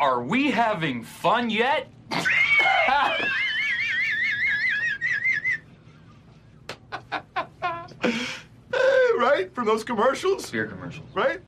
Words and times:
Are 0.00 0.22
we 0.22 0.52
having 0.52 1.02
fun 1.02 1.50
yet? 1.50 1.88
right? 9.18 9.50
From 9.52 9.66
those 9.66 9.82
commercials? 9.82 10.48
Beer 10.52 10.66
commercials. 10.66 11.08
Right? 11.14 11.40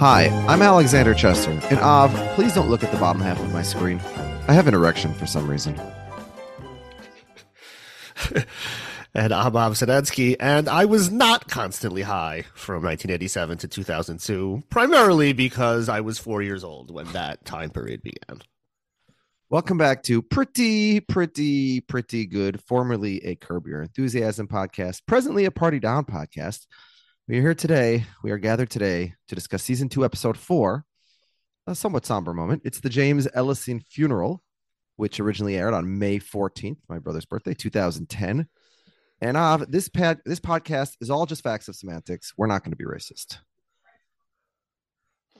Hi, 0.00 0.28
I'm 0.48 0.62
Alexander 0.62 1.12
Chester, 1.12 1.50
and 1.70 1.78
Av, 1.78 2.10
please 2.34 2.54
don't 2.54 2.70
look 2.70 2.82
at 2.82 2.90
the 2.90 2.96
bottom 2.96 3.20
half 3.20 3.38
of 3.38 3.52
my 3.52 3.60
screen. 3.60 4.00
I 4.48 4.52
have 4.52 4.66
an 4.66 4.74
erection 4.74 5.14
for 5.14 5.26
some 5.26 5.48
reason. 5.48 5.80
and 9.14 9.32
I'm 9.32 9.52
Bob 9.52 9.74
Sedensky, 9.74 10.36
and 10.40 10.68
I 10.68 10.84
was 10.86 11.10
not 11.10 11.48
constantly 11.48 12.02
high 12.02 12.44
from 12.54 12.82
1987 12.82 13.58
to 13.58 13.68
2002, 13.68 14.64
primarily 14.70 15.32
because 15.32 15.88
I 15.88 16.00
was 16.00 16.18
four 16.18 16.42
years 16.42 16.64
old 16.64 16.90
when 16.90 17.06
that 17.12 17.44
time 17.44 17.70
period 17.70 18.02
began. 18.02 18.42
Welcome 19.50 19.78
back 19.78 20.02
to 20.04 20.22
Pretty, 20.22 21.00
Pretty, 21.00 21.80
Pretty 21.80 22.26
Good, 22.26 22.62
formerly 22.62 23.24
a 23.24 23.34
Curb 23.36 23.66
Your 23.66 23.82
Enthusiasm 23.82 24.48
podcast, 24.48 25.02
presently 25.06 25.44
a 25.44 25.50
Party 25.50 25.80
Down 25.80 26.04
podcast. 26.04 26.66
We 27.28 27.38
are 27.38 27.42
here 27.42 27.54
today. 27.54 28.04
We 28.22 28.30
are 28.32 28.38
gathered 28.38 28.70
today 28.70 29.14
to 29.28 29.34
discuss 29.34 29.62
season 29.62 29.88
two, 29.88 30.04
episode 30.04 30.36
four, 30.36 30.84
a 31.66 31.74
somewhat 31.74 32.06
somber 32.06 32.32
moment. 32.34 32.62
It's 32.64 32.80
the 32.80 32.88
James 32.88 33.28
Ellison 33.34 33.80
funeral, 33.80 34.42
which 34.96 35.20
originally 35.20 35.56
aired 35.56 35.74
on 35.74 35.98
May 35.98 36.18
14th, 36.18 36.78
my 36.88 36.98
brother's 36.98 37.24
birthday, 37.26 37.54
2010. 37.54 38.46
And 39.22 39.36
uh, 39.36 39.58
this 39.68 39.88
pad, 39.88 40.20
this 40.24 40.40
podcast 40.40 40.96
is 41.00 41.10
all 41.10 41.26
just 41.26 41.42
facts 41.42 41.68
of 41.68 41.76
semantics. 41.76 42.32
We're 42.36 42.46
not 42.46 42.64
going 42.64 42.72
to 42.72 42.76
be 42.76 42.84
racist. 42.86 43.38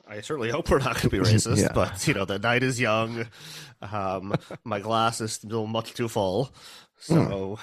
I 0.07 0.21
certainly 0.23 0.51
hope 0.51 0.69
we're 0.69 0.79
not 0.81 0.95
going 0.97 1.03
to 1.03 1.11
be 1.11 1.19
racist, 1.21 1.59
Yeah. 1.59 1.73
but 1.73 2.07
you 2.07 2.15
know 2.15 2.25
the 2.25 2.39
night 2.39 2.63
is 2.65 2.81
young. 2.81 3.27
Um, 3.81 4.35
my 4.65 4.81
glass 4.81 5.21
is 5.21 5.33
still 5.33 5.67
much 5.69 5.95
too 5.95 6.09
full, 6.09 6.53
so 6.99 7.59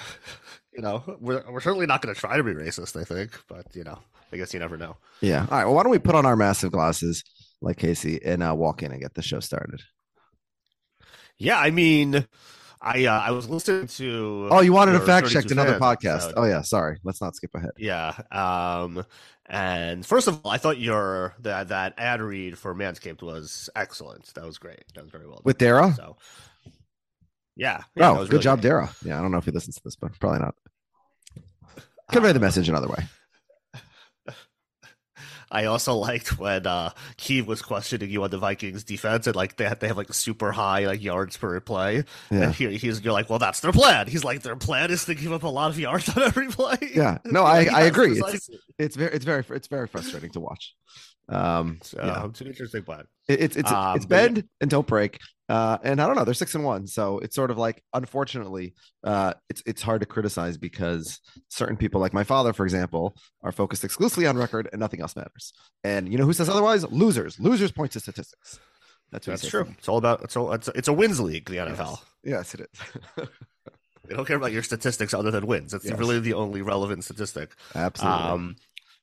you 0.72 0.80
know 0.80 1.04
we're 1.20 1.44
we're 1.50 1.60
certainly 1.60 1.84
not 1.86 2.00
going 2.00 2.14
to 2.14 2.18
try 2.18 2.38
to 2.38 2.42
be 2.42 2.52
racist. 2.54 2.98
I 2.98 3.04
think, 3.04 3.38
but 3.48 3.66
you 3.76 3.84
know, 3.84 3.98
I 4.32 4.38
guess 4.38 4.54
you 4.54 4.60
never 4.60 4.78
know. 4.78 4.96
Yeah. 5.20 5.42
All 5.42 5.46
right. 5.58 5.64
Well, 5.66 5.74
why 5.74 5.82
don't 5.82 5.92
we 5.92 5.98
put 5.98 6.14
on 6.14 6.24
our 6.24 6.36
massive 6.36 6.72
glasses 6.72 7.22
like 7.60 7.76
Casey 7.76 8.20
and 8.24 8.42
uh, 8.42 8.54
walk 8.54 8.82
in 8.82 8.92
and 8.92 9.00
get 9.00 9.14
the 9.14 9.22
show 9.22 9.40
started? 9.40 9.82
Yeah, 11.38 11.58
I 11.58 11.70
mean, 11.70 12.26
I 12.80 13.06
uh, 13.06 13.20
I 13.20 13.30
was 13.30 13.48
listening 13.48 13.86
to. 13.86 14.48
Oh, 14.50 14.60
you 14.60 14.72
wanted 14.72 14.92
to 14.92 15.00
fact 15.00 15.28
check 15.28 15.50
another 15.50 15.78
podcast. 15.78 16.32
Oh, 16.36 16.44
yeah. 16.44 16.62
Sorry. 16.62 16.98
Let's 17.04 17.20
not 17.20 17.36
skip 17.36 17.54
ahead. 17.54 17.70
Yeah. 17.76 18.14
Um, 18.30 19.04
and 19.46 20.04
first 20.04 20.28
of 20.28 20.40
all, 20.44 20.50
I 20.50 20.58
thought 20.58 20.78
your 20.78 21.34
that 21.40 21.68
that 21.68 21.94
ad 21.96 22.20
read 22.20 22.58
for 22.58 22.74
Manscaped 22.74 23.22
was 23.22 23.70
excellent. 23.76 24.32
That 24.34 24.44
was 24.44 24.58
great. 24.58 24.84
That 24.94 25.02
was 25.02 25.10
very 25.10 25.26
well 25.26 25.36
done. 25.36 25.42
With 25.44 25.58
Dara? 25.58 25.92
So, 25.94 26.16
yeah. 27.56 27.82
yeah, 27.96 28.10
oh, 28.10 28.16
good 28.18 28.32
really 28.32 28.42
job, 28.42 28.60
great. 28.60 28.70
Dara. 28.70 28.90
Yeah. 29.04 29.18
I 29.18 29.22
don't 29.22 29.32
know 29.32 29.38
if 29.38 29.44
he 29.44 29.50
listens 29.50 29.76
to 29.76 29.82
this, 29.84 29.96
but 29.96 30.18
probably 30.18 30.40
not. 30.40 30.54
Convey 32.10 32.32
the 32.32 32.40
message 32.40 32.68
another 32.68 32.88
way. 32.88 33.06
I 35.50 35.64
also 35.66 35.94
liked 36.08 36.38
when 36.38 36.66
uh 36.66 36.90
Keith 37.16 37.46
was 37.46 37.62
questioning 37.62 38.10
you 38.10 38.22
on 38.24 38.30
the 38.30 38.38
Vikings 38.38 38.84
defense 38.84 39.26
and 39.26 39.36
like 39.36 39.56
they 39.56 39.64
have, 39.64 39.78
they 39.78 39.88
have 39.88 39.96
like 39.96 40.12
super 40.12 40.52
high 40.52 40.86
like 40.86 41.02
yards 41.02 41.36
per 41.36 41.58
play. 41.60 42.04
Yeah. 42.30 42.42
And 42.42 42.54
he, 42.54 42.76
he's 42.76 43.00
you're 43.02 43.12
like, 43.12 43.30
well, 43.30 43.38
that's 43.38 43.60
their 43.60 43.72
plan. 43.72 44.06
He's 44.06 44.24
like, 44.24 44.42
their 44.42 44.56
plan 44.56 44.90
is 44.90 45.04
to 45.06 45.14
give 45.14 45.32
up 45.32 45.42
a 45.42 45.48
lot 45.48 45.70
of 45.70 45.78
yards 45.78 46.08
on 46.16 46.22
every 46.22 46.48
play. 46.48 46.76
Yeah. 46.94 47.18
No, 47.24 47.44
I, 47.44 47.64
I 47.64 47.82
agree. 47.82 48.18
It's, 48.18 48.50
it's 48.78 48.96
very, 48.96 49.12
it's 49.12 49.24
very, 49.24 49.44
it's 49.50 49.68
very 49.68 49.86
frustrating 49.86 50.30
to 50.30 50.40
watch. 50.40 50.74
Um, 51.28 51.78
So 51.82 51.98
yeah. 52.02 52.24
it's 52.26 52.40
an 52.40 52.46
interesting 52.46 52.82
plan. 52.82 53.04
It- 53.28 53.40
it's 53.40 53.56
it's 53.56 53.70
Um, 53.70 53.96
it's 53.96 54.06
but 54.06 54.14
yeah. 54.16 54.26
bend 54.28 54.48
and 54.60 54.70
don't 54.70 54.86
break. 54.86 55.18
Uh, 55.50 55.78
and 55.82 56.00
I 56.02 56.06
don't 56.06 56.14
know, 56.16 56.24
they're 56.26 56.34
six 56.34 56.54
and 56.54 56.62
one, 56.62 56.86
so 56.86 57.20
it's 57.20 57.34
sort 57.34 57.50
of 57.50 57.56
like, 57.56 57.82
unfortunately, 57.94 58.74
uh, 59.02 59.32
it's 59.48 59.62
it's 59.64 59.80
hard 59.80 60.00
to 60.02 60.06
criticize 60.06 60.58
because 60.58 61.20
certain 61.48 61.76
people, 61.78 62.00
like 62.02 62.12
my 62.12 62.24
father, 62.24 62.52
for 62.52 62.64
example, 62.64 63.16
are 63.42 63.50
focused 63.52 63.82
exclusively 63.82 64.26
on 64.26 64.36
record 64.36 64.68
and 64.72 64.78
nothing 64.80 65.00
else 65.00 65.16
matters. 65.16 65.54
And 65.84 66.10
you 66.10 66.18
know 66.18 66.26
who 66.26 66.34
says 66.34 66.50
otherwise? 66.50 66.84
Losers. 66.90 67.40
Losers 67.40 67.72
point 67.72 67.92
to 67.92 68.00
statistics. 68.00 68.58
That's 69.10 69.26
That's 69.26 69.48
true. 69.48 69.66
It's 69.78 69.88
all 69.88 69.96
about 69.96 70.22
it's 70.22 70.36
all 70.36 70.52
it's, 70.52 70.68
it's 70.74 70.88
a 70.88 70.92
wins 70.92 71.18
league, 71.18 71.48
the 71.48 71.56
NFL. 71.56 71.98
Yes, 72.24 72.52
it 72.54 72.60
is. 72.60 73.26
They 74.08 74.14
don't 74.14 74.24
care 74.26 74.36
about 74.38 74.52
your 74.52 74.62
statistics 74.62 75.12
other 75.12 75.30
than 75.30 75.46
wins. 75.46 75.74
It's 75.74 75.84
Yes. 75.84 75.98
really 75.98 76.18
the 76.18 76.32
only 76.32 76.62
relevant 76.62 77.04
statistic. 77.04 77.54
Absolutely. 77.74 78.22
Um, 78.22 78.56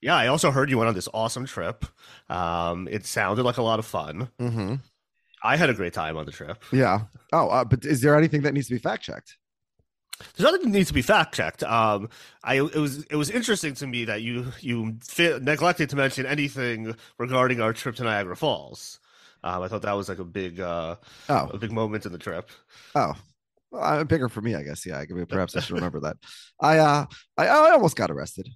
yeah, 0.06 0.16
I 0.16 0.28
also 0.28 0.52
heard 0.52 0.70
you 0.70 0.78
went 0.78 0.88
on 0.88 0.94
this 0.96 1.10
awesome 1.14 1.46
trip. 1.46 1.84
Um, 2.30 2.88
it 2.92 3.06
sounded 3.06 3.44
like 3.44 3.58
a 3.58 3.64
lot 3.64 3.80
of 3.80 3.86
fun. 3.86 4.30
hmm 4.40 4.76
I 5.44 5.58
had 5.58 5.70
a 5.70 5.74
great 5.74 5.94
time 5.94 6.16
on 6.18 6.26
the 6.26 6.32
trip. 6.32 6.64
Yeah. 6.72 7.02
Oh, 7.34 7.50
uh, 7.50 7.66
but 7.66 7.86
is 7.86 8.02
there 8.02 8.16
anything 8.18 8.42
that 8.44 8.54
needs 8.54 8.68
to 8.68 8.74
be 8.76 8.80
fact 8.80 9.04
checked? 9.04 9.38
There's 10.20 10.50
nothing 10.50 10.72
that 10.72 10.78
needs 10.78 10.88
to 10.88 10.94
be 10.94 11.02
fact 11.04 11.36
checked. 11.36 11.62
Um, 11.64 12.10
I 12.44 12.56
it 12.56 12.76
was 12.76 13.04
it 13.04 13.16
was 13.16 13.30
interesting 13.30 13.74
to 13.76 13.86
me 13.88 14.06
that 14.06 14.22
you 14.22 14.48
you 14.62 14.98
fi- 15.04 15.38
neglected 15.40 15.90
to 15.90 15.96
mention 15.98 16.26
anything 16.26 16.96
regarding 17.20 17.60
our 17.62 17.74
trip 17.74 17.96
to 17.98 18.04
Niagara 18.04 18.36
Falls. 18.36 19.00
Um, 19.44 19.62
I 19.62 19.68
thought 19.68 19.84
that 19.84 19.94
was 19.98 20.10
like 20.10 20.20
a 20.20 20.24
big 20.26 20.60
uh, 20.60 20.96
Oh, 21.30 21.50
a 21.54 21.58
big 21.58 21.72
moment 21.72 22.06
in 22.08 22.12
the 22.12 22.18
trip. 22.18 22.50
oh, 22.96 23.14
well, 23.72 24.04
bigger 24.06 24.30
for 24.30 24.42
me, 24.42 24.56
I 24.56 24.64
guess. 24.64 24.86
Yeah, 24.86 24.98
I 25.00 25.06
could- 25.06 25.18
be 25.18 25.26
perhaps 25.26 25.56
I 25.56 25.60
should 25.60 25.76
remember 25.82 26.00
that. 26.02 26.18
I 26.60 26.78
uh, 26.80 27.06
I, 27.38 27.48
I 27.48 27.72
almost 27.72 27.98
got 27.98 28.10
arrested. 28.10 28.48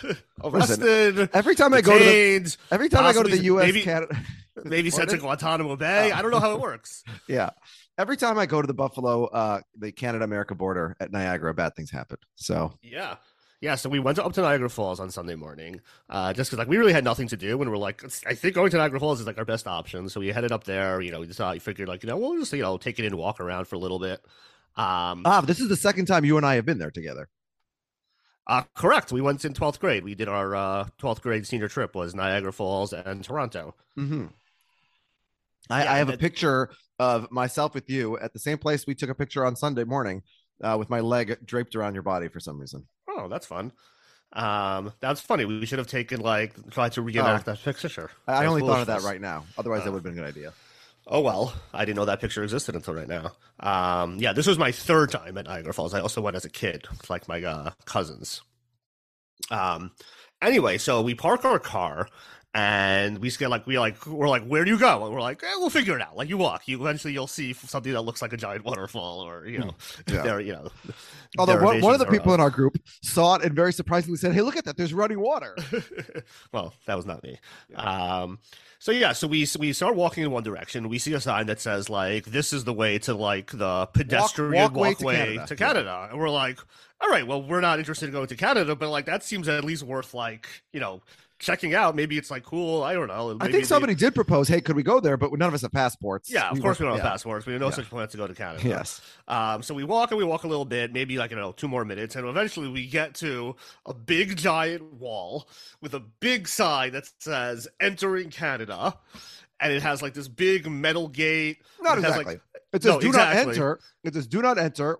Arrested, 0.44 1.30
Every 1.32 1.54
time 1.54 1.74
I 1.74 1.80
go 1.80 1.98
to 1.98 2.04
the 2.04 2.56
every 2.70 2.88
time 2.88 3.04
I 3.04 3.12
go 3.12 3.22
to 3.22 3.30
the 3.30 3.44
U.S. 3.44 3.66
maybe- 3.66 3.82
Canada, 3.82 4.16
maybe 4.64 4.90
sent 4.90 5.10
to 5.10 5.18
Guantanamo 5.18 5.76
Bay. 5.76 6.10
Oh. 6.12 6.16
I 6.16 6.22
don't 6.22 6.30
know 6.30 6.40
how 6.40 6.54
it 6.54 6.60
works. 6.60 7.02
yeah. 7.28 7.50
Every 7.98 8.16
time 8.16 8.38
I 8.38 8.46
go 8.46 8.60
to 8.60 8.66
the 8.66 8.74
Buffalo, 8.74 9.26
uh, 9.26 9.60
the 9.76 9.92
Canada 9.92 10.24
America 10.24 10.54
border 10.54 10.96
at 10.98 11.12
Niagara, 11.12 11.52
bad 11.54 11.76
things 11.76 11.90
happen. 11.90 12.18
So 12.36 12.74
Yeah. 12.82 13.16
Yeah, 13.60 13.76
so 13.76 13.88
we 13.88 14.00
went 14.00 14.18
up 14.18 14.32
to 14.32 14.40
Niagara 14.40 14.68
Falls 14.68 14.98
on 14.98 15.08
Sunday 15.12 15.36
morning, 15.36 15.80
uh, 16.10 16.32
just 16.32 16.50
because 16.50 16.58
like 16.58 16.66
we 16.66 16.78
really 16.78 16.92
had 16.92 17.04
nothing 17.04 17.28
to 17.28 17.36
do, 17.36 17.62
and 17.62 17.70
we're 17.70 17.76
like, 17.76 18.02
I 18.26 18.34
think 18.34 18.56
going 18.56 18.72
to 18.72 18.76
Niagara 18.76 18.98
Falls 18.98 19.20
is 19.20 19.26
like 19.28 19.38
our 19.38 19.44
best 19.44 19.68
option. 19.68 20.08
So 20.08 20.18
we 20.18 20.32
headed 20.32 20.50
up 20.50 20.64
there. 20.64 21.00
You 21.00 21.12
know, 21.12 21.20
we 21.20 21.28
just 21.28 21.40
uh, 21.40 21.54
figured 21.60 21.88
like, 21.88 22.02
you 22.02 22.08
know, 22.08 22.16
we'll 22.16 22.36
just 22.40 22.52
you 22.52 22.62
know 22.62 22.76
take 22.76 22.98
it 22.98 23.04
in, 23.04 23.16
walk 23.16 23.38
around 23.38 23.68
for 23.68 23.76
a 23.76 23.78
little 23.78 24.00
bit. 24.00 24.20
Um, 24.74 25.22
ah, 25.26 25.42
this 25.42 25.60
is 25.60 25.68
the 25.68 25.76
second 25.76 26.06
time 26.06 26.24
you 26.24 26.36
and 26.38 26.44
I 26.44 26.56
have 26.56 26.66
been 26.66 26.78
there 26.78 26.90
together. 26.90 27.28
Uh, 28.46 28.62
correct. 28.74 29.12
We 29.12 29.20
went 29.20 29.44
in 29.44 29.54
twelfth 29.54 29.80
grade. 29.80 30.04
We 30.04 30.14
did 30.14 30.28
our 30.28 30.54
uh, 30.54 30.88
twelfth 30.98 31.22
grade 31.22 31.46
senior 31.46 31.68
trip 31.68 31.94
was 31.94 32.14
Niagara 32.14 32.52
Falls 32.52 32.92
and 32.92 33.22
Toronto. 33.24 33.74
Mm-hmm. 33.98 34.26
I, 35.70 35.84
Yeah, 35.84 35.92
I 35.92 35.98
have 35.98 36.08
a 36.08 36.12
that- 36.12 36.20
picture 36.20 36.70
of 36.98 37.30
myself 37.30 37.74
with 37.74 37.88
you 37.90 38.18
at 38.18 38.32
the 38.32 38.38
same 38.38 38.58
place 38.58 38.86
we 38.86 38.94
took 38.94 39.10
a 39.10 39.14
picture 39.14 39.44
on 39.44 39.56
Sunday 39.56 39.84
morning, 39.84 40.22
uh, 40.62 40.76
with 40.78 40.88
my 40.90 41.00
leg 41.00 41.36
draped 41.44 41.74
around 41.74 41.94
your 41.94 42.02
body 42.02 42.28
for 42.28 42.38
some 42.40 42.60
reason. 42.60 42.86
Oh, 43.08 43.28
that's 43.28 43.46
fun. 43.46 43.72
Um, 44.34 44.92
that's 45.00 45.20
funny. 45.20 45.44
We 45.44 45.66
should 45.66 45.78
have 45.78 45.88
taken 45.88 46.20
like 46.20 46.52
tried 46.70 46.92
to 46.92 47.02
reenact 47.02 47.44
that 47.46 47.62
picture. 47.62 48.10
I, 48.26 48.44
I 48.44 48.46
only 48.46 48.62
thought 48.62 48.80
of 48.80 48.86
that 48.86 49.02
right 49.02 49.20
now. 49.20 49.44
Otherwise, 49.58 49.82
that 49.84 49.90
Oh. 49.90 49.92
would 49.92 49.98
have 49.98 50.04
been 50.04 50.12
a 50.12 50.16
good 50.16 50.28
idea. 50.36 50.52
Oh 51.06 51.20
well, 51.20 51.52
I 51.74 51.84
didn't 51.84 51.96
know 51.96 52.04
that 52.04 52.20
picture 52.20 52.42
existed 52.44 52.76
until 52.76 52.94
right 52.94 53.08
now. 53.08 53.32
Um, 53.60 54.18
yeah, 54.18 54.32
this 54.32 54.46
was 54.46 54.58
my 54.58 54.70
third 54.70 55.10
time 55.10 55.36
at 55.36 55.46
Niagara 55.46 55.74
Falls. 55.74 55.94
I 55.94 56.00
also 56.00 56.20
went 56.20 56.36
as 56.36 56.44
a 56.44 56.50
kid, 56.50 56.86
like 57.08 57.26
my 57.28 57.42
uh, 57.42 57.70
cousins. 57.84 58.42
Um, 59.50 59.90
anyway, 60.40 60.78
so 60.78 61.02
we 61.02 61.14
park 61.14 61.44
our 61.44 61.58
car, 61.58 62.08
and 62.54 63.18
we 63.18 63.28
just 63.28 63.38
get 63.38 63.48
like 63.48 63.66
we 63.66 63.78
like 63.78 64.06
we're 64.06 64.28
like 64.28 64.44
where 64.44 64.64
do 64.64 64.70
you 64.70 64.78
go 64.78 65.04
and 65.06 65.14
we're 65.14 65.22
like 65.22 65.42
eh, 65.42 65.52
we'll 65.56 65.70
figure 65.70 65.96
it 65.96 66.02
out 66.02 66.16
like 66.16 66.28
you 66.28 66.36
walk 66.36 66.68
you 66.68 66.78
eventually 66.80 67.12
you'll 67.12 67.26
see 67.26 67.54
something 67.54 67.92
that 67.92 68.02
looks 68.02 68.20
like 68.20 68.32
a 68.34 68.36
giant 68.36 68.62
waterfall 68.64 69.20
or 69.20 69.46
you 69.46 69.58
know 69.58 69.74
Yeah. 70.06 70.22
there 70.22 70.40
you 70.40 70.52
know 70.52 70.68
Although 71.38 71.64
one, 71.64 71.80
one 71.80 71.94
of 71.94 71.98
the 71.98 72.04
people 72.06 72.34
in 72.34 72.40
our 72.40 72.50
group 72.50 72.76
saw 73.02 73.36
it 73.36 73.42
and 73.42 73.54
very 73.54 73.72
surprisingly 73.72 74.18
said, 74.18 74.34
"Hey, 74.34 74.42
look 74.42 74.54
at 74.58 74.66
that! 74.66 74.76
There's 74.76 74.92
running 74.92 75.18
water." 75.18 75.56
well, 76.52 76.74
that 76.84 76.94
was 76.94 77.06
not 77.06 77.22
me. 77.22 77.38
Um, 77.74 78.38
so 78.78 78.92
yeah, 78.92 79.12
so 79.12 79.26
we 79.26 79.46
we 79.58 79.72
start 79.72 79.96
walking 79.96 80.24
in 80.24 80.30
one 80.30 80.42
direction. 80.42 80.90
We 80.90 80.98
see 80.98 81.14
a 81.14 81.20
sign 81.20 81.46
that 81.46 81.58
says 81.58 81.88
like 81.88 82.26
this 82.26 82.52
is 82.52 82.64
the 82.64 82.74
way 82.74 82.98
to 82.98 83.14
like 83.14 83.50
the 83.50 83.86
pedestrian 83.94 84.74
walkway 84.74 84.94
to 84.94 85.04
Canada. 85.04 85.46
to 85.46 85.56
Canada, 85.56 86.08
and 86.10 86.18
we're 86.20 86.28
like, 86.28 86.58
all 87.00 87.08
right, 87.08 87.26
well, 87.26 87.42
we're 87.42 87.62
not 87.62 87.78
interested 87.78 88.08
in 88.08 88.12
going 88.12 88.26
to 88.26 88.36
Canada, 88.36 88.76
but 88.76 88.90
like 88.90 89.06
that 89.06 89.22
seems 89.22 89.48
at 89.48 89.64
least 89.64 89.84
worth 89.84 90.12
like 90.12 90.46
you 90.74 90.80
know 90.80 91.00
checking 91.42 91.74
out. 91.74 91.94
Maybe 91.94 92.16
it's 92.16 92.30
like 92.30 92.44
cool. 92.44 92.82
I 92.82 92.94
don't 92.94 93.08
know. 93.08 93.36
I 93.40 93.44
think 93.44 93.52
they- 93.52 93.62
somebody 93.64 93.94
did 93.94 94.14
propose, 94.14 94.48
"Hey, 94.48 94.60
could 94.62 94.76
we 94.76 94.82
go 94.82 95.00
there?" 95.00 95.16
But 95.18 95.32
none 95.32 95.48
of 95.48 95.54
us 95.54 95.60
have 95.62 95.72
passports. 95.72 96.30
Yeah, 96.30 96.48
of 96.48 96.60
course 96.62 96.78
we 96.78 96.86
don't 96.86 96.94
have 96.94 97.02
passports. 97.04 97.44
We 97.44 97.52
have 97.52 97.60
no 97.60 97.68
Yeah. 97.68 97.74
such 97.74 97.90
plan 97.90 98.08
to 98.08 98.16
go 98.16 98.26
to 98.26 98.34
Canada. 98.34 98.66
Yes. 98.66 99.00
Um, 99.28 99.62
so 99.62 99.74
we 99.74 99.84
walk 99.84 100.10
and 100.12 100.18
we 100.18 100.24
walk 100.24 100.44
a 100.44 100.48
little 100.48 100.64
bit, 100.64 100.92
maybe 100.92 101.18
like 101.18 101.30
you 101.30 101.36
know 101.36 101.52
two 101.52 101.68
more 101.68 101.84
minutes, 101.84 102.16
and 102.16 102.26
eventually 102.26 102.68
we 102.68 102.86
get 102.86 103.14
to 103.16 103.56
a 103.84 103.92
big 103.92 104.36
giant 104.36 104.82
wall 104.94 105.48
with 105.80 105.92
a 105.94 106.00
big 106.00 106.48
sign 106.48 106.92
that 106.92 107.04
says 107.18 107.68
"Entering 107.80 108.30
Canada," 108.30 108.96
and 109.60 109.72
it 109.72 109.82
has 109.82 110.00
like 110.00 110.14
this 110.14 110.28
big 110.28 110.66
metal 110.70 111.08
gate. 111.08 111.58
Not 111.80 111.98
It 111.98 112.04
has, 112.04 112.10
exactly. 112.12 112.34
like- 112.34 112.42
it 112.72 112.82
says, 112.82 112.92
No, 112.94 113.00
"Do 113.00 113.06
exactly. 113.08 113.44
not 113.44 113.50
enter." 113.52 113.80
It 114.04 114.14
says, 114.14 114.26
"Do 114.26 114.40
not 114.42 114.58
enter." 114.58 114.98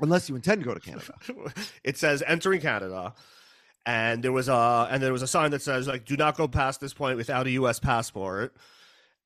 Unless 0.00 0.28
you 0.28 0.34
intend 0.36 0.60
to 0.62 0.66
go 0.66 0.74
to 0.74 0.80
Canada. 0.88 1.14
it 1.84 1.96
says 1.96 2.22
"Entering 2.26 2.60
Canada," 2.60 3.14
and 3.86 4.22
there 4.22 4.32
was 4.32 4.48
a 4.48 4.88
and 4.90 5.02
there 5.02 5.12
was 5.12 5.22
a 5.22 5.28
sign 5.28 5.52
that 5.52 5.62
says 5.62 5.86
like 5.86 6.04
"Do 6.04 6.16
not 6.16 6.36
go 6.36 6.48
past 6.48 6.80
this 6.80 6.92
point 6.92 7.16
without 7.16 7.46
a 7.46 7.50
U.S. 7.52 7.78
passport." 7.78 8.54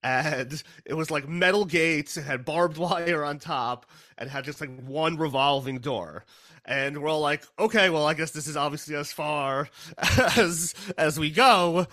And 0.02 0.62
it 0.86 0.94
was 0.94 1.10
like 1.10 1.28
metal 1.28 1.66
gates, 1.66 2.16
it 2.16 2.22
had 2.22 2.44
barbed 2.44 2.78
wire 2.78 3.22
on 3.22 3.38
top, 3.38 3.84
and 4.16 4.30
had 4.30 4.44
just 4.44 4.60
like 4.60 4.70
one 4.82 5.16
revolving 5.18 5.78
door. 5.78 6.24
And 6.64 7.02
we're 7.02 7.10
all 7.10 7.20
like, 7.20 7.42
okay, 7.58 7.90
well, 7.90 8.06
I 8.06 8.14
guess 8.14 8.30
this 8.30 8.46
is 8.46 8.56
obviously 8.56 8.94
as 8.94 9.12
far 9.12 9.68
as 10.36 10.74
as 10.96 11.18
we 11.18 11.30
go. 11.30 11.86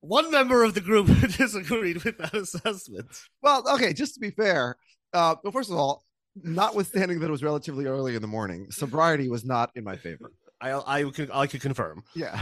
One 0.00 0.30
member 0.30 0.62
of 0.62 0.74
the 0.74 0.80
group 0.80 1.06
disagreed 1.36 2.04
with 2.04 2.18
that 2.18 2.34
assessment. 2.34 3.08
Well, 3.42 3.64
okay, 3.74 3.92
just 3.92 4.14
to 4.14 4.20
be 4.20 4.30
fair, 4.30 4.76
uh, 5.12 5.34
well, 5.42 5.52
first 5.52 5.70
of 5.70 5.76
all, 5.76 6.04
notwithstanding 6.42 7.18
that 7.18 7.26
it 7.26 7.32
was 7.32 7.42
relatively 7.42 7.86
early 7.86 8.14
in 8.14 8.22
the 8.22 8.28
morning, 8.28 8.70
sobriety 8.70 9.28
was 9.28 9.44
not 9.44 9.72
in 9.74 9.82
my 9.82 9.96
favor. 9.96 10.30
I 10.60 10.72
I 10.72 11.10
could 11.10 11.30
I 11.32 11.46
could 11.46 11.60
confirm. 11.60 12.02
Yeah. 12.14 12.40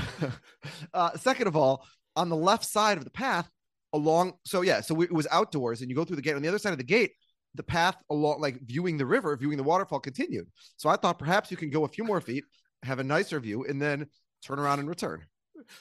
uh, 0.94 1.16
second 1.16 1.48
of 1.48 1.56
all, 1.56 1.86
on 2.14 2.28
the 2.28 2.36
left 2.36 2.64
side 2.64 2.98
of 2.98 3.04
the 3.04 3.10
path 3.10 3.48
along, 3.92 4.34
so 4.44 4.62
yeah, 4.62 4.80
so 4.80 5.00
it 5.02 5.12
was 5.12 5.26
outdoors, 5.30 5.80
and 5.80 5.90
you 5.90 5.96
go 5.96 6.04
through 6.04 6.16
the 6.16 6.22
gate. 6.22 6.34
On 6.34 6.42
the 6.42 6.48
other 6.48 6.58
side 6.58 6.72
of 6.72 6.78
the 6.78 6.84
gate, 6.84 7.12
the 7.54 7.62
path 7.62 7.96
along, 8.10 8.40
like 8.40 8.60
viewing 8.62 8.96
the 8.96 9.06
river, 9.06 9.36
viewing 9.36 9.56
the 9.56 9.62
waterfall, 9.62 10.00
continued. 10.00 10.46
So 10.76 10.88
I 10.88 10.96
thought 10.96 11.18
perhaps 11.18 11.50
you 11.50 11.56
can 11.56 11.70
go 11.70 11.84
a 11.84 11.88
few 11.88 12.04
more 12.04 12.20
feet, 12.20 12.44
have 12.82 12.98
a 12.98 13.04
nicer 13.04 13.40
view, 13.40 13.64
and 13.64 13.80
then 13.80 14.06
turn 14.44 14.58
around 14.58 14.80
and 14.80 14.88
return. 14.88 15.24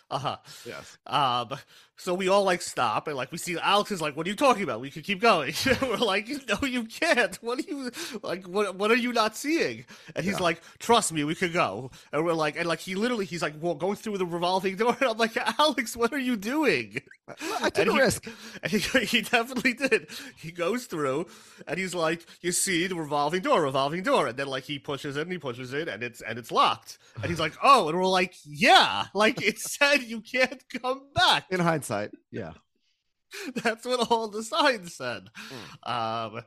Uh 0.10 0.18
huh. 0.18 0.38
Yes. 0.66 0.98
Um, 1.06 1.50
so 1.98 2.14
we 2.14 2.28
all 2.28 2.44
like 2.44 2.62
stop 2.62 3.08
and 3.08 3.16
like 3.16 3.32
we 3.32 3.38
see 3.38 3.58
Alex 3.58 3.92
is 3.92 4.02
like, 4.02 4.16
"What 4.18 4.26
are 4.28 4.30
you 4.30 4.36
talking 4.36 4.64
about? 4.64 4.82
We 4.82 4.90
could 4.92 5.04
keep 5.04 5.22
going." 5.22 5.54
We're 5.82 5.96
like, 5.98 6.30
"No, 6.48 6.68
you 6.68 6.84
can't. 6.86 7.36
What 7.38 7.60
are 7.60 7.64
you 7.70 7.92
like? 8.24 8.48
What 8.48 8.76
what 8.76 8.92
are 8.92 8.96
you 8.96 9.14
not 9.14 9.36
seeing?" 9.36 9.86
And 10.16 10.26
he's 10.26 10.36
Yeah. 10.36 10.44
like, 10.44 10.62
"Trust 10.80 11.14
me, 11.14 11.24
we 11.24 11.36
could 11.36 11.54
go." 11.54 11.92
And 12.12 12.26
we're 12.26 12.34
like, 12.34 12.58
and 12.58 12.68
like 12.68 12.80
he 12.80 12.96
literally 12.96 13.26
he's 13.26 13.42
like, 13.42 13.54
"Well, 13.60 13.76
going 13.76 13.96
through 13.96 14.18
the 14.18 14.26
revolving 14.26 14.76
door." 14.76 14.96
And 15.00 15.10
I'm 15.12 15.18
like, 15.18 15.38
"Alex, 15.60 15.96
what 15.96 16.14
are 16.14 16.20
you 16.20 16.36
doing?" 16.36 17.02
I 17.28 17.70
took 17.70 17.78
And 17.80 17.90
a 17.90 17.94
he- 17.94 18.00
risk. 18.00 18.28
And 18.64 18.72
he, 18.72 18.80
he 19.06 19.22
definitely 19.22 19.74
did. 19.74 20.08
He 20.38 20.52
goes 20.52 20.86
through 20.86 21.26
and 21.68 21.78
he's 21.78 21.94
like, 21.94 22.26
you 22.42 22.52
see 22.52 22.88
the 22.88 22.96
revolving 22.96 23.42
door, 23.42 23.62
revolving 23.64 24.02
door. 24.04 24.28
And 24.28 24.38
then 24.38 24.48
like 24.48 24.64
he 24.64 24.80
pushes 24.80 25.18
it 25.18 25.22
and 25.22 25.32
he 25.32 25.38
pushes 25.38 25.74
it 25.74 25.88
and 25.88 26.02
it's 26.04 26.22
and 26.22 26.38
it's 26.40 26.52
locked. 26.52 26.98
And 27.18 27.26
he's 27.26 27.40
like, 27.40 27.54
oh, 27.64 27.90
and 27.90 27.98
we're 27.98 28.06
like, 28.08 28.36
yeah, 28.46 29.06
like 29.14 29.42
it 29.42 29.60
said 29.60 30.04
you 30.04 30.22
can't 30.22 30.64
come 30.82 31.02
back. 31.14 31.46
In 31.50 31.60
hindsight, 31.60 31.85
yeah. 32.32 32.54
That's 33.64 33.86
what 33.86 34.12
all 34.12 34.28
the 34.28 34.44
signs 34.44 34.96
said. 34.96 35.28
Um 35.84 36.42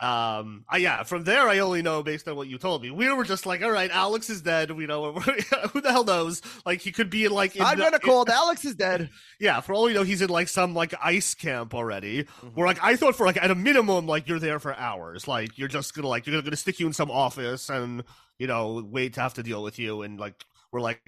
um 0.00 0.64
I, 0.68 0.76
yeah 0.76 1.02
from 1.02 1.24
there 1.24 1.48
i 1.48 1.58
only 1.58 1.82
know 1.82 2.04
based 2.04 2.28
on 2.28 2.36
what 2.36 2.46
you 2.46 2.56
told 2.56 2.82
me 2.82 2.90
we 2.92 3.12
were 3.12 3.24
just 3.24 3.46
like 3.46 3.64
all 3.64 3.70
right 3.72 3.90
alex 3.92 4.30
is 4.30 4.40
dead 4.42 4.70
we 4.70 4.86
know 4.86 5.12
who 5.72 5.80
the 5.80 5.90
hell 5.90 6.04
knows 6.04 6.40
like 6.64 6.80
he 6.80 6.92
could 6.92 7.10
be 7.10 7.24
in 7.24 7.32
like 7.32 7.56
in 7.56 7.62
I'm 7.62 7.78
gonna 7.78 7.98
call. 7.98 8.24
Alex 8.30 8.64
is 8.64 8.74
dead. 8.74 9.10
yeah, 9.40 9.60
for 9.60 9.74
all 9.74 9.84
we 9.84 9.94
know, 9.94 10.02
he's 10.02 10.22
in 10.22 10.30
like 10.30 10.48
some 10.48 10.74
like 10.74 10.94
ice 11.02 11.34
camp 11.34 11.74
already. 11.74 12.24
Mm-hmm. 12.24 12.48
Where 12.48 12.66
like 12.66 12.82
I 12.82 12.96
thought 12.96 13.16
for 13.16 13.26
like 13.26 13.36
at 13.36 13.50
a 13.50 13.54
minimum, 13.54 14.06
like 14.06 14.28
you're 14.28 14.38
there 14.38 14.58
for 14.58 14.74
hours. 14.74 15.28
Like 15.28 15.58
you're 15.58 15.68
just 15.68 15.94
gonna 15.94 16.08
like 16.08 16.26
you're 16.26 16.40
gonna 16.42 16.56
stick 16.56 16.80
you 16.80 16.86
in 16.86 16.92
some 16.92 17.10
office 17.10 17.68
and 17.68 18.04
you 18.38 18.46
know 18.46 18.84
wait 18.86 19.14
to 19.14 19.20
have 19.20 19.34
to 19.34 19.42
deal 19.42 19.62
with 19.62 19.78
you. 19.78 20.02
And 20.02 20.18
like 20.18 20.44
we're 20.72 20.80
like, 20.80 21.00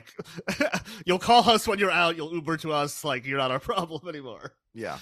you'll 1.07 1.19
call 1.19 1.49
us 1.49 1.67
when 1.69 1.79
you're 1.79 1.91
out. 1.91 2.17
You'll 2.17 2.33
Uber 2.33 2.57
to 2.59 2.73
us. 2.73 3.05
Like 3.05 3.27
you're 3.27 3.39
not 3.39 3.51
our 3.51 3.61
problem 3.61 4.09
anymore. 4.09 4.55
Yeah. 4.75 4.99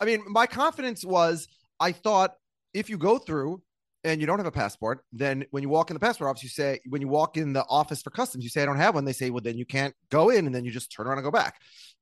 I 0.00 0.04
mean, 0.04 0.22
my 0.28 0.46
confidence 0.46 1.04
was 1.04 1.48
I 1.80 1.92
thought 1.92 2.34
if 2.74 2.90
you 2.90 2.98
go 2.98 3.18
through 3.18 3.62
and 4.04 4.20
you 4.20 4.26
don't 4.26 4.38
have 4.38 4.46
a 4.46 4.52
passport, 4.52 5.04
then 5.12 5.44
when 5.50 5.62
you 5.62 5.68
walk 5.68 5.90
in 5.90 5.94
the 5.94 6.00
passport 6.00 6.30
office, 6.30 6.42
you 6.42 6.48
say, 6.48 6.80
when 6.88 7.00
you 7.00 7.08
walk 7.08 7.36
in 7.36 7.52
the 7.52 7.64
office 7.68 8.02
for 8.02 8.10
customs, 8.10 8.44
you 8.44 8.50
say, 8.50 8.62
I 8.62 8.66
don't 8.66 8.76
have 8.76 8.94
one. 8.94 9.04
They 9.04 9.12
say, 9.12 9.30
well, 9.30 9.42
then 9.42 9.58
you 9.58 9.66
can't 9.66 9.94
go 10.10 10.30
in. 10.30 10.46
And 10.46 10.54
then 10.54 10.64
you 10.64 10.70
just 10.70 10.92
turn 10.92 11.06
around 11.06 11.18
and 11.18 11.24
go 11.24 11.30
back. 11.30 11.60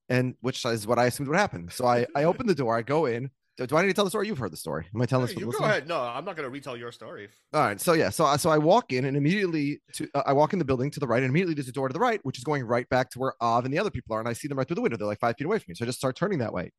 And 0.09 0.35
which 0.41 0.65
is 0.65 0.87
what 0.87 0.99
I 0.99 1.07
assumed 1.07 1.29
would 1.29 1.39
happen. 1.39 1.69
So 1.71 1.87
I, 1.87 2.07
I 2.15 2.25
opened 2.25 2.49
the 2.49 2.55
door, 2.55 2.77
I 2.77 2.83
go 2.83 3.07
in. 3.07 3.31
Do, 3.57 3.67
do 3.67 3.77
I 3.77 3.83
need 3.83 3.89
to 3.89 3.95
tell 3.95 4.05
the 4.05 4.11
story? 4.11 4.27
You've 4.27 4.39
heard 4.39 4.53
the 4.53 4.57
story. 4.57 4.87
Am 4.95 5.01
I 5.01 5.07
telling 5.07 5.27
this? 5.27 5.35
for 5.35 5.41
you 5.41 5.51
go 5.51 5.65
ahead. 5.65 5.89
No, 5.89 6.01
I'm 6.01 6.25
not 6.25 6.37
gonna 6.37 6.51
retell 6.51 6.77
your 6.77 6.93
story. 6.93 7.29
All 7.53 7.63
right. 7.63 7.81
So 7.81 7.95
yeah. 7.95 8.11
So 8.11 8.25
I 8.25 8.37
so 8.37 8.51
I 8.51 8.59
walk 8.59 8.93
in 8.93 9.05
and 9.07 9.17
immediately 9.17 9.81
to 9.95 10.09
uh, 10.15 10.23
I 10.27 10.33
walk 10.33 10.53
in 10.53 10.59
the 10.59 10.65
building 10.65 10.91
to 10.91 11.01
the 11.01 11.07
right 11.07 11.23
and 11.23 11.31
immediately 11.31 11.55
there's 11.55 11.69
a 11.69 11.73
door 11.73 11.89
to 11.89 11.93
the 11.93 12.01
right, 12.01 12.21
which 12.23 12.39
is 12.39 12.45
going 12.45 12.65
right 12.65 12.89
back 12.89 13.11
to 13.11 13.19
where 13.19 13.35
Av 13.41 13.65
and 13.65 13.73
the 13.73 13.79
other 13.79 13.91
people 13.91 14.15
are, 14.15 14.21
and 14.21 14.29
I 14.29 14.35
see 14.35 14.49
them 14.49 14.59
right 14.59 14.67
through 14.67 14.77
the 14.77 14.83
window. 14.83 14.97
They're 14.97 15.07
like 15.07 15.21
five 15.21 15.37
feet 15.39 15.47
away 15.47 15.59
from 15.59 15.67
me. 15.69 15.75
So 15.75 15.85
I 15.85 15.87
just 15.87 15.99
start 15.99 16.17
turning 16.17 16.39
that 16.41 16.53
way. 16.53 16.73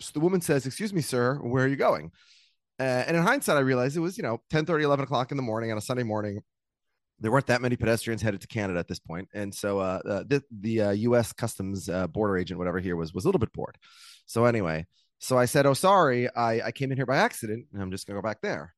So 0.00 0.12
the 0.14 0.20
woman 0.20 0.40
says, 0.40 0.64
"Excuse 0.66 0.92
me, 0.92 1.02
sir, 1.02 1.36
where 1.42 1.64
are 1.64 1.68
you 1.68 1.76
going?" 1.76 2.10
Uh, 2.80 3.04
and 3.06 3.16
in 3.16 3.22
hindsight, 3.22 3.56
I 3.56 3.60
realized 3.60 3.96
it 3.96 4.00
was 4.00 4.16
you 4.16 4.22
know 4.22 4.40
10, 4.50 4.64
30, 4.64 4.84
11 4.84 5.02
o'clock 5.04 5.30
in 5.30 5.36
the 5.36 5.42
morning 5.42 5.72
on 5.72 5.78
a 5.78 5.80
Sunday 5.82 6.04
morning. 6.04 6.40
There 7.20 7.32
weren't 7.32 7.48
that 7.48 7.60
many 7.60 7.74
pedestrians 7.74 8.22
headed 8.22 8.40
to 8.42 8.46
Canada 8.46 8.78
at 8.78 8.86
this 8.86 9.00
point, 9.00 9.28
and 9.34 9.52
so 9.52 9.80
uh, 9.80 10.00
uh, 10.08 10.24
the 10.26 10.42
the 10.60 10.80
uh, 10.82 10.90
U.S. 10.92 11.32
Customs 11.32 11.88
uh, 11.88 12.06
border 12.06 12.38
agent, 12.38 12.58
whatever 12.58 12.78
here 12.78 12.94
was, 12.94 13.12
was 13.12 13.24
a 13.24 13.28
little 13.28 13.40
bit 13.40 13.52
bored. 13.52 13.76
So 14.26 14.44
anyway, 14.44 14.86
so 15.18 15.36
I 15.36 15.46
said, 15.46 15.66
"Oh, 15.66 15.74
sorry, 15.74 16.28
I 16.34 16.60
I 16.66 16.72
came 16.72 16.90
in 16.90 16.98
here 16.98 17.06
by 17.06 17.16
accident, 17.16 17.66
and 17.72 17.82
I'm 17.82 17.90
just 17.90 18.06
gonna 18.06 18.18
go 18.18 18.26
back 18.26 18.40
there." 18.40 18.74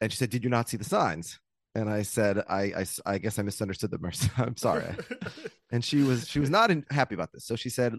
And 0.00 0.10
she 0.10 0.18
said, 0.18 0.30
"Did 0.30 0.44
you 0.44 0.50
not 0.50 0.68
see 0.68 0.76
the 0.76 0.84
signs?" 0.84 1.38
And 1.74 1.88
I 1.88 2.02
said, 2.02 2.44
"I 2.48 2.62
I, 2.62 2.86
I 3.06 3.18
guess 3.18 3.38
I 3.38 3.42
misunderstood 3.42 3.90
them. 3.90 4.04
I'm 4.36 4.56
sorry." 4.56 4.94
and 5.72 5.84
she 5.84 6.02
was 6.02 6.28
she 6.28 6.40
was 6.40 6.50
not 6.50 6.70
in, 6.70 6.84
happy 6.90 7.14
about 7.14 7.32
this. 7.32 7.44
So 7.44 7.56
she 7.56 7.70
said, 7.70 7.92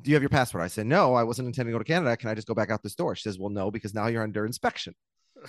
"Do 0.00 0.10
you 0.10 0.14
have 0.14 0.22
your 0.22 0.30
passport?" 0.30 0.64
I 0.64 0.68
said, 0.68 0.86
"No, 0.86 1.14
I 1.14 1.22
wasn't 1.22 1.46
intending 1.46 1.72
to 1.72 1.74
go 1.74 1.82
to 1.82 1.84
Canada. 1.84 2.16
Can 2.16 2.30
I 2.30 2.34
just 2.34 2.46
go 2.48 2.54
back 2.54 2.70
out 2.70 2.82
this 2.82 2.94
door?" 2.94 3.14
She 3.14 3.22
says, 3.22 3.38
"Well, 3.38 3.50
no, 3.50 3.70
because 3.70 3.94
now 3.94 4.06
you're 4.06 4.22
under 4.22 4.46
inspection." 4.46 4.94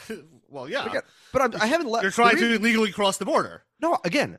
well, 0.47 0.69
yeah, 0.69 0.85
Again, 0.85 1.01
but 1.33 1.41
I'm, 1.41 1.61
I 1.61 1.65
haven't 1.65 1.87
left. 1.87 2.03
you're 2.03 2.11
trying 2.11 2.37
to 2.37 2.55
illegally 2.55 2.91
cross 2.91 3.17
the 3.17 3.25
border. 3.25 3.63
No, 3.81 3.97
again, 4.03 4.37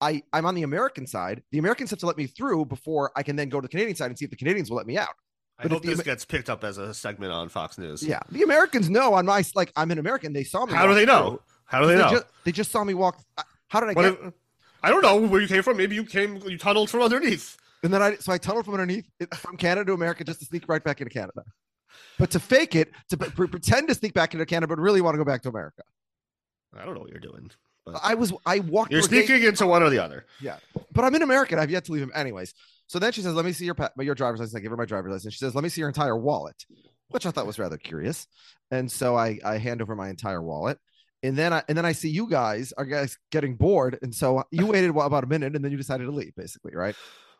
I 0.00 0.22
I'm 0.32 0.46
on 0.46 0.54
the 0.54 0.62
American 0.62 1.06
side. 1.06 1.42
The 1.50 1.58
Americans 1.58 1.90
have 1.90 1.98
to 2.00 2.06
let 2.06 2.16
me 2.16 2.26
through 2.26 2.66
before 2.66 3.10
I 3.16 3.22
can 3.22 3.36
then 3.36 3.48
go 3.48 3.60
to 3.60 3.62
the 3.62 3.70
Canadian 3.70 3.96
side 3.96 4.06
and 4.06 4.18
see 4.18 4.24
if 4.24 4.30
the 4.30 4.36
Canadians 4.36 4.70
will 4.70 4.76
let 4.76 4.86
me 4.86 4.98
out. 4.98 5.14
I 5.58 5.62
But 5.62 5.66
if 5.66 5.72
hope 5.72 5.82
this 5.84 5.94
Amer- 5.94 6.02
gets 6.02 6.24
picked 6.24 6.50
up 6.50 6.64
as 6.64 6.78
a 6.78 6.92
segment 6.92 7.32
on 7.32 7.48
Fox 7.48 7.78
News. 7.78 8.02
Yeah, 8.02 8.20
the 8.30 8.42
Americans 8.42 8.90
know 8.90 9.14
on 9.14 9.26
my 9.26 9.44
like 9.54 9.72
I'm 9.76 9.90
an 9.90 9.98
American. 9.98 10.32
They 10.32 10.44
saw 10.44 10.66
me. 10.66 10.72
How 10.72 10.86
do 10.86 10.94
they 10.94 11.04
know? 11.04 11.28
through. 11.30 11.40
How 11.66 11.80
do 11.80 11.86
they 11.86 11.96
know? 11.96 12.10
just, 12.10 12.26
they 12.44 12.52
just 12.52 12.70
saw 12.70 12.82
me 12.84 12.94
walk. 12.94 13.20
How 13.68 13.80
did 13.80 13.90
I 13.90 13.92
What 13.92 14.02
get? 14.02 14.12
if- 14.28 14.34
I 14.82 14.90
don't 14.90 15.00
know 15.02 15.16
where 15.16 15.40
you 15.40 15.48
came 15.48 15.62
from. 15.62 15.78
Maybe 15.78 15.94
you 15.94 16.04
came, 16.04 16.36
you 16.46 16.58
tunneled 16.58 16.90
from 16.90 17.00
underneath. 17.00 17.56
And 17.82 17.92
then 17.92 18.02
I 18.02 18.16
so 18.16 18.32
I 18.32 18.38
tunneled 18.38 18.64
from 18.66 18.74
underneath 18.74 19.08
from 19.36 19.56
Canada 19.56 19.86
to 19.86 19.92
America 19.94 20.24
just 20.24 20.40
to 20.40 20.46
sneak 20.46 20.68
right 20.68 20.82
back 20.84 21.00
into 21.00 21.10
Canada. 21.10 21.42
But 22.18 22.30
to 22.32 22.40
fake 22.40 22.74
it, 22.74 22.92
to 23.10 23.16
pre- 23.16 23.46
pretend 23.48 23.88
to 23.88 23.94
sneak 23.94 24.12
back 24.14 24.34
into 24.34 24.44
Canada, 24.46 24.68
but 24.68 24.78
really 24.80 25.00
want 25.00 25.14
to 25.14 25.18
go 25.18 25.24
back 25.24 25.42
to 25.42 25.48
America. 25.48 25.82
I 26.76 26.84
don't 26.84 26.94
know 26.94 27.00
what 27.00 27.10
you're 27.10 27.18
doing. 27.20 27.50
But 27.86 28.00
I 28.02 28.14
was 28.14 28.32
I 28.44 28.60
walked. 28.60 28.90
you're 28.92 29.02
sneaking 29.02 29.42
into 29.42 29.66
one 29.66 29.82
or 29.82 29.90
the 29.90 29.98
other. 30.00 30.26
Yeah, 30.40 30.56
but 30.92 31.04
I'm 31.04 31.14
in 31.14 31.22
America. 31.22 31.58
I've 31.58 31.70
yet 31.70 31.84
to 31.86 31.92
leave 31.92 32.02
him, 32.02 32.12
anyways. 32.14 32.52
So 32.86 32.98
then 32.98 33.12
she 33.12 33.22
says, 33.22 33.34
"Let 33.34 33.44
me 33.44 33.52
see 33.52 33.64
your 33.64 33.74
pa- 33.74 33.90
your 33.98 34.14
driver's 34.14 34.40
license." 34.40 34.54
I 34.56 34.60
give 34.60 34.70
her 34.70 34.76
my 34.76 34.84
driver's 34.84 35.12
license. 35.12 35.34
She 35.34 35.38
says, 35.38 35.54
"Let 35.54 35.64
me 35.64 35.70
see 35.70 35.80
your 35.80 35.88
entire 35.88 36.16
wallet," 36.16 36.64
which 37.08 37.26
I 37.26 37.30
thought 37.30 37.46
was 37.46 37.58
rather 37.58 37.78
curious. 37.78 38.26
And 38.70 38.90
so 38.90 39.16
I 39.16 39.38
I 39.44 39.58
hand 39.58 39.80
over 39.82 39.94
my 39.96 40.08
entire 40.10 40.42
wallet, 40.42 40.78
and 41.22 41.36
then 41.36 41.52
I 41.52 41.62
and 41.68 41.76
then 41.78 41.86
I 41.86 41.92
see 41.92 42.08
you 42.10 42.28
guys 42.28 42.72
are 42.76 42.84
guys 42.84 43.16
getting 43.30 43.56
bored, 43.56 43.98
and 44.02 44.14
so 44.14 44.44
you 44.50 44.66
waited 44.72 44.90
what, 44.90 45.06
about 45.06 45.24
a 45.24 45.26
minute, 45.26 45.54
and 45.56 45.64
then 45.64 45.72
you 45.72 45.78
decided 45.78 46.04
to 46.04 46.10
leave, 46.12 46.34
basically, 46.36 46.74
right? 46.74 46.94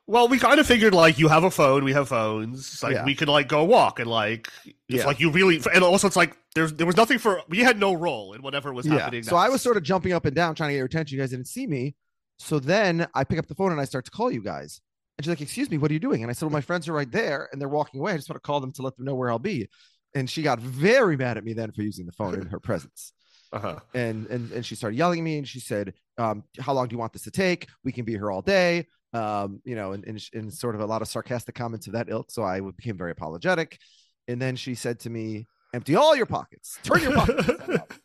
Well, 0.07 0.29
we 0.29 0.39
kind 0.39 0.61
of 0.61 0.67
figured 0.67 0.93
like 0.93 1.19
you 1.19 1.29
have 1.29 1.45
a 1.45 1.51
phone, 1.51 1.83
we 1.83 1.95
have 1.95 2.09
phones. 2.09 2.83
Like 2.83 2.93
Yeah. 2.93 3.05
we 3.07 3.15
could 3.15 3.29
like 3.29 3.49
go 3.49 3.65
walk 3.65 4.01
and 4.01 4.11
like 4.11 4.51
if 4.67 4.75
Yeah. 4.89 5.07
like 5.07 5.19
you 5.19 5.31
really 5.31 5.63
and 5.75 5.83
also 5.83 6.07
it's 6.07 6.17
like 6.17 6.37
there's 6.55 6.75
there 6.75 6.87
was 6.87 6.97
nothing 6.97 7.19
for 7.19 7.41
we 7.49 7.61
had 7.61 7.79
no 7.81 7.95
role 7.95 8.35
in 8.35 8.43
whatever 8.43 8.71
was 8.75 8.85
happening. 8.87 9.23
So 9.23 9.35
I 9.37 9.49
was 9.49 9.63
sort 9.63 9.79
of 9.79 9.83
jumping 9.83 10.13
up 10.13 10.27
and 10.27 10.37
down 10.37 10.55
trying 10.57 10.69
to 10.69 10.73
get 10.75 10.79
your 10.79 10.87
attention. 10.87 11.17
You 11.17 11.23
guys 11.23 11.31
didn't 11.31 11.49
see 11.49 11.67
me. 11.67 11.95
So 12.39 12.59
then 12.59 13.07
I 13.15 13.25
pick 13.25 13.39
up 13.39 13.47
the 13.47 13.55
phone 13.55 13.73
and 13.73 13.81
I 13.81 13.87
start 13.87 14.05
to 14.05 14.11
call 14.11 14.31
you 14.31 14.43
guys. 14.43 14.83
And 15.17 15.25
she's 15.25 15.29
like, 15.29 15.41
"Excuse 15.41 15.71
me, 15.71 15.79
what 15.79 15.91
are 15.91 15.95
you 15.95 16.01
doing?" 16.01 16.23
And 16.23 16.31
I 16.31 16.33
said, 16.33 16.47
"Well, 16.47 16.53
my 16.53 16.61
friends 16.61 16.89
are 16.89 16.93
right 16.93 17.11
there, 17.11 17.49
and 17.53 17.61
they're 17.61 17.69
walking 17.69 18.01
away. 18.01 18.13
I 18.13 18.17
just 18.17 18.29
want 18.29 18.43
to 18.43 18.47
call 18.47 18.61
them 18.61 18.73
to 18.73 18.83
let 18.83 18.97
them 18.97 19.05
know 19.05 19.15
where 19.15 19.31
I'll 19.31 19.39
be." 19.39 19.69
And 20.15 20.29
she 20.29 20.43
got 20.43 20.61
very 20.61 21.17
mad 21.17 21.37
at 21.37 21.45
me 21.45 21.53
then 21.53 21.73
for 21.73 21.83
using 21.83 22.07
the 22.07 22.13
phone 22.13 22.35
in 22.35 22.47
her 22.47 22.61
presence. 22.61 23.13
Uh-huh. 23.53 23.79
And 23.95 24.27
and 24.27 24.51
and 24.51 24.67
she 24.67 24.75
started 24.75 24.97
yelling 24.97 25.21
at 25.21 25.25
me, 25.25 25.39
and 25.39 25.47
she 25.47 25.61
said, 25.61 25.95
um, 26.19 26.43
"How 26.59 26.73
long 26.73 26.89
do 26.89 26.95
you 26.95 26.99
want 26.99 27.13
this 27.13 27.23
to 27.23 27.31
take? 27.31 27.69
We 27.85 27.93
can 27.93 28.05
be 28.05 28.13
here 28.13 28.31
all 28.31 28.43
day." 28.43 28.87
Um, 29.13 29.61
you 29.65 29.77
know, 29.77 29.93
and, 29.93 30.05
and 30.07 30.21
and 30.33 30.53
sort 30.53 30.75
of 30.75 30.81
a 30.81 30.87
lot 30.87 31.03
of 31.03 31.09
sarcastic 31.09 31.55
comments 31.55 31.87
of 31.87 31.93
that 31.93 32.09
ilk. 32.09 32.33
So 32.33 32.43
I 32.43 32.61
became 32.61 32.99
very 32.99 33.13
apologetic. 33.13 33.79
And 34.27 34.43
then 34.43 34.57
she 34.57 34.75
said 34.75 34.99
to 35.01 35.11
me, 35.11 35.47
"Empty 35.73 35.95
all 35.95 36.17
your 36.17 36.27
pockets. 36.27 36.79
Turn 36.83 37.01
your 37.03 37.13
pockets." 37.13 37.51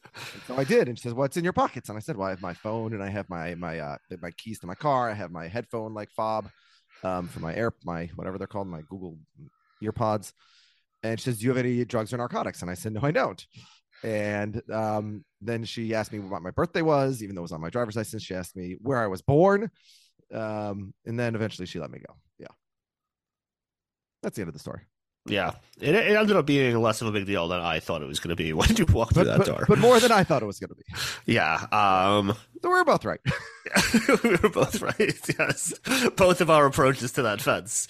So 0.48 0.58
I 0.58 0.64
did, 0.64 0.88
and 0.90 0.98
she 0.98 1.04
says, 1.04 1.14
"What's 1.14 1.38
in 1.38 1.44
your 1.44 1.54
pockets?" 1.54 1.88
And 1.88 1.98
I 1.98 2.02
said, 2.02 2.18
"Well, 2.18 2.28
I 2.28 2.32
have 2.32 2.42
my 2.42 2.54
phone, 2.54 2.94
and 2.94 3.02
I 3.02 3.10
have 3.10 3.30
my 3.30 3.56
my 3.56 3.80
uh 3.80 3.98
my 4.22 4.32
keys 4.32 4.60
to 4.60 4.68
my 4.68 4.76
car. 4.76 5.10
I 5.10 5.14
have 5.14 5.32
my 5.32 5.48
headphone 5.48 5.94
like 5.94 6.10
fob, 6.10 6.50
um, 7.04 7.28
for 7.28 7.40
my 7.40 7.54
air 7.56 7.74
my 7.84 8.10
whatever 8.16 8.38
they're 8.38 8.48
called, 8.48 8.68
my 8.68 8.82
Google 8.90 9.18
earpods." 9.84 10.34
And 11.04 11.20
she 11.20 11.26
says, 11.26 11.40
"Do 11.40 11.46
you 11.46 11.50
have 11.52 11.58
any 11.58 11.86
drugs 11.86 12.14
or 12.14 12.18
narcotics?" 12.18 12.62
And 12.62 12.70
I 12.70 12.74
said, 12.74 12.94
"No, 12.94 13.02
I 13.04 13.12
don't." 13.12 13.46
And 14.04 14.62
um, 14.72 15.26
then 15.42 15.66
she 15.66 15.94
asked 15.94 16.12
me 16.14 16.20
what 16.20 16.42
my 16.42 16.52
birthday 16.52 16.82
was, 16.82 17.22
even 17.22 17.36
though 17.36 17.42
it 17.42 17.44
was 17.44 17.52
on 17.52 17.62
my 17.62 17.70
driver's 17.70 17.96
license. 17.98 18.24
She 18.24 18.34
asked 18.36 18.56
me 18.56 18.78
where 18.82 18.98
I 18.98 19.08
was 19.08 19.22
born, 19.22 19.70
um, 20.34 20.94
and 21.06 21.20
then 21.20 21.36
eventually 21.36 21.66
she 21.66 21.80
let 21.80 21.92
me 21.92 22.00
go. 22.00 22.16
Yeah, 22.38 22.48
that's 24.24 24.36
the 24.36 24.42
end 24.42 24.50
of 24.50 24.54
the 24.54 24.60
story. 24.60 24.82
Yeah, 25.26 25.52
it, 25.80 25.94
it 25.94 26.18
ended 26.18 26.38
up 26.38 26.46
being 26.46 26.80
less 26.82 27.02
of 27.02 27.08
a 27.08 27.12
big 27.12 27.26
deal 27.26 27.50
than 27.50 27.60
I 27.60 27.80
thought 27.82 28.02
it 28.02 28.08
was 28.08 28.20
going 28.20 28.30
to 28.30 28.36
be 28.42 28.54
when 28.60 28.74
you 28.78 28.86
walked 28.86 29.14
through 29.14 29.26
But, 29.26 29.38
that 29.38 29.38
but, 29.40 29.48
door. 29.48 29.66
but 29.68 29.78
more 29.78 30.00
than 30.00 30.12
I 30.12 30.24
thought 30.24 30.42
it 30.42 30.46
was 30.46 30.60
going 30.60 30.70
to 30.70 30.76
be. 30.76 30.84
yeah, 31.34 31.66
um, 31.72 32.34
So 32.62 32.70
we're 32.70 32.84
both 32.84 33.06
right. 33.06 33.20
we 34.24 34.30
were 34.44 34.50
both 34.50 34.82
right. 34.82 34.98
Yes, 35.40 35.74
both 36.16 36.42
of 36.42 36.50
our 36.50 36.66
approaches 36.66 37.14
to 37.14 37.22
that 37.22 37.42
fence 37.42 37.88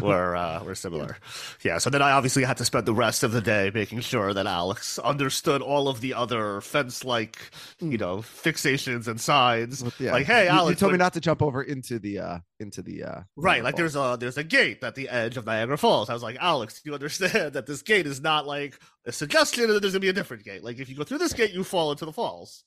were 0.00 0.36
uh, 0.36 0.62
were 0.62 0.74
similar. 0.74 1.16
Yeah. 1.62 1.78
So 1.78 1.88
then 1.88 2.02
I 2.02 2.12
obviously 2.12 2.44
had 2.44 2.56
to 2.58 2.64
spend 2.64 2.86
the 2.86 2.94
rest 2.94 3.22
of 3.22 3.32
the 3.32 3.40
day 3.40 3.70
making 3.72 4.00
sure 4.00 4.34
that 4.34 4.46
Alex 4.46 4.98
understood 4.98 5.62
all 5.62 5.88
of 5.88 6.00
the 6.00 6.14
other 6.14 6.60
fence-like, 6.60 7.38
you 7.80 7.96
know, 7.96 8.18
fixations 8.18 9.06
and 9.06 9.20
signs. 9.20 9.84
Yeah. 9.98 10.12
Like, 10.12 10.26
hey, 10.26 10.48
Alex, 10.48 10.70
you 10.70 10.80
told 10.80 10.92
me 10.92 10.98
not 10.98 11.14
to 11.14 11.20
jump 11.20 11.40
over 11.42 11.62
into 11.62 11.98
the 11.98 12.18
uh 12.18 12.38
into 12.60 12.82
the 12.82 13.04
uh 13.04 13.20
Right, 13.36 13.62
like 13.62 13.76
there's 13.76 13.96
a 13.96 14.16
there's 14.18 14.36
a 14.38 14.44
gate 14.44 14.82
at 14.82 14.94
the 14.94 15.08
edge 15.08 15.36
of 15.36 15.46
Niagara 15.46 15.78
Falls. 15.78 16.10
I 16.10 16.14
was 16.14 16.22
like, 16.22 16.36
Alex, 16.40 16.82
do 16.82 16.90
you 16.90 16.94
understand 16.94 17.54
that 17.54 17.66
this 17.66 17.82
gate 17.82 18.06
is 18.06 18.20
not 18.20 18.46
like 18.46 18.78
a 19.06 19.12
suggestion 19.12 19.68
that 19.68 19.80
there's 19.80 19.92
gonna 19.92 20.00
be 20.00 20.08
a 20.08 20.12
different 20.12 20.44
gate? 20.44 20.62
Like 20.64 20.78
if 20.78 20.88
you 20.88 20.96
go 20.96 21.04
through 21.04 21.18
this 21.18 21.32
gate, 21.32 21.52
you 21.52 21.64
fall 21.64 21.92
into 21.92 22.04
the 22.04 22.12
falls. 22.12 22.64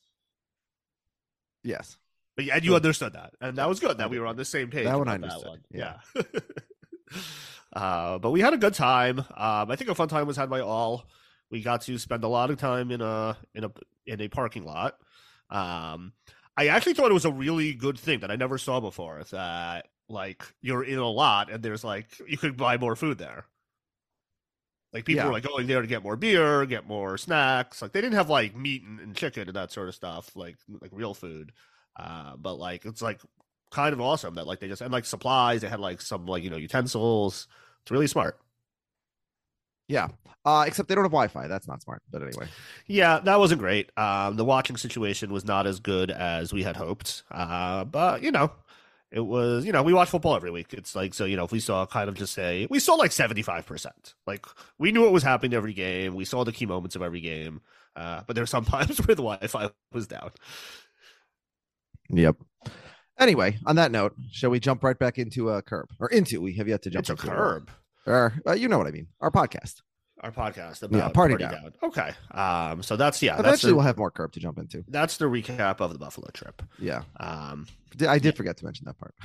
Yes. 1.67 1.97
But 2.35 2.45
yeah, 2.45 2.55
and 2.55 2.65
you 2.65 2.75
understood 2.75 3.13
that, 3.13 3.33
and 3.41 3.57
that 3.57 3.67
was 3.67 3.79
good 3.79 3.97
that 3.97 4.09
we 4.09 4.19
were 4.19 4.27
on 4.27 4.35
the 4.35 4.45
same 4.45 4.69
page. 4.69 4.85
That 4.85 4.97
one 4.97 5.07
I 5.07 5.15
understood, 5.15 5.61
Yeah. 5.71 5.95
uh, 7.73 8.19
but 8.19 8.31
we 8.31 8.41
had 8.41 8.53
a 8.53 8.57
good 8.57 8.75
time. 8.75 9.19
Um, 9.19 9.71
I 9.71 9.75
think 9.75 9.89
a 9.89 9.95
fun 9.95 10.07
time 10.07 10.27
was 10.27 10.37
had 10.37 10.49
by 10.49 10.59
all. 10.59 11.05
We 11.49 11.61
got 11.61 11.81
to 11.81 11.97
spend 11.97 12.23
a 12.23 12.27
lot 12.27 12.51
of 12.51 12.57
time 12.57 12.91
in 12.91 13.01
a 13.01 13.37
in 13.55 13.63
a 13.63 13.71
in 14.05 14.21
a 14.21 14.27
parking 14.27 14.65
lot. 14.65 14.97
Um, 15.49 16.13
I 16.55 16.67
actually 16.67 16.93
thought 16.93 17.09
it 17.09 17.15
was 17.15 17.25
a 17.25 17.31
really 17.31 17.73
good 17.73 17.97
thing 17.97 18.19
that 18.19 18.31
I 18.31 18.35
never 18.35 18.57
saw 18.57 18.79
before. 18.79 19.23
That 19.31 19.87
like 20.09 20.43
you're 20.61 20.83
in 20.83 20.99
a 20.99 21.09
lot 21.09 21.51
and 21.51 21.63
there's 21.63 21.83
like 21.83 22.07
you 22.27 22.37
could 22.37 22.57
buy 22.57 22.77
more 22.77 22.95
food 22.95 23.17
there. 23.17 23.45
Like 24.97 25.05
people 25.05 25.21
Yeah. 25.21 25.27
were 25.27 25.33
like 25.33 25.43
going 25.43 25.67
there 25.67 25.81
to 25.81 25.87
get 25.87 26.01
more 26.01 26.15
beer, 26.15 26.65
get 26.65 26.87
more 26.87 27.19
snacks. 27.19 27.83
Like 27.83 27.91
they 27.91 28.01
didn't 28.01 28.15
have 28.15 28.29
like 28.31 28.55
meat 28.55 28.81
and, 28.83 28.99
and 28.99 29.15
chicken 29.15 29.47
and 29.47 29.55
that 29.55 29.71
sort 29.71 29.87
of 29.89 29.93
stuff, 29.95 30.35
like 30.35 30.55
like 30.81 30.89
real 30.91 31.13
food. 31.13 31.51
Uh, 31.95 32.35
but 32.35 32.55
like 32.55 32.83
it's 32.83 33.01
like 33.01 33.21
kind 33.69 33.93
of 33.93 34.01
awesome 34.01 34.33
that 34.35 34.47
like 34.47 34.59
they 34.59 34.67
just 34.67 34.81
and 34.81 34.91
like 34.91 35.05
supplies. 35.05 35.61
They 35.61 35.67
had 35.67 35.79
like 35.79 36.01
some 36.01 36.25
like 36.25 36.43
you 36.43 36.49
know 36.49 36.57
utensils. 36.57 37.47
It's 37.83 37.91
really 37.91 38.07
smart. 38.07 38.39
Yeah. 39.87 40.07
Uh 40.45 40.63
except 40.65 40.89
they 40.89 40.95
don't 40.95 41.03
have 41.03 41.11
Wi-Fi. 41.11 41.47
That's 41.47 41.67
not 41.67 41.81
smart. 41.83 42.01
But 42.11 42.23
anyway. 42.23 42.47
Yeah, 42.87 43.19
that 43.19 43.37
wasn't 43.39 43.59
great. 43.61 43.91
Um, 43.97 44.35
the 44.35 44.45
watching 44.45 44.77
situation 44.77 45.31
was 45.31 45.45
not 45.45 45.67
as 45.67 45.79
good 45.79 46.09
as 46.09 46.51
we 46.53 46.63
had 46.63 46.75
hoped. 46.75 47.21
Uh, 47.31 47.83
but 47.85 48.23
you 48.23 48.31
know, 48.31 48.51
it 49.11 49.21
was 49.21 49.65
you 49.65 49.71
know 49.71 49.83
we 49.83 49.93
watch 49.93 50.09
football 50.09 50.35
every 50.35 50.51
week. 50.51 50.73
It's 50.73 50.95
like 50.95 51.13
so 51.13 51.25
you 51.25 51.37
know 51.37 51.45
if 51.45 51.51
we 51.51 51.59
saw 51.59 51.85
kind 51.85 52.09
of 52.09 52.15
just 52.15 52.33
say 52.33 52.67
we 52.69 52.79
saw 52.79 52.95
like 52.95 53.11
seventy 53.11 53.41
five 53.41 53.65
percent. 53.65 54.15
Like 54.25 54.45
we 54.77 54.91
knew 54.91 55.01
what 55.01 55.13
was 55.13 55.23
happening 55.23 55.53
every 55.53 55.73
game. 55.73 56.15
We 56.15 56.25
saw 56.25 56.43
the 56.43 56.51
key 56.51 56.65
moments 56.65 56.95
of 56.95 57.01
every 57.01 57.21
game. 57.21 57.61
Uh, 57.95 58.21
but 58.27 58.35
there 58.35 58.43
were 58.43 58.47
some 58.47 58.65
times 58.65 58.99
where 58.99 59.15
the 59.15 59.23
Wi-Fi 59.23 59.69
was 59.91 60.07
down. 60.07 60.31
Yep. 62.09 62.37
Anyway, 63.19 63.57
on 63.65 63.77
that 63.77 63.91
note, 63.91 64.13
shall 64.31 64.51
we 64.51 64.59
jump 64.59 64.83
right 64.83 64.97
back 64.97 65.17
into 65.17 65.49
a 65.49 65.61
curb 65.61 65.89
or 65.99 66.07
into? 66.09 66.39
We 66.39 66.53
have 66.53 66.67
yet 66.67 66.83
to 66.83 66.89
jump 66.91 67.09
into 67.09 67.21
curb. 67.23 67.71
Or 68.05 68.33
uh, 68.45 68.53
you 68.53 68.67
know 68.67 68.77
what 68.77 68.87
I 68.87 68.91
mean? 68.91 69.07
Our 69.19 69.31
podcast. 69.31 69.81
Our 70.21 70.31
podcast 70.31 70.81
about 70.81 70.97
Yeah, 70.97 71.09
Party 71.09 71.37
Down. 71.37 71.73
Okay. 71.83 72.11
Um. 72.31 72.81
So 72.81 72.95
that's 72.95 73.21
yeah. 73.21 73.35
That's 73.35 73.47
Eventually, 73.47 73.71
the, 73.71 73.75
we'll 73.75 73.85
have 73.85 73.97
more 73.97 74.09
curb 74.11 74.31
to 74.33 74.39
jump 74.39 74.57
into. 74.57 74.83
that's 74.87 75.17
the 75.17 75.25
recap 75.25 75.79
of 75.79 75.93
the 75.93 75.99
Buffalo 75.99 76.27
trip. 76.33 76.61
Yeah, 76.79 77.03
Um. 77.19 77.67
I 78.07 78.19
did 78.19 78.35
forget 78.35 78.57
to 78.57 78.65
mention 78.65 78.85
that 78.85 78.97
part. 78.97 79.15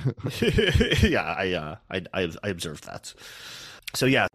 yeah, 1.03 1.23
I, 1.37 1.51
uh, 1.53 1.75
I 1.91 2.01
I 2.13 2.31
I 2.43 2.49
observed 2.49 2.85
that. 2.85 3.13
So 3.95 4.05
yeah, 4.05 4.27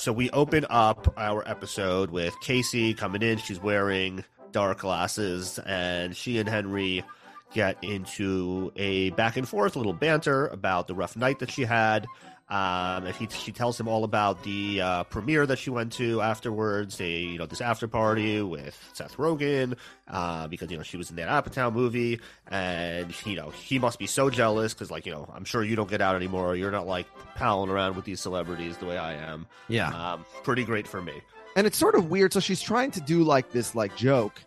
so 0.00 0.12
we 0.12 0.30
open 0.30 0.64
up 0.70 1.12
our 1.18 1.46
episode 1.46 2.10
with 2.10 2.34
Casey 2.40 2.94
coming 2.94 3.20
in. 3.20 3.36
She's 3.36 3.60
wearing 3.60 4.24
dark 4.50 4.78
glasses, 4.78 5.58
and 5.66 6.16
she 6.16 6.38
and 6.38 6.48
Henry 6.48 7.04
get 7.52 7.76
into 7.84 8.72
a 8.76 9.10
back 9.10 9.36
and 9.36 9.46
forth, 9.46 9.76
a 9.76 9.78
little 9.78 9.92
banter 9.92 10.46
about 10.46 10.86
the 10.86 10.94
rough 10.94 11.16
night 11.16 11.38
that 11.40 11.50
she 11.50 11.62
had. 11.64 12.06
Um, 12.50 13.06
and 13.06 13.14
he, 13.14 13.28
she 13.30 13.52
tells 13.52 13.78
him 13.78 13.86
all 13.86 14.02
about 14.02 14.42
the 14.42 14.80
uh, 14.80 15.04
premiere 15.04 15.46
that 15.46 15.58
she 15.60 15.70
went 15.70 15.92
to 15.94 16.20
afterwards, 16.20 17.00
a 17.00 17.08
you 17.08 17.38
know 17.38 17.46
this 17.46 17.60
after 17.60 17.86
party 17.86 18.42
with 18.42 18.76
Seth 18.92 19.16
Rogen, 19.18 19.76
uh, 20.08 20.48
because 20.48 20.68
you 20.68 20.76
know 20.76 20.82
she 20.82 20.96
was 20.96 21.10
in 21.10 21.16
that 21.16 21.28
Apatow 21.28 21.72
movie, 21.72 22.18
and 22.48 23.14
you 23.24 23.36
know 23.36 23.50
he 23.50 23.78
must 23.78 24.00
be 24.00 24.06
so 24.08 24.30
jealous 24.30 24.74
because 24.74 24.90
like 24.90 25.06
you 25.06 25.12
know 25.12 25.30
I'm 25.32 25.44
sure 25.44 25.62
you 25.62 25.76
don't 25.76 25.88
get 25.88 26.00
out 26.00 26.16
anymore. 26.16 26.56
You're 26.56 26.72
not 26.72 26.88
like 26.88 27.06
palling 27.36 27.70
around 27.70 27.94
with 27.94 28.04
these 28.04 28.20
celebrities 28.20 28.76
the 28.78 28.86
way 28.86 28.98
I 28.98 29.14
am. 29.14 29.46
yeah, 29.68 30.14
Um, 30.14 30.24
pretty 30.42 30.64
great 30.64 30.88
for 30.88 31.00
me. 31.00 31.22
and 31.54 31.68
it's 31.68 31.78
sort 31.78 31.94
of 31.94 32.10
weird. 32.10 32.32
So 32.32 32.40
she's 32.40 32.60
trying 32.60 32.90
to 32.92 33.00
do 33.00 33.22
like 33.22 33.52
this 33.52 33.76
like 33.76 33.94
joke 33.96 34.42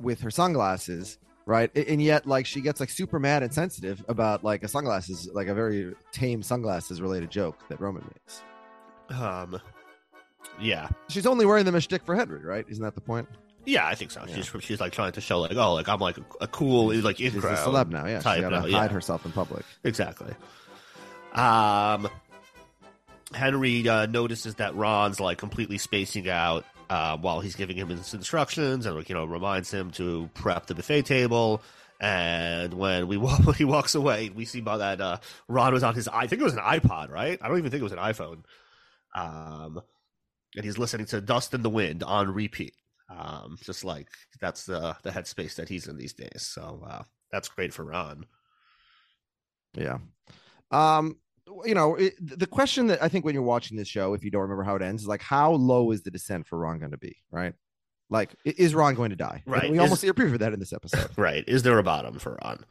with 0.00 0.20
her 0.22 0.30
sunglasses, 0.30 1.18
right? 1.48 1.74
And 1.76 2.00
yet, 2.00 2.26
like 2.26 2.46
she 2.46 2.60
gets 2.60 2.78
like 2.78 2.90
super 2.90 3.18
mad 3.18 3.42
and 3.42 3.52
sensitive 3.52 4.04
about 4.06 4.44
like 4.44 4.62
a 4.62 4.68
sunglasses, 4.68 5.28
like 5.32 5.48
a 5.48 5.54
very 5.54 5.94
tame 6.12 6.42
sunglasses 6.42 7.00
related 7.00 7.30
joke 7.30 7.58
that 7.70 7.80
Roman 7.80 8.04
makes. 8.04 8.42
Um, 9.18 9.60
yeah, 10.60 10.88
She's 11.08 11.26
only 11.26 11.46
wearing 11.46 11.64
them 11.64 11.74
as 11.74 11.84
shtick 11.84 12.04
for 12.04 12.14
Henry, 12.14 12.44
right? 12.44 12.66
Isn't 12.68 12.84
that 12.84 12.94
the 12.94 13.00
point? 13.00 13.28
yeah, 13.64 13.86
I 13.86 13.94
think 13.94 14.10
so. 14.10 14.24
Yeah. 14.26 14.36
She's 14.36 14.50
she's 14.64 14.80
like 14.80 14.92
trying 14.92 15.12
to 15.12 15.20
show 15.20 15.40
like 15.40 15.54
oh 15.56 15.74
like 15.74 15.88
I'm 15.88 16.00
like 16.00 16.18
a, 16.18 16.24
a 16.42 16.46
cool 16.46 16.94
like 16.94 17.20
in 17.20 17.32
She's 17.32 17.44
a 17.44 17.48
celeb 17.48 17.88
now. 17.88 18.06
Yeah, 18.06 18.18
she 18.18 18.40
gotta 18.40 18.50
now, 18.50 18.66
yeah. 18.66 18.78
hide 18.78 18.92
herself 18.92 19.24
in 19.24 19.32
public. 19.32 19.64
Exactly. 19.84 20.34
Um, 21.32 22.08
Henry 23.32 23.86
uh, 23.88 24.06
notices 24.06 24.56
that 24.56 24.74
Ron's 24.74 25.20
like 25.20 25.38
completely 25.38 25.78
spacing 25.78 26.28
out 26.28 26.64
uh, 26.90 27.16
while 27.18 27.40
he's 27.40 27.56
giving 27.56 27.76
him 27.76 27.88
his 27.88 28.14
instructions, 28.14 28.86
and 28.86 29.08
you 29.08 29.14
know 29.14 29.24
reminds 29.24 29.70
him 29.70 29.90
to 29.92 30.28
prep 30.34 30.66
the 30.66 30.74
buffet 30.74 31.02
table. 31.02 31.62
And 32.00 32.74
when 32.74 33.08
we 33.08 33.16
walk, 33.18 33.44
when 33.44 33.56
he 33.56 33.64
walks 33.64 33.94
away, 33.94 34.30
we 34.30 34.44
see 34.44 34.60
by 34.60 34.78
that 34.78 35.00
uh, 35.00 35.18
Ron 35.48 35.72
was 35.72 35.82
on 35.82 35.94
his 35.94 36.08
I 36.08 36.26
think 36.26 36.40
it 36.40 36.44
was 36.44 36.54
an 36.54 36.60
iPod, 36.60 37.10
right? 37.10 37.38
I 37.40 37.48
don't 37.48 37.58
even 37.58 37.70
think 37.70 37.80
it 37.80 37.84
was 37.84 37.92
an 37.92 37.98
iPhone. 37.98 38.44
Um, 39.14 39.80
and 40.54 40.64
he's 40.64 40.78
listening 40.78 41.06
to 41.06 41.20
"Dust 41.20 41.54
in 41.54 41.62
the 41.62 41.70
Wind" 41.70 42.02
on 42.02 42.32
repeat. 42.32 42.74
Um, 43.10 43.58
just 43.62 43.84
like 43.84 44.08
that's 44.40 44.64
the 44.64 44.96
the 45.02 45.10
headspace 45.10 45.56
that 45.56 45.68
he's 45.68 45.88
in 45.88 45.96
these 45.96 46.12
days. 46.12 46.42
So 46.42 46.84
uh, 46.88 47.02
that's 47.30 47.48
great 47.48 47.72
for 47.72 47.84
Ron. 47.84 48.26
Yeah. 49.74 49.98
Um, 50.70 51.16
you 51.64 51.74
know, 51.74 51.94
it, 51.96 52.14
the 52.20 52.46
question 52.46 52.86
that 52.88 53.02
I 53.02 53.08
think 53.08 53.24
when 53.24 53.34
you're 53.34 53.42
watching 53.42 53.76
this 53.76 53.88
show, 53.88 54.14
if 54.14 54.24
you 54.24 54.30
don't 54.30 54.42
remember 54.42 54.62
how 54.64 54.76
it 54.76 54.82
ends, 54.82 55.02
is 55.02 55.08
like 55.08 55.22
how 55.22 55.52
low 55.52 55.90
is 55.90 56.02
the 56.02 56.10
descent 56.10 56.46
for 56.46 56.58
Ron 56.58 56.78
going 56.78 56.90
to 56.92 56.98
be, 56.98 57.16
right? 57.30 57.54
Like, 58.10 58.30
is 58.44 58.74
Ron 58.74 58.94
going 58.94 59.10
to 59.10 59.16
die? 59.16 59.42
And 59.44 59.52
Right. 59.54 59.70
We 59.70 59.76
Is- 59.76 59.82
almost 59.82 60.00
see 60.00 60.08
a 60.08 60.14
preview 60.14 60.34
of 60.34 60.38
that 60.40 60.52
in 60.54 60.60
this 60.60 60.72
episode. 60.72 61.10
Right. 61.16 61.44
Is 61.46 61.62
there 61.62 61.78
a 61.78 61.82
bottom 61.82 62.18
for 62.18 62.38
Ron? 62.42 62.64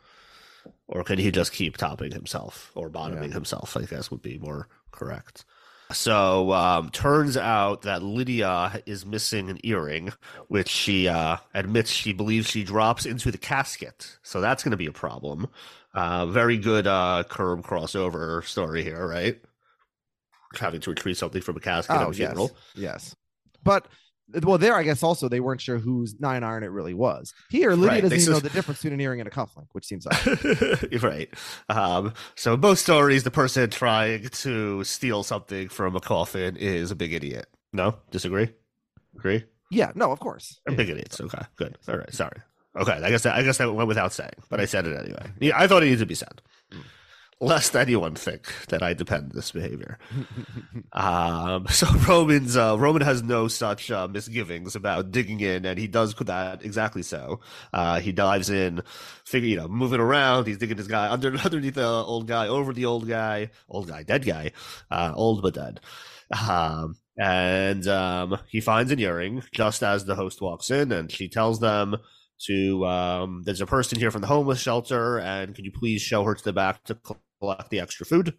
Or 0.87 1.03
could 1.03 1.19
he 1.19 1.31
just 1.31 1.51
keep 1.53 1.77
topping 1.77 2.11
himself 2.11 2.71
or 2.75 2.89
bottoming 2.89 3.29
Yeah. 3.29 3.35
himself? 3.35 3.77
I 3.77 3.83
guess 3.83 4.09
would 4.11 4.21
be 4.21 4.37
more 4.39 4.67
correct. 4.91 5.45
So 5.93 6.51
um, 6.51 6.89
turns 6.89 7.37
out 7.37 7.83
that 7.83 8.03
Lydia 8.03 8.81
is 8.85 9.05
missing 9.05 9.49
an 9.49 9.57
earring, 9.63 10.11
which 10.49 10.67
she 10.67 11.07
uh, 11.07 11.37
admits 11.53 11.91
she 11.91 12.11
believes 12.11 12.49
she 12.49 12.65
drops 12.65 13.05
into 13.05 13.31
the 13.31 13.37
casket. 13.37 14.17
So 14.23 14.41
that's 14.41 14.63
going 14.63 14.71
to 14.71 14.77
be 14.77 14.87
a 14.87 14.91
problem. 14.91 15.47
Uh, 15.97 16.27
very 16.27 16.57
good 16.57 16.85
uh, 16.85 17.23
curb 17.27 17.63
crossover 17.65 18.43
story 18.45 18.83
here, 18.83 19.07
right? 19.07 19.39
Having 20.59 20.81
to 20.81 20.91
retrieve 20.91 21.17
something 21.17 21.41
from 21.41 21.57
a 21.57 21.59
casket 21.59 21.95
at 21.95 22.01
Oh 22.03 22.09
a 22.11 22.13
yes, 22.13 22.17
funeral. 22.17 22.51
yes. 22.75 23.15
But 23.63 23.87
well, 24.43 24.57
there 24.57 24.75
I 24.75 24.83
guess 24.83 25.01
also 25.01 25.27
they 25.27 25.39
weren't 25.39 25.59
sure 25.61 25.77
whose 25.79 26.19
nine 26.19 26.43
iron 26.43 26.63
it 26.63 26.67
really 26.67 26.93
was. 26.93 27.33
Here, 27.49 27.71
Lydia 27.71 27.87
Right, 27.89 28.01
doesn't 28.03 28.19
even 28.19 28.31
know 28.33 28.39
the 28.39 28.49
difference 28.49 28.79
between 28.79 28.93
an 28.93 29.01
earring 29.01 29.21
and 29.21 29.27
a 29.27 29.31
cufflink, 29.31 29.67
which 29.71 29.85
seems 29.85 30.05
odd. 30.05 30.93
right. 31.03 31.29
Um, 31.69 32.13
so 32.35 32.53
in 32.53 32.59
both 32.59 32.77
stories, 32.79 33.23
the 33.23 33.31
person 33.31 33.69
trying 33.69 34.29
to 34.29 34.83
steal 34.83 35.23
something 35.23 35.67
from 35.69 35.95
a 35.95 35.99
coffin 35.99 36.57
is 36.57 36.91
a 36.91 36.95
big 36.95 37.13
idiot. 37.13 37.47
No, 37.73 37.95
disagree. 38.11 38.49
Agree. 39.15 39.45
yeah, 39.71 39.91
no, 39.95 40.11
of 40.11 40.19
course. 40.19 40.59
They're 40.65 40.75
big 40.75 40.89
idiots. 40.89 41.19
Okay, 41.19 41.41
good. 41.55 41.77
All 41.89 41.97
right, 41.97 42.13
sorry. 42.13 42.37
Okay, 42.77 42.91
I 42.91 43.09
guess 43.09 43.23
that, 43.23 43.35
I 43.35 43.43
guess 43.43 43.57
that 43.57 43.73
went 43.73 43.87
without 43.87 44.13
saying, 44.13 44.33
but 44.49 44.59
I 44.59 44.65
said 44.65 44.85
it 44.85 44.97
anyway. 44.97 45.31
Yeah, 45.39 45.59
I 45.59 45.67
thought 45.67 45.81
it 45.81 45.87
needed 45.87 45.99
to 45.99 46.05
be 46.05 46.13
said, 46.13 46.41
lest 47.39 47.75
anyone 47.75 48.13
think 48.13 48.67
that 48.67 48.83
I 48.83 48.93
depend 48.93 49.31
this 49.31 49.51
behavior. 49.51 49.97
um, 50.93 51.65
so 51.69 51.87
Roman's 52.07 52.55
uh, 52.55 52.75
Roman 52.77 53.01
has 53.01 53.23
no 53.23 53.47
such 53.47 53.89
uh, 53.89 54.07
misgivings 54.07 54.75
about 54.75 55.11
digging 55.11 55.39
in, 55.39 55.65
and 55.65 55.79
he 55.79 55.87
does 55.87 56.13
that 56.13 56.63
exactly 56.63 57.01
so. 57.01 57.39
Uh, 57.73 57.99
he 57.99 58.11
dives 58.11 58.49
in, 58.51 58.83
figure 59.25 59.49
you 59.49 59.55
know, 59.55 59.67
moving 59.67 59.99
around. 59.99 60.45
He's 60.45 60.59
digging 60.59 60.77
his 60.77 60.87
guy 60.87 61.11
under 61.11 61.35
underneath 61.43 61.75
the 61.75 61.85
old 61.85 62.27
guy, 62.27 62.47
over 62.47 62.73
the 62.73 62.85
old 62.85 63.07
guy, 63.07 63.49
old 63.69 63.87
guy, 63.87 64.03
dead 64.03 64.23
guy, 64.23 64.51
uh, 64.91 65.13
old 65.15 65.41
but 65.41 65.55
dead. 65.55 65.79
Um, 66.47 66.95
and 67.17 67.87
um, 67.87 68.37
he 68.47 68.61
finds 68.61 68.91
an 68.91 68.99
earring 68.99 69.41
just 69.51 69.81
as 69.81 70.05
the 70.05 70.15
host 70.15 70.41
walks 70.41 70.69
in, 70.69 70.91
and 70.91 71.11
she 71.11 71.27
tells 71.27 71.59
them 71.59 71.97
to 72.45 72.85
um, 72.85 73.43
there's 73.45 73.61
a 73.61 73.65
person 73.65 73.99
here 73.99 74.11
from 74.11 74.21
the 74.21 74.27
homeless 74.27 74.59
shelter, 74.59 75.19
and 75.19 75.55
can 75.55 75.65
you 75.65 75.71
please 75.71 76.01
show 76.01 76.23
her 76.23 76.35
to 76.35 76.43
the 76.43 76.53
back 76.53 76.83
to 76.85 76.97
collect 77.39 77.69
the 77.69 77.79
extra 77.79 78.05
food? 78.05 78.33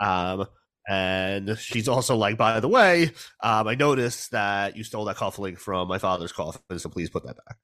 Um, 0.00 0.46
and 0.88 1.58
she's 1.58 1.88
also 1.88 2.16
like, 2.16 2.36
by 2.36 2.60
the 2.60 2.68
way, 2.68 3.12
um, 3.42 3.68
I 3.68 3.74
noticed 3.74 4.32
that 4.32 4.76
you 4.76 4.84
stole 4.84 5.06
that 5.06 5.16
cufflink 5.16 5.58
from 5.58 5.88
my 5.88 5.98
father's 5.98 6.32
coffin, 6.32 6.78
so 6.78 6.88
please 6.88 7.10
put 7.10 7.24
that 7.24 7.36
back. 7.36 7.56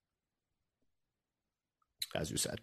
As 2.15 2.31
you 2.31 2.37
said. 2.37 2.61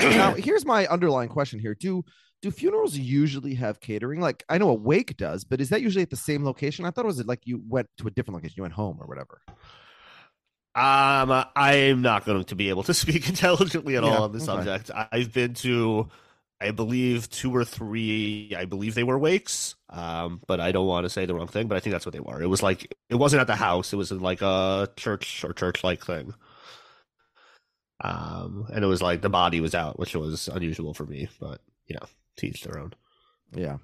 now, 0.00 0.34
here's 0.34 0.64
my 0.64 0.86
underlying 0.86 1.28
question 1.28 1.58
here: 1.58 1.74
Do 1.74 2.04
do 2.42 2.50
funerals 2.50 2.96
usually 2.96 3.54
have 3.54 3.80
catering? 3.80 4.20
Like 4.20 4.44
I 4.48 4.58
know 4.58 4.70
a 4.70 4.74
wake 4.74 5.16
does, 5.16 5.44
but 5.44 5.60
is 5.60 5.70
that 5.70 5.82
usually 5.82 6.02
at 6.02 6.10
the 6.10 6.16
same 6.16 6.44
location? 6.44 6.84
I 6.84 6.90
thought 6.90 7.04
it 7.04 7.08
was 7.08 7.24
like 7.24 7.40
you 7.44 7.62
went 7.66 7.88
to 7.98 8.06
a 8.06 8.10
different 8.10 8.36
location, 8.36 8.54
you 8.56 8.62
went 8.62 8.74
home 8.74 8.98
or 9.00 9.06
whatever. 9.06 9.40
Um, 10.74 11.44
I'm 11.56 12.00
not 12.02 12.24
going 12.24 12.44
to 12.44 12.54
be 12.54 12.68
able 12.68 12.84
to 12.84 12.94
speak 12.94 13.28
intelligently 13.28 13.96
at 13.96 14.04
Yeah, 14.04 14.04
all 14.04 14.22
on 14.24 14.32
this 14.32 14.44
okay. 14.44 14.44
subject. 14.44 14.90
I've 14.94 15.32
been 15.32 15.54
to, 15.54 16.08
I 16.60 16.70
believe, 16.70 17.28
two 17.30 17.54
or 17.54 17.64
three. 17.64 18.54
I 18.56 18.64
believe 18.66 18.94
they 18.94 19.02
were 19.02 19.18
wakes. 19.18 19.74
Um, 19.88 20.40
but 20.46 20.60
I 20.60 20.70
don't 20.72 20.86
want 20.86 21.04
to 21.04 21.10
say 21.10 21.26
the 21.26 21.34
wrong 21.34 21.48
thing. 21.48 21.66
But 21.66 21.76
I 21.76 21.80
think 21.80 21.92
that's 21.92 22.06
what 22.06 22.12
they 22.12 22.20
were. 22.20 22.40
It 22.42 22.46
was 22.46 22.62
like 22.62 22.94
it 23.08 23.16
wasn't 23.16 23.40
at 23.40 23.48
the 23.48 23.56
house. 23.56 23.92
It 23.92 23.96
was 23.96 24.12
in 24.12 24.20
like 24.20 24.42
a 24.42 24.88
church 24.96 25.44
or 25.44 25.52
church-like 25.52 26.04
thing. 26.04 26.34
Um, 28.02 28.66
and 28.72 28.82
it 28.84 28.88
was 28.88 29.02
like 29.02 29.20
the 29.20 29.28
body 29.28 29.60
was 29.60 29.74
out, 29.74 29.98
which 29.98 30.14
was 30.14 30.48
unusual 30.48 30.94
for 30.94 31.04
me. 31.04 31.28
But 31.38 31.60
you 31.86 31.94
know, 31.96 32.06
to 32.36 32.46
each 32.46 32.62
their 32.62 32.78
own. 32.78 32.94
Yeah. 33.54 33.78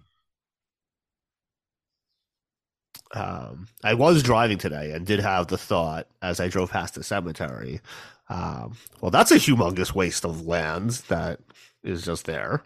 Um, 3.16 3.66
I 3.82 3.94
was 3.94 4.22
driving 4.22 4.58
today 4.58 4.92
and 4.92 5.06
did 5.06 5.20
have 5.20 5.46
the 5.46 5.56
thought 5.56 6.06
as 6.20 6.38
I 6.38 6.48
drove 6.48 6.70
past 6.70 6.94
the 6.94 7.02
cemetery. 7.02 7.80
Um, 8.28 8.76
well, 9.00 9.10
that's 9.10 9.30
a 9.30 9.36
humongous 9.36 9.94
waste 9.94 10.24
of 10.26 10.46
land 10.46 10.90
that 11.08 11.40
is 11.82 12.04
just 12.04 12.26
there. 12.26 12.62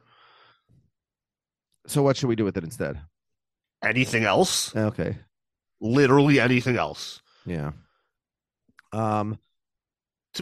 So 1.87 2.03
what 2.03 2.17
should 2.17 2.27
we 2.29 2.37
do 2.37 2.45
with 2.45 2.57
it 2.57 2.65
instead? 2.65 3.01
Anything 3.85 4.25
else? 4.25 4.75
Okay. 4.75 5.19
Literally 5.81 6.41
anything 6.41 6.77
else? 6.77 7.23
Yeah. 7.47 7.73
Um. 8.93 9.39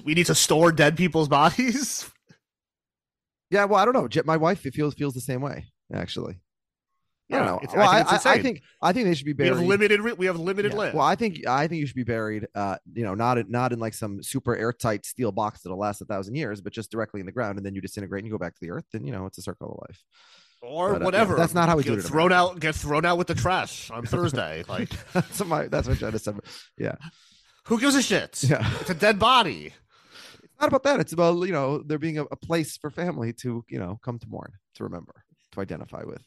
We 0.05 0.15
need 0.15 0.27
to 0.27 0.35
store 0.35 0.73
dead 0.73 0.97
people's 0.97 1.29
bodies. 1.29 2.11
Yeah. 3.51 3.65
Well, 3.65 3.81
I 3.81 3.87
don't 3.87 3.95
know. 3.95 4.23
My 4.27 4.37
wife 4.37 4.61
feels 4.61 4.93
feels 4.93 5.15
the 5.15 5.23
same 5.23 5.41
way. 5.41 5.65
Actually. 5.91 6.39
I 7.31 7.37
don't 7.37 7.45
Yeah, 7.45 7.51
know. 7.51 7.59
it's- 7.63 7.77
well, 7.77 7.89
I 7.89 8.01
I, 8.01 8.03
think 8.05 8.27
I, 8.27 8.33
I 8.33 8.43
think 8.43 8.63
I 8.83 8.93
think 8.93 9.07
they 9.07 9.15
should 9.15 9.27
be 9.27 9.33
buried. 9.35 9.53
We 9.53 9.59
have 9.59 9.67
limited. 9.69 10.19
We 10.19 10.27
have 10.27 10.39
limited 10.39 10.73
Yeah. 10.73 10.79
land. 10.79 10.95
Well, 10.95 11.07
I 11.07 11.15
think 11.15 11.47
I 11.47 11.67
think 11.69 11.81
you 11.81 11.87
should 11.87 11.97
be 11.97 12.05
buried. 12.05 12.47
Uh, 12.55 12.77
you 12.95 13.05
know, 13.05 13.15
not 13.15 13.39
in, 13.39 13.51
not 13.51 13.73
in 13.73 13.79
like 13.79 13.95
some 13.95 14.23
super 14.23 14.57
airtight 14.57 15.05
steel 15.05 15.31
box 15.33 15.61
that'll 15.63 15.79
last 15.79 16.01
a 16.01 16.05
thousand 16.07 16.37
years, 16.37 16.61
but 16.61 16.73
just 16.73 16.91
directly 16.91 17.21
in 17.21 17.27
the 17.27 17.33
ground, 17.33 17.59
and 17.59 17.67
then 17.67 17.75
you 17.75 17.81
disintegrate 17.81 18.21
and 18.23 18.27
you 18.27 18.33
go 18.33 18.39
back 18.39 18.55
to 18.55 18.61
the 18.61 18.71
earth. 18.71 18.87
And 18.95 19.05
you 19.07 19.13
know, 19.13 19.27
it's 19.27 19.37
a 19.39 19.43
circle 19.43 19.73
of 19.73 19.87
life. 19.89 20.03
or 20.63 20.93
but, 20.95 21.03
uh, 21.03 21.05
whatever. 21.05 21.37
that's 21.37 21.55
not 21.55 21.69
how 21.69 21.77
we 21.77 21.83
get 21.85 21.93
do 21.93 21.99
it 21.99 22.03
Thrown 22.03 22.33
America. 22.33 22.53
out. 22.55 22.61
Get 22.61 22.75
thrown 22.75 23.05
out 23.05 23.19
with 23.19 23.27
the 23.27 23.35
trash 23.35 23.91
on 23.91 24.05
Thursday. 24.07 24.65
like, 24.69 24.91
that's 25.13 25.45
my 25.45 25.69
that's 25.69 25.87
my 25.87 25.95
trying 25.95 26.13
to 26.13 26.19
say. 26.19 26.33
Yeah, 26.79 26.95
who 27.67 27.79
gives 27.79 27.95
a 27.95 28.03
shit? 28.03 28.43
yeah. 28.49 28.67
It's 28.81 28.91
a 28.91 28.95
dead 28.95 29.19
body. 29.19 29.75
It's 30.43 30.61
not 30.61 30.69
about 30.69 30.83
that. 30.85 30.99
It's 30.99 31.13
about 31.13 31.47
you 31.47 31.53
know 31.53 31.83
there 31.83 31.99
being 31.99 32.19
a, 32.19 32.25
a 32.25 32.37
place 32.37 32.77
for 32.79 32.91
family 32.91 33.35
to 33.35 33.65
you 33.69 33.79
know 33.79 34.01
come 34.03 34.19
to 34.19 34.27
mourn, 34.29 34.53
to 34.77 34.85
remember, 34.85 35.15
to 35.53 35.61
identify 35.61 36.03
with. 36.05 36.23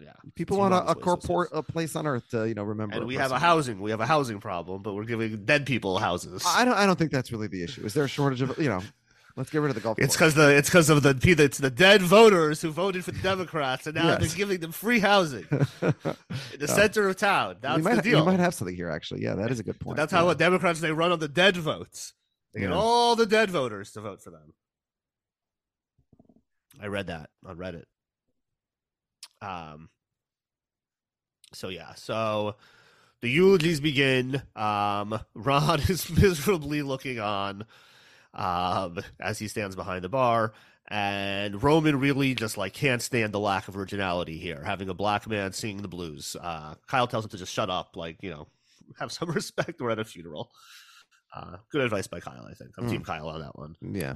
Yeah. 0.00 0.12
People 0.34 0.58
want 0.58 0.74
a, 0.74 0.78
a 0.78 0.80
waste 0.86 0.96
of 0.96 1.02
corpor 1.02 1.46
space. 1.46 1.58
a 1.58 1.62
place 1.62 1.96
on 1.96 2.06
earth 2.06 2.28
to 2.30 2.46
you 2.46 2.54
know 2.54 2.64
remember. 2.64 2.96
And 2.96 3.06
we 3.06 3.14
have 3.16 3.32
a 3.32 3.38
housing. 3.38 3.80
We 3.80 3.90
have 3.90 4.00
a 4.00 4.06
housing 4.06 4.40
problem, 4.40 4.82
but 4.82 4.94
we're 4.94 5.04
giving 5.04 5.44
dead 5.44 5.66
people 5.66 5.98
houses. 5.98 6.42
I 6.46 6.64
don't. 6.64 6.74
I 6.74 6.86
don't 6.86 6.98
think 6.98 7.10
that's 7.10 7.32
really 7.32 7.48
the 7.48 7.62
issue. 7.62 7.84
Is 7.84 7.94
there 7.94 8.04
a 8.04 8.08
shortage 8.08 8.42
of 8.42 8.58
you 8.58 8.68
know? 8.68 8.82
Let's 9.36 9.50
get 9.50 9.60
rid 9.60 9.68
of 9.68 9.74
the 9.74 9.82
golf. 9.82 9.98
It's 9.98 10.14
because 10.14 10.34
the 10.34 10.56
it's 10.56 10.70
because 10.70 10.88
of 10.88 11.02
the 11.02 11.14
it's 11.38 11.58
the 11.58 11.70
dead 11.70 12.00
voters 12.00 12.62
who 12.62 12.70
voted 12.70 13.04
for 13.04 13.12
the 13.12 13.20
Democrats, 13.20 13.86
and 13.86 13.94
now 13.94 14.06
Yes. 14.08 14.20
they're 14.20 14.36
giving 14.36 14.60
them 14.60 14.72
free 14.72 14.98
housing 14.98 15.44
in 15.50 15.64
the 16.02 16.16
Yeah. 16.60 16.66
center 16.66 17.06
of 17.06 17.16
town. 17.16 17.56
That's 17.60 17.82
might, 17.82 17.96
the 17.96 18.02
deal. 18.02 18.20
We 18.20 18.32
might 18.32 18.40
have 18.40 18.54
something 18.54 18.74
here, 18.74 18.88
actually. 18.88 19.22
Yeah, 19.22 19.34
that 19.34 19.50
is 19.50 19.60
a 19.60 19.62
good 19.62 19.78
point. 19.78 19.98
That's 19.98 20.12
yeah. 20.12 20.20
how 20.20 20.32
Democrats 20.32 20.80
they 20.80 20.90
run 20.90 21.12
on 21.12 21.18
the 21.18 21.28
dead 21.28 21.58
votes. 21.58 22.14
They 22.54 22.60
get 22.60 22.72
all 22.72 23.14
the 23.14 23.26
dead 23.26 23.50
voters 23.50 23.92
to 23.92 24.00
vote 24.00 24.22
for 24.22 24.30
them. 24.30 24.54
I 26.80 26.86
read 26.86 27.08
that 27.08 27.28
on 27.44 27.58
Reddit. 27.58 27.84
Um. 29.40 29.88
So 31.52 31.68
yeah, 31.68 31.94
so 31.94 32.56
the 33.22 33.28
eulogies 33.30 33.80
begin. 33.80 34.42
Um, 34.54 35.18
Ron 35.34 35.80
is 35.80 36.08
miserably 36.20 36.82
looking 36.82 37.18
on 37.20 37.64
um, 38.34 38.98
as 39.20 39.38
he 39.38 39.48
stands 39.48 39.76
behind 39.76 40.04
the 40.04 40.08
bar, 40.08 40.52
and 40.88 41.62
Roman 41.62 41.98
really 41.98 42.34
just 42.34 42.58
like 42.58 42.72
can't 42.74 43.00
stand 43.00 43.32
the 43.32 43.40
lack 43.40 43.68
of 43.68 43.76
originality 43.76 44.38
here. 44.38 44.62
Having 44.64 44.88
a 44.90 44.94
black 44.94 45.26
man 45.28 45.52
singing 45.52 45.82
the 45.82 45.88
blues. 45.88 46.36
Uh, 46.40 46.74
Kyle 46.86 47.06
tells 47.06 47.24
him 47.24 47.30
to 47.30 47.38
just 47.38 47.52
shut 47.52 47.70
up, 47.70 47.96
like 47.96 48.18
you 48.22 48.30
know, 48.30 48.48
have 48.98 49.12
some 49.12 49.30
respect. 49.30 49.80
We're 49.80 49.90
at 49.90 49.98
a 49.98 50.04
funeral. 50.04 50.50
Uh, 51.34 51.56
good 51.70 51.82
advice 51.82 52.06
by 52.06 52.20
Kyle, 52.20 52.46
I 52.50 52.54
think. 52.54 52.70
I'm 52.78 52.86
Mm. 52.86 52.90
Team 52.90 53.04
Kyle 53.04 53.28
on 53.28 53.40
that 53.40 53.58
one. 53.58 53.76
Yeah. 53.82 54.14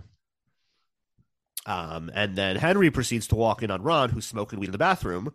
Um, 1.67 2.11
and 2.15 2.37
then 2.37 2.57
Henry 2.57 2.91
proceeds 2.91 3.27
to 3.29 3.35
walk 3.35 3.63
in 3.63 3.71
on 3.71 3.83
Ron, 3.83 4.11
who's 4.11 4.27
smoking 4.27 4.59
weed 4.59 4.67
in 4.67 4.73
the 4.73 4.79
bathroom, 4.79 5.33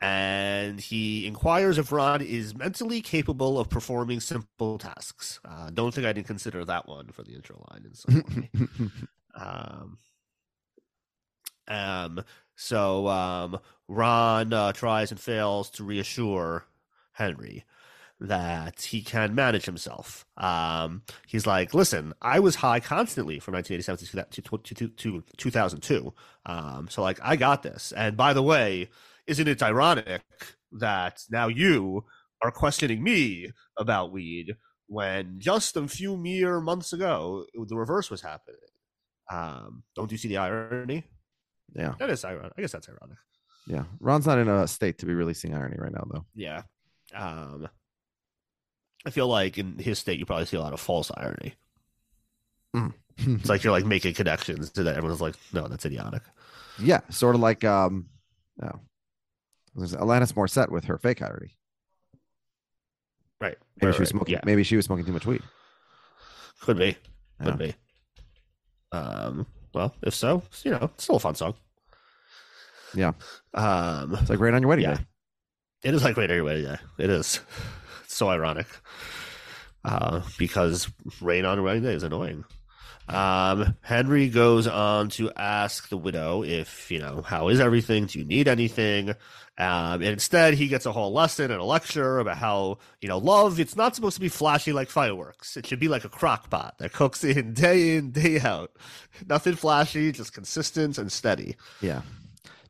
and 0.00 0.80
he 0.80 1.26
inquires 1.26 1.78
if 1.78 1.90
Ron 1.90 2.22
is 2.22 2.54
mentally 2.54 3.00
capable 3.00 3.58
of 3.58 3.68
performing 3.68 4.20
simple 4.20 4.78
tasks. 4.78 5.40
Uh, 5.44 5.70
don't 5.70 5.92
think 5.92 6.06
I 6.06 6.12
didn't 6.12 6.28
consider 6.28 6.64
that 6.64 6.86
one 6.86 7.08
for 7.08 7.22
the 7.24 7.34
intro 7.34 7.64
line 7.70 7.84
in 7.84 7.94
some 7.94 8.24
way. 8.36 8.50
um, 9.34 9.98
um, 11.66 12.24
so 12.54 13.08
um, 13.08 13.58
Ron 13.88 14.52
uh, 14.52 14.72
tries 14.72 15.10
and 15.10 15.20
fails 15.20 15.70
to 15.70 15.84
reassure 15.84 16.64
Henry 17.12 17.64
that 18.20 18.82
he 18.82 19.02
can 19.02 19.34
manage 19.34 19.64
himself. 19.64 20.26
Um, 20.36 21.02
he's 21.26 21.46
like, 21.46 21.72
listen, 21.72 22.14
I 22.20 22.40
was 22.40 22.56
high 22.56 22.80
constantly 22.80 23.38
from 23.38 23.54
1987 23.54 24.32
to, 24.32 24.42
to, 24.42 24.74
to, 24.74 24.88
to 24.88 25.24
2002. 25.36 26.14
Um, 26.46 26.88
so 26.88 27.02
like, 27.02 27.20
I 27.22 27.36
got 27.36 27.62
this. 27.62 27.92
And 27.96 28.16
by 28.16 28.32
the 28.32 28.42
way, 28.42 28.88
isn't 29.26 29.46
it 29.46 29.62
ironic 29.62 30.22
that 30.72 31.22
now 31.30 31.48
you 31.48 32.04
are 32.42 32.50
questioning 32.50 33.02
me 33.02 33.50
about 33.76 34.12
weed 34.12 34.56
when 34.86 35.36
just 35.38 35.76
a 35.76 35.86
few 35.86 36.16
mere 36.16 36.60
months 36.60 36.92
ago 36.92 37.44
the 37.68 37.76
reverse 37.76 38.10
was 38.10 38.22
happening? 38.22 38.56
Um, 39.30 39.84
don't 39.94 40.10
you 40.10 40.18
see 40.18 40.28
the 40.28 40.38
irony? 40.38 41.04
yeah. 41.74 41.94
That 41.98 42.10
is 42.10 42.24
ironic. 42.24 42.52
I 42.56 42.62
guess 42.62 42.72
that's 42.72 42.88
ironic. 42.88 43.18
Yeah. 43.66 43.84
Ron's 44.00 44.26
not 44.26 44.38
in 44.38 44.48
a 44.48 44.66
state 44.66 44.98
to 44.98 45.06
be 45.06 45.14
releasing 45.14 45.54
irony 45.54 45.76
right 45.78 45.92
now, 45.92 46.04
though. 46.10 46.24
Yeah. 46.34 46.62
Um, 47.14 47.68
I 49.06 49.10
feel 49.10 49.28
like 49.28 49.58
in 49.58 49.78
his 49.78 49.98
state, 49.98 50.18
you 50.18 50.26
probably 50.26 50.46
see 50.46 50.56
a 50.56 50.60
lot 50.60 50.72
of 50.72 50.80
false 50.80 51.10
irony. 51.16 51.54
It's 53.20 53.48
like 53.48 53.64
you're 53.64 53.72
like 53.72 53.84
making 53.96 54.14
connections 54.14 54.70
to 54.70 54.82
that. 54.84 54.96
Everyone's 54.96 55.20
like, 55.20 55.34
no, 55.52 55.66
that's 55.68 55.84
idiotic. 55.86 56.22
yeah. 56.78 57.00
Sort 57.10 57.34
of 57.34 57.40
like 57.40 57.64
um, 57.64 58.06
oh, 58.62 58.80
there's 59.74 59.94
Alanis 59.94 60.32
Morissette 60.34 60.70
with 60.70 60.84
her 60.84 60.98
fake 60.98 61.22
irony. 61.22 61.56
Right. 63.40 63.56
Maybe 63.80 63.86
Right, 63.86 63.94
she 63.94 64.00
was 64.00 64.06
right. 64.08 64.08
smoking. 64.08 64.32
Yeah. 64.34 64.40
Maybe 64.44 64.62
she 64.64 64.76
was 64.76 64.84
smoking 64.84 65.04
too 65.04 65.12
much 65.12 65.26
weed. 65.26 65.42
Could 66.60 66.76
be. 66.78 66.96
Yeah. 67.40 67.44
Could 67.46 67.58
be. 67.58 67.74
Um, 68.92 69.46
well, 69.74 69.94
if 70.02 70.14
so, 70.14 70.42
you 70.64 70.72
know, 70.72 70.90
it's 70.94 71.04
still 71.04 71.16
a 71.16 71.20
fun 71.20 71.34
song. 71.34 71.54
Yeah. 72.94 73.12
Um, 73.54 74.14
It's 74.20 74.30
like 74.30 74.40
right 74.40 74.54
on 74.54 74.62
your 74.62 74.68
wedding 74.68 74.84
Yeah. 74.84 74.94
day. 74.96 75.04
it 75.84 75.94
is 75.94 76.02
like 76.02 76.16
right 76.16 76.30
anyway. 76.30 76.62
Yeah, 76.62 76.76
it 76.98 77.10
is. 77.10 77.40
So 78.08 78.28
ironic. 78.28 78.66
Uh, 79.84 80.22
because 80.38 80.88
rain 81.20 81.44
on 81.44 81.58
a 81.58 81.62
wedding 81.62 81.84
day 81.84 81.94
is 81.94 82.02
annoying. 82.02 82.44
Um, 83.08 83.76
Henry 83.80 84.28
goes 84.28 84.66
on 84.66 85.08
to 85.10 85.30
ask 85.34 85.88
the 85.88 85.96
widow 85.96 86.42
if, 86.42 86.90
you 86.90 86.98
know, 86.98 87.22
how 87.22 87.48
is 87.48 87.60
everything? 87.60 88.06
Do 88.06 88.18
you 88.18 88.24
need 88.24 88.48
anything? 88.48 89.10
Um, 89.56 90.02
and 90.02 90.04
instead, 90.04 90.54
he 90.54 90.68
gets 90.68 90.84
a 90.84 90.92
whole 90.92 91.12
lesson 91.12 91.50
and 91.50 91.60
a 91.60 91.64
lecture 91.64 92.18
about 92.18 92.36
how, 92.36 92.78
you 93.00 93.08
know, 93.08 93.18
love, 93.18 93.58
it's 93.58 93.76
not 93.76 93.96
supposed 93.96 94.16
to 94.16 94.20
be 94.20 94.28
flashy 94.28 94.72
like 94.72 94.88
fireworks. 94.90 95.56
It 95.56 95.66
should 95.66 95.80
be 95.80 95.88
like 95.88 96.04
a 96.04 96.08
crock 96.08 96.50
pot 96.50 96.76
that 96.78 96.92
cooks 96.92 97.24
in 97.24 97.54
day 97.54 97.96
in, 97.96 98.10
day 98.10 98.40
out. 98.40 98.72
Nothing 99.26 99.54
flashy, 99.54 100.12
just 100.12 100.32
consistent 100.32 100.98
and 100.98 101.10
steady. 101.10 101.56
Yeah. 101.80 102.02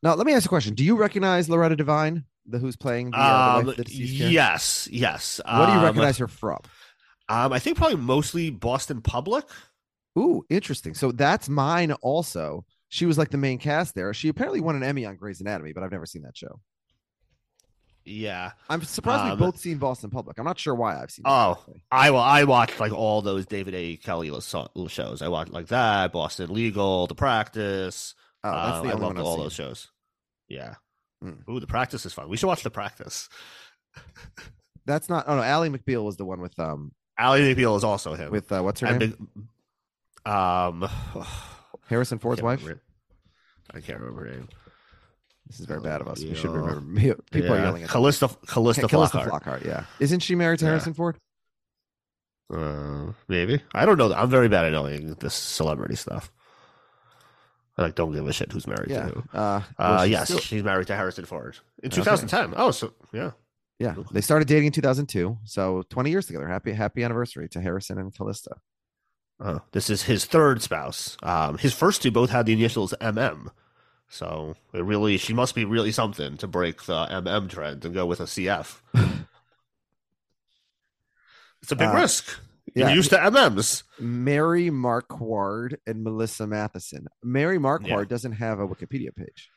Now 0.03 0.14
let 0.14 0.27
me 0.27 0.35
ask 0.35 0.46
a 0.46 0.48
question. 0.48 0.74
Do 0.74 0.85
you 0.85 0.96
recognize 0.96 1.48
Loretta 1.48 1.77
Devine, 1.77 2.24
the 2.48 2.58
who's 2.58 2.76
playing 2.76 3.11
the, 3.11 3.18
uh, 3.18 3.58
Um, 3.61 3.66
the 3.66 3.84
yes, 3.88 4.88
yes. 4.90 5.40
What 5.44 5.66
do 5.66 5.72
you 5.72 5.78
Um, 5.78 5.84
recognize 5.84 6.18
her 6.18 6.28
from? 6.28 6.58
Um, 7.28 7.52
I 7.52 7.58
think 7.58 7.76
probably 7.76 7.96
mostly 7.96 8.50
Boston 8.50 9.02
Public. 9.02 9.44
Ooh, 10.18 10.44
interesting. 10.48 10.94
So 10.94 11.12
that's 11.12 11.48
mine 11.48 11.92
also. 11.92 12.64
She 12.88 13.04
was 13.06 13.18
like 13.18 13.30
the 13.30 13.37
main 13.37 13.58
cast 13.58 13.94
there. 13.94 14.12
She 14.14 14.28
apparently 14.28 14.61
won 14.61 14.74
an 14.76 14.82
Emmy 14.82 15.04
on 15.04 15.16
Grey's 15.16 15.40
Anatomy, 15.42 15.72
but 15.74 15.82
I've 15.82 15.92
never 15.92 16.06
seen 16.06 16.22
that 16.22 16.37
show. 16.37 16.61
Yeah. 18.04 18.52
I'm 18.70 18.82
surprised 18.82 19.22
Um, 19.24 19.30
we've 19.30 19.38
both 19.38 19.58
seen 19.58 19.76
Boston 19.76 20.08
Public. 20.11 20.38
I'm 20.38 20.44
not 20.46 20.58
sure 20.58 20.74
why 20.74 21.00
I've 21.00 21.11
seen. 21.11 21.24
Oh. 21.26 21.62
I 21.92 22.11
well, 22.11 22.22
I 22.22 22.44
watched 22.44 22.80
like 22.80 22.92
all 22.92 23.20
those 23.20 23.44
David 23.44 23.74
A. 23.74 23.96
Kelley 23.98 24.32
so- 24.40 24.70
shows. 24.88 25.20
I 25.20 25.28
watched 25.28 25.52
like 25.52 25.66
that, 25.68 26.12
Boston 26.12 26.52
Legal, 26.52 27.06
The 27.06 27.14
Practice. 27.14 28.14
oh, 28.42 28.50
that's 28.50 28.78
Uh, 28.78 28.82
the 28.82 28.88
I 28.88 28.92
only 28.92 29.02
loved 29.02 29.02
one 29.02 29.18
I've 29.18 29.24
all 29.26 29.34
seen. 29.34 29.44
those 29.44 29.52
shows. 29.52 29.88
Yeah. 30.48 30.74
Hmm. 31.22 31.50
Ooh, 31.50 31.61
The 31.61 31.66
Practice 31.66 32.07
is 32.07 32.12
fun. 32.12 32.28
We 32.28 32.37
should 32.37 32.46
watch 32.46 32.62
The 32.62 32.70
Practice. 32.70 33.28
That's 34.87 35.09
not. 35.09 35.24
Oh 35.28 35.37
no, 35.37 35.42
Ally 35.42 35.68
McBeal 35.68 36.04
was 36.04 36.16
the 36.16 36.24
one 36.24 36.40
with 36.40 36.59
um 36.59 36.92
Ally 37.18 37.40
McBeal 37.40 37.76
is 37.76 37.85
also 37.85 38.14
him. 38.14 38.31
with 38.31 38.50
uh, 38.52 38.62
what's 38.62 38.81
her 38.81 38.87
And 38.87 38.98
name? 39.00 39.28
big- 40.24 40.33
um, 40.33 40.88
Harrison 41.88 42.18
Ford's 42.18 42.40
can't 42.40 42.46
wife. 42.46 42.61
remember. 42.61 42.83
I 43.74 43.81
can't 43.81 43.98
remember 44.00 44.24
her 44.26 44.31
name. 44.33 44.48
This 45.46 45.61
is 45.61 45.66
very 45.66 45.81
bad 45.81 46.00
of 46.02 46.09
us. 46.09 46.22
We 46.22 46.35
should 46.35 46.50
remember. 46.50 47.16
People 47.31 47.54
are 47.54 47.59
yelling 47.61 47.83
at 47.83 47.88
Calista, 47.88 48.28
Calista, 48.46 48.87
Calista 48.87 49.18
Flockhart. 49.18 49.42
Flockhart. 49.42 49.64
Yeah, 49.64 49.85
isn't 49.98 50.20
she 50.20 50.35
married 50.35 50.59
to 50.61 50.66
Yeah. 50.66 50.70
Harrison 50.72 50.94
Ford? 50.94 51.16
Uh, 52.52 53.12
maybe. 53.28 53.62
I 53.74 53.85
don't 53.87 53.98
know. 53.98 54.12
I'm 54.12 54.31
very 54.31 54.48
bad 54.48 54.64
at 54.66 54.72
knowing 54.72 55.14
this 55.14 55.35
celebrity 55.35 55.96
stuff. 55.96 56.31
I 57.78 57.82
like 57.82 57.94
don't 57.94 58.12
give 58.12 58.26
a 58.26 58.32
shit 58.32 58.50
who's 58.52 58.66
married 58.66 58.90
Yeah. 58.90 59.06
to 59.06 59.12
who. 59.14 59.20
Uh, 59.32 59.62
well, 59.78 59.92
Uh, 59.92 60.02
she's 60.02 60.10
yes, 60.10 60.24
still- 60.28 60.38
she's 60.40 60.62
married 60.64 60.88
to 60.88 60.96
Harrison 60.96 61.24
Ford 61.24 61.56
in 61.82 61.88
Okay. 61.88 61.96
2010. 61.96 62.54
Oh, 62.56 62.70
so 62.72 62.92
yeah. 63.12 63.30
yeah. 63.78 63.94
They 64.10 64.20
started 64.20 64.48
dating 64.48 64.66
in 64.66 64.72
2002, 64.72 65.38
so 65.44 65.82
20 65.88 66.10
years 66.10 66.26
together. 66.26 66.48
Happy 66.48 66.72
happy 66.72 67.04
anniversary 67.04 67.48
to 67.50 67.60
Harrison 67.60 67.98
and 67.98 68.12
Calista. 68.14 68.56
Oh, 69.40 69.60
this 69.70 69.88
is 69.88 70.02
his 70.02 70.24
third 70.24 70.60
spouse. 70.62 71.16
Um, 71.22 71.58
his 71.58 71.72
first 71.72 72.02
two 72.02 72.10
both 72.10 72.30
had 72.30 72.46
the 72.46 72.52
initials 72.52 72.92
MM. 73.00 73.50
So 74.08 74.56
it 74.72 74.82
really, 74.82 75.16
she 75.16 75.32
must 75.32 75.54
be 75.54 75.64
really 75.64 75.92
something 75.92 76.36
to 76.38 76.48
break 76.48 76.84
the 76.84 77.06
MM 77.10 77.48
trend 77.48 77.84
and 77.84 77.94
go 77.94 78.04
with 78.06 78.18
a 78.20 78.24
CF. 78.26 78.80
it's 81.62 81.70
a 81.70 81.76
big 81.76 81.88
Uh, 81.88 81.94
risk. 81.94 82.40
You're 82.74 82.90
used 82.90 83.11
to 83.11 83.16
MMs. 83.16 83.83
Mary 83.98 84.70
Marquardt 84.70 85.76
and 85.87 86.02
Melissa 86.02 86.44
Mathison. 86.44 87.07
Mary 87.22 87.59
Marquardt 87.59 87.87
Yeah. 87.88 88.04
doesn't 88.04 88.33
have 88.33 88.61
a 88.61 88.66
Wikipedia 88.66 89.14
page. 89.14 89.50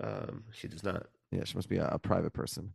Um, 0.00 0.44
she 0.52 0.68
does 0.68 0.82
not. 0.82 1.06
Yeah, 1.30 1.44
she 1.44 1.56
must 1.56 1.68
be 1.68 1.76
a, 1.78 1.86
a 1.88 1.98
private 1.98 2.32
person. 2.32 2.74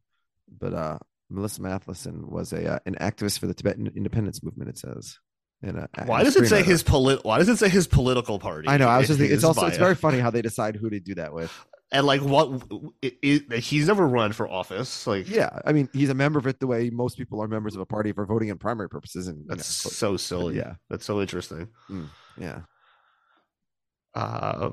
But 0.50 0.74
uh, 0.74 1.00
Melissa 1.30 1.62
Mathison 1.62 2.30
was 2.30 2.54
a 2.54 2.74
uh, 2.76 2.80
an 2.86 2.96
activist 2.96 3.40
for 3.40 3.48
the 3.48 3.54
Tibetan 3.54 3.92
independence 3.96 4.44
movement. 4.44 4.70
It 4.70 4.78
says. 4.78 5.20
And 5.62 5.78
a, 5.78 5.90
Why 6.06 6.24
does 6.24 6.38
it 6.38 6.48
say 6.48 6.64
his 6.64 6.84
polit? 6.84 7.26
Why 7.26 7.38
does 7.38 7.50
it 7.50 7.58
say 7.58 7.68
his 7.68 7.86
political 7.86 8.40
party? 8.40 8.70
I 8.70 8.78
know. 8.78 8.88
I 8.88 8.98
was 9.00 9.08
just. 9.08 9.20
Thinking, 9.20 9.36
it's 9.36 9.44
also. 9.44 9.66
It's 9.66 9.78
very 9.78 9.96
funny 9.96 10.20
how 10.20 10.30
they 10.32 10.42
decide 10.42 10.78
who 10.78 10.90
to 10.90 11.00
do 11.02 11.16
that 11.16 11.34
with. 11.34 11.52
And 11.92 12.06
like 12.06 12.22
what 12.22 12.64
it, 13.02 13.18
it, 13.22 13.54
he's 13.60 13.88
never 13.88 14.08
run 14.08 14.32
for 14.32 14.48
office. 14.48 15.08
Like 15.08 15.28
Yeah, 15.28 15.60
I 15.66 15.74
mean, 15.74 15.90
he's 15.94 16.10
a 16.10 16.14
member 16.14 16.38
of 16.40 16.48
it 16.48 16.60
the 16.60 16.68
way 16.68 16.90
most 16.90 17.18
people 17.18 17.42
are 17.42 17.48
members 17.48 17.76
of 17.76 17.82
a 17.82 17.86
party 17.86 18.12
for 18.12 18.26
voting 18.26 18.50
in 18.50 18.58
primary 18.58 18.90
purposes. 18.90 19.28
And 19.28 19.40
you 19.40 19.46
that's 19.48 19.86
know, 19.86 19.90
so 19.90 20.18
silly. 20.18 20.58
yeah. 20.58 20.76
that's 20.90 21.06
so 21.06 21.20
interesting. 21.22 21.68
yeah. 22.38 22.62
Uh, 24.14 24.72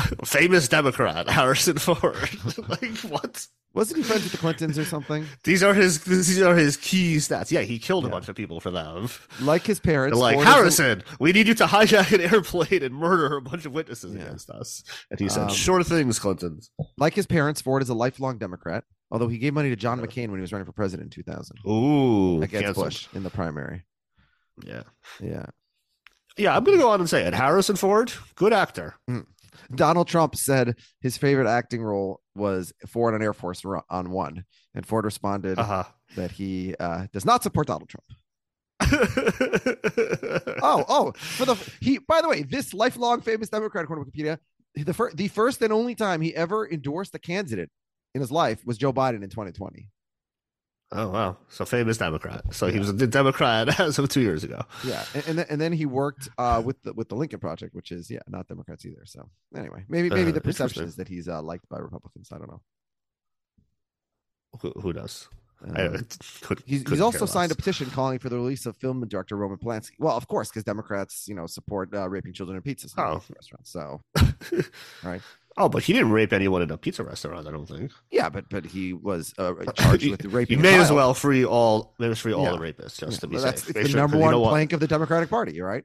famous 0.24 0.68
Democrat 0.68 1.28
Harrison 1.28 1.78
Ford. 1.78 2.16
like 2.68 2.96
what? 2.98 3.46
Wasn't 3.72 3.98
he 3.98 4.02
friends 4.02 4.24
with 4.24 4.32
the 4.32 4.38
Clintons 4.38 4.76
or 4.80 4.84
something? 4.84 5.24
These 5.44 5.62
are 5.62 5.72
his. 5.72 6.02
These 6.02 6.42
are 6.42 6.56
his 6.56 6.76
key 6.76 7.16
stats. 7.18 7.52
Yeah, 7.52 7.60
he 7.60 7.78
killed 7.78 8.04
a 8.04 8.08
bunch 8.08 8.28
of 8.28 8.34
people 8.34 8.58
for 8.58 8.72
them. 8.72 9.08
Like 9.40 9.62
his 9.64 9.78
parents, 9.78 10.16
They're 10.16 10.22
like 10.22 10.34
Ford 10.34 10.46
a- 10.46 10.50
Harrison, 10.50 11.02
we 11.20 11.30
need 11.32 11.46
you 11.46 11.54
to 11.54 11.66
hijack 11.66 12.12
an 12.12 12.20
airplane 12.20 12.82
and 12.82 12.92
murder 12.94 13.36
a 13.36 13.40
bunch 13.40 13.66
of 13.66 13.72
witnesses 13.72 14.12
Yeah. 14.14 14.22
against 14.22 14.50
us. 14.50 14.82
And 15.10 15.20
he 15.20 15.28
said, 15.28 15.44
Um, 15.44 15.48
"Sure 15.50 15.84
things, 15.84 16.18
Clintons." 16.18 16.70
like 16.98 17.14
his 17.14 17.26
parents, 17.28 17.60
Ford 17.60 17.82
is 17.82 17.88
a 17.88 17.94
lifelong 17.94 18.38
Democrat. 18.38 18.82
Although 19.12 19.28
he 19.28 19.38
gave 19.38 19.54
money 19.54 19.70
to 19.70 19.76
John 19.76 20.00
McCain 20.00 20.30
when 20.30 20.38
he 20.38 20.42
was 20.42 20.52
running 20.52 20.66
for 20.66 20.72
president 20.72 21.06
in 21.16 21.22
2000 21.24 21.56
Ooh, 21.68 22.42
against 22.42 22.64
canceled. 22.64 22.86
Bush 22.86 23.06
in 23.12 23.22
the 23.22 23.30
primary. 23.30 23.84
Yeah, 24.64 24.82
Yeah. 25.20 25.46
yeah. 26.36 26.56
I'm 26.56 26.64
gonna 26.64 26.78
go 26.78 26.90
on 26.90 27.00
and 27.00 27.08
say 27.08 27.24
it. 27.24 27.34
Harrison 27.34 27.76
Ford, 27.76 28.12
good 28.34 28.52
actor. 28.52 28.94
Donald 29.74 30.08
Trump 30.08 30.34
said 30.36 30.76
his 31.00 31.16
favorite 31.16 31.48
acting 31.48 31.82
role 31.82 32.20
was 32.34 32.72
Ford 32.86 33.14
on 33.14 33.22
Air 33.22 33.32
Force 33.32 33.62
on 33.90 34.10
One, 34.10 34.44
and 34.74 34.86
Ford 34.86 35.04
responded 35.04 35.58
Uh 35.58 35.64
huh. 35.64 35.84
that 36.16 36.30
he 36.30 36.74
uh, 36.80 37.06
does 37.12 37.24
not 37.24 37.42
support 37.42 37.66
Donald 37.66 37.88
Trump. 37.88 38.06
Oh, 40.62 40.84
oh, 40.88 41.12
for 41.16 41.44
the 41.46 41.54
he. 41.80 41.98
By 41.98 42.20
the 42.20 42.28
way, 42.28 42.42
this 42.42 42.74
lifelong 42.74 43.20
famous 43.20 43.48
Democrat, 43.48 43.84
according 43.84 44.04
to 44.04 44.10
Wikipedia, 44.10 44.38
the 44.74 44.92
first, 44.94 45.16
the 45.16 45.28
first 45.28 45.62
and 45.62 45.72
only 45.72 45.94
time 45.94 46.20
he 46.20 46.34
ever 46.36 46.68
endorsed 46.70 47.14
a 47.14 47.18
candidate 47.18 47.70
in 48.14 48.20
his 48.20 48.30
life 48.30 48.60
was 48.64 48.76
Joe 48.78 48.92
Biden 48.92 49.22
in 49.22 49.30
2020. 49.30 49.88
Oh 50.92 51.08
wow! 51.08 51.36
So 51.48 51.64
famous 51.64 51.98
Democrat. 51.98 52.42
So 52.52 52.66
he 52.66 52.78
was 52.80 52.88
a 52.88 53.06
Democrat 53.06 53.78
as 53.80 53.98
of 53.98 54.08
two 54.08 54.20
years 54.22 54.42
ago. 54.42 54.62
Yeah, 54.84 55.04
and 55.14 55.24
and 55.28 55.38
then, 55.38 55.46
and 55.48 55.60
then 55.60 55.72
he 55.72 55.86
worked 55.86 56.28
uh, 56.36 56.60
with 56.64 56.82
the 56.82 56.92
with 56.94 57.08
the 57.08 57.14
Lincoln 57.14 57.38
Project, 57.38 57.74
which 57.76 57.92
is 57.92 58.10
yeah, 58.10 58.18
not 58.28 58.48
Democrats 58.48 58.84
either. 58.84 59.02
So 59.06 59.28
anyway, 59.54 59.84
maybe 59.88 60.10
maybe 60.10 60.30
Uh, 60.30 60.34
the 60.34 60.40
perception 60.40 60.84
is 60.84 60.96
that 60.96 61.06
he's 61.06 61.28
uh, 61.28 61.40
liked 61.42 61.68
by 61.68 61.78
Republicans. 61.78 62.30
I 62.32 62.38
don't 62.38 62.48
know. 62.50 62.60
Who, 64.60 64.72
who 64.80 64.92
does? 64.92 65.28
I, 65.76 65.88
could, 66.40 66.62
He's, 66.64 66.88
he's 66.88 67.02
also 67.02 67.26
signed 67.26 67.52
a 67.52 67.54
petition 67.54 67.90
calling 67.90 68.18
for 68.18 68.30
the 68.30 68.36
release 68.36 68.64
of 68.64 68.76
film 68.78 69.06
director 69.06 69.36
Roman 69.36 69.58
Polanski. 69.58 69.92
Well, 69.98 70.16
of 70.16 70.26
course, 70.26 70.48
because 70.48 70.64
Democrats, 70.64 71.26
you 71.28 71.34
know, 71.34 71.46
support 71.46 71.94
uh, 71.94 72.08
raping 72.08 72.32
children 72.32 72.56
in 72.56 72.62
pizzas 72.62 72.94
Oh. 72.96 73.22
restaurants. 73.36 73.70
So, 73.70 74.00
right? 75.04 75.20
Oh, 75.56 75.68
but 75.68 75.82
he 75.82 75.92
didn't 75.92 76.12
rape 76.12 76.32
anyone 76.32 76.62
in 76.62 76.70
a 76.70 76.78
pizza 76.78 77.02
restaurant. 77.04 77.46
I 77.46 77.50
don't 77.50 77.66
think. 77.66 77.90
Yeah, 78.10 78.28
but 78.28 78.48
but 78.48 78.64
he 78.64 78.92
was 78.92 79.34
uh, 79.36 79.52
charged 79.76 80.08
with 80.08 80.24
raping. 80.26 80.58
You 80.58 80.62
may 80.62 80.78
as 80.78 80.90
well 80.92 81.12
free 81.12 81.44
all. 81.44 81.94
May 81.98 82.08
as 82.08 82.18
free 82.20 82.32
all 82.32 82.44
Yeah. 82.44 82.52
the 82.52 82.58
rapists 82.58 82.98
just 82.98 83.12
Yeah, 83.12 83.18
to 83.18 83.26
be 83.26 83.36
well, 83.36 83.44
safe. 83.52 83.66
that's 83.74 83.90
the 83.90 83.96
number 83.96 84.16
one 84.16 84.34
plank 84.34 84.72
of 84.72 84.80
the 84.80 84.86
Democratic 84.86 85.28
Party, 85.28 85.60
right? 85.60 85.84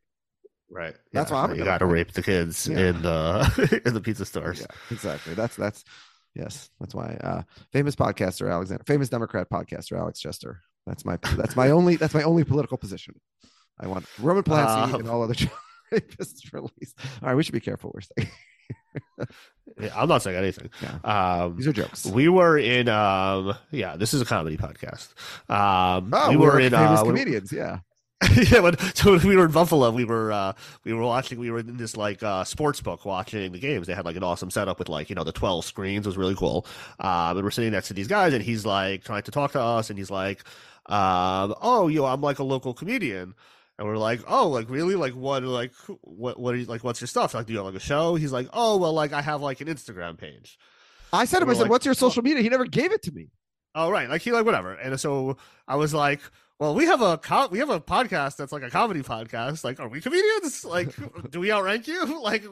Right. 0.69 0.95
That's 1.13 1.31
yeah, 1.31 1.35
why 1.37 1.43
I'm 1.51 1.55
You 1.55 1.63
got 1.63 1.79
to 1.79 1.85
rape 1.85 2.11
the 2.13 2.23
kids 2.23 2.67
in 2.67 3.01
the 3.01 3.81
in 3.85 3.93
the 3.93 4.01
pizza 4.01 4.25
stores. 4.25 4.61
Yeah, 4.61 4.67
exactly. 4.91 5.33
That's 5.33 5.55
that's 5.55 5.83
yes, 6.35 6.69
that's 6.79 6.93
why 6.95 7.17
uh 7.21 7.43
famous 7.71 7.95
podcaster 7.95 8.51
Alexander 8.51 8.83
famous 8.85 9.09
Democrat 9.09 9.49
podcaster 9.49 9.97
Alex 9.97 10.19
Chester. 10.19 10.61
That's 10.85 11.05
my 11.05 11.17
that's 11.35 11.55
my 11.55 11.69
only 11.71 11.95
that's 11.97 12.13
my 12.13 12.23
only 12.23 12.43
political 12.43 12.77
position. 12.77 13.19
I 13.79 13.87
want 13.87 14.05
Roman 14.19 14.43
Polanski 14.43 14.83
Um, 14.93 14.99
and 15.01 15.09
all 15.09 15.21
other 15.23 15.35
child 15.91 16.03
rapists 16.09 16.53
released. 16.53 16.97
All 17.21 17.29
right, 17.29 17.35
we 17.35 17.43
should 17.43 17.53
be 17.53 17.59
careful 17.59 17.91
we're 17.93 18.01
saying. 18.01 18.29
Yeah, 19.79 19.89
I'm 19.95 20.07
not 20.07 20.21
saying 20.21 20.37
anything. 20.37 20.69
Um, 21.03 21.57
These 21.57 21.67
are 21.67 21.73
jokes. 21.73 22.05
we 22.05 22.29
were 22.29 22.57
in. 22.57 22.87
Um, 22.87 23.55
yeah, 23.71 23.95
this 23.97 24.13
is 24.13 24.21
a 24.21 24.25
comedy 24.25 24.57
podcast. 24.57 25.09
Um, 25.49 26.11
Oh, 26.13 26.29
we 26.29 26.37
we 26.37 26.45
were 26.45 26.59
in. 26.59 26.71
famous 26.71 26.99
Uh, 27.01 27.03
comedians, 27.03 27.51
yeah. 27.51 27.79
yeah, 28.49 28.59
when, 28.61 28.77
so 28.95 29.11
when 29.11 29.27
we 29.27 29.35
were 29.35 29.45
in 29.45 29.51
Buffalo, 29.51 29.91
we 29.91 30.05
were 30.05 30.31
uh, 30.31 30.53
we 30.85 30.93
were 30.93 31.01
watching. 31.03 31.37
We 31.37 31.51
were 31.51 31.59
in 31.59 31.75
this 31.77 31.97
like 31.97 32.23
uh, 32.23 32.45
sports 32.45 32.79
book 32.79 33.03
watching 33.05 33.51
the 33.51 33.59
games. 33.59 33.87
They 33.87 33.93
had 33.93 34.05
like 34.05 34.15
an 34.15 34.23
awesome 34.23 34.49
setup 34.49 34.79
with 34.79 34.87
like 34.87 35.09
you 35.09 35.15
know 35.15 35.25
the 35.25 35.33
twelve 35.33 35.65
screens. 35.65 36.05
It 36.05 36.09
was 36.09 36.17
really 36.17 36.35
cool. 36.35 36.65
Um, 36.99 37.35
and 37.37 37.43
we're 37.43 37.51
sitting 37.51 37.71
next 37.73 37.89
to 37.89 37.93
these 37.93 38.07
guys, 38.07 38.33
and 38.33 38.41
he's 38.41 38.65
like 38.65 39.03
trying 39.03 39.23
to 39.23 39.31
talk 39.31 39.51
to 39.51 39.61
us, 39.61 39.89
and 39.89 39.99
he's 39.99 40.09
like, 40.09 40.39
um, 40.85 41.53
"Oh, 41.61 41.87
yo, 41.89 42.05
I'm 42.05 42.21
like 42.21 42.39
a 42.39 42.43
local 42.43 42.73
comedian." 42.73 43.35
And 43.77 43.87
we're 43.87 43.97
like, 43.97 44.21
"Oh, 44.27 44.47
like 44.49 44.69
really? 44.69 44.95
Like 44.95 45.13
what? 45.13 45.43
Like 45.43 45.73
what? 46.01 46.39
What? 46.39 46.53
Are 46.53 46.57
you, 46.57 46.65
like 46.65 46.83
what's 46.83 47.01
your 47.01 47.07
stuff? 47.07 47.33
Like 47.33 47.45
do 47.45 47.53
you 47.53 47.59
have 47.59 47.65
like 47.65 47.75
a 47.75 47.79
show?" 47.79 48.15
He's 48.15 48.31
like, 48.31 48.47
"Oh, 48.53 48.77
well, 48.77 48.93
like 48.93 49.11
I 49.13 49.21
have 49.21 49.41
like 49.41 49.61
an 49.61 49.67
Instagram 49.67 50.17
page." 50.17 50.57
I 51.13 51.25
said 51.25 51.39
to 51.39 51.43
him, 51.43 51.49
I 51.49 51.53
said, 51.53 51.61
like, 51.63 51.71
What's 51.71 51.85
your 51.85 51.93
social 51.93 52.23
media? 52.23 52.41
He 52.41 52.49
never 52.49 52.65
gave 52.65 52.91
it 52.91 53.01
to 53.03 53.11
me. 53.11 53.29
Oh, 53.73 53.89
right. 53.89 54.09
Like 54.09 54.21
he 54.21 54.31
like 54.31 54.45
whatever. 54.45 54.73
And 54.73 54.99
so 54.99 55.37
I 55.67 55.75
was 55.75 55.93
like, 55.93 56.21
Well, 56.59 56.75
we 56.75 56.85
have 56.85 57.01
a 57.01 57.17
co- 57.17 57.47
we 57.47 57.59
have 57.59 57.69
a 57.69 57.79
podcast 57.79 58.37
that's 58.37 58.51
like 58.51 58.63
a 58.63 58.69
comedy 58.69 59.01
podcast. 59.01 59.63
Like, 59.63 59.79
are 59.79 59.87
we 59.87 60.01
comedians? 60.01 60.63
Like, 60.65 60.95
do 61.29 61.39
we 61.39 61.51
outrank 61.51 61.87
you? 61.87 62.19
Like, 62.21 62.43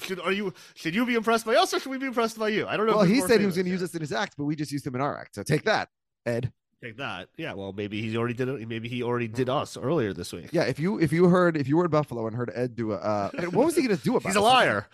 should 0.00 0.20
are 0.20 0.32
you 0.32 0.52
should 0.74 0.94
you 0.94 1.06
be 1.06 1.14
impressed 1.14 1.46
by 1.46 1.54
us 1.56 1.72
or 1.72 1.80
should 1.80 1.90
we 1.90 1.98
be 1.98 2.06
impressed 2.06 2.38
by 2.38 2.48
you? 2.48 2.66
I 2.66 2.76
don't 2.76 2.86
know. 2.86 2.96
Well, 2.96 3.04
he 3.04 3.20
said 3.20 3.40
he 3.40 3.46
was 3.46 3.56
going 3.56 3.66
to 3.66 3.70
use 3.70 3.82
us 3.82 3.94
in 3.94 4.00
his 4.00 4.12
act, 4.12 4.34
but 4.36 4.44
we 4.44 4.56
just 4.56 4.72
used 4.72 4.86
him 4.86 4.94
in 4.94 5.00
our 5.00 5.18
act. 5.18 5.36
So 5.36 5.42
take 5.42 5.64
that, 5.64 5.88
Ed. 6.24 6.52
Take 6.82 6.98
that. 6.98 7.28
Yeah. 7.36 7.54
Well, 7.54 7.72
maybe 7.72 8.02
he 8.02 8.16
already 8.16 8.34
did 8.34 8.48
it. 8.48 8.68
Maybe 8.68 8.88
he 8.88 9.02
already 9.02 9.28
did 9.28 9.48
us 9.48 9.76
earlier 9.76 10.12
this 10.12 10.32
week. 10.32 10.48
Yeah, 10.52 10.64
if 10.64 10.78
you 10.78 11.00
if 11.00 11.12
you 11.12 11.26
heard 11.28 11.56
if 11.56 11.68
you 11.68 11.76
were 11.76 11.84
in 11.84 11.90
Buffalo 11.90 12.26
and 12.26 12.36
heard 12.36 12.52
Ed 12.54 12.76
do 12.76 12.92
a, 12.92 12.96
uh, 12.96 13.30
what 13.50 13.66
was 13.66 13.76
he 13.76 13.82
going 13.82 13.96
to 13.96 14.02
do 14.02 14.16
about? 14.16 14.26
It? 14.26 14.28
He's 14.28 14.36
a 14.36 14.40
liar. 14.40 14.86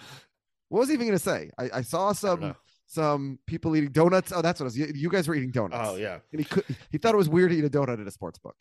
What 0.68 0.80
was 0.80 0.88
he 0.88 0.94
even 0.94 1.06
going 1.06 1.18
to 1.18 1.22
say? 1.22 1.50
I, 1.58 1.70
I 1.74 1.82
saw 1.82 2.12
some 2.12 2.40
know. 2.40 2.56
some 2.86 3.38
people 3.46 3.74
eating 3.76 3.90
donuts. 3.90 4.32
Oh, 4.32 4.42
that's 4.42 4.60
what 4.60 4.64
it 4.64 4.68
was. 4.68 4.78
You, 4.78 4.92
you 4.94 5.10
guys 5.10 5.26
were 5.26 5.34
eating 5.34 5.50
donuts. 5.50 5.88
Oh 5.90 5.96
yeah. 5.96 6.18
and 6.30 6.40
he 6.40 6.44
could 6.44 6.64
he 6.90 6.98
thought 6.98 7.14
it 7.14 7.18
was 7.18 7.28
weird 7.28 7.50
to 7.50 7.56
eat 7.56 7.64
a 7.64 7.70
donut 7.70 8.00
at 8.00 8.06
a 8.06 8.10
sports 8.10 8.38
book. 8.38 8.56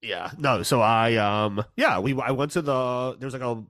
Yeah, 0.00 0.30
no. 0.38 0.62
So 0.62 0.80
I, 0.80 1.16
um, 1.16 1.64
yeah, 1.76 1.98
we 1.98 2.18
I 2.20 2.30
went 2.30 2.52
to 2.52 2.62
the 2.62 3.16
there's 3.18 3.32
like 3.32 3.42
a 3.42 3.62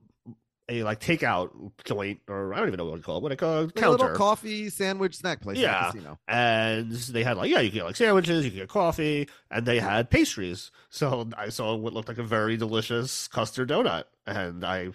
a 0.69 0.83
like 0.83 1.01
takeout 1.01 1.73
joint 1.85 2.21
or 2.29 2.53
I 2.53 2.59
don't 2.59 2.69
even 2.69 2.79
know 2.79 2.85
what 2.85 2.97
to 2.97 3.03
call 3.03 3.17
it, 3.19 3.23
what 3.23 3.33
I 3.33 3.37
call 3.37 3.61
it, 3.61 3.77
Like 3.77 3.85
a 3.85 3.91
little 3.91 4.07
counter, 4.07 4.19
coffee 4.19 4.69
sandwich 4.69 5.17
snack 5.17 5.41
place. 5.41 5.59
Yeah. 5.59 5.87
the 5.87 5.93
casino. 5.99 6.19
and 6.29 6.93
they 6.93 7.25
had 7.25 7.37
like 7.37 7.51
yeah, 7.51 7.61
you 7.61 7.71
could 7.71 7.77
get 7.77 7.85
like 7.87 7.97
sandwiches, 7.97 8.45
you 8.45 8.51
could 8.51 8.61
get 8.61 8.69
coffee, 8.69 9.29
and 9.51 9.65
they 9.67 9.79
had 9.79 10.11
pastries. 10.11 10.71
So 10.91 11.29
I 11.37 11.49
saw 11.49 11.75
what 11.75 11.93
looked 11.95 12.09
like 12.09 12.19
a 12.19 12.23
very 12.23 12.57
delicious 12.57 13.29
custard 13.29 13.71
donut, 13.71 14.05
and 14.27 14.65
I 14.65 14.91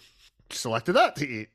selected 0.49 0.93
that 0.93 1.15
to 1.17 1.27
eat. 1.27 1.49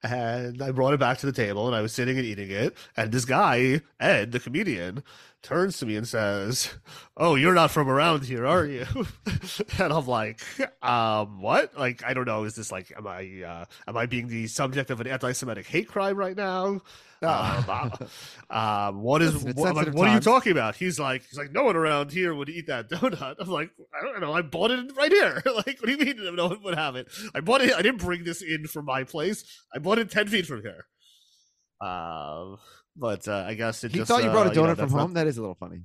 And 0.00 0.62
I 0.62 0.70
brought 0.70 0.94
it 0.94 1.00
back 1.00 1.18
to 1.18 1.26
the 1.26 1.32
table, 1.32 1.66
and 1.66 1.74
I 1.74 1.82
was 1.82 1.92
sitting 1.92 2.16
and 2.16 2.24
eating 2.24 2.50
it. 2.52 2.76
And 2.96 3.10
this 3.10 3.24
guy, 3.24 3.80
Ed, 3.98 4.30
the 4.30 4.38
comedian, 4.38 5.02
turns 5.42 5.78
to 5.78 5.86
me 5.86 5.96
and 5.96 6.06
says, 6.06 6.70
"Oh, 7.16 7.34
you're 7.34 7.54
not 7.54 7.70
from 7.70 7.88
around 7.88 8.24
here, 8.24 8.46
are 8.46 8.66
you?" 8.66 8.86
and 9.78 9.92
I'm 9.92 10.06
like, 10.06 10.40
"Um, 10.82 11.40
what? 11.40 11.78
Like, 11.78 12.04
I 12.04 12.14
don't 12.14 12.26
know. 12.26 12.44
Is 12.44 12.54
this 12.54 12.72
like, 12.72 12.92
am 12.96 13.06
I, 13.06 13.42
uh, 13.42 13.64
am 13.86 13.96
I 13.96 14.06
being 14.06 14.28
the 14.28 14.46
subject 14.46 14.90
of 14.90 15.00
an 15.00 15.06
anti-Semitic 15.06 15.66
hate 15.66 15.88
crime 15.88 16.16
right 16.16 16.36
now? 16.36 16.80
Um, 17.20 17.64
uh, 17.68 17.90
um, 18.50 19.02
what 19.02 19.22
is? 19.22 19.42
What, 19.42 19.74
like, 19.74 19.92
what 19.94 20.08
are 20.08 20.14
you 20.14 20.20
talking 20.20 20.52
about? 20.52 20.76
He's 20.76 21.00
like, 21.00 21.24
he's 21.28 21.38
like, 21.38 21.52
no 21.52 21.64
one 21.64 21.76
around 21.76 22.12
here 22.12 22.34
would 22.34 22.48
eat 22.48 22.66
that 22.68 22.88
donut. 22.90 23.36
I'm 23.40 23.48
like, 23.48 23.70
I 23.98 24.04
don't 24.04 24.20
know. 24.20 24.32
I 24.32 24.42
bought 24.42 24.70
it 24.70 24.96
right 24.96 25.10
here. 25.10 25.42
like, 25.46 25.78
what 25.80 25.86
do 25.86 25.92
you 25.92 25.98
mean 25.98 26.34
no 26.36 26.48
one 26.48 26.62
would 26.62 26.76
have 26.76 26.96
it? 26.96 27.08
I 27.34 27.40
bought 27.40 27.60
it. 27.60 27.74
I 27.74 27.82
didn't 27.82 28.00
bring 28.00 28.24
this 28.24 28.42
in 28.42 28.66
from 28.66 28.84
my 28.84 29.04
place. 29.04 29.44
I 29.74 29.78
bought 29.78 29.98
it 29.98 30.10
ten 30.10 30.28
feet 30.28 30.46
from 30.46 30.62
here. 30.62 30.86
Um, 31.80 32.58
but 32.98 33.26
uh, 33.28 33.44
I 33.46 33.54
guess 33.54 33.84
it 33.84 33.92
He 33.92 33.98
just, 33.98 34.08
thought 34.08 34.24
you 34.24 34.30
brought 34.30 34.46
a 34.46 34.50
uh, 34.50 34.54
know, 34.54 34.62
donut 34.62 34.66
from 34.70 34.76
that's 34.76 34.92
not- 34.92 35.00
home. 35.00 35.12
That 35.14 35.26
is 35.26 35.38
a 35.38 35.40
little 35.40 35.54
funny. 35.54 35.82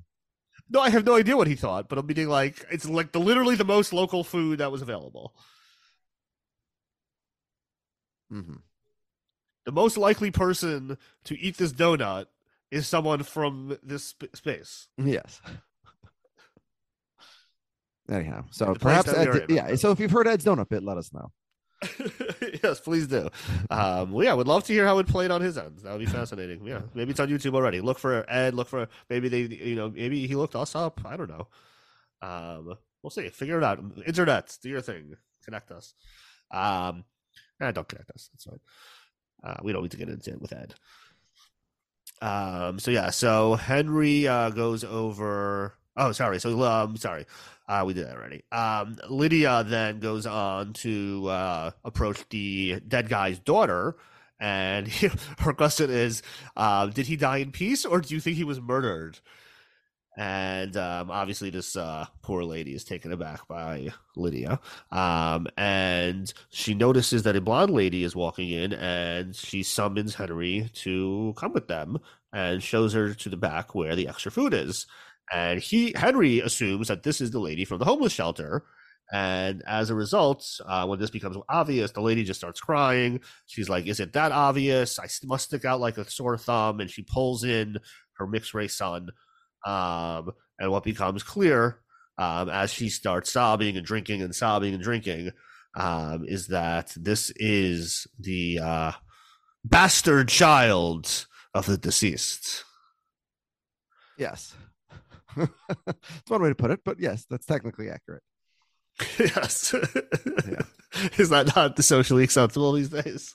no, 0.68 0.80
I 0.80 0.90
have 0.90 1.04
no 1.04 1.16
idea 1.16 1.36
what 1.36 1.46
he 1.46 1.54
thought, 1.54 1.88
but 1.88 1.98
I'm 1.98 2.06
meaning 2.06 2.28
like 2.28 2.64
it's 2.70 2.88
like 2.88 3.12
the 3.12 3.20
literally 3.20 3.56
the 3.56 3.64
most 3.64 3.92
local 3.92 4.24
food 4.24 4.58
that 4.58 4.72
was 4.72 4.82
available. 4.82 5.34
Mm-hmm. 8.32 8.56
The 9.66 9.72
most 9.72 9.96
likely 9.96 10.30
person 10.30 10.98
to 11.24 11.38
eat 11.38 11.56
this 11.56 11.72
donut 11.72 12.26
is 12.70 12.86
someone 12.86 13.22
from 13.22 13.78
this 13.82 14.08
sp- 14.12 14.34
space. 14.34 14.88
Yes. 14.98 15.40
Anyhow, 18.10 18.44
so 18.50 18.74
perhaps 18.74 19.10
yeah. 19.48 19.74
So 19.76 19.90
if 19.90 20.00
you've 20.00 20.10
heard 20.10 20.28
Ed's 20.28 20.44
donut 20.44 20.68
bit, 20.68 20.82
let 20.82 20.98
us 20.98 21.12
know. 21.12 21.32
yes, 22.62 22.80
please 22.80 23.06
do. 23.06 23.28
Um, 23.70 24.12
well, 24.12 24.24
yeah, 24.24 24.32
would 24.32 24.48
love 24.48 24.64
to 24.64 24.72
hear 24.72 24.86
how 24.86 24.98
it 24.98 25.06
played 25.06 25.30
on 25.30 25.40
his 25.40 25.58
end. 25.58 25.78
That 25.82 25.92
would 25.92 26.00
be 26.00 26.06
fascinating. 26.06 26.66
Yeah, 26.66 26.82
maybe 26.94 27.10
it's 27.10 27.20
on 27.20 27.28
YouTube 27.28 27.54
already. 27.54 27.80
Look 27.80 27.98
for 27.98 28.24
Ed. 28.28 28.54
Look 28.54 28.68
for 28.68 28.88
maybe 29.08 29.28
they, 29.28 29.42
you 29.42 29.76
know, 29.76 29.90
maybe 29.90 30.26
he 30.26 30.34
looked 30.34 30.56
us 30.56 30.74
up. 30.74 31.00
I 31.04 31.16
don't 31.16 31.30
know. 31.30 31.48
Um, 32.22 32.76
we'll 33.02 33.10
see. 33.10 33.28
Figure 33.28 33.58
it 33.58 33.64
out. 33.64 33.82
Internet, 34.06 34.58
do 34.62 34.68
your 34.68 34.80
thing. 34.80 35.14
Connect 35.44 35.70
us. 35.70 35.94
Um, 36.50 37.04
eh, 37.60 37.70
don't 37.72 37.88
connect 37.88 38.10
us. 38.10 38.30
That's 38.32 38.44
fine. 38.44 38.60
Uh, 39.42 39.56
we 39.62 39.72
don't 39.72 39.82
need 39.82 39.90
to 39.90 39.96
get 39.96 40.08
into 40.08 40.30
it 40.30 40.40
with 40.40 40.52
Ed. 40.52 40.74
Um, 42.22 42.78
so 42.78 42.90
yeah, 42.90 43.10
so 43.10 43.54
Henry 43.54 44.26
uh, 44.26 44.50
goes 44.50 44.84
over. 44.84 45.74
Oh, 45.96 46.12
sorry. 46.12 46.40
So 46.40 46.62
um, 46.62 46.96
sorry. 46.96 47.26
Uh, 47.66 47.82
we 47.86 47.94
did 47.94 48.06
that 48.06 48.16
already. 48.16 48.44
Um, 48.52 48.96
Lydia 49.08 49.64
then 49.64 49.98
goes 49.98 50.26
on 50.26 50.74
to 50.74 51.26
uh, 51.28 51.70
approach 51.82 52.22
the 52.28 52.80
dead 52.86 53.08
guy's 53.08 53.38
daughter, 53.38 53.96
and 54.38 54.88
her 55.38 55.54
question 55.54 55.90
is, 55.90 56.22
uh, 56.56 56.86
"Did 56.86 57.06
he 57.06 57.16
die 57.16 57.38
in 57.38 57.52
peace, 57.52 57.84
or 57.86 58.00
do 58.00 58.14
you 58.14 58.20
think 58.20 58.36
he 58.36 58.44
was 58.44 58.60
murdered?" 58.60 59.18
And 60.16 60.76
um, 60.76 61.10
obviously, 61.10 61.50
this 61.50 61.74
uh, 61.74 62.06
poor 62.22 62.44
lady 62.44 62.74
is 62.74 62.84
taken 62.84 63.12
aback 63.12 63.48
by 63.48 63.88
Lydia, 64.14 64.60
um, 64.92 65.46
and 65.56 66.32
she 66.50 66.74
notices 66.74 67.22
that 67.22 67.34
a 67.34 67.40
blonde 67.40 67.72
lady 67.72 68.04
is 68.04 68.14
walking 68.14 68.50
in, 68.50 68.74
and 68.74 69.34
she 69.34 69.62
summons 69.62 70.16
Henry 70.16 70.70
to 70.74 71.32
come 71.36 71.54
with 71.54 71.66
them, 71.68 71.98
and 72.30 72.62
shows 72.62 72.92
her 72.92 73.14
to 73.14 73.28
the 73.30 73.36
back 73.38 73.74
where 73.74 73.96
the 73.96 74.06
extra 74.06 74.30
food 74.30 74.52
is 74.52 74.86
and 75.32 75.60
he 75.60 75.92
Henry 75.96 76.40
assumes 76.40 76.88
that 76.88 77.02
this 77.02 77.20
is 77.20 77.30
the 77.30 77.38
lady 77.38 77.64
from 77.64 77.78
the 77.78 77.84
homeless 77.84 78.12
shelter. 78.12 78.64
And 79.12 79.62
as 79.66 79.90
a 79.90 79.94
result, 79.94 80.46
uh, 80.64 80.86
when 80.86 80.98
this 80.98 81.10
becomes 81.10 81.36
obvious, 81.48 81.92
the 81.92 82.00
lady 82.00 82.24
just 82.24 82.40
starts 82.40 82.60
crying. 82.60 83.20
She's 83.46 83.68
like, 83.68 83.86
"Is 83.86 84.00
it 84.00 84.14
that 84.14 84.32
obvious? 84.32 84.98
I 84.98 85.06
must 85.24 85.44
stick 85.44 85.64
out 85.64 85.80
like 85.80 85.98
a 85.98 86.10
sore 86.10 86.38
thumb." 86.38 86.80
And 86.80 86.90
she 86.90 87.02
pulls 87.02 87.44
in 87.44 87.78
her 88.16 88.26
mixed 88.26 88.54
race 88.54 88.76
son. 88.76 89.10
Um, 89.66 90.32
and 90.58 90.70
what 90.70 90.84
becomes 90.84 91.22
clear 91.22 91.80
um, 92.18 92.48
as 92.48 92.72
she 92.72 92.88
starts 92.88 93.30
sobbing 93.30 93.76
and 93.76 93.86
drinking 93.86 94.22
and 94.22 94.34
sobbing 94.34 94.74
and 94.74 94.82
drinking 94.82 95.32
um, 95.76 96.24
is 96.26 96.48
that 96.48 96.92
this 96.96 97.30
is 97.36 98.06
the 98.18 98.58
uh, 98.60 98.92
bastard 99.64 100.28
child 100.28 101.26
of 101.54 101.66
the 101.66 101.76
deceased. 101.76 102.64
Yes. 104.18 104.54
It's 105.86 106.30
one 106.30 106.42
way 106.42 106.48
to 106.48 106.54
put 106.54 106.70
it, 106.70 106.80
but 106.84 106.98
yes, 107.00 107.26
that's 107.28 107.46
technically 107.46 107.90
accurate. 107.90 108.22
yes. 109.18 109.74
Is 111.18 111.30
that 111.30 111.52
not 111.56 111.82
socially 111.82 112.22
acceptable 112.24 112.72
these 112.72 112.90
days? 112.90 113.34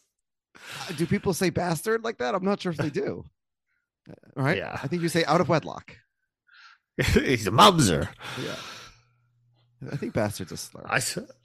Uh, 0.56 0.94
Do 0.94 1.06
people 1.06 1.34
say 1.34 1.50
bastard 1.50 2.04
like 2.04 2.18
that? 2.20 2.36
I'm 2.36 2.46
not 2.46 2.62
sure 2.62 2.72
if 2.72 2.78
they 2.78 2.90
do. 2.90 3.26
Uh, 4.10 4.14
Right? 4.42 4.58
Yeah. 4.58 4.80
I 4.82 4.88
think 4.88 5.04
you 5.04 5.10
say 5.10 5.24
out 5.26 5.40
of 5.40 5.50
wedlock. 5.50 5.96
He's 6.98 7.46
a 7.46 7.52
mumser. 7.52 8.08
Yeah. 8.44 8.56
I 9.92 9.98
think 9.98 10.14
bastard's 10.14 10.52
a 10.52 10.58
slur. 10.58 10.84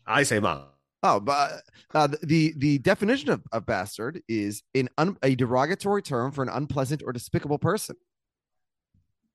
I 0.06 0.22
say 0.22 0.40
mom. 0.40 0.62
Oh, 1.02 1.20
but 1.20 1.60
uh, 1.92 2.08
the 2.22 2.54
the 2.56 2.78
definition 2.78 3.28
of, 3.28 3.42
of 3.52 3.66
bastard 3.66 4.22
is 4.26 4.62
in 4.72 4.88
un, 4.96 5.18
a 5.22 5.34
derogatory 5.34 6.00
term 6.00 6.32
for 6.32 6.42
an 6.42 6.48
unpleasant 6.48 7.02
or 7.04 7.12
despicable 7.12 7.58
person. 7.58 7.96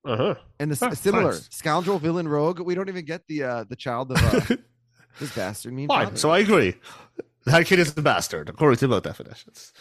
Uh-huh. 0.06 0.36
And 0.60 0.72
the 0.72 0.76
Huh, 0.86 0.96
similar 0.96 1.32
nice. 1.34 1.48
scoundrel, 1.52 2.00
villain, 2.00 2.28
rogue. 2.28 2.60
We 2.60 2.74
don't 2.76 2.90
even 2.90 3.06
get 3.06 3.28
the 3.28 3.44
uh, 3.44 3.64
the 3.66 3.76
child 3.76 4.12
of 4.12 4.18
uh, 4.24 4.56
this 5.20 5.36
bastard. 5.36 5.74
Mean 5.74 5.88
Fine. 5.88 6.06
father. 6.08 6.18
So 6.18 6.30
I 6.32 6.40
agree. 6.40 6.76
That 7.46 7.66
kid 7.66 7.80
is 7.80 7.98
a 7.98 8.02
bastard, 8.02 8.50
according 8.50 8.78
to 8.80 8.88
both 8.88 9.04
definitions. 9.04 9.74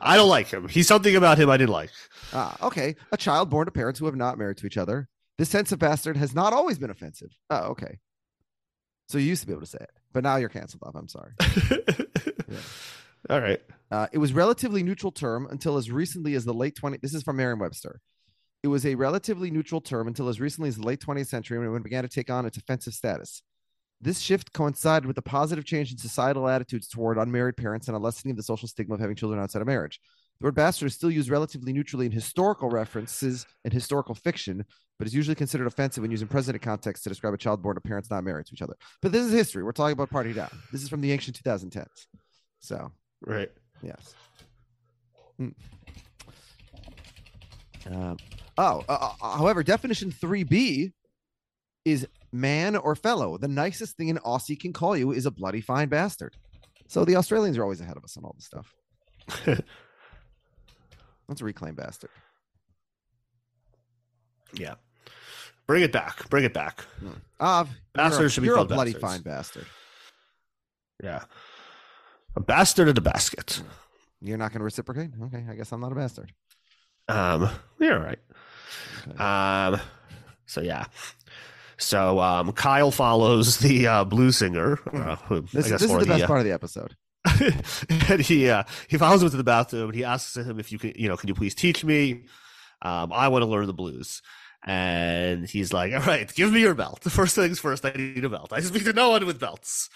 I 0.00 0.16
don't 0.16 0.28
like 0.28 0.48
him. 0.48 0.68
He's 0.68 0.86
something 0.86 1.16
about 1.16 1.38
him 1.38 1.50
I 1.50 1.56
didn't 1.56 1.70
like. 1.72 1.90
Ah, 2.32 2.56
okay. 2.66 2.94
A 3.10 3.16
child 3.16 3.50
born 3.50 3.66
to 3.66 3.72
parents 3.72 3.98
who 3.98 4.06
have 4.06 4.16
not 4.16 4.38
married 4.38 4.58
to 4.58 4.66
each 4.66 4.76
other. 4.76 5.08
This 5.38 5.48
sense 5.48 5.72
of 5.72 5.78
bastard 5.78 6.16
has 6.18 6.34
not 6.34 6.52
always 6.52 6.78
been 6.78 6.90
offensive. 6.90 7.30
Oh, 7.48 7.70
okay. 7.70 7.98
So 9.08 9.18
you 9.18 9.24
used 9.26 9.40
to 9.40 9.46
be 9.46 9.52
able 9.54 9.62
to 9.62 9.66
say 9.66 9.78
it, 9.80 9.90
but 10.12 10.22
now 10.22 10.36
you're 10.36 10.50
canceled 10.50 10.82
off. 10.84 10.94
I'm 10.94 11.08
sorry. 11.08 11.32
All 13.28 13.40
right. 13.40 13.60
Uh, 13.90 14.06
it 14.12 14.18
was 14.18 14.32
relatively 14.32 14.82
neutral 14.82 15.12
term 15.12 15.46
until 15.50 15.76
as 15.76 15.90
recently 15.90 16.34
as 16.34 16.44
the 16.44 16.54
late 16.54 16.76
20. 16.76 16.98
This 16.98 17.14
is 17.14 17.22
from 17.22 17.36
Merriam-Webster. 17.36 18.00
It 18.62 18.68
was 18.68 18.84
a 18.84 18.94
relatively 18.94 19.50
neutral 19.50 19.80
term 19.80 20.06
until 20.06 20.28
as 20.28 20.40
recently 20.40 20.68
as 20.68 20.76
the 20.76 20.86
late 20.86 21.00
20th 21.00 21.28
century 21.28 21.58
when 21.58 21.76
it 21.76 21.82
began 21.82 22.02
to 22.02 22.08
take 22.08 22.30
on 22.30 22.44
its 22.44 22.58
offensive 22.58 22.92
status. 22.94 23.42
This 24.02 24.20
shift 24.20 24.52
coincided 24.52 25.06
with 25.06 25.18
a 25.18 25.22
positive 25.22 25.64
change 25.64 25.92
in 25.92 25.98
societal 25.98 26.48
attitudes 26.48 26.88
toward 26.88 27.18
unmarried 27.18 27.56
parents 27.56 27.88
and 27.88 27.96
a 27.96 28.00
lessening 28.00 28.32
of 28.32 28.36
the 28.36 28.42
social 28.42 28.68
stigma 28.68 28.94
of 28.94 29.00
having 29.00 29.16
children 29.16 29.40
outside 29.40 29.60
of 29.60 29.66
marriage. 29.66 30.00
The 30.40 30.46
word 30.46 30.54
bastard 30.54 30.86
is 30.86 30.94
still 30.94 31.10
used 31.10 31.28
relatively 31.28 31.72
neutrally 31.72 32.06
in 32.06 32.12
historical 32.12 32.70
references 32.70 33.44
and 33.64 33.72
historical 33.74 34.14
fiction, 34.14 34.64
but 34.98 35.06
is 35.06 35.14
usually 35.14 35.34
considered 35.34 35.66
offensive 35.66 36.00
when 36.00 36.10
used 36.10 36.22
in 36.22 36.28
present 36.28 36.60
context 36.62 37.02
to 37.02 37.10
describe 37.10 37.34
a 37.34 37.38
child 37.38 37.62
born 37.62 37.74
to 37.74 37.80
parents 37.82 38.10
not 38.10 38.24
married 38.24 38.46
to 38.46 38.54
each 38.54 38.62
other. 38.62 38.74
But 39.02 39.12
this 39.12 39.26
is 39.26 39.32
history. 39.32 39.62
We're 39.64 39.72
talking 39.72 39.92
about 39.92 40.08
party 40.08 40.32
down. 40.32 40.50
This 40.72 40.82
is 40.82 40.88
from 40.88 41.02
the 41.02 41.12
ancient 41.12 41.42
2010s. 41.42 42.06
So, 42.60 42.90
Right. 43.20 43.50
yes. 43.82 44.14
Mm. 45.38 45.54
Um, 47.86 48.16
oh, 48.60 48.84
uh, 48.88 49.12
uh, 49.20 49.36
however, 49.38 49.62
definition 49.62 50.12
3B 50.12 50.92
is 51.84 52.06
man 52.32 52.76
or 52.76 52.94
fellow. 52.94 53.38
The 53.38 53.48
nicest 53.48 53.96
thing 53.96 54.10
an 54.10 54.18
Aussie 54.18 54.58
can 54.58 54.72
call 54.72 54.96
you 54.96 55.12
is 55.12 55.26
a 55.26 55.30
bloody 55.30 55.60
fine 55.60 55.88
bastard. 55.88 56.36
So 56.88 57.04
the 57.04 57.16
Australians 57.16 57.56
are 57.56 57.62
always 57.62 57.80
ahead 57.80 57.96
of 57.96 58.04
us 58.04 58.16
on 58.16 58.24
all 58.24 58.34
this 58.36 58.46
stuff. 58.46 58.74
Let's 61.28 61.40
reclaim 61.42 61.74
bastard. 61.74 62.10
Yeah. 64.52 64.74
Bring 65.66 65.84
it 65.84 65.92
back. 65.92 66.28
Bring 66.28 66.44
it 66.44 66.52
back. 66.52 66.84
Av, 67.40 67.70
you're, 67.96 68.26
a- 68.26 68.28
should 68.28 68.40
be 68.40 68.46
you're 68.46 68.56
called 68.56 68.72
a 68.72 68.74
bloody 68.74 68.92
bastards. 68.92 69.12
fine 69.12 69.22
bastard. 69.22 69.66
Yeah. 71.02 71.22
A 72.36 72.40
bastard 72.40 72.88
in 72.88 72.98
a 72.98 73.00
basket. 73.00 73.62
You're 74.20 74.36
not 74.36 74.50
going 74.50 74.58
to 74.58 74.64
reciprocate? 74.64 75.10
Okay, 75.22 75.46
I 75.48 75.54
guess 75.54 75.72
I'm 75.72 75.80
not 75.80 75.92
a 75.92 75.94
bastard. 75.94 76.32
Um, 77.08 77.48
you're 77.78 77.94
all 77.94 78.04
right. 78.04 78.18
Um, 79.18 79.80
so 80.46 80.60
yeah. 80.60 80.86
So 81.78 82.20
um, 82.20 82.52
Kyle 82.52 82.90
follows 82.90 83.58
the 83.60 83.86
uh, 83.86 84.04
blues 84.04 84.38
singer. 84.38 84.78
Uh, 84.92 85.16
who, 85.16 85.40
This, 85.42 85.68
guess 85.68 85.80
this 85.80 85.82
is 85.82 85.88
more 85.88 86.00
the 86.00 86.06
best 86.06 86.24
uh, 86.24 86.26
part 86.26 86.40
of 86.40 86.44
the 86.44 86.52
episode. 86.52 86.94
and 88.08 88.20
he 88.20 88.48
uh, 88.48 88.62
he 88.88 88.96
follows 88.96 89.22
him 89.22 89.30
to 89.30 89.36
the 89.36 89.44
bathroom 89.44 89.90
and 89.90 89.94
he 89.94 90.04
asks 90.04 90.36
him 90.36 90.58
if 90.58 90.72
you 90.72 90.78
can 90.78 90.92
you 90.96 91.06
know 91.06 91.18
can 91.18 91.28
you 91.28 91.34
please 91.34 91.54
teach 91.54 91.84
me 91.84 92.24
um, 92.80 93.12
i 93.12 93.28
want 93.28 93.42
to 93.42 93.46
learn 93.46 93.66
the 93.66 93.74
blues 93.74 94.22
and 94.64 95.46
he's 95.46 95.70
like 95.70 95.92
all 95.92 96.00
right 96.00 96.34
give 96.34 96.50
me 96.50 96.60
your 96.60 96.74
belt 96.74 97.02
the 97.02 97.10
first 97.20 97.34
things 97.34 97.58
first 97.58 97.84
i 97.84 97.90
need 97.90 98.24
a 98.24 98.30
belt 98.30 98.54
i 98.54 98.60
speak 98.60 98.84
to 98.84 98.94
no 98.94 99.10
one 99.10 99.26
with 99.26 99.38
belts 99.38 99.90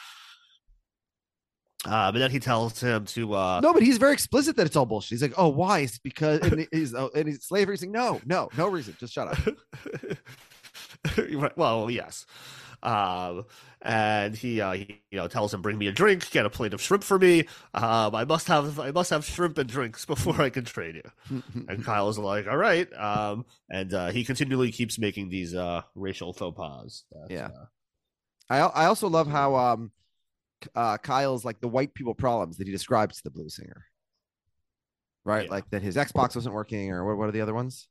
uh, 1.86 2.10
but 2.12 2.18
then 2.18 2.30
he 2.30 2.38
tells 2.40 2.80
him 2.80 3.04
to 3.06 3.34
uh, 3.34 3.60
No, 3.60 3.72
but 3.72 3.82
he's 3.82 3.98
very 3.98 4.12
explicit 4.12 4.56
that 4.56 4.66
it's 4.66 4.76
all 4.76 4.86
bullshit. 4.86 5.10
He's 5.10 5.22
like, 5.22 5.34
"Oh, 5.36 5.48
why? 5.48 5.80
It's 5.80 5.98
because 5.98 6.40
and 6.40 6.66
he's 6.72 6.94
oh, 6.94 7.10
and 7.14 7.28
he's 7.28 7.44
slavery." 7.44 7.74
He's 7.74 7.82
like, 7.82 7.90
"No, 7.90 8.20
no, 8.24 8.48
no 8.56 8.68
reason. 8.68 8.96
Just 8.98 9.12
shut 9.12 9.28
up." 9.28 10.18
Well, 11.56 11.90
yes. 11.90 12.24
Um, 12.82 13.44
and 13.82 14.34
he, 14.34 14.60
uh, 14.60 14.72
he, 14.72 15.02
you 15.10 15.18
know, 15.18 15.28
tells 15.28 15.52
him, 15.52 15.60
"Bring 15.60 15.76
me 15.76 15.86
a 15.86 15.92
drink. 15.92 16.30
Get 16.30 16.46
a 16.46 16.50
plate 16.50 16.72
of 16.72 16.80
shrimp 16.80 17.04
for 17.04 17.18
me. 17.18 17.40
Um, 17.74 18.14
I 18.14 18.24
must 18.24 18.48
have, 18.48 18.78
I 18.78 18.90
must 18.90 19.10
have 19.10 19.24
shrimp 19.24 19.58
and 19.58 19.68
drinks 19.68 20.04
before 20.06 20.40
I 20.40 20.48
can 20.50 20.64
train 20.64 20.96
you." 20.96 21.42
And 21.68 21.84
Kyle's 21.84 22.18
like, 22.18 22.46
"All 22.46 22.56
right." 22.56 22.90
Um, 22.94 23.44
and 23.70 23.92
uh, 23.92 24.10
he 24.10 24.24
continually 24.24 24.72
keeps 24.72 24.98
making 24.98 25.28
these 25.28 25.54
uh, 25.54 25.82
racial 25.94 26.32
faux 26.32 26.56
pas. 26.56 27.04
Yeah. 27.28 27.48
uh, 27.48 27.64
I 28.48 28.58
I 28.58 28.86
also 28.86 29.08
love 29.08 29.26
how 29.26 29.54
um 29.56 29.90
uh 30.74 30.98
Kyle's 30.98 31.44
like 31.44 31.60
the 31.60 31.68
white 31.68 31.94
people 31.94 32.14
problems 32.14 32.56
that 32.58 32.66
he 32.66 32.72
describes 32.72 33.16
to 33.16 33.24
the 33.24 33.30
blues 33.30 33.56
singer. 33.56 33.84
Right? 35.24 35.46
Yeah. 35.46 35.50
Like 35.50 35.70
that 35.70 35.82
his 35.82 35.96
Xbox 35.96 36.34
wasn't 36.34 36.54
working 36.54 36.90
or 36.90 37.04
what, 37.04 37.16
what 37.16 37.28
are 37.28 37.32
the 37.32 37.40
other 37.40 37.54
ones? 37.54 37.88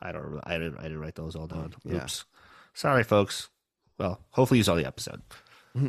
I 0.00 0.12
don't, 0.12 0.22
remember, 0.22 0.42
I 0.46 0.58
didn't, 0.58 0.78
I 0.78 0.82
didn't 0.84 1.00
write 1.00 1.14
those 1.14 1.36
all 1.36 1.46
down. 1.46 1.74
Yeah. 1.84 1.96
Oops. 1.96 2.24
Sorry, 2.74 3.04
folks. 3.04 3.48
Well, 3.98 4.20
hopefully 4.30 4.58
you 4.58 4.64
saw 4.64 4.74
the 4.74 4.86
episode. 4.86 5.22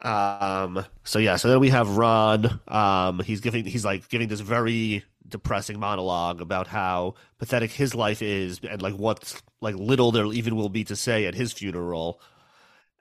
Um. 0.00 0.84
So 1.04 1.18
yeah. 1.18 1.36
So 1.36 1.48
then 1.48 1.60
we 1.60 1.70
have 1.70 1.96
Ron. 1.96 2.60
Um. 2.68 3.20
He's 3.20 3.40
giving. 3.40 3.64
He's 3.64 3.84
like 3.84 4.08
giving 4.08 4.28
this 4.28 4.40
very 4.40 5.04
depressing 5.26 5.78
monologue 5.78 6.40
about 6.40 6.68
how 6.68 7.14
pathetic 7.38 7.70
his 7.70 7.94
life 7.94 8.22
is 8.22 8.60
and 8.68 8.80
like 8.80 8.94
what 8.94 9.40
like 9.60 9.74
little 9.74 10.10
there 10.10 10.24
even 10.26 10.56
will 10.56 10.70
be 10.70 10.84
to 10.84 10.96
say 10.96 11.26
at 11.26 11.34
his 11.34 11.52
funeral. 11.52 12.20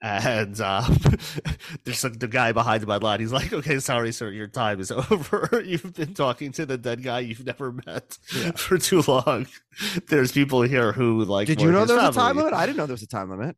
And 0.02 0.60
uh, 0.62 0.88
there's 1.84 2.04
like 2.04 2.20
the 2.20 2.28
guy 2.28 2.52
behind 2.52 2.84
him 2.84 2.90
line. 2.90 3.20
He's 3.20 3.34
like, 3.34 3.52
"Okay, 3.52 3.80
sorry, 3.80 4.12
sir, 4.12 4.30
your 4.30 4.48
time 4.48 4.80
is 4.80 4.92
over. 5.12 5.64
You've 5.66 5.94
been 5.94 6.14
talking 6.14 6.52
to 6.54 6.66
the 6.68 6.78
dead 6.78 7.02
guy 7.02 7.20
you've 7.20 7.46
never 7.46 7.72
met 7.72 8.20
for 8.56 8.78
too 8.78 9.04
long. 9.08 9.48
There's 10.08 10.32
people 10.32 10.62
here 10.62 10.92
who 10.92 11.24
like. 11.24 11.48
Did 11.48 11.62
you 11.62 11.72
know 11.72 11.86
there 11.86 11.98
was 11.98 12.16
a 12.16 12.20
time 12.20 12.38
limit? 12.38 12.54
I 12.54 12.66
didn't 12.66 12.78
know 12.78 12.86
there 12.86 12.94
was 12.94 13.02
a 13.02 13.08
time 13.08 13.32
limit. 13.32 13.56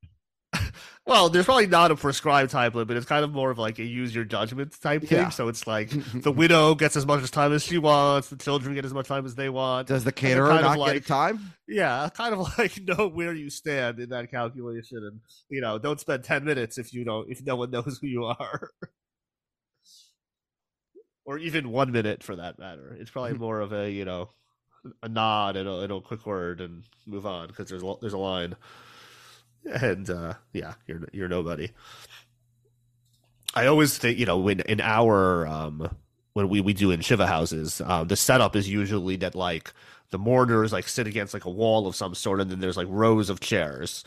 Well, 1.10 1.28
there's 1.28 1.46
probably 1.46 1.66
not 1.66 1.90
a 1.90 1.96
prescribed 1.96 2.52
time 2.52 2.72
limit. 2.74 2.96
It's 2.96 3.06
kind 3.08 3.26
of 3.26 3.32
more 3.32 3.50
of 3.50 3.58
like 3.58 3.80
a 3.80 3.84
use 3.84 4.14
your 4.14 4.26
judgment 4.26 4.80
type 4.80 5.02
thing. 5.02 5.18
Yeah. 5.18 5.30
So 5.30 5.48
it's 5.48 5.66
like 5.66 5.90
the 6.14 6.32
widow 6.32 6.76
gets 6.76 6.96
as 6.96 7.08
much 7.08 7.30
time 7.32 7.52
as 7.52 7.64
she 7.64 7.80
wants, 7.80 8.30
the 8.30 8.36
children 8.36 8.76
get 8.76 8.86
as 8.86 8.94
much 8.94 9.08
time 9.08 9.26
as 9.26 9.34
they 9.34 9.50
want. 9.50 9.88
Does 9.88 10.04
the 10.04 10.12
caterer 10.12 10.62
not 10.62 10.78
get 10.94 11.08
time? 11.08 11.54
Yeah, 11.68 12.10
kind 12.14 12.36
of 12.36 12.56
like 12.60 12.80
know 12.88 13.08
where 13.08 13.34
you 13.34 13.50
stand 13.50 14.00
in 14.00 14.10
that 14.10 14.30
calculation, 14.30 15.00
and 15.00 15.20
you 15.50 15.62
know, 15.62 15.80
don't 15.80 16.00
spend 16.00 16.24
ten 16.24 16.46
minutes 16.46 16.78
if 16.78 16.94
you 16.94 17.04
don't 17.04 17.28
if 17.28 17.44
no 17.44 17.56
one 17.56 17.72
knows 17.72 17.98
who 18.00 18.06
you 18.06 18.26
are, 18.26 18.70
or 21.26 21.40
even 21.40 21.72
one 21.72 21.92
minute 21.92 22.22
for 22.22 22.36
that 22.36 22.60
matter. 22.60 22.96
It's 23.00 23.10
probably 23.10 23.32
mm-hmm. 23.32 23.42
more 23.42 23.62
of 23.62 23.74
a 23.74 23.90
you 23.90 24.06
know 24.06 24.30
a 25.02 25.10
nod 25.10 25.56
and 25.56 25.68
a, 25.68 25.80
and 25.80 25.92
a 25.92 26.02
quick 26.02 26.28
word 26.28 26.62
and 26.62 26.84
move 27.08 27.26
on 27.26 27.48
because 27.48 27.68
there's 27.68 27.82
a, 27.82 27.96
there's 28.00 28.14
a 28.14 28.18
line, 28.20 28.56
and 29.66 30.10
uh, 30.10 30.34
yeah, 30.54 30.74
you're 30.88 31.08
you're 31.12 31.28
nobody. 31.28 31.70
I 33.56 33.66
always 33.66 33.98
think 33.98 34.20
you 34.20 34.26
know 34.26 34.38
when 34.38 34.60
in 34.62 34.82
our 34.82 35.48
um 35.48 35.96
when 36.34 36.50
we 36.50 36.62
we 36.62 36.74
do 36.74 36.92
in 36.92 37.02
shiva 37.02 37.28
houses, 37.28 37.82
um, 37.86 38.08
the 38.08 38.16
setup 38.16 38.56
is 38.56 38.70
usually 38.70 39.16
that 39.18 39.36
like 39.36 39.74
the 40.12 40.20
mourners 40.20 40.72
like 40.72 40.88
sit 40.88 41.08
against 41.08 41.34
like 41.34 41.46
a 41.46 41.52
wall 41.52 41.88
of 41.88 41.96
some 41.96 42.16
sort, 42.16 42.42
and 42.42 42.50
then 42.50 42.60
there's 42.60 42.78
like 42.78 42.88
rows 42.90 43.30
of 43.30 43.40
chairs, 43.40 44.04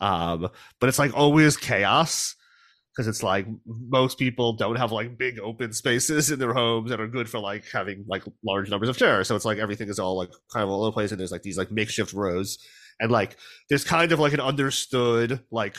um, 0.00 0.48
but 0.80 0.88
it's 0.88 0.98
like 0.98 1.14
always 1.14 1.56
chaos 1.56 2.34
because 2.96 3.06
it's 3.06 3.22
like 3.22 3.46
most 3.66 4.18
people 4.18 4.54
don't 4.54 4.76
have 4.76 4.90
like 4.90 5.18
big 5.18 5.38
open 5.40 5.72
spaces 5.72 6.30
in 6.30 6.38
their 6.38 6.54
homes 6.54 6.90
that 6.90 7.00
are 7.00 7.06
good 7.06 7.28
for 7.28 7.38
like 7.38 7.64
having 7.70 8.04
like 8.08 8.22
large 8.42 8.70
numbers 8.70 8.88
of 8.88 8.96
chairs. 8.96 9.28
So 9.28 9.36
it's 9.36 9.44
like 9.44 9.58
everything 9.58 9.88
is 9.88 9.98
all 9.98 10.16
like 10.16 10.30
kind 10.52 10.64
of 10.64 10.70
all 10.70 10.80
over 10.80 10.86
the 10.86 10.92
place, 10.92 11.10
and 11.10 11.20
there's 11.20 11.32
like 11.32 11.42
these 11.42 11.58
like 11.58 11.70
makeshift 11.70 12.12
rows, 12.12 12.58
and 13.00 13.10
like 13.10 13.36
there's 13.68 13.84
kind 13.84 14.12
of 14.12 14.18
like 14.18 14.32
an 14.32 14.40
understood 14.40 15.40
like 15.50 15.76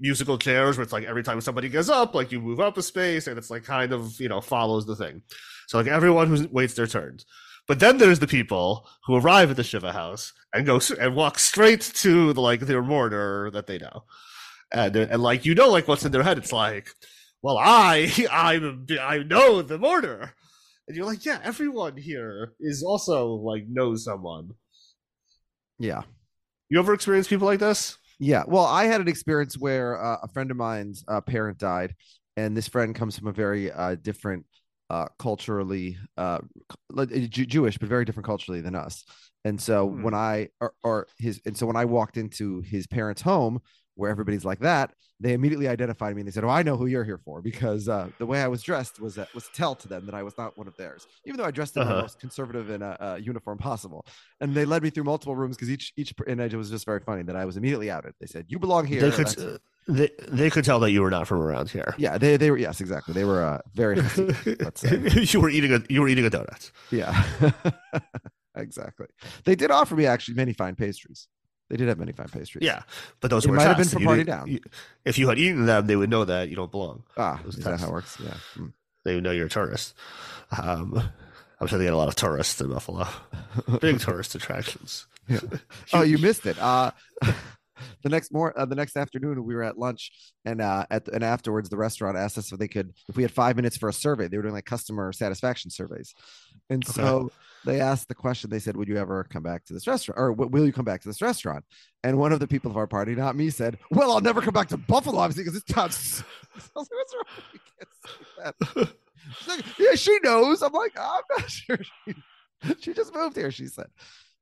musical 0.00 0.38
chairs 0.38 0.76
where 0.76 0.84
it's 0.84 0.92
like 0.92 1.04
every 1.04 1.22
time 1.22 1.40
somebody 1.40 1.68
goes 1.68 1.90
up, 1.90 2.14
like 2.14 2.32
you 2.32 2.40
move 2.40 2.60
up 2.60 2.78
a 2.78 2.82
space, 2.82 3.26
and 3.26 3.38
it's 3.38 3.50
like 3.50 3.64
kind 3.64 3.92
of 3.92 4.20
you 4.20 4.28
know 4.28 4.40
follows 4.40 4.86
the 4.86 4.96
thing. 4.96 5.22
So 5.66 5.78
like 5.78 5.86
everyone 5.86 6.28
who 6.28 6.48
waits 6.50 6.74
their 6.74 6.86
turns. 6.86 7.26
But 7.66 7.80
then 7.80 7.96
there's 7.96 8.18
the 8.18 8.26
people 8.26 8.86
who 9.06 9.16
arrive 9.16 9.50
at 9.50 9.56
the 9.56 9.64
Shiva 9.64 9.92
house 9.92 10.32
and 10.52 10.66
go 10.66 10.80
and 11.00 11.16
walk 11.16 11.38
straight 11.38 11.80
to 11.80 12.32
the, 12.34 12.40
like 12.40 12.60
their 12.60 12.82
mourner 12.82 13.50
that 13.52 13.66
they 13.66 13.78
know, 13.78 14.04
and 14.72 14.94
and 14.96 15.22
like 15.22 15.44
you 15.44 15.54
know 15.54 15.70
like 15.70 15.88
what's 15.88 16.04
in 16.04 16.12
their 16.12 16.22
head. 16.22 16.38
It's 16.38 16.52
like, 16.52 16.88
well, 17.42 17.58
I 17.58 18.10
I 18.30 18.60
I 19.00 19.18
know 19.18 19.62
the 19.62 19.78
mourner, 19.78 20.34
and 20.86 20.96
you're 20.96 21.06
like, 21.06 21.24
yeah, 21.24 21.40
everyone 21.42 21.96
here 21.96 22.52
is 22.60 22.82
also 22.82 23.28
like 23.28 23.64
knows 23.68 24.04
someone. 24.04 24.50
Yeah. 25.78 26.02
You 26.68 26.78
ever 26.78 26.94
experience 26.94 27.28
people 27.28 27.46
like 27.46 27.60
this? 27.60 27.98
Yeah. 28.18 28.44
Well, 28.46 28.64
I 28.64 28.84
had 28.84 29.00
an 29.00 29.08
experience 29.08 29.58
where 29.58 30.02
uh, 30.02 30.18
a 30.22 30.28
friend 30.28 30.50
of 30.50 30.56
mine's 30.56 31.04
uh, 31.08 31.20
parent 31.20 31.58
died, 31.58 31.94
and 32.36 32.56
this 32.56 32.68
friend 32.68 32.94
comes 32.94 33.18
from 33.18 33.28
a 33.28 33.32
very 33.32 33.70
uh, 33.70 33.96
different, 33.96 34.46
uh, 34.90 35.06
culturally, 35.18 35.98
uh, 36.16 36.38
Jew- 37.06 37.46
Jewish, 37.46 37.78
but 37.78 37.88
very 37.88 38.04
different 38.04 38.26
culturally 38.26 38.60
than 38.60 38.74
us. 38.74 39.04
And 39.44 39.60
so 39.60 39.88
Hmm. 39.88 40.02
when 40.02 40.14
I 40.14 40.48
or, 40.60 40.74
or 40.82 41.06
his, 41.18 41.40
and 41.44 41.56
so 41.56 41.66
when 41.66 41.76
I 41.76 41.84
walked 41.84 42.16
into 42.16 42.60
his 42.60 42.86
parents' 42.86 43.22
home 43.22 43.60
where 43.94 44.10
everybody's 44.10 44.44
like 44.44 44.60
that, 44.60 44.92
they 45.20 45.32
immediately 45.32 45.68
identified 45.68 46.14
me 46.14 46.20
and 46.20 46.28
they 46.28 46.32
said, 46.32 46.44
"Oh, 46.44 46.48
I 46.48 46.62
know 46.62 46.76
who 46.76 46.86
you're 46.86 47.04
here 47.04 47.18
for," 47.24 47.40
because 47.42 47.88
uh, 47.88 48.08
the 48.18 48.26
way 48.26 48.42
I 48.42 48.48
was 48.48 48.62
dressed 48.62 49.00
was 49.00 49.14
that 49.16 49.28
was 49.34 49.48
tell 49.48 49.74
to 49.76 49.88
them 49.88 50.06
that 50.06 50.14
I 50.14 50.22
was 50.22 50.36
not 50.36 50.56
one 50.56 50.68
of 50.68 50.76
theirs, 50.76 51.06
even 51.26 51.38
though 51.38 51.44
I 51.44 51.50
dressed 51.50 51.76
in 51.76 51.84
the 51.84 51.90
Uh-huh. 51.90 52.02
most 52.02 52.18
conservative 52.20 52.70
in 52.70 52.82
a, 52.82 52.96
uh, 53.00 53.18
uniform 53.20 53.58
possible. 53.58 54.04
And 54.40 54.54
they 54.54 54.64
led 54.64 54.82
me 54.82 54.90
through 54.90 55.04
multiple 55.04 55.36
rooms 55.36 55.56
because 55.56 55.70
each 55.70 55.92
each 55.96 56.14
and 56.26 56.40
it 56.40 56.54
was 56.56 56.70
just 56.70 56.84
very 56.86 57.00
funny 57.00 57.22
that 57.24 57.36
I 57.36 57.44
was 57.44 57.56
immediately 57.56 57.90
outed. 57.90 58.14
They 58.20 58.26
said, 58.26 58.46
"You 58.48 58.58
belong 58.58 58.86
here." 58.86 59.02
They 59.02 59.10
could 59.10 59.28
uh, 59.38 59.58
they, 59.86 60.10
they 60.28 60.50
could 60.50 60.64
tell 60.64 60.80
that 60.80 60.90
you 60.92 61.02
were 61.02 61.10
not 61.10 61.26
from 61.28 61.38
around 61.40 61.70
here. 61.70 61.94
yeah, 61.98 62.18
they 62.18 62.36
they 62.36 62.50
were 62.50 62.56
yes, 62.58 62.80
exactly. 62.80 63.14
They 63.14 63.24
were 63.24 63.44
uh, 63.44 63.58
very 63.74 63.96
let's 64.60 64.82
you 65.34 65.40
were 65.40 65.50
eating 65.50 65.72
a 65.72 65.80
you 65.88 66.00
were 66.00 66.08
eating 66.08 66.26
a 66.26 66.30
donut. 66.30 66.70
Yeah, 66.90 67.12
exactly. 68.56 69.06
They 69.44 69.54
did 69.54 69.70
offer 69.70 69.94
me 69.94 70.06
actually 70.06 70.34
many 70.34 70.52
fine 70.52 70.74
pastries. 70.74 71.28
They 71.70 71.76
did 71.76 71.88
have 71.88 71.98
many 71.98 72.12
fine 72.12 72.28
pastries. 72.28 72.64
Yeah, 72.64 72.82
but 73.20 73.30
those 73.30 73.44
It 73.46 73.50
were 73.50 73.56
might 73.56 73.62
have 73.64 73.76
been 73.76 73.84
tests. 73.86 73.94
for 73.98 74.04
party 74.04 74.24
down. 74.24 74.48
you- 74.48 74.60
if 75.04 75.18
you 75.18 75.28
had 75.28 75.38
eaten 75.38 75.66
them, 75.66 75.86
they 75.86 75.96
would 75.96 76.10
know 76.10 76.24
that 76.24 76.48
you 76.50 76.56
don't 76.56 76.70
belong. 76.70 77.02
Ah, 77.16 77.40
is 77.46 77.56
that 77.56 77.80
how 77.80 77.86
it 77.88 77.92
works? 77.92 78.16
Yeah. 78.22 78.34
Hmm. 78.54 78.66
They 79.04 79.14
would 79.14 79.24
know 79.24 79.30
you're 79.32 79.46
a 79.46 79.50
tourist. 79.50 79.94
Um, 80.58 81.02
I'm 81.60 81.66
sure 81.66 81.78
they 81.78 81.84
get 81.84 81.92
a 81.94 81.96
lot 81.96 82.08
of 82.08 82.16
tourists 82.16 82.60
in 82.60 82.68
Buffalo. 82.70 83.06
Big 83.80 83.98
tourist 84.06 84.34
attractions. 84.34 85.06
Oh, 85.94 86.02
you 86.02 86.18
missed 86.18 86.44
it. 86.44 86.58
Uh, 86.58 86.90
the 88.02 88.08
next 88.08 88.32
more 88.32 88.58
uh, 88.58 88.64
the 88.64 88.74
next 88.74 88.96
afternoon 88.96 89.44
we 89.44 89.54
were 89.54 89.62
at 89.62 89.78
lunch 89.78 90.12
and 90.44 90.60
uh 90.60 90.86
at 90.90 91.08
and 91.08 91.24
afterwards 91.24 91.68
the 91.68 91.76
restaurant 91.76 92.16
asked 92.16 92.38
us 92.38 92.52
if 92.52 92.58
they 92.58 92.68
could 92.68 92.92
if 93.08 93.16
we 93.16 93.22
had 93.22 93.32
five 93.32 93.56
minutes 93.56 93.76
for 93.76 93.88
a 93.88 93.92
survey. 93.92 94.28
They 94.28 94.36
were 94.36 94.42
doing 94.42 94.54
like 94.54 94.64
customer 94.64 95.12
satisfaction 95.12 95.70
surveys. 95.70 96.14
And 96.70 96.84
Okay. 96.88 96.92
so 97.02 97.30
they 97.64 97.80
asked 97.80 98.08
the 98.08 98.14
question 98.14 98.50
they 98.50 98.58
said 98.58 98.76
would 98.76 98.88
you 98.88 98.96
ever 98.98 99.24
come 99.24 99.42
back 99.42 99.64
to 99.66 99.72
this 99.74 99.86
restaurant 99.86 100.18
or 100.20 100.32
will 100.32 100.66
you 100.66 100.72
come 100.72 100.84
back 100.84 101.00
to 101.02 101.08
this 101.08 101.22
restaurant? 101.22 101.64
And 102.02 102.18
one 102.18 102.32
of 102.32 102.40
the 102.40 102.46
people 102.46 102.70
of 102.70 102.76
our 102.76 102.86
party 102.86 103.14
not 103.14 103.34
me 103.36 103.50
said 103.50 103.78
well 103.90 104.12
i'll 104.12 104.20
never 104.20 104.40
come 104.42 104.54
back 104.54 104.68
to 104.68 104.76
buffalo 104.76 105.18
obviously 105.18 105.44
because 105.44 105.54
this 105.62 105.74
town's 105.74 106.22
I 106.54 106.58
was 106.76 106.88
like, 106.90 106.98
what's 106.98 107.14
wrong? 107.14 107.44
You 107.52 107.60
can't 107.78 107.88
say 108.06 108.42
that. 108.78 108.88
She's 109.38 109.48
like, 109.48 109.78
yeah 109.78 109.94
she 109.94 110.18
knows. 110.22 110.62
I'm 110.62 110.72
like 110.72 110.92
i'm 110.98 111.22
not 111.36 111.50
sure 111.50 111.78
she, 112.06 112.14
she 112.80 112.92
just 112.94 113.14
moved 113.14 113.36
here 113.36 113.50
she 113.50 113.66
said. 113.66 113.86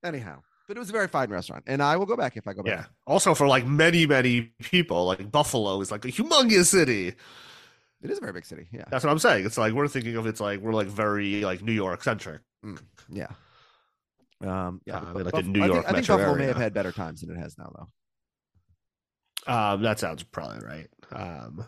Anyhow 0.04 0.40
but 0.72 0.78
it 0.78 0.80
was 0.80 0.88
a 0.88 0.92
very 0.92 1.06
fine 1.08 1.28
restaurant 1.28 1.62
and 1.66 1.82
i 1.82 1.98
will 1.98 2.06
go 2.06 2.16
back 2.16 2.34
if 2.38 2.48
i 2.48 2.54
go 2.54 2.62
back 2.62 2.78
Yeah. 2.78 2.84
Also, 3.06 3.34
for 3.34 3.46
like 3.46 3.66
many, 3.66 4.06
many 4.06 4.52
people, 4.62 5.04
like 5.04 5.30
Buffalo 5.30 5.78
is 5.82 5.90
like 5.90 6.04
a 6.06 6.08
humongous 6.08 6.66
city. 6.66 7.08
It 7.08 8.10
is 8.10 8.16
a 8.16 8.20
very 8.22 8.32
big 8.32 8.46
city. 8.46 8.68
Yeah. 8.72 8.84
That's 8.90 9.04
what 9.04 9.10
I'm 9.10 9.18
saying. 9.18 9.44
It's 9.44 9.58
like 9.58 9.74
we're 9.74 9.86
thinking 9.88 10.16
of 10.16 10.26
it's 10.26 10.40
like 10.40 10.60
we're 10.60 10.72
like 10.72 10.86
very 10.86 11.42
like 11.42 11.62
New 11.62 11.72
York 11.72 12.02
centric. 12.02 12.40
Yeah. 13.10 13.26
Um, 14.40 14.80
yeah, 14.86 14.98
Uh, 15.00 15.12
like 15.14 15.24
the 15.26 15.30
Buff- 15.32 15.44
New 15.44 15.62
I 15.62 15.66
York 15.66 15.78
think, 15.84 15.88
I 15.88 15.92
think 15.92 16.06
Buffalo 16.08 16.34
may 16.36 16.46
have 16.46 16.56
had 16.56 16.72
better 16.72 16.90
times 16.92 17.20
than 17.20 17.36
it 17.36 17.38
has 17.38 17.56
now, 17.58 17.70
though. 19.46 19.52
Um, 19.52 19.82
that 19.82 19.98
sounds 19.98 20.22
probably 20.22 20.64
right. 20.66 20.88
Um, 21.12 21.64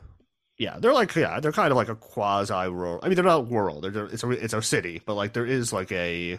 yeah, 0.58 0.78
they're 0.78 0.92
like 0.94 1.14
yeah, 1.14 1.40
they're 1.40 1.52
kind 1.52 1.70
of 1.72 1.76
like 1.76 1.88
a 1.88 1.96
quasi 1.96 2.52
rural. 2.54 3.00
I 3.02 3.08
mean, 3.08 3.16
they're 3.16 3.24
not 3.24 3.50
rural. 3.50 3.80
They're, 3.80 4.06
it's 4.06 4.22
a 4.24 4.30
it's 4.30 4.54
a 4.54 4.62
city, 4.62 5.02
but 5.04 5.14
like 5.14 5.32
there 5.34 5.46
is 5.46 5.72
like 5.72 5.90
a 5.92 6.38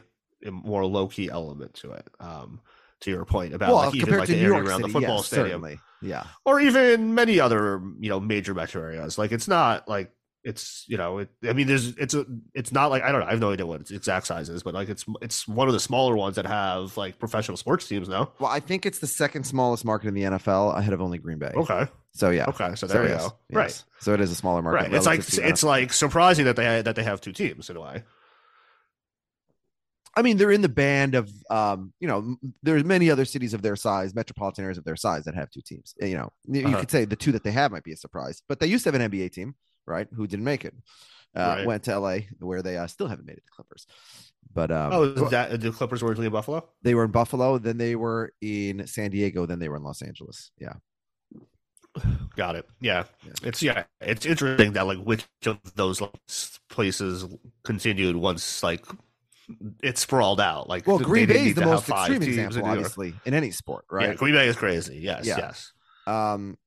more 0.52 0.86
low 0.86 1.08
key 1.08 1.30
element 1.30 1.74
to 1.76 1.91
it. 1.91 2.08
Um, 2.20 2.62
to 3.02 3.12
your 3.12 3.26
point 3.26 3.54
about 3.54 3.70
well, 3.70 3.86
like 3.86 3.96
even 3.96 4.18
like 4.18 4.28
the 4.28 4.38
area 4.38 4.54
around 4.54 4.82
City, 4.82 4.84
the 4.84 4.89
football 4.89 5.18
yes, 5.18 5.28
stadium, 5.28 5.48
certainly. 5.48 5.80
Yeah, 6.02 6.24
or 6.46 6.60
even 6.60 7.14
many 7.14 7.39
other 7.39 7.82
you 8.00 8.10
know 8.10 8.20
major 8.20 8.54
metro 8.54 8.82
areas. 8.82 9.18
Like 9.18 9.32
it's 9.32 9.48
not 9.48 9.88
like 9.88 10.12
it's 10.43 10.86
you 10.88 10.96
know 10.96 11.18
it, 11.20 11.30
I 11.43 11.54
mean 11.54 11.68
there's 11.68 11.89
it's 11.98 12.14
a 12.14 12.26
it's 12.54 12.72
not 12.72 12.91
like 12.91 13.04
I 13.04 13.12
don't 13.12 13.22
know 13.22 13.28
I 13.28 13.32
have 13.32 13.39
no 13.39 13.52
idea 13.52 13.66
what 13.66 13.82
its 13.82 13.91
exact 13.91 14.28
size 14.28 14.48
is, 14.48 14.64
but 14.64 14.74
like 14.74 14.89
it's 14.89 15.04
it's 15.22 15.48
one 15.48 15.68
of 15.68 15.74
the 15.74 15.80
smaller 15.80 16.16
ones 16.16 16.36
that 16.36 16.46
have 16.46 16.96
like 16.98 17.20
professional 17.20 17.58
sports 17.58 17.88
teams 17.88 18.08
now. 18.08 18.32
well, 18.39 18.52
I 18.52 18.60
think 18.60 18.86
it's 18.86 19.00
the 19.00 19.08
second 19.08 19.43
smallest 19.43 19.84
market 19.84 20.08
in 20.08 20.14
the 20.14 20.24
NFL, 20.24 20.78
ahead 20.78 20.93
of 20.93 21.02
only 21.02 21.18
Green 21.18 21.39
Bay. 21.39 21.52
Okay, 21.56 21.88
So 22.14 22.30
yeah, 22.30 22.46
okay, 22.46 22.70
so 22.76 22.88
So 22.88 22.88
there 22.88 23.02
we 23.02 23.08
go. 23.10 23.16
yes. 23.16 23.32
Right. 23.52 23.84
So 24.00 24.14
it 24.14 24.22
is 24.22 24.32
a 24.32 24.36
smaller 24.36 24.62
market. 24.62 24.84
right 24.84 24.93
it's 24.93 25.06
like 25.08 25.20
relative 25.20 25.34
to 25.36 25.41
the 25.41 25.48
it's 25.50 25.64
like 25.64 25.91
surprising 25.91 26.46
that 26.46 26.56
they 26.56 26.82
that 26.82 26.96
they 26.96 27.04
have 27.04 27.22
two 27.22 27.34
teams 27.34 27.70
in 27.70 27.76
a 27.76 27.82
way 27.82 28.04
I 30.16 30.22
mean, 30.22 30.38
they're 30.38 30.51
in 30.51 30.61
the 30.61 30.70
band 30.70 31.13
of, 31.16 31.30
um, 31.49 31.93
you 31.99 32.07
know, 32.07 32.38
there's 32.63 32.84
many 32.86 33.09
other 33.11 33.26
cities 33.26 33.53
of 33.53 33.61
their 33.61 33.76
size, 33.76 34.16
metropolitan 34.16 34.63
areas 34.63 34.78
of 34.78 34.86
their 34.86 34.95
size 34.95 35.26
that 35.26 35.36
have 35.36 35.49
two 35.51 35.61
teams. 35.61 35.93
Uh, 36.01 36.05
You 36.05 36.18
know, 36.18 36.30
you 36.47 36.66
Uh-huh. 36.66 36.80
could 36.80 36.91
say 36.91 37.05
the 37.05 37.16
two 37.18 37.32
that 37.34 37.43
they 37.43 37.51
have 37.51 37.72
might 37.72 37.84
be 37.84 37.91
a 37.91 37.97
surprise, 37.97 38.41
but 38.47 38.59
they 38.59 38.68
used 38.68 38.84
to 38.86 38.89
have 38.91 38.95
an 38.95 39.01
NBA 39.11 39.30
team, 39.30 39.55
right? 39.86 40.07
Who 40.13 40.26
didn't 40.28 40.45
make 40.45 40.63
it, 40.66 40.74
uh, 41.36 41.55
Right. 41.57 41.66
went 41.68 41.84
to 41.84 41.91
LA, 41.93 42.28
where 42.39 42.61
they 42.61 42.78
uh, 42.78 42.88
still 42.88 43.07
haven't 43.07 43.26
made 43.26 43.38
it. 43.38 43.43
The 43.45 43.51
Clippers, 43.51 43.88
but 44.53 44.72
um, 44.72 44.93
oh 44.93 45.03
is 45.03 45.30
that 45.32 45.59
the 45.59 45.72
clippers 45.72 46.01
were 46.01 46.09
originally 46.09 46.28
in 46.28 46.34
buffalo 46.34 46.63
they 46.82 46.95
were 46.95 47.03
in 47.03 47.11
Buffalo, 47.11 47.57
then 47.57 47.78
they 47.78 47.95
were 47.95 48.34
in 48.41 48.88
San 48.88 49.11
Diego, 49.11 49.45
then 49.45 49.59
they 49.59 49.68
were 49.70 49.76
in 49.78 49.84
Los 49.84 50.01
Angeles. 50.01 50.51
Yeah, 50.57 50.74
got 52.36 52.55
it 52.55 52.66
yeah. 52.82 53.03
Yeah. 53.26 53.32
it's 53.43 53.61
yeah 53.61 53.84
it's 54.01 54.26
interesting 54.26 54.74
that 54.74 54.86
like 54.86 54.97
which 54.99 55.26
of 55.45 55.57
those 55.76 56.01
places 56.70 57.26
continued 57.63 58.16
once 58.16 58.61
like 58.63 58.86
it 59.84 59.98
sprawled 59.98 60.41
out 60.41 60.68
like 60.68 60.88
well, 60.88 61.00
Green 61.00 61.28
Bay 61.28 61.46
is 61.48 61.56
the 61.56 61.66
most 61.66 61.89
extreme 61.89 62.22
example, 62.22 62.66
obviously, 62.66 63.14
in 63.26 63.34
any 63.34 63.52
sport, 63.52 63.86
yeah 63.91 64.08
right? 64.08 64.18
green 64.18 64.34
bay 64.34 64.48
is 64.48 64.56
crazy 64.56 64.98
yes 64.98 65.26
Yeah. 65.26 65.38
yes 65.38 65.72
Um, 66.08 66.58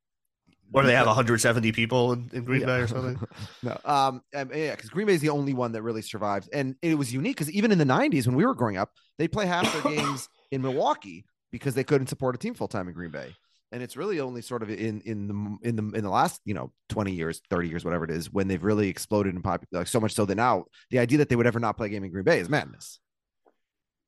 or 0.72 0.84
they 0.84 0.94
have 0.94 1.06
170 1.06 1.72
people 1.72 2.12
in, 2.12 2.30
in 2.32 2.44
green 2.44 2.60
Yeah. 2.60 2.66
bay 2.66 2.80
or 2.80 2.86
something 2.86 3.18
no, 3.62 3.78
um, 3.84 4.22
um, 4.36 4.50
yeah, 4.54 4.74
because 4.74 4.90
Green 4.90 5.06
Bay 5.06 5.14
is 5.14 5.20
the 5.20 5.30
only 5.30 5.54
one 5.54 5.72
that 5.72 5.82
really 5.82 6.02
survived, 6.02 6.48
and 6.52 6.76
it 6.82 6.96
was 6.96 7.12
unique 7.12 7.36
because 7.36 7.50
even 7.50 7.72
in 7.72 7.78
the 7.78 7.84
'90s 7.84 8.26
when 8.26 8.36
we 8.36 8.46
were 8.46 8.54
growing 8.54 8.76
up, 8.76 8.92
they 9.18 9.26
play 9.26 9.46
half 9.46 9.72
their 9.72 9.82
games 9.96 10.28
in 10.52 10.62
Milwaukee 10.62 11.24
because 11.50 11.74
they 11.74 11.84
couldn't 11.84 12.06
support 12.08 12.34
a 12.34 12.38
team 12.38 12.54
full 12.54 12.68
time 12.68 12.86
in 12.88 12.94
Green 12.94 13.10
Bay, 13.10 13.34
and 13.72 13.82
it's 13.82 13.96
really 13.96 14.18
only 14.20 14.40
sort 14.42 14.62
of 14.62 14.70
in 14.70 15.00
in 15.02 15.28
the 15.28 15.68
in 15.68 15.76
the 15.76 15.82
in 15.98 16.02
the 16.04 16.10
last 16.10 16.40
you 16.44 16.54
know 16.54 16.72
20 16.88 17.12
years, 17.12 17.40
30 17.50 17.68
years, 17.68 17.84
whatever 17.84 18.04
it 18.04 18.10
is, 18.10 18.32
when 18.32 18.48
they've 18.48 18.62
really 18.62 18.88
exploded 18.88 19.34
in 19.34 19.42
pop, 19.42 19.64
like 19.72 19.86
so 19.88 20.00
much 20.00 20.12
so 20.14 20.24
that 20.24 20.34
now 20.36 20.64
the 20.90 20.98
idea 20.98 21.18
that 21.18 21.28
they 21.28 21.36
would 21.36 21.46
ever 21.46 21.60
not 21.60 21.76
play 21.76 21.86
a 21.86 21.90
game 21.90 22.04
in 22.04 22.10
Green 22.10 22.24
Bay 22.24 22.38
is 22.40 22.48
madness. 22.48 22.98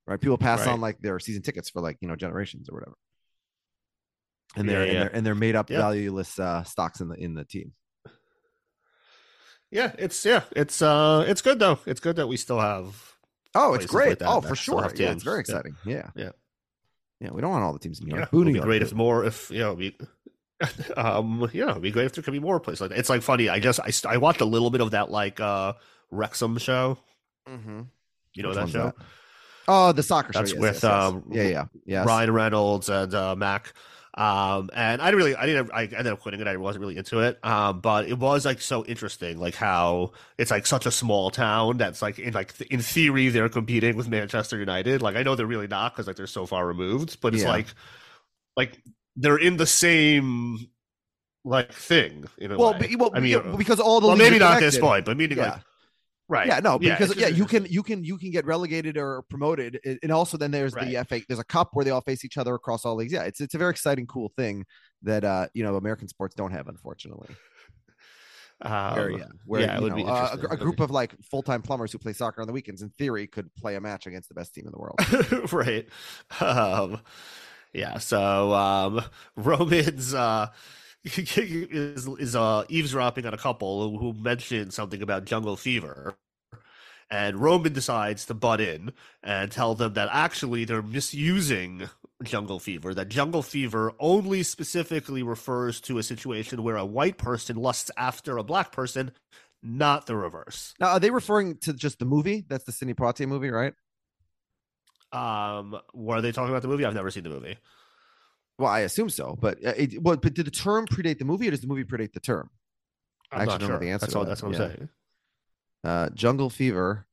Right? 0.07 0.21
People 0.21 0.39
pass 0.39 0.61
Right. 0.61 0.69
on 0.73 0.81
like 0.81 0.99
their 1.01 1.19
season 1.21 1.43
tickets 1.43 1.71
for 1.71 1.81
like 1.81 1.99
you 2.01 2.09
know 2.09 2.17
generations 2.17 2.69
or 2.69 2.75
whatever. 2.77 2.97
And 4.57 4.69
they're, 4.69 4.83
and 4.83 4.93
yeah. 4.93 4.99
they're 5.01 5.15
and 5.17 5.27
they're 5.27 5.35
made 5.35 5.55
up 5.57 5.71
Yeah. 5.71 5.79
valueless 5.79 6.39
uh, 6.39 6.65
stocks 6.65 7.01
in 7.01 7.09
the 7.09 7.15
in 7.17 7.35
the 7.35 7.45
team. 7.45 7.73
yeah 9.71 9.93
it's 9.99 10.25
yeah 10.25 10.43
it's 10.57 10.83
uh 10.83 11.25
it's 11.29 11.43
good 11.43 11.61
though 11.61 11.79
it's 11.87 12.01
good 12.01 12.17
that 12.17 12.27
we 12.27 12.37
still 12.37 12.59
have 12.61 13.15
Oh, 13.53 13.75
it's 13.75 13.85
places 13.87 13.95
like 13.95 14.19
great. 14.21 14.29
oh, 14.29 14.41
for 14.41 14.55
sure. 14.55 14.89
Yeah, 14.95 15.11
it's 15.11 15.25
very 15.25 15.39
Yeah. 15.39 15.41
exciting. 15.41 15.77
Yeah. 15.85 16.11
Yeah. 16.15 16.31
Yeah. 17.21 17.31
We 17.33 17.41
don't 17.41 17.51
want 17.51 17.65
all 17.65 17.73
the 17.73 17.79
teams 17.79 18.01
in 18.01 18.07
New 18.07 18.13
Yeah, 18.15 18.21
York. 18.21 18.31
Boo, 18.31 18.39
would 18.39 18.47
New 18.47 18.53
be 18.53 18.57
York. 18.59 18.67
great 18.67 18.83
if 18.83 18.93
more 18.95 19.25
if 19.25 19.51
you 19.51 19.59
know 19.59 19.75
we 19.75 19.97
um 20.97 21.49
yeah 21.53 21.71
it'd 21.71 21.83
be 21.83 21.91
great 21.91 22.07
if 22.07 22.13
there 22.15 22.23
could 22.23 22.33
be 22.33 22.41
more 22.41 22.61
places 22.61 22.81
like 22.83 22.91
that. 22.91 22.99
It's 22.99 23.09
like 23.11 23.23
funny. 23.23 23.49
I 23.49 23.61
just 23.61 23.81
I, 23.81 23.91
I 24.13 24.17
watched 24.17 24.41
a 24.41 24.45
little 24.47 24.71
bit 24.71 24.81
of 24.81 24.91
that 24.93 25.11
like 25.11 25.41
uh 25.41 25.75
Wrexham 26.11 26.59
show. 26.59 26.99
Mm-hmm. 27.49 27.83
You 28.35 28.43
know 28.43 28.49
Which 28.51 28.59
that 28.59 28.69
show? 28.69 28.85
that? 28.87 28.95
Oh, 29.69 29.93
the 29.93 30.03
soccer 30.03 30.33
That's 30.33 30.51
show. 30.51 30.57
Yes, 30.57 30.61
with, 30.61 30.75
yes, 30.75 30.83
yes. 30.83 30.93
um, 30.93 31.25
yeah, 31.31 31.43
yeah, 31.43 31.65
yes. 31.85 32.07
Ryan 32.07 32.33
Reynolds 32.33 32.89
and 32.89 33.15
uh, 33.15 33.37
Mac. 33.37 33.73
Um, 34.15 34.71
and 34.75 35.01
I 35.01 35.07
didn't 35.07 35.19
really, 35.19 35.37
I 35.37 35.47
didn't, 35.47 35.71
I 35.73 35.83
ended 35.85 36.09
up 36.09 36.21
quitting 36.21 36.41
it. 36.41 36.49
I 36.49 36.57
wasn't 36.57 36.81
really 36.81 36.97
into 36.97 37.21
it. 37.21 37.39
Um, 37.45 37.81
but 37.81 38.09
it 38.09 38.19
was 38.19 38.45
like 38.45 38.61
so 38.61 38.85
interesting, 38.85 39.39
like 39.39 39.55
how 39.55 40.13
it's 40.37 40.51
like 40.51 40.67
such 40.67 40.85
a 40.85 40.91
small 40.91 41.31
town 41.31 41.77
that's 41.77 42.03
like 42.03 42.19
in 42.19 42.35
like 42.35 42.57
th- 42.59 42.71
in 42.71 42.81
theory 42.81 43.29
they're 43.29 43.49
competing 43.49 43.97
with 43.97 44.09
Manchester 44.09 44.59
United. 44.59 45.01
Like 45.01 45.15
I 45.17 45.23
know 45.23 45.37
they're 45.37 45.47
really 45.47 45.69
not 45.69 45.93
because 45.95 46.07
like 46.09 46.17
they're 46.17 46.27
so 46.27 46.45
far 46.45 46.67
removed, 46.67 47.21
but 47.21 47.35
it's 47.35 47.45
Yeah. 47.45 47.51
like, 47.51 47.67
like 48.57 48.83
they're 49.17 49.39
in 49.39 49.57
the 49.59 49.67
same 49.67 50.69
like 51.45 51.73
thing 51.73 52.27
Well, 52.39 52.75
be- 52.75 52.97
well, 52.97 53.13
I 53.15 53.21
mean, 53.21 53.31
yeah, 53.33 53.55
because 53.57 53.81
all 53.81 54.01
the 54.01 54.09
well, 54.09 54.17
maybe 54.17 54.39
not 54.39 54.55
at 54.57 54.61
this 54.61 54.79
point, 54.79 55.05
but 55.07 55.17
meaning 55.17 55.39
Yeah. 55.39 55.53
like, 55.53 55.61
right? 56.31 56.47
Yeah, 56.47 56.61
no, 56.61 56.79
Yeah, 56.81 56.97
because 56.97 57.17
yeah, 57.17 57.27
you 57.27 57.45
can 57.45 57.67
you 57.67 57.83
can 57.83 58.05
you 58.05 58.17
can 58.17 58.31
get 58.31 58.47
relegated 58.47 58.97
or 58.97 59.23
promoted, 59.29 59.81
and 60.03 60.11
also 60.13 60.39
then 60.39 60.51
there's 60.51 60.73
the 60.73 61.05
FA. 61.07 61.21
There's 61.29 61.41
a 61.41 61.45
cup 61.45 61.71
where 61.73 61.85
they 61.85 61.91
all 61.91 62.01
face 62.01 62.25
each 62.25 62.39
other 62.39 62.55
across 62.55 62.87
all 62.87 62.95
leagues. 62.95 63.13
Yeah, 63.13 63.25
it's 63.25 63.41
it's 63.41 63.55
a 63.55 63.59
very 63.59 63.71
exciting, 63.71 64.07
cool 64.07 64.33
thing 64.37 64.65
that 65.03 65.25
uh 65.25 65.49
you 65.53 65.63
know 65.63 65.77
American 65.77 66.09
sports 66.09 66.35
don't 66.35 66.53
have, 66.53 66.69
unfortunately. 66.69 67.29
Um, 68.63 68.95
Where, 68.95 69.11
yeah, 69.11 69.25
where 69.47 69.61
yeah, 69.63 69.73
it 69.73 69.77
you 69.79 69.85
would 69.85 69.95
be 69.95 70.05
know, 70.05 70.11
uh, 70.11 70.13
a, 70.13 70.35
interesting. 70.35 70.53
a 70.53 70.57
group 70.57 70.81
of 70.81 70.91
like 70.91 71.15
full 71.23 71.43
time 71.43 71.63
plumbers 71.63 71.93
who 71.93 71.99
play 71.99 72.13
soccer 72.13 72.43
on 72.43 72.47
the 72.47 72.53
weekends, 72.53 72.83
in 72.83 72.91
theory, 72.91 73.27
could 73.27 73.55
play 73.55 73.75
a 73.77 73.81
match 73.81 74.07
against 74.07 74.29
the 74.29 74.35
best 74.35 74.55
team 74.55 74.67
in 74.67 74.73
the 74.73 74.79
world. 74.79 75.53
right. 75.53 75.89
Um, 76.41 77.01
yeah. 77.73 77.99
So 77.99 78.53
um, 78.53 79.03
Roman's 79.37 80.13
uh, 80.13 80.49
is 81.05 82.07
is 82.07 82.37
uh, 82.37 82.65
eavesdropping 82.69 83.27
on 83.27 83.35
a 83.35 83.39
couple 83.39 83.99
who, 83.99 84.13
mentioned 84.13 84.73
something 84.73 85.03
about 85.03 85.25
jungle 85.25 85.57
fever. 85.57 86.17
And 87.11 87.41
Roman 87.41 87.73
decides 87.73 88.27
to 88.27 88.35
butt 88.35 88.61
in 88.61 88.93
and 89.23 89.51
tell 89.51 89.75
them 89.75 89.95
that 89.95 90.09
actually 90.13 90.65
they're 90.65 90.83
misusing 90.83 91.89
jungle 92.23 92.61
fever. 92.61 92.95
That 92.95 93.09
jungle 93.09 93.43
fever 93.43 93.93
only 93.99 94.45
specifically 94.45 95.23
refers 95.25 95.81
to 95.83 95.99
a 95.99 96.05
situation 96.05 96.63
where 96.63 96.77
a 96.77 96.85
white 96.85 97.19
person 97.19 97.57
lusts 97.57 97.91
after 97.97 98.37
a 98.37 98.45
black 98.45 98.71
person, 98.71 99.11
not 99.61 100.07
the 100.07 100.15
reverse. 100.15 100.75
now, 100.79 100.89
are 100.89 101.01
they 101.01 101.11
referring 101.11 101.57
to 101.59 101.73
just 101.73 101.99
the 101.99 102.05
movie? 102.05 102.45
That's 102.49 102.65
the 102.65 102.73
Sidney 102.73 102.95
Poitier 102.95 103.27
movie, 103.27 103.51
right? 103.51 103.75
Um, 105.13 105.77
were 105.93 106.21
they 106.21 106.31
talking 106.31 106.51
about 106.51 106.63
the 106.63 106.69
movie? 106.69 106.85
I've 106.85 106.95
never 106.95 107.11
seen 107.11 107.25
the 107.25 107.31
movie. 107.31 107.57
Well, 108.61 108.71
I 108.71 108.81
assume 108.81 109.09
so, 109.11 109.37
but 109.41 109.59
uh, 109.65 109.73
it, 109.77 110.03
well, 110.03 110.17
but 110.17 110.35
did 110.35 110.47
the 110.47 110.51
term 110.51 110.87
predate 110.87 111.19
the 111.19 111.25
movie, 111.25 111.49
or 111.49 111.51
does 111.51 111.63
the 111.63 111.67
movie 111.67 111.85
predate 111.85 112.13
the 112.13 112.21
term? 112.21 112.51
I'm 113.33 113.41
I 113.41 113.45
not 113.47 113.55
actually 113.55 113.69
don't 113.69 113.75
know 113.75 113.81
the 113.87 113.91
answer 113.91 114.07
That's 114.07 114.15
all. 114.17 114.25
that. 114.25 114.29
That's 114.29 114.43
what 114.43 114.53
Yeah. 114.53 114.63
I'm 114.65 114.69
saying. 114.71 114.89
Uh, 115.83 116.09
Jungle 116.11 116.51
Fever. 116.51 117.07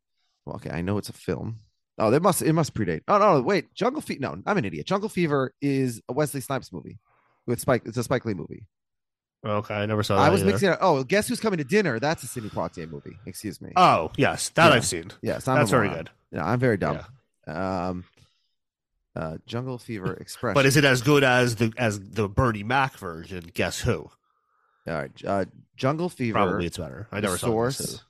Well, 0.45 0.57
okay, 0.57 0.69
I 0.71 0.81
know 0.81 0.97
it's 0.97 1.09
a 1.09 1.13
film. 1.13 1.59
Oh, 1.97 2.11
it 2.13 2.21
must 2.21 2.41
it 2.41 2.53
must 2.53 2.73
predate. 2.73 3.01
Oh 3.07 3.17
no, 3.17 3.41
wait, 3.41 3.73
Jungle 3.73 4.01
Fever. 4.01 4.19
No, 4.19 4.37
I'm 4.45 4.57
an 4.57 4.65
idiot. 4.65 4.85
Jungle 4.85 5.09
Fever 5.09 5.53
is 5.61 6.01
a 6.09 6.13
Wesley 6.13 6.41
Snipes 6.41 6.71
movie 6.73 6.99
with 7.47 7.59
Spike. 7.59 7.83
It's 7.85 7.97
a 7.97 8.03
Spike 8.03 8.25
Lee 8.25 8.33
movie. 8.33 8.67
Okay, 9.45 9.73
I 9.75 9.85
never 9.85 10.03
saw. 10.03 10.15
That 10.17 10.23
I 10.23 10.29
was 10.29 10.41
either. 10.41 10.51
mixing 10.51 10.69
it. 10.71 10.77
Oh, 10.81 11.03
guess 11.03 11.27
who's 11.27 11.39
coming 11.39 11.57
to 11.59 11.63
dinner? 11.63 11.99
That's 11.99 12.23
a 12.23 12.27
Sidney 12.27 12.49
Poitier 12.49 12.89
movie. 12.89 13.17
Excuse 13.25 13.61
me. 13.61 13.71
Oh 13.75 14.11
yes, 14.17 14.49
that 14.49 14.67
Yeah. 14.69 14.73
I've 14.75 14.85
seen. 14.85 15.11
yes, 15.21 15.47
I'm 15.47 15.57
That's 15.57 15.71
very 15.71 15.89
good. 15.89 16.09
Yeah, 16.31 16.45
I'm 16.45 16.59
very 16.59 16.77
dumb. 16.77 16.99
Um, 17.47 18.03
uh, 19.18 19.38
Jungle 19.45 19.78
Fever 19.78 20.13
Express. 20.13 20.53
But 20.55 20.65
is 20.65 20.78
it 20.78 20.86
as 20.86 21.01
good 21.01 21.24
as 21.24 21.55
the 21.55 21.74
as 21.78 21.99
the 21.99 22.30
Bernie 22.30 22.63
Mac 22.63 22.97
version? 22.97 23.49
Guess 23.53 23.82
who? 23.82 24.09
all 24.88 24.93
right? 24.93 25.11
Uh, 25.26 25.45
Jungle 25.76 26.09
Fever. 26.09 26.34
Probably 26.34 26.65
it's 26.68 26.78
better. 26.78 27.07
I 27.11 27.20
never 27.20 27.38
saw 27.38 27.47
Guess 27.47 27.78
source. 27.78 28.03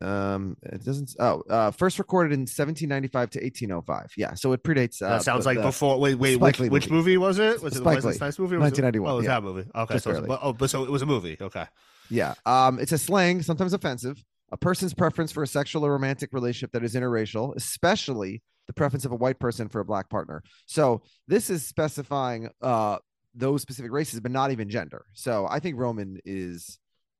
Um, 0.00 0.56
it 0.62 0.84
doesn't. 0.84 1.16
Oh, 1.18 1.42
uh, 1.50 1.70
first 1.72 1.98
recorded 1.98 2.32
in 2.32 2.40
1795 2.42 3.30
to 3.30 3.38
1805. 3.40 4.12
Yeah, 4.16 4.34
so 4.34 4.52
it 4.52 4.62
predates. 4.62 5.02
Uh, 5.02 5.08
That 5.08 5.22
sounds 5.24 5.44
like 5.44 5.56
the- 5.58 5.64
before. 5.64 5.98
Wait, 5.98 6.14
wait. 6.14 6.36
Which, 6.36 6.60
which 6.60 6.88
movie. 6.88 7.16
was 7.16 7.38
it? 7.40 7.60
Was 7.62 7.72
it 7.72 7.78
the 7.78 7.82
Spike 7.82 7.94
Wesley. 7.96 8.14
Snipes 8.14 8.38
movie? 8.38 8.54
or 8.56 8.60
was 8.60 8.78
it- 8.78 8.82
1991, 8.82 9.10
Oh, 9.10 9.14
it 9.14 9.16
was 9.16 9.24
yeah. 9.24 9.30
that 9.34 9.42
movie. 9.42 9.68
Okay, 9.74 9.94
Just 9.94 10.04
so 10.04 10.12
barely. 10.12 10.28
but, 10.28 10.38
oh, 10.42 10.52
but 10.52 10.70
so 10.70 10.84
it 10.84 10.90
was 10.90 11.02
a 11.02 11.06
movie. 11.06 11.36
Okay. 11.40 11.64
Yeah. 12.10 12.34
Um, 12.46 12.78
it's 12.78 12.92
a 12.92 12.98
slang, 12.98 13.42
sometimes 13.42 13.72
offensive. 13.72 14.24
A 14.50 14.56
person's 14.56 14.94
preference 14.94 15.32
for 15.32 15.42
a 15.42 15.46
sexual 15.46 15.84
or 15.84 15.92
romantic 15.92 16.32
relationship 16.32 16.72
that 16.72 16.84
is 16.84 16.94
interracial, 16.94 17.54
especially 17.56 18.42
the 18.66 18.72
preference 18.72 19.04
of 19.04 19.12
a 19.12 19.16
white 19.16 19.38
person 19.38 19.68
for 19.68 19.80
a 19.80 19.84
black 19.84 20.08
partner. 20.08 20.42
So 20.66 21.02
this 21.26 21.50
is 21.50 21.66
specifying 21.66 22.50
uh 22.62 22.98
those 23.34 23.62
specific 23.62 23.92
races, 23.92 24.20
but 24.20 24.30
not 24.32 24.50
even 24.50 24.68
gender. 24.68 25.04
So 25.12 25.46
I 25.48 25.58
think 25.60 25.78
Roman 25.78 26.18
is 26.24 26.78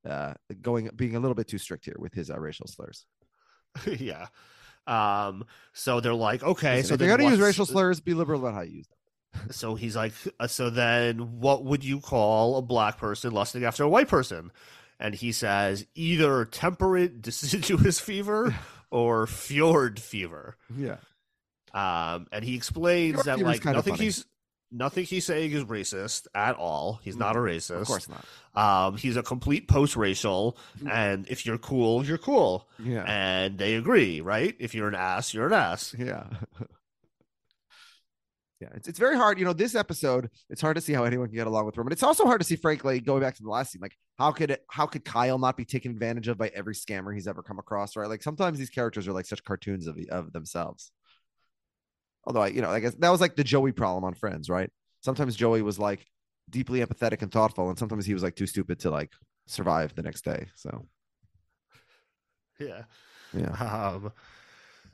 uh 0.08 0.34
going 0.62 0.90
being 0.96 1.16
a 1.16 1.20
little 1.20 1.34
bit 1.34 1.48
too 1.48 1.58
strict 1.58 1.84
here 1.84 1.96
with 1.98 2.14
his 2.14 2.30
uh, 2.30 2.38
racial 2.38 2.66
slurs. 2.66 3.06
yeah. 3.86 4.26
Um. 4.86 5.44
So 5.74 6.00
they're 6.00 6.14
like, 6.14 6.42
okay, 6.42 6.76
Listen, 6.76 6.88
so 6.88 6.94
if 6.94 7.00
you're 7.00 7.16
gonna 7.16 7.30
use 7.30 7.40
racial 7.40 7.66
slurs, 7.66 8.00
be 8.00 8.14
liberal 8.14 8.40
about 8.40 8.54
how 8.54 8.62
you 8.62 8.76
use 8.76 8.86
them. 8.86 8.98
So 9.50 9.74
he's 9.74 9.94
like, 9.94 10.12
uh, 10.40 10.46
so 10.46 10.70
then 10.70 11.40
what 11.40 11.64
would 11.64 11.84
you 11.84 12.00
call 12.00 12.56
a 12.56 12.62
black 12.62 12.98
person 12.98 13.32
lusting 13.32 13.64
after 13.64 13.84
a 13.84 13.88
white 13.88 14.08
person? 14.08 14.50
And 15.01 15.14
he 15.14 15.32
says 15.32 15.86
either 15.94 16.44
temperate 16.44 17.22
deciduous 17.22 18.01
fever 18.01 18.55
or 18.90 19.26
fjord 19.26 20.01
fever. 20.01 20.57
Yeah. 20.76 20.96
Um, 21.74 22.26
and 22.32 22.44
he 22.44 22.55
explains 22.57 23.22
Fjord 23.22 23.26
that 23.26 23.44
like 23.44 23.64
nothing 23.64 23.94
he's 23.94 24.24
nothing 24.70 25.05
he's 25.05 25.24
saying 25.24 25.53
is 25.53 25.64
racist 25.64 26.26
at 26.34 26.57
all. 26.57 26.99
He's 27.03 27.16
not 27.16 27.36
a 27.36 27.38
racist. 27.38 27.76
Mm, 27.76 27.80
Of 27.82 27.86
course 27.86 28.09
not. 28.09 28.24
Um, 28.86 28.96
he's 28.96 29.16
a 29.16 29.22
complete 29.22 29.68
post-racial, 29.68 30.57
and 30.90 31.26
if 31.28 31.46
you're 31.46 31.59
cool, 31.59 32.05
you're 32.05 32.18
cool, 32.18 32.66
Yeah. 32.82 33.05
and 33.07 33.57
they 33.59 33.74
agree, 33.76 34.20
right? 34.20 34.57
If 34.59 34.74
you're 34.74 34.88
an 34.88 34.94
ass, 34.96 35.32
you're 35.32 35.46
an 35.46 35.53
ass. 35.53 35.94
Yeah. 35.99 36.24
yeah, 38.61 38.68
it's, 38.74 38.88
it's 38.88 38.98
very 38.98 39.16
hard. 39.16 39.38
You 39.38 39.44
know, 39.44 39.52
this 39.52 39.74
episode, 39.74 40.30
it's 40.50 40.61
hard 40.61 40.74
to 40.76 40.80
see 40.80 40.92
how 40.92 41.04
anyone 41.04 41.28
can 41.28 41.36
get 41.36 41.46
along 41.46 41.66
with 41.66 41.76
Roman. 41.76 41.92
It's 41.92 42.02
also 42.02 42.24
hard 42.24 42.40
to 42.40 42.46
see, 42.46 42.56
frankly, 42.56 42.98
going 43.00 43.20
back 43.20 43.36
to 43.36 43.42
the 43.42 43.48
last 43.48 43.70
scene, 43.72 43.80
like 43.80 43.96
how 44.18 44.32
could 44.32 44.50
it, 44.50 44.64
how 44.68 44.86
could 44.86 45.04
Kyle 45.04 45.38
not 45.38 45.56
be 45.56 45.64
taken 45.64 45.92
advantage 45.92 46.26
of 46.26 46.38
by 46.38 46.48
every 46.48 46.74
scammer 46.74 47.14
he's 47.14 47.28
ever 47.28 47.42
come 47.42 47.59
across, 47.61 47.94
right? 47.94 48.09
Like 48.09 48.22
sometimes 48.22 48.59
these 48.59 48.70
characters 48.70 49.06
are 49.06 49.12
like 49.12 49.26
such 49.26 49.44
cartoons 49.44 49.86
of 49.86 49.96
of 50.11 50.32
themselves. 50.32 50.90
Although 52.24 52.42
I, 52.42 52.48
you 52.48 52.61
know, 52.61 52.70
I 52.70 52.80
guess 52.80 52.94
that 52.94 53.11
was 53.11 53.20
like 53.20 53.36
the 53.36 53.44
Joey 53.44 53.72
problem 53.72 54.04
on 54.04 54.14
Friends, 54.14 54.50
right? 54.50 54.70
Sometimes 55.02 55.36
Joey 55.36 55.62
was 55.62 55.78
like 55.78 56.04
deeply 56.50 56.80
empathetic 56.80 57.22
and 57.22 57.30
thoughtful, 57.30 57.68
and 57.68 57.78
sometimes 57.78 58.06
he 58.06 58.14
was 58.14 58.22
like 58.22 58.34
too 58.34 58.46
stupid 58.46 58.80
to 58.80 58.90
like 58.90 59.12
survive 59.46 59.94
the 59.94 60.02
next 60.02 60.24
day. 60.24 60.46
So 60.56 60.86
Yeah. 62.59 62.82
yeah, 63.32 63.52
Um, 63.94 64.12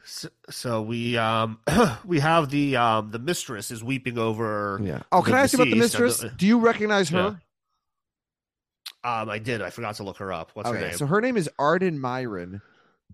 so, 0.04 0.28
so 0.50 0.82
we 0.82 1.16
um 1.16 1.58
we 2.04 2.20
have 2.20 2.50
the 2.50 2.76
um 2.76 3.10
the 3.10 3.18
mistress 3.18 3.70
is 3.70 3.82
weeping 3.82 4.18
over. 4.18 4.80
yeah. 4.82 5.02
Oh, 5.12 5.22
can 5.22 5.34
I 5.34 5.40
ask 5.42 5.52
you 5.54 5.60
about 5.62 5.70
the 5.70 5.76
mistress? 5.76 6.18
the- 6.18 6.30
Do 6.30 6.46
you 6.46 6.58
recognize 6.58 7.08
her? 7.10 7.18
Yeah. 7.18 7.34
Um, 9.22 9.28
I 9.28 9.38
did. 9.38 9.60
I 9.60 9.70
forgot 9.70 9.96
to 9.96 10.02
look 10.02 10.16
her 10.18 10.32
up. 10.32 10.50
What's 10.54 10.68
her 10.68 10.78
name? 10.80 10.92
so 10.94 11.06
her 11.06 11.20
name 11.20 11.36
is 11.36 11.48
Arden 11.58 11.98
Myrin, 11.98 12.62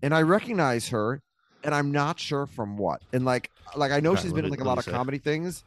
and 0.01 0.15
I 0.15 0.21
recognize 0.21 0.89
her, 0.89 1.21
and 1.63 1.75
I'm 1.75 1.91
not 1.91 2.19
sure 2.19 2.45
from 2.45 2.77
what. 2.77 3.01
And 3.11 3.25
like, 3.25 3.51
like 3.75 3.91
I 3.91 3.99
know 3.99 4.13
Okay, 4.13 4.21
she's 4.21 4.33
been 4.33 4.45
in 4.45 4.51
like 4.51 4.61
a 4.61 4.63
lot 4.63 4.77
of 4.77 4.85
comedy 4.85 5.17
things, 5.17 5.65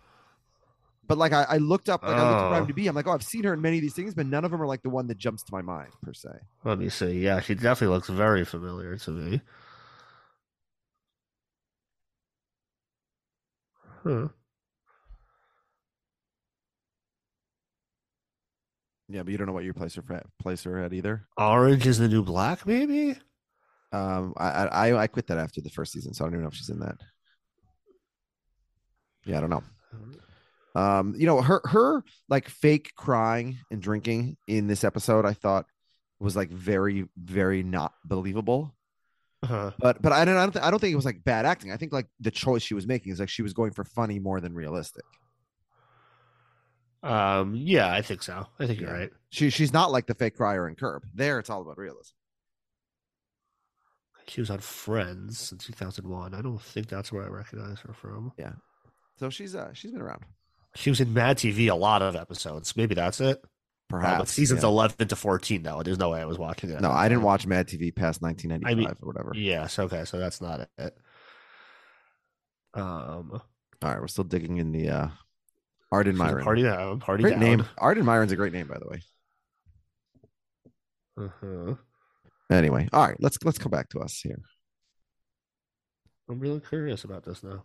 but 1.06 1.18
like 1.18 1.34
I, 1.34 1.42
I 1.46 1.56
looked 1.58 1.90
up, 1.90 2.02
like 2.02 2.16
I 2.16 2.30
looked 2.30 2.42
Oh. 2.42 2.54
at 2.54 2.66
IMDb, 2.74 2.88
I'm 2.88 2.94
like, 2.94 3.06
oh, 3.06 3.10
I've 3.12 3.22
seen 3.22 3.44
her 3.44 3.52
in 3.52 3.60
many 3.60 3.76
of 3.76 3.82
these 3.82 3.92
things, 3.92 4.14
but 4.14 4.24
none 4.24 4.46
of 4.46 4.50
them 4.50 4.62
are 4.62 4.66
like 4.66 4.82
the 4.82 4.88
one 4.88 5.08
that 5.08 5.18
jumps 5.18 5.42
to 5.42 5.52
my 5.52 5.60
mind 5.60 5.90
per 6.02 6.14
se. 6.14 6.30
Let 6.64 6.78
me 6.78 6.88
see. 6.88 7.20
Yeah, 7.20 7.40
she 7.40 7.54
definitely 7.54 7.94
looks 7.94 8.08
very 8.08 8.46
familiar 8.46 8.96
to 8.96 9.10
me. 9.10 9.42
Huh. 14.04 14.28
Yeah, 19.08 19.22
but 19.22 19.32
you 19.32 19.38
don't 19.38 19.46
know 19.46 19.52
what 19.52 19.64
your 19.64 19.74
place 19.74 19.94
her 19.94 20.02
fa- 20.02 20.24
place 20.40 20.64
her 20.64 20.78
at 20.78 20.92
either. 20.92 21.26
Orange 21.36 21.86
is 21.86 21.98
the 21.98 22.08
new 22.08 22.22
black, 22.22 22.66
maybe. 22.66 23.16
Um, 23.92 24.34
I, 24.36 24.48
I 24.48 24.64
I 24.66 25.02
I 25.02 25.06
quit 25.06 25.26
that 25.28 25.38
after 25.38 25.60
the 25.60 25.70
first 25.70 25.92
season, 25.92 26.14
so 26.14 26.24
I 26.24 26.26
don't 26.26 26.34
even 26.34 26.42
know 26.42 26.48
if 26.48 26.54
she's 26.54 26.70
in 26.70 26.80
that. 26.80 26.96
Yeah, 29.24 29.38
I 29.38 29.40
don't 29.40 29.50
know. 29.50 29.62
Um, 30.74 31.14
you 31.16 31.26
know, 31.26 31.40
her 31.40 31.60
her 31.64 32.02
like 32.28 32.48
fake 32.48 32.92
crying 32.96 33.58
and 33.70 33.80
drinking 33.80 34.36
in 34.48 34.66
this 34.66 34.84
episode, 34.84 35.24
I 35.24 35.32
thought 35.32 35.66
was 36.18 36.34
like 36.34 36.50
very 36.50 37.06
very 37.16 37.62
not 37.62 37.92
believable. 38.04 38.74
Uh-huh. 39.44 39.72
But 39.78 40.00
but 40.00 40.12
I 40.12 40.24
don't 40.24 40.36
I 40.36 40.42
don't, 40.42 40.52
th- 40.52 40.64
I 40.64 40.70
don't 40.70 40.78
think 40.78 40.92
it 40.92 40.96
was 40.96 41.04
like 41.04 41.22
bad 41.22 41.44
acting. 41.44 41.70
I 41.70 41.76
think 41.76 41.92
like 41.92 42.06
the 42.18 42.30
choice 42.30 42.62
she 42.62 42.72
was 42.72 42.86
making 42.86 43.12
is 43.12 43.20
like 43.20 43.28
she 43.28 43.42
was 43.42 43.52
going 43.52 43.72
for 43.72 43.84
funny 43.84 44.18
more 44.18 44.40
than 44.40 44.54
realistic. 44.54 45.04
Um, 47.02 47.54
yeah, 47.54 47.92
I 47.92 48.00
think 48.00 48.22
so. 48.22 48.46
I 48.58 48.66
think 48.66 48.80
you're 48.80 48.90
right. 48.90 49.10
She 49.28 49.50
she's 49.50 49.72
not 49.72 49.92
like 49.92 50.06
the 50.06 50.14
fake 50.14 50.36
crier 50.36 50.66
in 50.66 50.76
Curb. 50.76 51.04
There, 51.14 51.38
it's 51.38 51.50
all 51.50 51.60
about 51.60 51.76
realism. 51.76 52.14
She 54.26 54.40
was 54.40 54.48
on 54.48 54.60
Friends 54.60 55.52
in 55.52 55.58
2001. 55.58 56.32
I 56.32 56.40
don't 56.40 56.62
think 56.62 56.88
that's 56.88 57.12
where 57.12 57.24
I 57.24 57.28
recognize 57.28 57.80
her 57.80 57.92
from. 57.92 58.32
Yeah. 58.38 58.52
So 59.18 59.28
she's 59.28 59.54
uh 59.54 59.74
she's 59.74 59.90
been 59.90 60.00
around. 60.00 60.22
She 60.74 60.88
was 60.88 61.02
in 61.02 61.12
Mad 61.12 61.36
TV 61.36 61.70
a 61.70 61.74
lot 61.74 62.00
of 62.00 62.16
episodes. 62.16 62.74
Maybe 62.74 62.94
that's 62.94 63.20
it. 63.20 63.44
Perhaps 64.00 64.32
seasons 64.32 64.62
yeah. 64.62 64.68
11 64.68 65.08
to 65.08 65.16
14, 65.16 65.62
though. 65.62 65.82
There's 65.82 65.98
no 65.98 66.10
way 66.10 66.20
I 66.20 66.24
was 66.24 66.38
watching 66.38 66.70
it. 66.70 66.80
No, 66.80 66.90
I 66.90 67.08
didn't 67.08 67.22
watch 67.22 67.46
Mad 67.46 67.68
TV 67.68 67.94
past 67.94 68.22
1995 68.22 68.70
I 68.70 68.74
mean, 68.74 68.88
or 69.02 69.06
whatever. 69.06 69.32
Yes, 69.34 69.78
okay, 69.78 70.04
so 70.04 70.18
that's 70.18 70.40
not 70.40 70.68
it. 70.78 70.96
Um, 72.74 73.30
All 73.32 73.40
right, 73.82 74.00
we're 74.00 74.08
still 74.08 74.24
digging 74.24 74.56
in 74.56 74.72
the 74.72 74.88
uh 74.88 75.08
Arden 75.92 76.16
Myrin. 76.16 76.42
Party 76.42 76.62
down, 76.62 76.98
party 76.98 77.22
great 77.22 77.32
down. 77.32 77.40
name. 77.40 77.64
Arden 77.78 78.04
Myrin's 78.04 78.32
a 78.32 78.36
great 78.36 78.52
name, 78.52 78.66
by 78.66 78.78
the 78.78 78.88
way. 78.88 79.02
Uh-huh. 81.16 81.74
Anyway, 82.50 82.88
all 82.92 83.06
right, 83.06 83.16
let's 83.20 83.38
let's 83.44 83.58
come 83.58 83.70
back 83.70 83.88
to 83.90 84.00
us 84.00 84.20
here. 84.20 84.40
I'm 86.28 86.40
really 86.40 86.60
curious 86.60 87.04
about 87.04 87.24
this 87.24 87.42
now. 87.42 87.64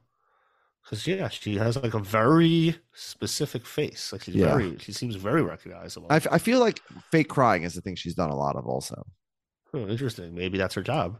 Because 0.90 1.06
yeah, 1.06 1.30
she 1.30 1.58
has 1.58 1.78
like 1.78 1.94
a 1.94 2.00
very 2.00 2.76
specific 2.94 3.68
face. 3.68 4.12
Like 4.12 4.24
she's 4.24 4.34
Yeah. 4.36 4.48
very, 4.58 4.78
she 4.80 4.92
seems 4.92 5.16
very 5.16 5.44
recognizable. 5.44 6.08
I, 6.10 6.16
f- 6.16 6.26
I 6.32 6.40
feel 6.40 6.60
like 6.60 6.80
fake 7.12 7.30
crying 7.30 7.62
is 7.62 7.76
the 7.76 7.82
thing 7.82 7.94
she's 7.96 8.16
done 8.16 8.32
a 8.32 8.36
lot 8.36 8.56
of 8.56 8.66
also. 8.66 9.06
Oh, 9.74 9.88
interesting. 9.88 10.34
Maybe 10.34 10.58
that's 10.58 10.74
her 10.74 10.82
job. 10.82 11.20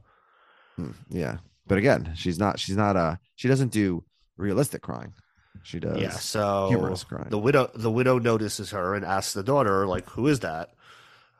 Hmm, 0.76 0.92
yeah, 1.10 1.38
but 1.68 1.78
again, 1.78 2.14
she's 2.16 2.40
not 2.40 2.60
she's 2.60 2.78
not 2.78 2.96
uh 2.98 3.18
she 3.36 3.48
doesn't 3.48 3.72
do 3.72 4.04
realistic 4.38 4.82
crying. 4.82 5.14
She 5.62 5.80
does. 5.80 6.02
yeah. 6.02 6.10
So 6.12 6.68
humorous 6.70 7.04
crying. 7.04 7.30
the 7.30 7.38
widow, 7.38 7.70
the 7.76 7.92
widow 7.92 8.18
notices 8.18 8.72
her 8.72 8.96
and 8.96 9.06
asks 9.06 9.34
the 9.34 9.44
daughter, 9.44 9.86
like, 9.86 10.10
"Who 10.12 10.26
is 10.28 10.40
that? 10.40 10.70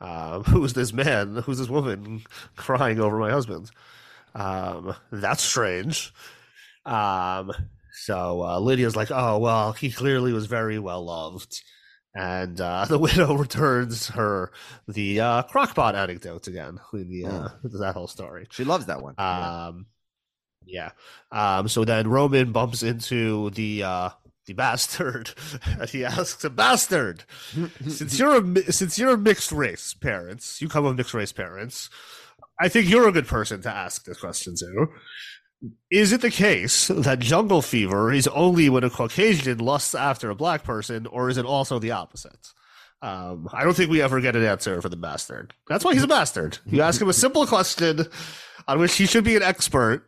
Um, 0.00 0.44
who 0.52 0.62
is 0.64 0.74
this 0.74 0.92
man? 0.92 1.36
Who's 1.36 1.58
this 1.58 1.68
woman 1.68 2.22
crying 2.56 3.00
over 3.00 3.18
my 3.18 3.30
husband?" 3.30 3.70
Um, 4.36 4.94
that's 5.10 5.42
strange. 5.42 6.12
Um, 6.86 7.50
so 8.00 8.42
uh, 8.42 8.58
Lydia's 8.58 8.96
like, 8.96 9.10
"Oh 9.10 9.38
well, 9.38 9.72
he 9.72 9.90
clearly 9.90 10.32
was 10.32 10.46
very 10.46 10.78
well 10.78 11.04
loved." 11.04 11.60
And 12.14 12.58
uh, 12.60 12.84
the 12.88 12.98
widow 12.98 13.34
returns 13.34 14.08
her 14.08 14.52
the 14.88 15.20
uh, 15.20 15.42
crockpot 15.44 15.94
anecdote 15.94 16.48
again 16.48 16.80
the 16.92 17.26
uh, 17.26 17.48
with 17.62 17.78
that 17.78 17.94
whole 17.94 18.08
story. 18.08 18.46
She 18.50 18.64
loves 18.64 18.86
that 18.86 19.02
one. 19.02 19.14
Yeah. 19.18 19.66
Um, 19.66 19.86
yeah. 20.64 20.90
Um, 21.30 21.68
so 21.68 21.84
then 21.84 22.08
Roman 22.08 22.52
bumps 22.52 22.82
into 22.82 23.50
the 23.50 23.82
uh, 23.82 24.10
the 24.46 24.54
bastard, 24.54 25.32
and 25.66 25.88
he 25.90 26.04
asks 26.04 26.42
a 26.44 26.50
bastard. 26.50 27.24
since 27.86 28.18
you're 28.18 28.42
a 28.42 28.72
since 28.72 28.98
you're 28.98 29.12
a 29.12 29.18
mixed 29.18 29.52
race 29.52 29.92
parents, 29.92 30.62
you 30.62 30.68
come 30.68 30.86
of 30.86 30.96
mixed 30.96 31.14
race 31.14 31.32
parents. 31.32 31.90
I 32.58 32.68
think 32.68 32.88
you're 32.88 33.08
a 33.08 33.12
good 33.12 33.26
person 33.26 33.60
to 33.62 33.70
ask 33.70 34.04
this 34.04 34.20
question 34.20 34.54
to. 34.56 34.86
Is 35.90 36.12
it 36.12 36.22
the 36.22 36.30
case 36.30 36.88
that 36.88 37.18
jungle 37.18 37.60
fever 37.62 38.12
is 38.12 38.26
only 38.28 38.70
when 38.70 38.84
a 38.84 38.90
Caucasian 38.90 39.58
lusts 39.58 39.94
after 39.94 40.30
a 40.30 40.34
black 40.34 40.64
person, 40.64 41.06
or 41.06 41.28
is 41.28 41.36
it 41.36 41.44
also 41.44 41.78
the 41.78 41.90
opposite? 41.90 42.52
Um, 43.02 43.48
I 43.52 43.64
don't 43.64 43.74
think 43.74 43.90
we 43.90 44.02
ever 44.02 44.20
get 44.20 44.36
an 44.36 44.44
answer 44.44 44.80
for 44.80 44.88
the 44.88 44.96
bastard. 44.96 45.54
That's 45.68 45.84
why 45.84 45.94
he's 45.94 46.02
a 46.02 46.08
bastard. 46.08 46.58
You 46.66 46.82
ask 46.82 47.00
him 47.00 47.08
a 47.08 47.14
simple 47.14 47.46
question 47.46 48.06
on 48.68 48.78
which 48.78 48.96
he 48.96 49.06
should 49.06 49.24
be 49.24 49.36
an 49.36 49.42
expert, 49.42 50.06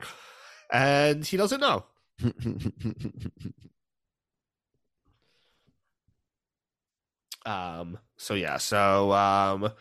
and 0.72 1.24
he 1.24 1.36
doesn't 1.36 1.60
know. 1.60 1.84
Um, 7.44 7.98
so 8.16 8.34
yeah, 8.34 8.58
so 8.58 9.12
um, 9.12 9.72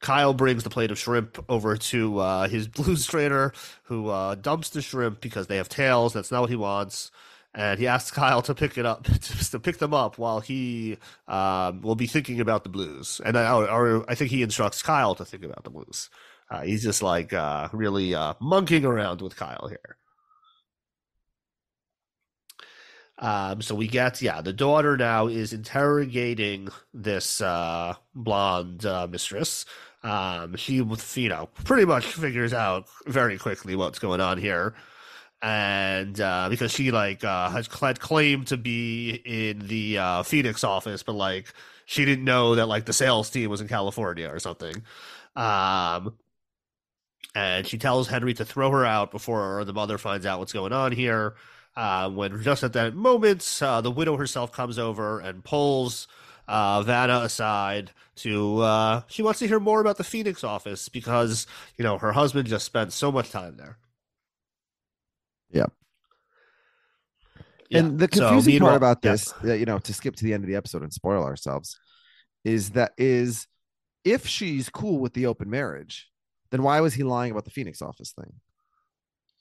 Kyle 0.00 0.34
brings 0.34 0.62
the 0.62 0.70
plate 0.70 0.90
of 0.90 0.98
shrimp 0.98 1.44
over 1.48 1.76
to 1.76 2.18
uh, 2.18 2.48
his 2.48 2.68
blues 2.76 3.06
trainer, 3.06 3.52
who 3.84 4.08
uh, 4.08 4.34
dumps 4.34 4.70
the 4.70 4.82
shrimp 4.82 5.20
because 5.20 5.46
they 5.46 5.56
have 5.56 5.68
tails. 5.68 6.12
That's 6.12 6.30
not 6.30 6.42
what 6.42 6.50
he 6.50 6.56
wants, 6.56 7.10
and 7.54 7.78
he 7.78 7.86
asks 7.86 8.10
Kyle 8.10 8.42
to 8.42 8.54
pick 8.54 8.76
it 8.78 8.86
up, 8.86 9.04
to 9.50 9.58
pick 9.58 9.78
them 9.78 9.94
up 9.94 10.18
while 10.18 10.40
he 10.40 10.98
um, 11.26 11.80
will 11.80 11.96
be 11.96 12.06
thinking 12.06 12.40
about 12.40 12.62
the 12.62 12.70
blues. 12.70 13.20
And 13.24 13.36
I, 13.36 13.50
or, 13.52 14.08
I 14.08 14.14
think 14.14 14.30
he 14.30 14.42
instructs 14.42 14.82
Kyle 14.82 15.14
to 15.14 15.24
think 15.24 15.44
about 15.44 15.64
the 15.64 15.70
blues. 15.70 16.10
Uh, 16.50 16.62
he's 16.62 16.82
just 16.82 17.02
like 17.02 17.32
uh, 17.32 17.68
really 17.72 18.14
uh, 18.14 18.34
monkeying 18.40 18.84
around 18.84 19.20
with 19.22 19.36
Kyle 19.36 19.68
here. 19.68 19.96
Um, 23.18 23.62
so 23.62 23.74
we 23.74 23.88
get, 23.88 24.20
yeah, 24.20 24.42
the 24.42 24.52
daughter 24.52 24.96
now 24.96 25.26
is 25.26 25.52
interrogating 25.52 26.68
this 26.92 27.40
uh, 27.40 27.94
blonde 28.14 28.84
uh, 28.84 29.06
mistress. 29.10 29.64
Um, 30.02 30.56
she, 30.56 30.74
you 30.74 31.28
know, 31.28 31.48
pretty 31.64 31.86
much 31.86 32.04
figures 32.04 32.52
out 32.52 32.88
very 33.06 33.38
quickly 33.38 33.74
what's 33.74 33.98
going 33.98 34.20
on 34.20 34.38
here. 34.38 34.74
And 35.42 36.20
uh, 36.20 36.48
because 36.50 36.72
she, 36.72 36.90
like, 36.90 37.24
uh, 37.24 37.50
has 37.50 37.68
claimed 37.68 38.48
to 38.48 38.56
be 38.56 39.10
in 39.24 39.66
the 39.66 39.98
uh, 39.98 40.22
Phoenix 40.22 40.62
office, 40.64 41.02
but, 41.02 41.14
like, 41.14 41.52
she 41.86 42.04
didn't 42.04 42.24
know 42.24 42.54
that, 42.54 42.66
like, 42.66 42.84
the 42.84 42.92
sales 42.92 43.30
team 43.30 43.48
was 43.48 43.60
in 43.60 43.68
California 43.68 44.28
or 44.28 44.38
something. 44.38 44.82
Um, 45.34 46.16
and 47.34 47.66
she 47.66 47.78
tells 47.78 48.08
Henry 48.08 48.34
to 48.34 48.44
throw 48.44 48.70
her 48.70 48.84
out 48.84 49.10
before 49.10 49.64
the 49.64 49.72
mother 49.72 49.98
finds 49.98 50.26
out 50.26 50.38
what's 50.38 50.52
going 50.52 50.72
on 50.72 50.92
here. 50.92 51.34
Uh, 51.76 52.08
when 52.08 52.42
just 52.42 52.64
at 52.64 52.72
that 52.72 52.94
moment, 52.94 53.58
uh, 53.62 53.80
the 53.82 53.90
widow 53.90 54.16
herself 54.16 54.50
comes 54.50 54.78
over 54.78 55.20
and 55.20 55.44
pulls 55.44 56.08
uh, 56.48 56.82
Vanna 56.82 57.20
aside 57.20 57.90
to. 58.16 58.60
Uh, 58.60 59.02
she 59.08 59.22
wants 59.22 59.40
to 59.40 59.46
hear 59.46 59.60
more 59.60 59.80
about 59.80 59.98
the 59.98 60.04
Phoenix 60.04 60.42
office 60.42 60.88
because 60.88 61.46
you 61.76 61.82
know 61.82 61.98
her 61.98 62.12
husband 62.12 62.48
just 62.48 62.64
spent 62.64 62.92
so 62.92 63.12
much 63.12 63.30
time 63.30 63.56
there. 63.58 63.76
Yep. 65.50 65.72
Yeah. 67.68 67.78
And 67.78 67.98
the 67.98 68.08
confusing 68.08 68.54
meanwhile- 68.54 68.70
part 68.70 68.76
about 68.78 69.02
this, 69.02 69.34
uh, 69.44 69.52
you 69.52 69.66
know, 69.66 69.78
to 69.80 69.92
skip 69.92 70.16
to 70.16 70.24
the 70.24 70.32
end 70.32 70.44
of 70.44 70.48
the 70.48 70.56
episode 70.56 70.82
and 70.82 70.92
spoil 70.92 71.24
ourselves, 71.24 71.78
is 72.44 72.70
that 72.70 72.92
is 72.96 73.46
if 74.04 74.26
she's 74.26 74.68
cool 74.70 74.98
with 74.98 75.12
the 75.14 75.26
open 75.26 75.50
marriage, 75.50 76.08
then 76.50 76.62
why 76.62 76.80
was 76.80 76.94
he 76.94 77.02
lying 77.02 77.32
about 77.32 77.44
the 77.44 77.50
Phoenix 77.50 77.82
office 77.82 78.12
thing? 78.12 78.32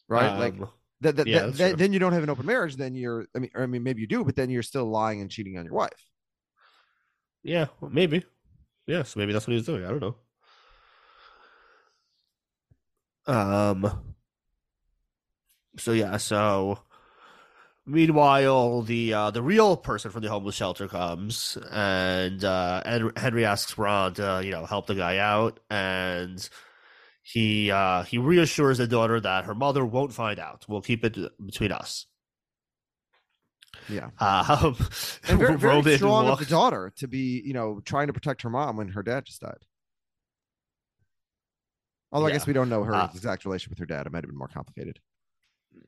Right? 0.10 0.38
like 0.38 0.56
Um, 0.56 0.70
that, 1.06 1.16
that, 1.18 1.28
yeah, 1.28 1.46
that- 1.48 1.78
then 1.78 1.94
you 1.94 2.00
don't 2.00 2.14
have 2.14 2.24
an 2.24 2.30
open 2.30 2.46
marriage. 2.46 2.76
Then 2.76 2.96
you're, 2.96 3.26
I 3.36 3.40
mean, 3.40 3.52
I 3.56 3.66
mean, 3.66 3.84
maybe 3.84 4.02
you 4.02 4.08
do, 4.08 4.24
but 4.24 4.36
then 4.36 4.50
you're 4.50 4.64
still 4.64 4.86
lying 4.86 5.22
and 5.22 5.30
cheating 5.32 5.58
on 5.58 5.66
your 5.66 5.74
wife. 5.74 6.10
yeah, 7.44 7.68
well, 7.80 7.92
maybe. 7.92 8.24
Yeah, 8.88 9.04
so 9.04 9.20
maybe 9.20 9.34
that's 9.34 9.48
what 9.48 9.52
he 9.52 9.58
was 9.58 9.66
doing. 9.66 9.84
I 9.86 9.90
don't 9.90 10.00
know. 10.02 10.16
Um. 13.28 14.14
So 15.78 15.92
yeah, 15.92 16.18
so 16.18 16.80
meanwhile, 17.86 18.82
the 18.84 19.14
uh, 19.14 19.32
the 19.32 19.42
real 19.42 19.76
person 19.76 20.12
from 20.12 20.22
the 20.22 20.30
homeless 20.30 20.56
shelter 20.56 20.88
comes, 20.88 21.58
and 21.72 22.44
uh, 22.44 23.10
Henry 23.18 23.46
asks 23.46 23.78
Ron 23.78 24.14
to 24.16 24.42
you 24.44 24.52
know 24.52 24.66
help 24.66 24.88
the 24.88 24.96
guy 24.96 25.18
out, 25.18 25.60
and 25.70 26.48
he 27.26 27.72
uh, 27.72 28.04
he 28.04 28.20
reassures 28.20 28.78
the 28.78 28.88
daughter 28.88 29.20
that 29.20 29.46
her 29.46 29.56
mother 29.56 29.84
won't 29.84 30.14
find 30.14 30.38
out. 30.40 30.64
We'll 30.68 30.82
keep 30.82 31.04
it 31.04 31.18
between 31.44 31.72
us. 31.72 32.06
Yeah. 33.90 34.10
Um, 34.20 34.76
And 35.28 35.40
very, 35.40 35.58
very 35.58 35.98
strong 35.98 36.28
of 36.28 36.40
the 36.40 36.46
daughter 36.46 36.94
to 36.98 37.08
be, 37.08 37.42
you 37.44 37.54
know, 37.54 37.82
trying 37.84 38.08
to 38.08 38.14
protect 38.14 38.44
her 38.44 38.50
mom 38.50 38.78
when 38.78 38.90
her 38.90 39.02
dad 39.04 39.26
just 39.26 39.42
died. 39.42 39.66
Although 42.12 42.28
I 42.28 42.32
guess 42.32 42.46
we 42.48 42.54
don't 42.54 42.70
know 42.70 42.84
her 42.84 42.94
Uh, 42.94 43.10
exact 43.14 43.44
relation 43.46 43.72
with 43.72 43.80
her 43.80 43.86
dad. 43.86 44.06
It 44.06 44.12
might 44.14 44.24
have 44.24 44.30
been 44.30 44.38
more 44.38 44.48
complicated. 44.48 45.00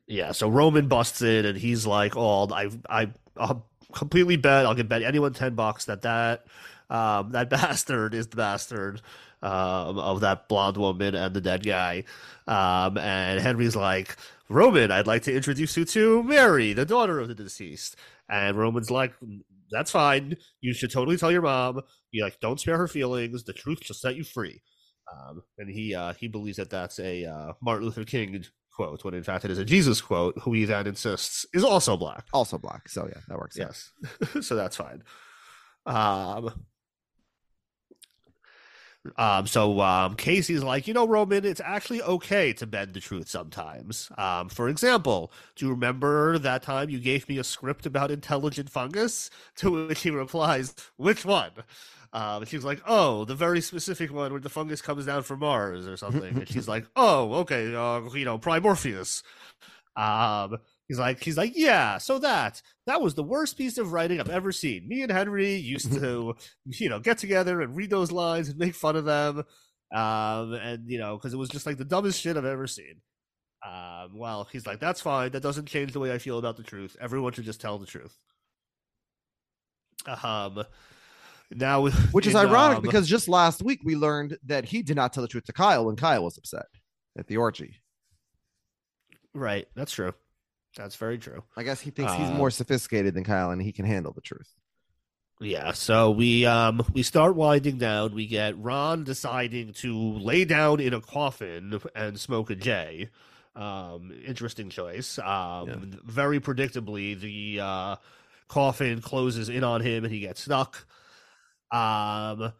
Yeah, 0.06 0.32
so 0.32 0.48
Roman 0.48 0.88
busts 0.88 1.22
in 1.22 1.46
and 1.46 1.56
he's 1.56 1.86
like, 1.86 2.16
"Oh, 2.16 2.48
I, 2.52 2.70
I, 2.88 3.12
I'll 3.36 3.66
completely 3.92 4.36
bet. 4.36 4.66
I'll 4.66 4.74
get 4.74 4.88
bet 4.88 5.02
anyone 5.02 5.32
ten 5.32 5.54
bucks 5.54 5.86
that 5.86 6.02
that, 6.02 6.46
um, 6.90 7.32
that 7.32 7.48
bastard 7.50 8.14
is 8.14 8.26
the 8.28 8.36
bastard, 8.36 9.00
um, 9.42 9.98
of 9.98 10.20
that 10.20 10.48
blonde 10.48 10.76
woman 10.76 11.14
and 11.14 11.34
the 11.34 11.40
dead 11.40 11.64
guy." 11.64 12.04
Um, 12.46 12.98
and 12.98 13.40
Henry's 13.40 13.76
like, 13.76 14.16
"Roman, 14.48 14.90
I'd 14.90 15.06
like 15.06 15.22
to 15.24 15.34
introduce 15.34 15.76
you 15.76 15.84
to 15.84 16.22
Mary, 16.22 16.72
the 16.72 16.84
daughter 16.84 17.20
of 17.20 17.28
the 17.28 17.34
deceased." 17.34 17.96
And 18.28 18.56
Roman's 18.56 18.90
like, 18.90 19.14
"That's 19.70 19.90
fine. 19.90 20.36
You 20.60 20.72
should 20.72 20.90
totally 20.90 21.16
tell 21.16 21.32
your 21.32 21.42
mom. 21.42 21.80
You 22.10 22.24
like, 22.24 22.40
don't 22.40 22.60
spare 22.60 22.78
her 22.78 22.88
feelings. 22.88 23.44
The 23.44 23.52
truth 23.52 23.84
shall 23.84 23.96
set 23.96 24.16
you 24.16 24.24
free." 24.24 24.62
Um, 25.12 25.42
and 25.58 25.70
he 25.70 25.94
uh, 25.94 26.12
he 26.14 26.28
believes 26.28 26.58
that 26.58 26.70
that's 26.70 26.98
a 26.98 27.24
uh, 27.24 27.52
Martin 27.60 27.86
Luther 27.86 28.04
King 28.04 28.44
quote, 28.78 29.02
when 29.04 29.14
in 29.14 29.24
fact 29.24 29.44
it 29.44 29.50
is 29.50 29.58
a 29.58 29.64
Jesus 29.64 30.00
quote, 30.00 30.38
who 30.42 30.52
he 30.52 30.64
then 30.64 30.86
insists 30.86 31.44
is 31.52 31.64
also 31.64 31.96
black. 31.96 32.26
Also 32.32 32.58
black. 32.58 32.88
So 32.88 33.06
yeah, 33.06 33.20
that 33.28 33.38
works. 33.38 33.56
Yes, 33.56 33.90
so 34.40 34.54
that's 34.54 34.76
fine. 34.76 35.02
Um, 35.86 36.66
um, 39.16 39.46
so 39.46 39.80
um, 39.80 40.14
Casey's 40.14 40.62
like, 40.62 40.86
you 40.86 40.94
know, 40.94 41.06
Roman, 41.06 41.44
it's 41.44 41.60
actually 41.64 42.02
okay 42.02 42.52
to 42.54 42.66
bend 42.66 42.94
the 42.94 43.00
truth 43.00 43.28
sometimes. 43.28 44.10
Um, 44.18 44.48
for 44.48 44.68
example, 44.68 45.32
do 45.56 45.66
you 45.66 45.70
remember 45.72 46.38
that 46.38 46.62
time 46.62 46.90
you 46.90 46.98
gave 46.98 47.28
me 47.28 47.38
a 47.38 47.44
script 47.44 47.86
about 47.86 48.10
intelligent 48.10 48.70
fungus? 48.70 49.30
To 49.56 49.88
which 49.88 50.02
he 50.02 50.10
replies, 50.10 50.74
which 50.96 51.24
one? 51.24 51.50
Um, 52.12 52.42
and 52.42 52.48
she's 52.48 52.64
like, 52.64 52.80
oh, 52.86 53.24
the 53.24 53.34
very 53.34 53.60
specific 53.60 54.12
one 54.12 54.32
where 54.32 54.40
the 54.40 54.48
fungus 54.48 54.80
comes 54.80 55.06
down 55.06 55.22
from 55.22 55.40
Mars 55.40 55.86
or 55.86 55.96
something. 55.96 56.38
and 56.38 56.48
she's 56.48 56.68
like, 56.68 56.86
oh, 56.96 57.34
okay, 57.34 57.74
uh, 57.74 58.00
you 58.14 58.24
know, 58.24 58.38
Primorpheus. 58.38 59.22
Um, 59.96 60.58
he's 60.88 60.98
like, 60.98 61.22
he's 61.22 61.36
like, 61.36 61.52
yeah, 61.54 61.98
so 61.98 62.18
that 62.18 62.60
that 62.86 63.00
was 63.00 63.14
the 63.14 63.22
worst 63.22 63.56
piece 63.56 63.78
of 63.78 63.92
writing 63.92 64.20
I've 64.20 64.30
ever 64.30 64.50
seen. 64.52 64.88
Me 64.88 65.02
and 65.02 65.12
Henry 65.12 65.54
used 65.54 65.92
to, 66.00 66.34
you 66.64 66.88
know, 66.88 66.98
get 66.98 67.18
together 67.18 67.60
and 67.60 67.76
read 67.76 67.90
those 67.90 68.10
lines 68.10 68.48
and 68.48 68.58
make 68.58 68.74
fun 68.74 68.96
of 68.96 69.04
them. 69.04 69.44
Um, 69.94 70.54
and 70.54 70.88
you 70.88 70.98
know, 70.98 71.16
because 71.16 71.32
it 71.32 71.38
was 71.38 71.48
just 71.48 71.66
like 71.66 71.78
the 71.78 71.84
dumbest 71.84 72.20
shit 72.20 72.36
I've 72.36 72.44
ever 72.44 72.66
seen. 72.66 73.00
Um, 73.66 74.16
well, 74.16 74.48
he's 74.50 74.66
like, 74.66 74.80
that's 74.80 75.00
fine. 75.00 75.32
That 75.32 75.42
doesn't 75.42 75.66
change 75.66 75.92
the 75.92 76.00
way 76.00 76.12
I 76.12 76.18
feel 76.18 76.38
about 76.38 76.56
the 76.56 76.62
truth. 76.62 76.96
Everyone 77.00 77.32
should 77.32 77.44
just 77.44 77.60
tell 77.60 77.78
the 77.78 77.86
truth. 77.86 78.16
Um, 80.22 80.64
now, 81.50 81.88
Which 82.12 82.26
is 82.26 82.34
in, 82.34 82.40
ironic 82.40 82.78
um, 82.78 82.82
because 82.82 83.08
just 83.08 83.28
last 83.28 83.62
week 83.62 83.80
we 83.84 83.96
learned 83.96 84.38
that 84.46 84.64
he 84.64 84.82
did 84.82 84.96
not 84.96 85.12
tell 85.12 85.22
the 85.22 85.28
truth 85.28 85.44
to 85.46 85.52
Kyle 85.52 85.86
when 85.86 85.96
Kyle 85.96 86.22
was 86.22 86.38
upset 86.38 86.66
at 87.18 87.26
the 87.26 87.36
orgy. 87.36 87.80
right, 89.34 89.66
that's 89.74 89.92
true. 89.92 90.12
That's 90.76 90.96
very 90.96 91.18
true. 91.18 91.42
I 91.56 91.62
guess 91.62 91.80
he 91.80 91.90
thinks 91.90 92.12
he's 92.14 92.28
Uh, 92.28 92.34
more 92.34 92.50
sophisticated 92.50 93.14
than 93.14 93.24
Kyle 93.24 93.50
and 93.50 93.60
he 93.60 93.72
can 93.72 93.84
handle 93.84 94.12
the 94.12 94.20
truth. 94.20 94.54
Yeah, 95.40 95.72
so 95.72 96.10
we 96.10 96.46
um 96.46 96.82
we 96.92 97.02
start 97.04 97.36
winding 97.36 97.78
down. 97.78 98.12
We 98.14 98.26
get 98.26 98.58
Ron 98.58 99.04
deciding 99.04 99.72
to 99.74 99.96
lay 99.96 100.44
down 100.44 100.80
in 100.80 100.92
a 100.92 101.00
coffin 101.00 101.80
and 101.94 102.18
smoke 102.18 102.50
a 102.50 102.56
J. 102.56 103.10
Um, 103.54 104.12
interesting 104.24 104.68
choice. 104.68 105.18
Um, 105.18 105.98
very 106.04 106.38
predictably, 106.40 107.18
the 107.18 107.60
uh, 107.60 107.96
coffin 108.48 109.00
closes 109.00 109.48
in 109.48 109.62
on 109.64 109.80
him 109.80 110.04
and 110.04 110.12
he 110.12 110.20
gets 110.20 110.42
stuck. 110.42 110.86
Um, 111.72 112.52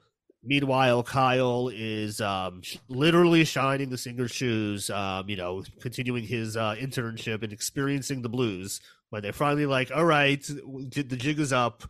meanwhile, 0.43 1.03
Kyle 1.03 1.70
is 1.74 2.20
um 2.20 2.62
sh- 2.62 2.76
literally 2.89 3.45
shining 3.45 3.91
the 3.91 3.99
singer's 3.99 4.32
shoes. 4.32 4.91
Um, 4.91 5.28
you 5.28 5.36
know, 5.36 5.64
continuing 5.80 6.24
his 6.24 6.57
uh, 6.57 6.74
internship 6.78 7.43
and 7.43 7.53
experiencing 7.53 8.22
the 8.22 8.28
blues. 8.28 8.80
When 9.11 9.22
they're 9.22 9.32
finally 9.32 9.66
like, 9.66 9.91
"All 9.91 10.05
right, 10.05 10.43
the 10.43 11.16
jig 11.16 11.39
is 11.39 11.53
up." 11.53 11.84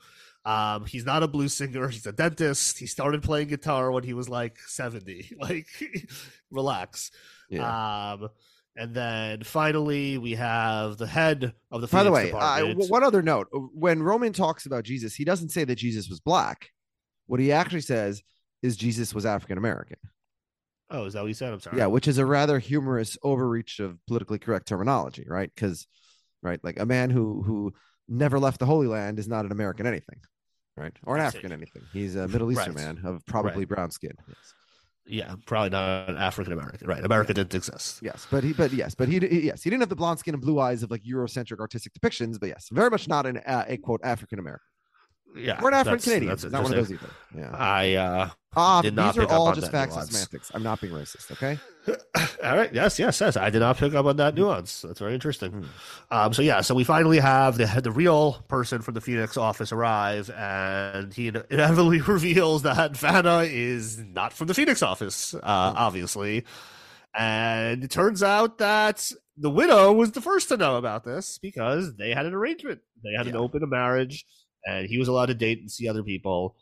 Um, 0.44 0.86
he's 0.86 1.04
not 1.04 1.22
a 1.22 1.28
blues 1.28 1.52
singer. 1.52 1.88
He's 1.88 2.06
a 2.06 2.12
dentist. 2.12 2.78
He 2.78 2.86
started 2.86 3.22
playing 3.22 3.48
guitar 3.48 3.90
when 3.92 4.04
he 4.04 4.14
was 4.14 4.28
like 4.30 4.58
70. 4.60 5.36
Like, 5.40 5.66
relax. 6.50 7.10
Yeah. 7.50 8.12
Um, 8.12 8.28
and 8.76 8.94
then 8.94 9.42
finally, 9.42 10.16
we 10.16 10.36
have 10.36 10.96
the 10.96 11.06
head 11.06 11.52
of 11.70 11.80
the 11.80 11.88
By 11.88 12.02
the 12.04 12.12
way, 12.12 12.30
w- 12.60 12.88
one 12.88 13.02
other 13.02 13.20
note: 13.22 13.48
when 13.52 14.02
Roman 14.02 14.32
talks 14.32 14.66
about 14.66 14.84
Jesus, 14.84 15.14
he 15.14 15.24
doesn't 15.24 15.48
say 15.50 15.64
that 15.64 15.74
Jesus 15.76 16.08
was 16.08 16.20
black. 16.20 16.70
What 17.26 17.40
he 17.40 17.50
actually 17.50 17.80
says 17.80 18.22
is 18.62 18.76
Jesus 18.76 19.14
was 19.14 19.24
African 19.26 19.58
American. 19.58 19.96
oh, 20.90 21.04
is 21.04 21.12
that 21.14 21.20
what 21.22 21.28
you 21.28 21.34
said? 21.34 21.52
I'm 21.52 21.60
sorry. 21.60 21.78
Yeah, 21.78 21.86
which 21.86 22.08
is 22.08 22.18
a 22.18 22.24
rather 22.26 22.58
humorous 22.58 23.16
overreach 23.22 23.78
of 23.80 23.98
politically 24.06 24.38
correct 24.38 24.66
terminology, 24.66 25.24
right? 25.28 25.50
Because, 25.54 25.86
right, 26.42 26.58
like 26.64 26.78
a 26.80 26.86
man 26.86 27.10
who 27.10 27.42
who 27.42 27.72
never 28.08 28.38
left 28.38 28.58
the 28.58 28.66
Holy 28.66 28.86
Land 28.86 29.18
is 29.18 29.28
not 29.28 29.44
an 29.44 29.52
American 29.52 29.86
anything, 29.86 30.20
right? 30.76 30.96
Or 31.04 31.16
an. 31.16 31.22
African 31.22 31.52
anything. 31.52 31.82
He's 31.92 32.16
a 32.16 32.26
Middle 32.28 32.50
Eastern 32.50 32.74
Right. 32.74 32.84
man 32.84 33.00
of 33.04 33.24
probably 33.26 33.60
Right. 33.64 33.68
brown 33.68 33.90
skin. 33.90 34.12
Yes. 34.26 34.36
Yeah, 35.10 35.34
probably 35.46 35.70
not 35.70 36.10
an 36.10 36.16
African 36.18 36.52
American. 36.52 36.86
Right. 36.86 37.02
America 37.02 37.32
didn't 37.32 37.54
exist. 37.54 38.00
Yes, 38.02 38.26
but 38.30 38.44
he, 38.44 38.52
but 38.52 38.72
yes, 38.74 38.94
but 38.94 39.08
he, 39.08 39.18
he- 39.20 39.46
yes, 39.46 39.62
he 39.62 39.70
didn't 39.70 39.80
have 39.80 39.88
the 39.88 39.96
blonde 39.96 40.18
skin 40.18 40.34
and 40.34 40.42
blue 40.42 40.58
eyes 40.60 40.82
of 40.82 40.90
like 40.90 41.02
Eurocentric 41.02 41.60
artistic 41.60 41.92
depictions, 41.94 42.38
but 42.38 42.48
yes, 42.50 42.68
very 42.70 42.90
much 42.90 43.08
not 43.08 43.24
an 43.24 43.38
uh, 43.38 43.64
a 43.66 43.78
quote 43.78 44.00
African 44.04 44.38
American 44.38 44.64
Yeah. 45.36 45.58
an 45.58 45.74
African 45.74 45.84
that's- 45.84 46.04
Canadian. 46.04 46.28
that's 46.30 46.44
Not 46.44 46.62
one 46.64 46.72
of 46.72 46.78
those 46.78 46.92
either. 46.92 47.10
Yeah. 47.36 47.50
I, 47.56 47.94
uh, 47.94 48.30
Ah, 48.56 48.80
did 48.82 48.94
not 48.96 49.14
these 49.14 49.22
are 49.24 49.28
all 49.30 49.52
just 49.52 49.70
facts 49.70 49.92
and 49.94 50.00
nuance. 50.10 50.10
semantics. 50.16 50.50
I'm 50.54 50.62
not 50.62 50.80
being 50.80 50.92
racist. 50.92 51.30
Okay. 51.30 51.58
All 52.42 52.56
right. 52.56 52.72
Yes. 52.74 52.98
Yes. 52.98 53.20
Yes. 53.20 53.36
I 53.36 53.50
did 53.50 53.60
not 53.60 53.76
pick 53.76 53.94
up 53.94 54.06
on 54.06 54.16
that 54.16 54.34
nuance. 54.34 54.82
That's 54.82 54.98
very 54.98 55.14
interesting. 55.14 55.52
Hmm. 55.52 55.64
Um, 56.10 56.32
so 56.32 56.42
yeah. 56.42 56.62
So 56.62 56.74
we 56.74 56.82
finally 56.82 57.18
have 57.18 57.56
the 57.58 57.66
the 57.80 57.92
real 57.92 58.42
person 58.48 58.80
from 58.82 58.94
the 58.94 59.00
Phoenix 59.00 59.36
office 59.36 59.70
arrive, 59.70 60.30
and 60.30 61.12
he 61.14 61.28
inevitably 61.28 62.00
reveals 62.06 62.62
that 62.62 62.96
Vanna 62.96 63.40
is 63.44 63.98
not 63.98 64.32
from 64.32 64.46
the 64.48 64.54
Phoenix 64.54 64.82
office, 64.82 65.34
uh, 65.34 65.70
Hmm. 65.72 65.76
obviously. 65.78 66.44
And 67.14 67.84
it 67.84 67.90
turns 67.90 68.22
out 68.22 68.58
that 68.58 69.10
the 69.36 69.50
widow 69.50 69.92
was 69.92 70.12
the 70.12 70.20
first 70.20 70.48
to 70.48 70.56
know 70.56 70.76
about 70.76 71.04
this 71.04 71.38
because 71.38 71.94
they 71.96 72.10
had 72.10 72.26
an 72.26 72.34
arrangement. 72.34 72.80
They 73.04 73.12
had 73.16 73.26
an 73.26 73.34
Yeah. 73.34 73.40
open 73.40 73.68
marriage, 73.68 74.24
and 74.68 74.86
he 74.86 74.98
was 74.98 75.08
allowed 75.08 75.26
to 75.26 75.34
date 75.34 75.60
and 75.60 75.70
see 75.70 75.88
other 75.88 76.02
people. 76.02 76.56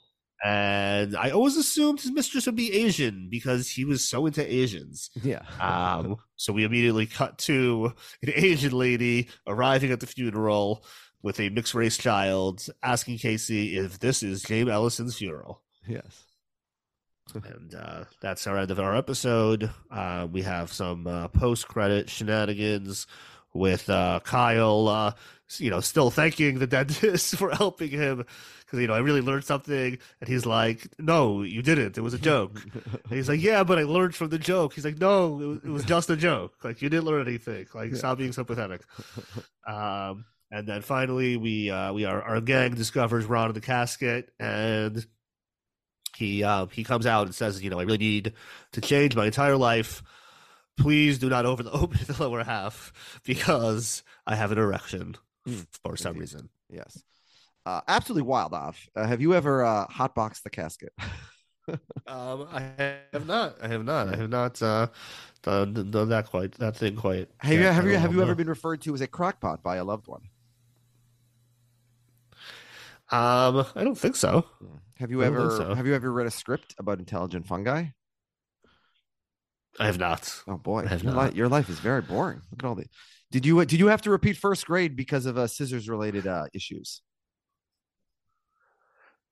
And 0.45 1.17
I 1.17 1.31
always 1.31 1.57
assumed 1.57 2.01
his 2.01 2.13
mistress 2.13 2.47
would 2.47 2.57
be 2.57 2.73
Asian 2.73 3.29
because 3.31 3.69
he 3.69 3.85
was 3.85 4.07
so 4.07 4.27
into 4.27 4.47
Asians. 4.47 5.11
Yeah. 5.23 5.43
Um, 5.61 6.17
so 6.37 6.53
we 6.53 6.65
immediately 6.65 7.07
cut 7.07 7.39
to 7.39 7.93
an 8.23 8.33
Asian 8.35 8.73
lady 8.73 9.29
arriving 9.47 9.91
at 9.93 10.01
the 10.01 10.07
funeral 10.07 10.85
with 11.23 11.41
a 11.41 11.49
mixed 11.49 11.75
race 11.75 11.97
child, 11.97 12.67
asking 12.83 13.19
Casey 13.19 13.77
if 13.77 13.99
this 13.99 14.23
is 14.23 14.43
James 14.43 14.71
Ellison's 14.71 15.17
funeral. 15.17 15.63
yes. 15.87 16.23
And 17.35 17.75
uh, 17.75 18.05
that's 18.21 18.47
our 18.47 18.57
end 18.57 18.71
of 18.71 18.79
our 18.79 18.95
episode. 18.95 19.69
Uh, 19.91 20.29
we 20.31 20.43
have 20.43 20.73
some 20.73 21.09
uh, 21.09 21.27
post 21.29 21.67
credit 21.67 22.09
shenanigans 22.09 23.09
with 23.57 23.89
uh, 23.91 24.21
Kyle, 24.25 24.89
uh, 24.89 25.13
you 25.59 25.71
know, 25.71 25.81
still 25.81 26.11
thanking 26.11 26.59
the 26.59 26.67
dentist 26.67 27.37
for 27.39 27.51
helping 27.51 27.91
him 27.91 28.25
because 28.67 28.81
you 28.81 28.87
know 28.87 28.95
I 28.95 28.99
really 28.99 29.21
learned 29.21 29.45
something, 29.45 29.99
and 30.21 30.29
he's 30.29 30.45
like, 30.45 30.89
"No, 30.99 31.43
you 31.43 31.63
didn't. 31.63 31.97
It 31.97 32.01
was 32.01 32.15
a 32.15 32.19
joke." 32.19 32.61
and 32.75 33.13
he's 33.13 33.29
like, 33.29 33.41
"Yeah, 33.41 33.65
but 33.65 33.79
I 33.79 33.83
learned 33.83 34.15
from 34.15 34.31
the 34.31 34.39
joke." 34.39 34.75
He's 34.75 34.85
like, 34.85 34.99
"No, 34.99 35.41
it 35.41 35.47
was, 35.47 35.59
it 35.65 35.71
was 35.71 35.85
just 35.85 36.11
a 36.11 36.17
joke. 36.17 36.55
Like 36.65 36.83
you 36.83 36.89
didn't 36.89 37.05
learn 37.05 37.27
anything. 37.27 37.67
Like 37.75 37.95
stop 37.95 38.19
being 38.19 38.33
so 38.33 38.45
pathetic." 38.45 38.83
Um, 39.67 40.25
and 40.51 40.67
then 40.67 40.83
finally, 40.83 41.37
we 41.37 41.71
uh, 41.71 41.93
we 41.93 42.05
are 42.05 42.23
our 42.23 42.41
gang 42.41 42.75
discovers 42.75 43.25
Ron 43.25 43.49
in 43.49 43.55
the 43.55 43.61
casket, 43.61 44.33
and 44.39 45.07
he 46.17 46.43
uh, 46.43 46.67
he 46.67 46.85
comes 46.85 47.07
out 47.07 47.27
and 47.27 47.35
says, 47.35 47.63
"You 47.63 47.71
know, 47.71 47.79
I 47.79 47.85
really 47.85 47.99
need 47.99 48.33
to 48.73 48.81
change 48.81 49.15
my 49.15 49.27
entire 49.27 49.57
life." 49.57 50.03
Please 50.79 51.19
do 51.19 51.29
not 51.29 51.47
over 51.47 51.63
the 51.63 51.71
open 51.73 51.99
the 52.07 52.23
lower 52.23 52.45
half 52.45 53.21
because 53.25 54.03
I 54.27 54.37
have 54.37 54.53
an 54.53 54.59
erection 54.59 55.17
for 55.85 55.97
some 55.97 56.11
Indeed. 56.11 56.21
reason. 56.21 56.49
Yes. 56.71 57.03
Uh, 57.65 57.81
absolutely 57.89 58.23
wild 58.29 58.55
off. 58.55 58.89
Uh, 58.95 59.07
have 59.07 59.21
you 59.21 59.35
ever 59.35 59.65
uh, 59.65 59.87
hotboxed 59.89 60.43
the 60.43 60.51
casket? 60.51 60.93
Um, 62.07 62.47
I 62.53 62.99
have 63.13 63.27
not. 63.27 63.57
I 63.61 63.67
have 63.67 63.85
not. 63.85 64.09
I 64.15 64.17
have 64.17 64.31
not 64.31 64.63
uh, 64.63 64.87
done, 65.43 65.91
done 65.91 66.09
that 66.11 66.27
quite. 66.31 66.53
That 66.59 66.77
thing 66.77 66.95
quite. 66.95 67.29
Have 67.39 67.53
you 67.55 67.65
have 67.65 67.85
you 67.87 67.97
have 67.97 68.13
you 68.13 68.23
ever 68.23 68.37
been 68.37 68.49
referred 68.49 68.83
to 68.83 68.95
as 68.95 69.01
a 69.01 69.09
crockpot 69.09 69.65
by 69.65 69.75
a 69.75 69.85
loved 69.85 70.07
one? 70.07 70.23
Um, 73.11 73.67
I 73.75 73.83
don't 73.85 73.99
think 73.99 74.15
so. 74.17 74.47
Have 74.99 75.11
you 75.11 75.23
I 75.23 75.25
don't 75.25 75.35
think 75.35 75.47
ever 75.47 75.57
so. 75.57 75.75
have 75.75 75.87
you 75.87 75.95
ever 75.95 76.13
read 76.13 76.27
a 76.27 76.31
script 76.31 76.75
about 76.79 77.01
intelligent 77.01 77.47
fungi? 77.47 77.87
I 79.79 79.87
have 79.87 79.99
not. 79.99 80.43
Oh 80.49 80.57
boy, 80.57 80.85
I 80.85 80.89
have 80.89 81.03
your, 81.03 81.13
not. 81.13 81.33
li- 81.33 81.37
your 81.37 81.49
life 81.49 81.69
is 81.69 81.79
very 81.79 82.03
boring. 82.03 82.41
Look 82.51 82.61
at 82.63 82.67
all 82.67 82.75
the. 82.75 82.87
Did 83.31 83.45
you 83.45 83.65
did 83.65 83.79
you 83.81 83.89
have 83.89 84.03
to 84.03 84.11
repeat 84.11 84.37
first 84.37 84.67
grade 84.67 84.97
because 84.97 85.27
of 85.27 85.37
uh, 85.37 85.47
scissors 85.47 85.89
related 85.89 86.27
uh, 86.27 86.47
issues? 86.55 87.03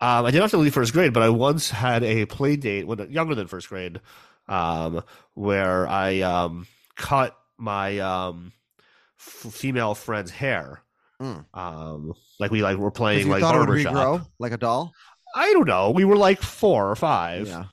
Um, 0.01 0.27
I 0.27 0.31
didn't 0.31 0.43
have 0.43 0.51
to 0.51 0.59
leave 0.59 0.75
first 0.75 0.93
grade, 0.93 1.13
but 1.13 1.23
I 1.23 1.29
once 1.29 1.71
had 1.71 2.03
a 2.03 2.27
play 2.27 2.57
date 2.57 2.87
when 2.87 3.11
younger 3.11 3.35
than 3.35 3.47
first 3.47 3.69
grade, 3.69 4.01
um, 4.49 5.03
where 5.35 5.87
I 5.87 6.21
um 6.21 6.67
cut 6.97 7.37
my 7.57 7.99
um 8.01 8.53
f- 9.19 9.53
female 9.53 9.95
friend's 9.95 10.31
hair. 10.31 10.83
Mm. 11.23 11.47
Um, 11.55 12.13
like 12.41 12.51
we 12.51 12.63
like 12.63 12.77
were 12.77 12.91
playing 12.91 13.29
like 13.29 13.41
thought 13.41 13.55
barbershop. 13.55 13.95
regrow 13.95 14.27
like 14.39 14.53
a 14.53 14.59
doll. 14.59 14.93
I 15.35 15.53
don't 15.53 15.67
know. 15.67 15.91
We 15.93 16.05
were 16.05 16.17
like 16.17 16.43
four 16.43 16.91
or 16.91 16.97
five. 16.97 17.47
Yeah. 17.47 17.65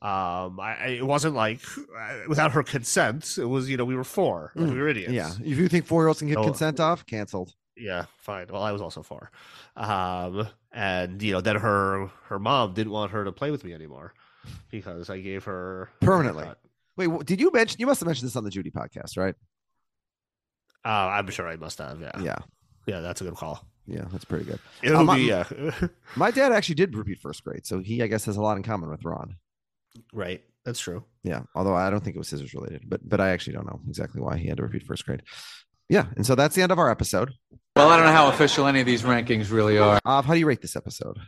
Um, 0.00 0.60
I, 0.60 0.76
I 0.80 0.86
it 0.98 1.06
wasn't 1.06 1.34
like 1.34 1.60
uh, 1.76 2.18
without 2.28 2.52
her 2.52 2.62
consent. 2.62 3.36
It 3.38 3.44
was 3.46 3.68
you 3.68 3.76
know 3.76 3.84
we 3.84 3.96
were 3.96 4.04
four. 4.04 4.52
Like, 4.54 4.68
Mm, 4.68 4.72
we 4.74 4.78
were 4.78 4.88
idiots. 4.88 5.12
Yeah. 5.12 5.30
If 5.44 5.58
you 5.58 5.68
think 5.68 5.86
four 5.86 6.02
year 6.02 6.08
olds 6.08 6.20
can 6.20 6.28
get 6.28 6.34
So- 6.36 6.44
consent 6.44 6.78
off, 6.80 7.04
canceled. 7.06 7.52
Yeah, 7.76 8.06
fine. 8.18 8.46
Well, 8.50 8.62
I 8.62 8.72
was 8.72 8.82
also 8.82 9.02
four. 9.04 9.30
Um, 9.76 10.48
and 10.72 11.22
you 11.22 11.32
know, 11.32 11.40
then 11.40 11.56
her 11.56 12.10
her 12.24 12.38
mom 12.38 12.74
didn't 12.74 12.92
want 12.92 13.12
her 13.12 13.24
to 13.24 13.32
play 13.32 13.50
with 13.52 13.62
me 13.64 13.72
anymore 13.72 14.14
because 14.70 15.10
I 15.10 15.20
gave 15.20 15.44
her 15.44 15.88
Permanently. 16.00 16.46
Wait, 16.96 17.26
did 17.26 17.40
you 17.40 17.52
mention? 17.52 17.76
You 17.78 17.86
must 17.86 18.00
have 18.00 18.06
mentioned 18.08 18.26
this 18.28 18.34
on 18.36 18.42
the 18.44 18.50
Judy 18.50 18.70
podcast, 18.72 19.16
right? 19.16 19.34
Uh, 20.84 20.88
I'm 20.88 21.28
sure 21.30 21.48
I 21.48 21.56
must 21.56 21.78
have. 21.78 22.00
Yeah. 22.00 22.12
Yeah. 22.20 22.38
Yeah, 22.86 23.00
that's 23.00 23.20
a 23.20 23.24
good 23.24 23.34
call. 23.34 23.64
Yeah, 23.86 24.04
that's 24.10 24.24
pretty 24.24 24.44
good. 24.44 24.58
Uh, 24.84 24.98
would 24.98 25.04
my- 25.06 25.16
be 25.16 25.22
yeah. 25.22 25.44
My 26.16 26.30
dad 26.30 26.52
actually 26.52 26.74
did 26.76 26.94
repeat 26.96 27.18
first 27.20 27.44
grade, 27.44 27.66
so 27.66 27.78
he, 27.80 28.02
I 28.02 28.06
guess, 28.06 28.24
has 28.26 28.36
a 28.36 28.40
lot 28.42 28.56
in 28.56 28.62
common 28.62 28.90
with 28.90 29.04
Ron. 29.04 29.36
Right. 30.12 30.42
That's 30.64 30.80
true. 30.80 31.04
Yeah, 31.22 31.42
although 31.54 31.74
I 31.74 31.88
don't 31.88 32.04
think 32.04 32.16
it 32.16 32.18
was 32.18 32.28
scissors 32.28 32.54
related, 32.54 32.82
but 32.86 33.06
but 33.08 33.20
I 33.20 33.30
actually 33.30 33.54
don't 33.54 33.66
know 33.66 33.80
exactly 33.88 34.20
why 34.20 34.36
he 34.36 34.48
had 34.48 34.58
to 34.58 34.62
repeat 34.62 34.82
first 34.82 35.06
grade. 35.06 35.22
Yeah, 35.88 36.06
and 36.16 36.26
so 36.26 36.34
that's 36.34 36.54
the 36.54 36.62
end 36.62 36.72
of 36.72 36.78
our 36.78 36.90
episode. 36.90 37.32
Well, 37.74 37.88
I 37.88 37.96
don't 37.96 38.04
know 38.04 38.12
how 38.12 38.28
official 38.28 38.66
any 38.66 38.80
of 38.80 38.86
these 38.86 39.02
rankings 39.02 39.50
really 39.50 39.78
are. 39.78 40.00
Uh, 40.04 40.20
how 40.20 40.34
do 40.34 40.38
you 40.38 40.46
rate 40.46 40.60
this 40.60 40.76
episode? 40.76 41.18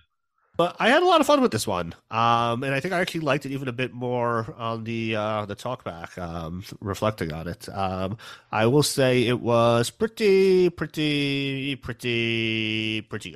But 0.56 0.76
I 0.78 0.90
had 0.90 1.02
a 1.02 1.06
lot 1.06 1.22
of 1.22 1.26
fun 1.26 1.40
with 1.40 1.52
this 1.52 1.66
one, 1.66 1.94
um, 2.10 2.62
and 2.64 2.74
I 2.74 2.80
think 2.80 2.92
I 2.92 3.00
actually 3.00 3.20
liked 3.20 3.46
it 3.46 3.52
even 3.52 3.68
a 3.68 3.72
bit 3.72 3.94
more 3.94 4.54
on 4.58 4.84
the 4.84 5.16
uh, 5.16 5.46
the 5.46 5.56
talkback, 5.56 6.18
um, 6.18 6.62
reflecting 6.80 7.32
on 7.32 7.48
it. 7.48 7.66
Um, 7.70 8.18
I 8.52 8.66
will 8.66 8.82
say 8.82 9.26
it 9.26 9.40
was 9.40 9.88
pretty, 9.88 10.68
pretty, 10.68 11.76
pretty, 11.76 13.00
pretty 13.02 13.30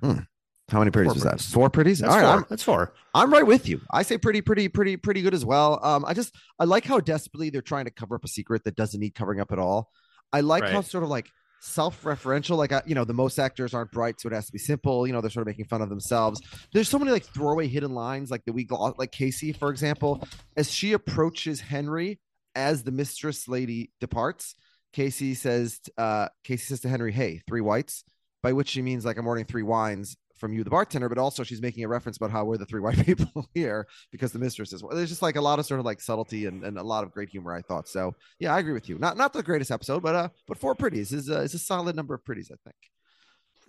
good. 0.00 0.26
How 0.68 0.80
many 0.80 0.90
pretties 0.90 1.10
Four 1.10 1.14
was 1.14 1.22
that? 1.22 1.30
pretties. 1.30 1.52
Four 1.52 1.70
pretties. 1.70 1.98
That's 2.00 2.12
All 2.12 2.18
right, 2.18 2.26
four. 2.26 2.36
I'm, 2.36 2.46
That's 2.50 2.62
four. 2.62 2.92
I'm 3.14 3.32
right 3.32 3.46
with 3.46 3.68
you. 3.68 3.80
I 3.92 4.02
say 4.02 4.18
pretty, 4.18 4.40
pretty, 4.40 4.68
pretty, 4.68 4.96
pretty 4.96 5.22
good 5.22 5.34
as 5.34 5.44
well. 5.44 5.78
Um, 5.84 6.04
I 6.04 6.12
just 6.12 6.34
I 6.58 6.64
like 6.64 6.84
how 6.84 6.98
desperately 6.98 7.50
they're 7.50 7.62
trying 7.62 7.84
to 7.84 7.92
cover 7.92 8.16
up 8.16 8.24
a 8.24 8.28
secret 8.28 8.64
that 8.64 8.74
doesn't 8.74 8.98
need 8.98 9.14
covering 9.14 9.40
up 9.40 9.52
at 9.52 9.60
all. 9.60 9.90
I 10.32 10.40
like 10.40 10.68
how 10.68 10.80
sort 10.80 11.04
of 11.04 11.10
like 11.10 11.30
self-referential. 11.60 12.56
Like 12.56 12.72
I, 12.72 12.82
you 12.84 12.96
know, 12.96 13.04
the 13.04 13.14
most 13.14 13.38
actors 13.38 13.74
aren't 13.74 13.92
bright, 13.92 14.20
so 14.20 14.28
it 14.28 14.32
has 14.32 14.46
to 14.46 14.52
be 14.52 14.58
simple. 14.58 15.06
You 15.06 15.12
know, 15.12 15.20
they're 15.20 15.30
sort 15.30 15.42
of 15.42 15.46
making 15.46 15.66
fun 15.66 15.82
of 15.82 15.88
themselves. 15.88 16.40
There's 16.72 16.88
so 16.88 16.98
many 16.98 17.12
like 17.12 17.24
throwaway 17.24 17.68
hidden 17.68 17.94
lines, 17.94 18.32
like 18.32 18.44
the 18.44 18.52
we 18.52 18.66
like 18.98 19.12
Casey, 19.12 19.52
for 19.52 19.70
example, 19.70 20.26
as 20.56 20.68
she 20.68 20.94
approaches 20.94 21.60
Henry 21.60 22.18
as 22.56 22.82
the 22.82 22.90
mistress 22.90 23.46
lady 23.46 23.92
departs. 24.00 24.56
Casey 24.92 25.34
says, 25.34 25.78
uh, 25.98 26.28
Casey 26.42 26.64
says 26.64 26.80
to 26.80 26.88
Henry, 26.88 27.12
"Hey, 27.12 27.42
three 27.46 27.60
whites," 27.60 28.02
by 28.42 28.52
which 28.52 28.70
she 28.70 28.82
means 28.82 29.04
like 29.04 29.16
I'm 29.16 29.26
ordering 29.28 29.46
three 29.46 29.62
wines 29.62 30.16
from 30.36 30.52
you, 30.52 30.62
the 30.64 30.70
bartender, 30.70 31.08
but 31.08 31.18
also 31.18 31.42
she's 31.42 31.62
making 31.62 31.84
a 31.84 31.88
reference 31.88 32.16
about 32.16 32.30
how 32.30 32.44
we're 32.44 32.56
the 32.58 32.66
three 32.66 32.80
white 32.86 33.04
people 33.06 33.48
here 33.54 33.86
because 34.12 34.32
the 34.32 34.38
mistress 34.38 34.72
is. 34.72 34.82
There's 34.90 35.08
just 35.08 35.22
like 35.22 35.36
a 35.36 35.40
lot 35.40 35.58
of 35.58 35.66
sort 35.66 35.80
of 35.80 35.86
like 35.86 36.00
subtlety 36.00 36.46
and, 36.46 36.64
and 36.64 36.78
a 36.78 36.82
lot 36.82 37.04
of 37.04 37.12
great 37.12 37.28
humor. 37.30 37.52
I 37.54 37.62
thought 37.62 37.88
so. 37.88 38.14
Yeah, 38.38 38.54
I 38.54 38.58
agree 38.58 38.72
with 38.74 38.88
you. 38.88 38.98
Not 38.98 39.16
not 39.16 39.32
the 39.32 39.42
greatest 39.42 39.70
episode, 39.70 40.02
but 40.02 40.14
uh, 40.14 40.28
but 40.46 40.58
four 40.58 40.74
pretties 40.74 41.12
is 41.12 41.30
uh, 41.30 41.40
is 41.40 41.54
a 41.54 41.58
solid 41.58 41.96
number 41.96 42.14
of 42.14 42.24
pretties. 42.24 42.50
I 42.52 42.56
think. 42.64 42.76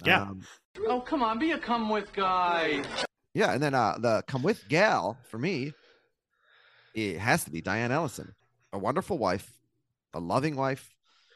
Yeah. 0.05 0.21
Um, 0.23 0.41
Oh, 0.87 1.01
come 1.01 1.23
on, 1.23 1.39
be 1.39 1.51
a 1.51 1.57
come 1.57 1.89
with 1.89 2.13
guy. 2.13 2.83
yeah, 3.33 3.51
and 3.53 3.63
then 3.63 3.73
uh, 3.73 3.97
the 3.99 4.23
come 4.27 4.43
with 4.43 4.67
gal 4.69 5.17
for 5.27 5.39
me, 5.39 5.73
it 6.93 7.17
has 7.17 7.43
to 7.45 7.51
be 7.51 7.61
Diane 7.61 7.91
Ellison, 7.91 8.35
a 8.73 8.77
wonderful 8.77 9.17
wife, 9.17 9.51
a 10.13 10.19
loving 10.19 10.55
wife. 10.55 10.93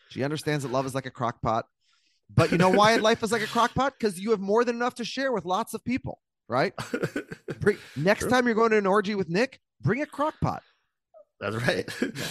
She 0.10 0.24
understands 0.24 0.64
that 0.64 0.72
love 0.72 0.86
is 0.86 0.94
like 0.94 1.06
a 1.08 1.12
crock 1.12 1.42
pot. 1.42 1.66
But 2.34 2.52
you 2.52 2.58
know 2.58 2.70
why 2.70 2.96
life 2.98 3.24
is 3.24 3.32
like 3.32 3.42
a 3.42 3.48
crock 3.48 3.74
pot? 3.74 3.94
Because 4.00 4.20
you 4.20 4.32
have 4.32 4.40
more 4.40 4.64
than 4.64 4.76
enough 4.76 4.96
to 4.96 5.06
share 5.06 5.32
with 5.32 5.46
lots 5.46 5.74
of 5.74 5.84
people, 5.84 6.20
right? 6.48 6.74
Bring, 7.60 7.78
next 7.96 8.22
True. 8.22 8.30
time 8.30 8.46
you're 8.46 8.56
going 8.56 8.72
to 8.72 8.78
an 8.78 8.86
orgy 8.88 9.16
with 9.16 9.30
Nick, 9.30 9.60
bring 9.82 10.02
a 10.02 10.06
crock 10.06 10.36
pot. 10.42 10.64
That's 11.40 11.56
right. 11.56 11.90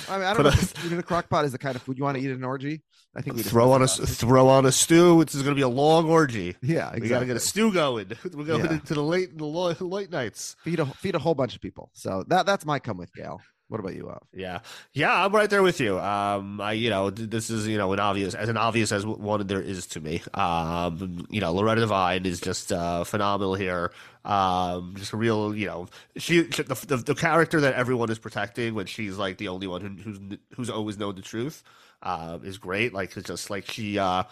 I 0.08 0.18
mean, 0.18 0.26
I 0.26 0.34
don't 0.34 0.36
Put 0.36 0.44
know 0.44 0.50
if 0.50 0.92
in 0.92 0.98
a 0.98 1.02
crock 1.02 1.28
pot 1.28 1.44
is 1.44 1.50
the 1.52 1.58
kind 1.58 1.74
of 1.74 1.82
food 1.82 1.98
you 1.98 2.04
want 2.04 2.16
to 2.16 2.22
eat 2.22 2.30
at 2.30 2.36
an 2.36 2.44
orgy. 2.44 2.82
I 3.16 3.22
think 3.22 3.36
we 3.36 3.42
throw 3.42 3.72
on 3.72 3.82
a 3.82 3.88
throw 3.88 4.46
on 4.46 4.66
a 4.66 4.70
stew. 4.72 5.20
It's 5.20 5.34
going 5.34 5.46
to 5.46 5.54
be 5.56 5.62
a 5.62 5.68
long 5.68 6.08
orgy. 6.08 6.54
yeah, 6.62 6.86
exactly. 6.90 7.00
We 7.00 7.08
got 7.08 7.18
to 7.20 7.26
get 7.26 7.36
a 7.36 7.40
stew 7.40 7.72
going. 7.72 8.12
We're 8.32 8.44
going 8.44 8.64
Yeah. 8.66 8.72
into 8.74 8.94
the 8.94 9.02
late 9.02 9.36
the 9.36 9.44
late 9.44 10.12
nights. 10.12 10.54
feed 10.62 10.78
a 10.78 10.86
feed 10.86 11.16
a 11.16 11.18
whole 11.18 11.34
bunch 11.34 11.56
of 11.56 11.60
people. 11.60 11.90
So 11.92 12.24
that 12.28 12.46
that's 12.46 12.64
my 12.64 12.78
come 12.78 12.98
with 12.98 13.12
gal. 13.12 13.40
What 13.70 13.78
about 13.78 13.94
you, 13.94 14.08
Al? 14.10 14.26
Yeah, 14.34 14.58
yeah, 14.94 15.24
I'm 15.24 15.32
right 15.32 15.48
there 15.48 15.62
with 15.62 15.78
you. 15.78 15.96
Um, 16.00 16.60
I, 16.60 16.72
you 16.72 16.90
know, 16.90 17.08
this 17.08 17.50
is, 17.50 17.68
you 17.68 17.78
know, 17.78 17.92
an 17.92 18.00
obvious, 18.00 18.34
as 18.34 18.48
an 18.48 18.56
obvious 18.56 18.90
as 18.90 19.06
one 19.06 19.46
there 19.46 19.60
is 19.60 19.86
to 19.88 20.00
me. 20.00 20.22
Um, 20.34 21.24
you 21.30 21.40
know, 21.40 21.52
Loretta 21.52 21.82
Devine 21.82 22.26
is 22.26 22.40
just 22.40 22.72
uh, 22.72 23.04
phenomenal 23.04 23.54
here. 23.54 23.92
Um, 24.24 24.94
just 24.96 25.12
a 25.12 25.16
real, 25.16 25.54
you 25.54 25.66
know, 25.66 25.86
she, 26.16 26.50
she 26.50 26.64
the, 26.64 26.74
the 26.88 26.96
the 26.96 27.14
character 27.14 27.60
that 27.60 27.74
everyone 27.74 28.10
is 28.10 28.18
protecting 28.18 28.74
when 28.74 28.86
she's 28.86 29.16
like 29.18 29.38
the 29.38 29.46
only 29.46 29.68
one 29.68 29.80
who, 29.82 29.88
who's 30.02 30.18
who's 30.56 30.70
always 30.70 30.98
known 30.98 31.14
the 31.14 31.22
truth, 31.22 31.62
uh, 32.02 32.40
is 32.42 32.58
great. 32.58 32.92
Like 32.92 33.16
it's 33.16 33.28
just 33.28 33.50
like 33.50 33.70
she, 33.70 34.00
uh, 34.00 34.24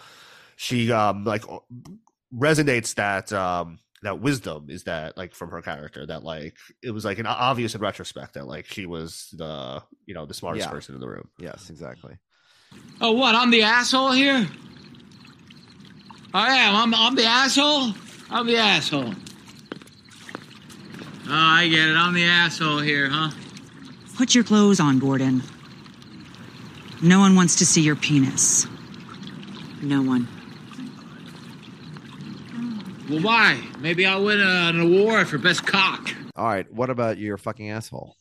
she, 0.57 0.91
um, 0.91 1.23
like 1.23 1.45
resonates 2.35 2.93
that 2.95 3.31
um 3.31 3.79
that 4.03 4.19
wisdom 4.21 4.67
is 4.69 4.83
that 4.83 5.17
like 5.17 5.33
from 5.35 5.49
her 5.51 5.61
character 5.61 6.05
that 6.05 6.23
like 6.23 6.57
it 6.81 6.91
was 6.91 7.03
like 7.05 7.19
an 7.19 7.25
obvious 7.25 7.75
in 7.75 7.81
retrospect 7.81 8.33
that 8.35 8.47
like 8.47 8.65
she 8.65 8.85
was 8.85 9.27
the 9.33 9.83
you 10.05 10.13
know 10.13 10.25
the 10.25 10.33
smartest 10.33 10.67
Yeah. 10.67 10.71
person 10.71 10.95
in 10.95 11.01
the 11.01 11.07
room 11.09 11.29
Yes, 11.37 11.69
exactly. 11.69 12.17
Oh, 13.01 13.13
what? 13.13 13.35
I'm 13.35 13.49
the 13.51 13.63
asshole 13.63 14.11
here? 14.11 14.47
I 16.33 16.55
am. 16.57 16.75
I'm, 16.75 16.93
I'm 16.93 17.15
the 17.15 17.25
asshole? 17.25 17.93
I'm 18.29 18.45
the 18.45 18.57
asshole. 18.57 19.13
Oh, 21.27 21.31
I 21.31 21.67
get 21.67 21.87
it. 21.89 21.95
I'm 21.95 22.13
the 22.13 22.25
asshole 22.25 22.79
here, 22.79 23.09
huh? 23.09 23.31
Put 24.17 24.35
your 24.35 24.43
clothes 24.43 24.79
on, 24.79 24.99
Gordon. 24.99 25.41
No 27.01 27.19
one 27.19 27.35
wants 27.35 27.55
to 27.57 27.65
see 27.65 27.81
your 27.81 27.95
penis. 27.95 28.67
No 29.81 30.01
one. 30.01 30.27
Well, 33.09 33.21
why? 33.21 33.61
Maybe 33.79 34.05
I'll 34.05 34.23
win 34.23 34.39
an 34.39 34.79
award 34.79 35.27
for 35.27 35.37
best 35.37 35.65
cock. 35.65 36.09
All 36.35 36.45
right. 36.45 36.71
What 36.71 36.89
about 36.89 37.17
your 37.17 37.37
fucking 37.37 37.69
asshole? 37.69 38.15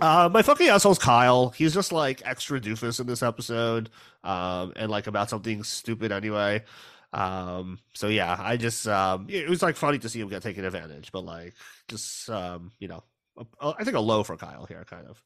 uh 0.00 0.28
my 0.32 0.42
fucking 0.42 0.68
asshole's 0.68 0.98
kyle 0.98 1.50
he's 1.50 1.72
just 1.72 1.92
like 1.92 2.20
extra 2.24 2.60
doofus 2.60 2.98
in 2.98 3.06
this 3.06 3.22
episode 3.22 3.90
um 4.24 4.72
and 4.74 4.90
like 4.90 5.06
about 5.06 5.30
something 5.30 5.62
stupid 5.62 6.10
anyway 6.10 6.60
um 7.12 7.78
so 7.92 8.08
yeah 8.08 8.34
i 8.40 8.56
just 8.56 8.88
um 8.88 9.24
it 9.30 9.48
was 9.48 9.62
like 9.62 9.76
funny 9.76 9.96
to 9.96 10.08
see 10.08 10.18
him 10.20 10.28
get 10.28 10.42
taken 10.42 10.64
advantage 10.64 11.12
but 11.12 11.20
like 11.24 11.54
just 11.86 12.28
um 12.28 12.72
you 12.80 12.88
know 12.88 13.04
a- 13.38 13.46
a- 13.68 13.74
I 13.78 13.84
think 13.84 13.96
a 13.96 14.00
low 14.00 14.24
for 14.24 14.36
kyle 14.36 14.66
here 14.66 14.84
kind 14.84 15.06
of 15.06 15.22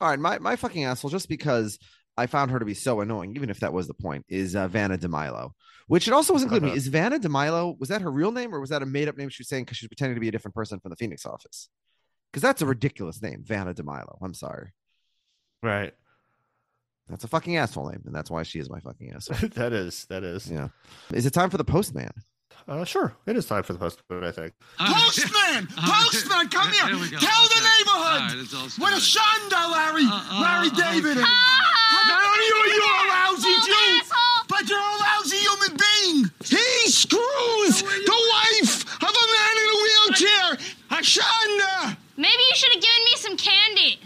All 0.00 0.08
right, 0.08 0.20
my, 0.20 0.38
my 0.38 0.54
fucking 0.54 0.84
asshole, 0.84 1.10
just 1.10 1.28
because 1.28 1.78
I 2.16 2.26
found 2.26 2.52
her 2.52 2.60
to 2.60 2.64
be 2.64 2.74
so 2.74 3.00
annoying, 3.00 3.34
even 3.34 3.50
if 3.50 3.58
that 3.60 3.72
was 3.72 3.88
the 3.88 3.94
point, 3.94 4.24
is 4.28 4.54
uh, 4.54 4.68
Vanna 4.68 4.98
DeMilo, 4.98 5.50
which 5.86 6.08
it 6.08 6.14
also 6.14 6.32
was 6.32 6.42
included 6.42 6.64
me. 6.64 6.70
Uh-huh. 6.70 6.76
Is 6.76 6.88
Vanna 6.88 7.18
DeMilo, 7.18 7.78
was 7.78 7.88
that 7.88 8.00
her 8.02 8.10
real 8.10 8.32
name 8.32 8.54
or 8.54 8.60
was 8.60 8.70
that 8.70 8.82
a 8.82 8.86
made 8.86 9.08
up 9.08 9.16
name 9.16 9.28
she 9.28 9.40
was 9.42 9.48
saying 9.48 9.64
because 9.64 9.76
she 9.78 9.84
was 9.84 9.88
pretending 9.88 10.14
to 10.16 10.20
be 10.20 10.28
a 10.28 10.32
different 10.32 10.54
person 10.54 10.80
from 10.80 10.90
the 10.90 10.96
Phoenix 10.96 11.24
office? 11.26 11.68
Because 12.32 12.42
that's 12.42 12.62
a 12.62 12.66
ridiculous 12.66 13.22
name, 13.22 13.42
Vanna 13.44 13.74
DeMilo. 13.74 14.18
I'm 14.22 14.34
sorry. 14.34 14.72
Right. 15.62 15.92
That's 17.08 17.22
a 17.24 17.28
fucking 17.28 17.56
asshole 17.56 17.90
name. 17.90 18.02
And 18.06 18.14
that's 18.14 18.30
why 18.30 18.42
she 18.44 18.58
is 18.58 18.70
my 18.70 18.80
fucking 18.80 19.12
asshole. 19.12 19.48
that 19.54 19.72
is. 19.72 20.06
That 20.06 20.24
is. 20.24 20.50
yeah. 20.50 20.68
Is 21.12 21.26
it 21.26 21.32
time 21.32 21.50
for 21.50 21.58
the 21.58 21.64
postman? 21.64 22.10
Uh, 22.66 22.82
sure. 22.84 23.14
It 23.26 23.36
is 23.36 23.44
time 23.46 23.62
for 23.62 23.74
the 23.74 23.78
postman, 23.78 24.24
I 24.24 24.30
think. 24.30 24.54
Postman! 24.78 25.66
Postman, 25.76 26.48
come 26.48 26.72
here! 26.72 26.86
Here 26.88 26.96
we. 26.96 27.10
Tell 27.10 27.42
the 27.44 27.60
Okay. 27.60 27.68
neighborhood! 27.76 28.22
All 28.24 28.28
right, 28.28 28.36
it's 28.40 28.54
all 28.54 28.68
Where 28.82 28.94
the 28.94 29.00
started. 29.00 29.50
Shonda, 29.52 29.72
Larry! 29.72 30.06
uh, 30.08 30.40
Larry 30.40 30.68
uh, 30.72 30.92
David! 30.92 31.18
okay. 31.18 31.28
Not 32.08 32.24
only 32.24 32.48
are 32.56 32.68
you 32.72 32.80
a 32.80 33.04
lousy 33.12 33.48
Little 33.52 33.68
Jew, 33.68 34.00
but 34.48 34.62
you're 34.68 34.78
a 34.80 34.96
lousy 34.96 35.36
human 35.44 35.76
being! 35.76 36.30
He 36.40 36.88
screws 36.90 37.82
the 37.82 38.18
wife 38.32 38.84
of 39.02 39.12
a 39.12 39.26
man 39.36 39.54
in 39.60 39.68
a 39.68 39.78
wheelchair! 39.84 40.48
Shonda! 41.04 41.96
Maybe 42.16 42.43
you 42.54 42.58
should 42.58 42.72
have 42.72 42.82
given 42.82 43.04
me 43.04 43.16
some 43.16 43.36
candy. 43.36 43.98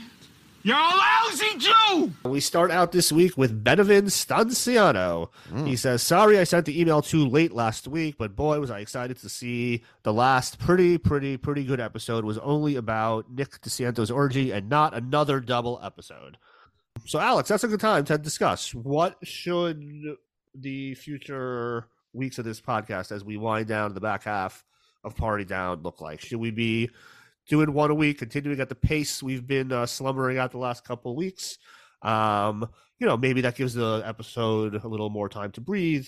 You're 0.62 0.76
a 0.76 0.80
lousy 0.80 1.58
Jew! 1.58 2.12
We 2.24 2.40
start 2.40 2.70
out 2.70 2.92
this 2.92 3.12
week 3.12 3.36
with 3.36 3.62
Benevin 3.62 4.04
Stanciano. 4.04 5.28
Hmm. 5.50 5.66
He 5.66 5.76
says, 5.76 6.02
Sorry 6.02 6.38
I 6.38 6.44
sent 6.44 6.64
the 6.64 6.80
email 6.80 7.02
too 7.02 7.28
late 7.28 7.52
last 7.52 7.86
week, 7.86 8.16
but 8.16 8.34
boy, 8.34 8.58
was 8.58 8.70
I 8.70 8.80
excited 8.80 9.18
to 9.18 9.28
see 9.28 9.82
the 10.02 10.14
last 10.14 10.58
pretty, 10.58 10.96
pretty, 10.96 11.36
pretty 11.36 11.62
good 11.62 11.78
episode 11.78 12.24
was 12.24 12.38
only 12.38 12.76
about 12.76 13.30
Nick 13.30 13.60
DiCintio's 13.60 14.10
orgy 14.10 14.50
and 14.50 14.70
not 14.70 14.94
another 14.94 15.40
double 15.40 15.78
episode. 15.82 16.38
So, 17.04 17.18
Alex, 17.18 17.50
that's 17.50 17.64
a 17.64 17.68
good 17.68 17.80
time 17.80 18.04
to 18.06 18.16
discuss. 18.16 18.74
What 18.74 19.18
should 19.22 20.16
the 20.54 20.94
future 20.94 21.86
weeks 22.14 22.38
of 22.38 22.46
this 22.46 22.62
podcast 22.62 23.12
as 23.12 23.22
we 23.22 23.36
wind 23.36 23.68
down 23.68 23.92
the 23.92 24.00
back 24.00 24.24
half 24.24 24.64
of 25.04 25.16
Party 25.16 25.44
Down 25.44 25.82
look 25.82 26.00
like? 26.00 26.22
Should 26.22 26.38
we 26.38 26.50
be 26.50 26.90
doing 27.48 27.72
one 27.72 27.90
a 27.90 27.94
week, 27.94 28.18
continuing 28.18 28.60
at 28.60 28.68
the 28.68 28.74
pace 28.74 29.22
we've 29.22 29.46
been 29.46 29.72
uh, 29.72 29.86
slumbering 29.86 30.38
at 30.38 30.50
the 30.50 30.58
last 30.58 30.84
couple 30.84 31.12
of 31.12 31.16
weeks. 31.16 31.58
Um, 32.02 32.68
you 32.98 33.06
know, 33.06 33.16
maybe 33.16 33.40
that 33.42 33.56
gives 33.56 33.74
the 33.74 34.02
episode 34.04 34.74
a 34.74 34.88
little 34.88 35.10
more 35.10 35.28
time 35.28 35.50
to 35.52 35.60
breathe, 35.60 36.06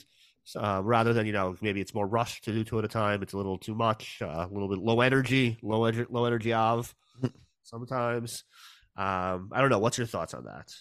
uh, 0.56 0.80
rather 0.84 1.12
than 1.12 1.26
you 1.26 1.32
know 1.32 1.56
maybe 1.60 1.80
it's 1.80 1.94
more 1.94 2.06
rushed 2.06 2.44
to 2.44 2.52
do 2.52 2.64
two 2.64 2.78
at 2.78 2.84
a 2.84 2.88
time. 2.88 3.22
It's 3.22 3.32
a 3.32 3.36
little 3.36 3.58
too 3.58 3.74
much, 3.74 4.18
uh, 4.22 4.46
a 4.48 4.52
little 4.52 4.68
bit 4.68 4.78
low 4.78 5.00
energy, 5.00 5.58
low 5.62 5.84
energy, 5.84 6.06
low 6.10 6.24
energy 6.24 6.52
of 6.52 6.94
sometimes. 7.62 8.44
Um, 8.96 9.50
I 9.52 9.60
don't 9.60 9.70
know. 9.70 9.78
What's 9.78 9.98
your 9.98 10.06
thoughts 10.06 10.34
on 10.34 10.44
that? 10.44 10.72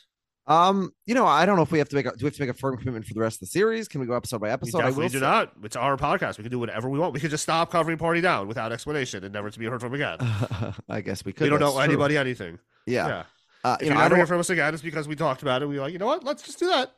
Um, 0.49 0.91
you 1.05 1.13
know, 1.13 1.27
I 1.27 1.45
don't 1.45 1.57
know 1.57 1.61
if 1.61 1.71
we 1.71 1.77
have 1.77 1.89
to 1.89 1.95
make 1.95 2.07
a, 2.07 2.09
do 2.09 2.23
we 2.23 2.25
have 2.25 2.33
to 2.35 2.41
make 2.41 2.49
a 2.49 2.53
firm 2.57 2.75
commitment 2.75 3.05
for 3.05 3.13
the 3.13 3.19
rest 3.19 3.35
of 3.35 3.41
the 3.41 3.45
series? 3.45 3.87
Can 3.87 4.01
we 4.01 4.07
go 4.07 4.13
episode 4.13 4.41
by 4.41 4.47
We 4.47 4.53
episode? 4.53 4.81
I 4.81 4.89
will 4.89 5.07
do 5.07 5.09
say- 5.09 5.19
not. 5.19 5.53
It's 5.63 5.75
our 5.75 5.95
podcast. 5.95 6.39
We 6.39 6.43
can 6.43 6.49
do 6.51 6.57
whatever 6.57 6.89
we 6.89 6.97
want. 6.97 7.13
We 7.13 7.19
could 7.19 7.29
just 7.29 7.43
stop 7.43 7.71
covering 7.71 7.99
Party 7.99 8.19
Down 8.19 8.47
without 8.47 8.71
explanation 8.71 9.23
and 9.23 9.31
never 9.31 9.51
to 9.51 9.59
be 9.59 9.67
heard 9.67 9.79
from 9.79 9.93
again. 9.93 10.17
I 10.89 11.01
guess 11.01 11.23
we 11.23 11.33
could. 11.33 11.43
we 11.43 11.49
don't 11.49 11.59
that's 11.59 11.71
know 11.71 11.77
true. 11.77 11.83
anybody 11.83 12.17
anything. 12.17 12.57
Yeah. 12.87 13.07
yeah. 13.07 13.23
Uh, 13.63 13.77
If 13.79 13.85
you 13.85 13.87
you, 13.89 13.93
know, 13.93 13.99
I 13.99 14.03
never 14.05 14.15
hear 14.15 14.25
from 14.25 14.39
us 14.39 14.49
again, 14.49 14.73
it's 14.73 14.81
because 14.81 15.07
we 15.07 15.15
talked 15.15 15.43
about 15.43 15.61
it. 15.61 15.67
We 15.67 15.75
were 15.75 15.81
like, 15.83 15.93
you 15.93 15.99
know 15.99 16.07
what? 16.07 16.23
Let's 16.23 16.41
just 16.41 16.57
do 16.57 16.67
that. 16.67 16.93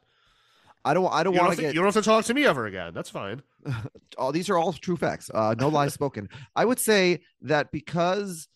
I 0.86 0.94
don't, 0.94 1.12
I 1.14 1.22
don't 1.24 1.36
want 1.36 1.52
to 1.52 1.56
to, 1.58 1.62
get. 1.62 1.74
you 1.74 1.82
don't 1.82 1.94
have 1.94 2.04
to 2.04 2.10
talk 2.10 2.26
to 2.26 2.34
me 2.34 2.46
ever 2.46 2.66
again. 2.66 2.94
That's 2.94 3.10
fine. 3.10 3.44
all 4.18 4.32
these 4.32 4.50
are 4.50 4.58
all 4.58 4.74
true 4.74 4.96
facts. 4.98 5.30
Uh, 5.34 5.56
no 5.60 5.68
lies 5.68 5.94
spoken. 5.96 6.30
I 6.56 6.66
would 6.66 6.80
say 6.80 7.22
that 7.42 7.72
because 7.72 8.48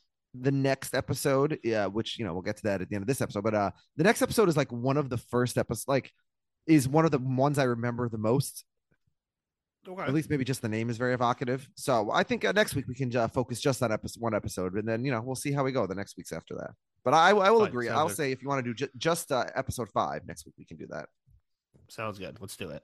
the 0.42 0.52
next 0.52 0.94
episode, 0.94 1.60
yeah, 1.64 1.86
which 1.86 2.18
you 2.20 2.26
know 2.26 2.34
we'll 2.34 2.42
get 2.42 2.58
to 2.58 2.64
that 2.64 2.82
at 2.82 2.90
the 2.90 2.96
end 2.96 3.04
of 3.04 3.08
this 3.08 3.22
episode, 3.22 3.44
but 3.44 3.54
uh, 3.54 3.72
the 3.98 4.04
next 4.04 4.22
episode 4.22 4.50
is 4.50 4.58
like 4.58 4.72
one 4.72 4.98
of 4.98 5.10
the 5.10 5.18
first 5.18 5.58
episodes, 5.58 5.88
like 5.88 6.12
is 6.68 6.88
one 6.88 7.06
of 7.06 7.12
the 7.12 7.20
ones 7.20 7.58
I 7.60 7.64
remember 7.64 8.10
the 8.10 8.18
most. 8.18 8.64
Okay. 9.88 10.02
At 10.02 10.14
least 10.14 10.32
maybe 10.32 10.44
just 10.44 10.64
the 10.64 10.70
name 10.70 10.90
is 10.90 10.98
very 10.98 11.14
evocative. 11.14 11.70
So 11.76 12.10
I 12.12 12.24
think 12.24 12.44
uh, 12.44 12.52
next 12.52 12.74
week 12.74 12.88
we 12.88 12.96
can 12.96 13.16
uh, 13.16 13.28
focus 13.28 13.62
just 13.62 13.84
on 13.84 13.92
episode 13.92 14.22
one 14.22 14.34
episode, 14.34 14.74
and 14.74 14.88
then 14.88 15.06
you 15.06 15.12
know 15.12 15.22
we'll 15.22 15.36
see 15.36 15.52
how 15.52 15.64
we 15.64 15.72
go 15.72 15.86
the 15.86 15.96
next 15.96 16.18
weeks 16.18 16.32
after 16.32 16.56
that. 16.56 16.72
But 17.04 17.14
I, 17.14 17.30
I 17.30 17.52
will 17.52 17.60
Fine, 17.60 17.68
agree. 17.68 17.90
I'll 17.90 18.08
good. 18.08 18.18
say 18.18 18.32
if 18.32 18.42
you 18.42 18.48
want 18.48 18.66
to 18.66 18.74
do 18.74 18.74
ju- 18.74 18.92
just 18.98 19.32
uh, 19.32 19.46
episode 19.56 19.90
five 19.92 20.22
next 20.28 20.46
week, 20.46 20.56
we 20.58 20.66
can 20.66 20.78
do 20.78 20.88
that. 20.90 21.08
Sounds 21.88 22.18
good. 22.18 22.38
Let's 22.42 22.58
do 22.58 22.70
it. 22.70 22.82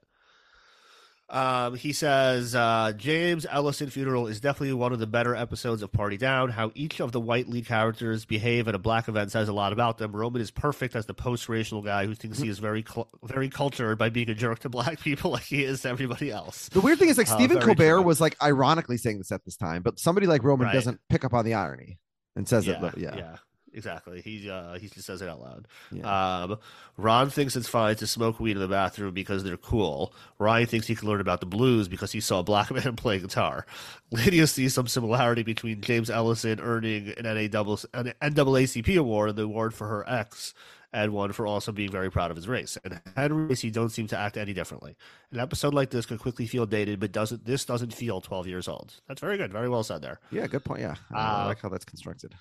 Um, 1.32 1.76
he 1.76 1.94
says 1.94 2.54
uh, 2.54 2.92
James 2.94 3.46
Ellison 3.50 3.88
funeral 3.88 4.26
is 4.26 4.38
definitely 4.38 4.74
one 4.74 4.92
of 4.92 4.98
the 4.98 5.06
better 5.06 5.34
episodes 5.34 5.80
of 5.82 5.90
Party 5.90 6.18
Down. 6.18 6.50
How 6.50 6.70
each 6.74 7.00
of 7.00 7.10
the 7.12 7.20
white 7.20 7.48
lead 7.48 7.66
characters 7.66 8.26
behave 8.26 8.68
at 8.68 8.74
a 8.74 8.78
black 8.78 9.08
event 9.08 9.32
says 9.32 9.48
a 9.48 9.52
lot 9.54 9.72
about 9.72 9.96
them. 9.96 10.14
Roman 10.14 10.42
is 10.42 10.50
perfect 10.50 10.94
as 10.94 11.06
the 11.06 11.14
post-racial 11.14 11.80
guy 11.80 12.04
who 12.04 12.14
thinks 12.14 12.38
he 12.38 12.48
is 12.50 12.58
very 12.58 12.82
cul- 12.82 13.08
very 13.24 13.48
cultured 13.48 13.96
by 13.96 14.10
being 14.10 14.28
a 14.28 14.34
jerk 14.34 14.58
to 14.58 14.68
black 14.68 15.00
people 15.00 15.30
like 15.32 15.44
he 15.44 15.64
is 15.64 15.80
to 15.82 15.88
everybody 15.88 16.30
else. 16.30 16.68
The 16.68 16.80
weird 16.82 16.98
thing 16.98 17.08
is 17.08 17.16
like 17.16 17.30
Uh, 17.30 17.34
Stephen 17.36 17.60
Colbert 17.60 17.96
true. 17.96 18.02
was 18.02 18.20
like 18.20 18.36
ironically 18.42 18.98
saying 18.98 19.16
this 19.16 19.32
at 19.32 19.42
this 19.46 19.56
time, 19.56 19.80
but 19.82 19.98
somebody 19.98 20.26
like 20.26 20.44
Roman 20.44 20.66
Right. 20.66 20.74
doesn't 20.74 21.00
pick 21.08 21.24
up 21.24 21.32
on 21.32 21.46
the 21.46 21.54
irony 21.54 21.98
and 22.36 22.46
says 22.46 22.66
yeah, 22.66 22.84
it. 22.88 22.98
Yeah. 22.98 23.16
yeah, 23.16 23.36
exactly. 23.74 24.20
He 24.20 24.48
uh, 24.50 24.74
he 24.78 24.88
just 24.88 25.06
says 25.06 25.22
it 25.22 25.28
out 25.28 25.40
loud. 25.40 25.68
Yeah. 25.90 26.42
Um, 26.42 26.58
Ron 26.96 27.30
thinks 27.30 27.56
it's 27.56 27.68
fine 27.68 27.96
to 27.96 28.06
smoke 28.06 28.38
weed 28.40 28.52
in 28.52 28.58
the 28.58 28.68
bathroom 28.68 29.14
because 29.14 29.44
they're 29.44 29.56
cool. 29.56 30.12
Ryan 30.38 30.66
thinks 30.66 30.86
he 30.86 30.94
can 30.94 31.08
learn 31.08 31.20
about 31.20 31.40
the 31.40 31.46
blues 31.46 31.88
because 31.88 32.12
he 32.12 32.20
saw 32.20 32.40
a 32.40 32.42
black 32.44 32.70
man 32.84 32.96
play 32.96 33.18
guitar. 33.18 33.66
Lydia 34.10 34.46
sees 34.46 34.74
some 34.74 34.86
similarity 34.86 35.42
between 35.42 35.80
James 35.80 36.10
Ellison 36.10 36.60
earning 36.60 37.08
an, 37.16 37.24
NAAA, 37.24 37.86
an 37.94 38.12
NAACP 38.20 38.96
award 38.98 39.30
and 39.30 39.38
the 39.38 39.42
award 39.44 39.72
for 39.74 39.88
her 39.88 40.08
ex, 40.08 40.52
and 40.92 41.12
one 41.14 41.32
for 41.32 41.46
also 41.46 41.72
being 41.72 41.90
very 41.90 42.10
proud 42.10 42.30
of 42.30 42.36
his 42.36 42.46
race. 42.46 42.76
And 42.84 43.00
Henry 43.16 43.46
Macy 43.48 43.70
don't 43.70 43.88
seem 43.88 44.06
to 44.08 44.18
act 44.18 44.36
any 44.36 44.52
differently. 44.52 44.94
An 45.30 45.40
episode 45.40 45.72
like 45.72 45.88
this 45.88 46.04
could 46.04 46.20
quickly 46.20 46.46
feel 46.46 46.66
dated, 46.66 47.00
but 47.00 47.12
doesn't 47.12 47.46
this 47.46 47.64
doesn't 47.64 47.94
feel 47.94 48.20
12 48.20 48.46
years 48.46 48.68
old. 48.68 49.00
That's 49.08 49.22
very 49.22 49.38
good. 49.38 49.50
Very 49.50 49.70
well 49.70 49.82
said 49.82 50.02
there. 50.02 50.20
Yeah, 50.30 50.46
good 50.46 50.64
point. 50.64 50.82
Yeah. 50.82 50.96
I 51.10 51.44
Uh, 51.44 51.46
like 51.46 51.60
how 51.62 51.70
that's 51.70 51.86
constructed. 51.86 52.34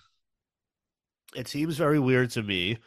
It 1.36 1.47
seems 1.47 1.77
very 1.77 1.99
weird 1.99 2.32
to 2.32 2.43
me 2.43 2.77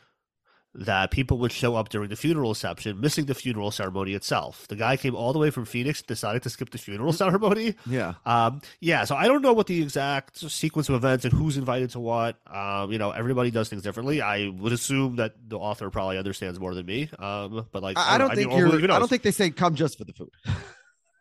that 0.75 1.11
people 1.13 1.39
would 1.39 1.53
show 1.53 1.77
up 1.77 1.89
during 1.89 2.09
the 2.09 2.17
funeral 2.17 2.51
reception, 2.51 3.01
missing 3.01 3.27
the 3.27 3.35
funeral 3.35 3.71
ceremony 3.71 4.13
itself. 4.13 4.67
The 4.67 4.75
guy 4.75 4.97
came 4.97 5.15
all 5.15 5.33
the 5.33 5.39
way 5.39 5.51
from 5.51 5.65
Phoenix, 5.65 6.03
decided 6.03 6.43
to 6.43 6.51
skip 6.51 6.71
the 6.71 6.79
funeral 6.79 7.13
ceremony. 7.25 7.77
Yeah. 7.87 8.15
Um, 8.27 8.61
yeah, 8.81 9.05
so 9.05 9.15
I 9.15 9.29
don't 9.29 9.43
know 9.43 9.53
what 9.53 9.69
the 9.69 9.81
exact 9.81 10.39
sequence 10.39 10.89
of 10.89 10.97
events 10.97 11.25
and 11.25 11.33
who's 11.33 11.57
invited 11.57 11.91
to 11.91 12.01
what. 12.01 12.39
Um, 12.53 12.91
you 12.91 12.99
know, 12.99 13.13
everybody 13.13 13.53
does 13.53 13.69
things 13.69 13.83
differently. 13.83 14.21
I 14.21 14.49
would 14.49 14.73
assume 14.73 15.17
that 15.17 15.35
the 15.49 15.59
author 15.59 15.91
probably 15.91 16.19
understands 16.19 16.59
more 16.59 16.75
than 16.75 16.87
me. 16.87 17.09
Um, 17.19 17.67
but 17.71 17.83
like, 17.83 17.97
I, 17.97 18.17
I 18.17 18.19
don't 18.19 18.29
know. 18.31 18.35
think 18.35 18.49
mean, 18.51 18.59
you're 18.59 18.93
I 18.93 18.99
don't 18.99 19.09
think 19.09 19.23
they 19.23 19.31
say 19.31 19.51
come 19.51 19.77
just 19.77 19.97
for 19.97 20.05
the 20.05 20.13
food. 20.13 20.31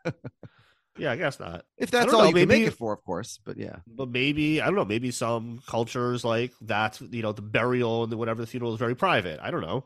Yeah, 0.98 1.12
I 1.12 1.16
guess 1.16 1.40
not. 1.40 1.66
If 1.78 1.90
that's 1.90 2.14
all 2.14 2.22
know, 2.22 2.28
you 2.28 2.34
can 2.34 2.48
make 2.48 2.68
it 2.68 2.72
for, 2.72 2.94
of 2.94 3.04
course. 3.04 3.40
But 3.44 3.58
yeah. 3.58 3.78
But 3.88 4.10
maybe 4.10 4.62
I 4.62 4.66
don't 4.66 4.76
know. 4.76 4.86
Maybe 4.86 5.12
some 5.12 5.62
cultures 5.68 6.24
like 6.24 6.52
that. 6.62 7.02
You 7.02 7.24
know, 7.24 7.32
the 7.32 7.42
burial 7.42 8.04
and 8.04 8.12
the, 8.12 8.18
whatever 8.18 8.42
the 8.42 8.48
funeral 8.48 8.74
is 8.74 8.80
very 8.80 8.96
private. 8.96 9.40
I 9.42 9.50
don't 9.50 9.62
know. 9.62 9.86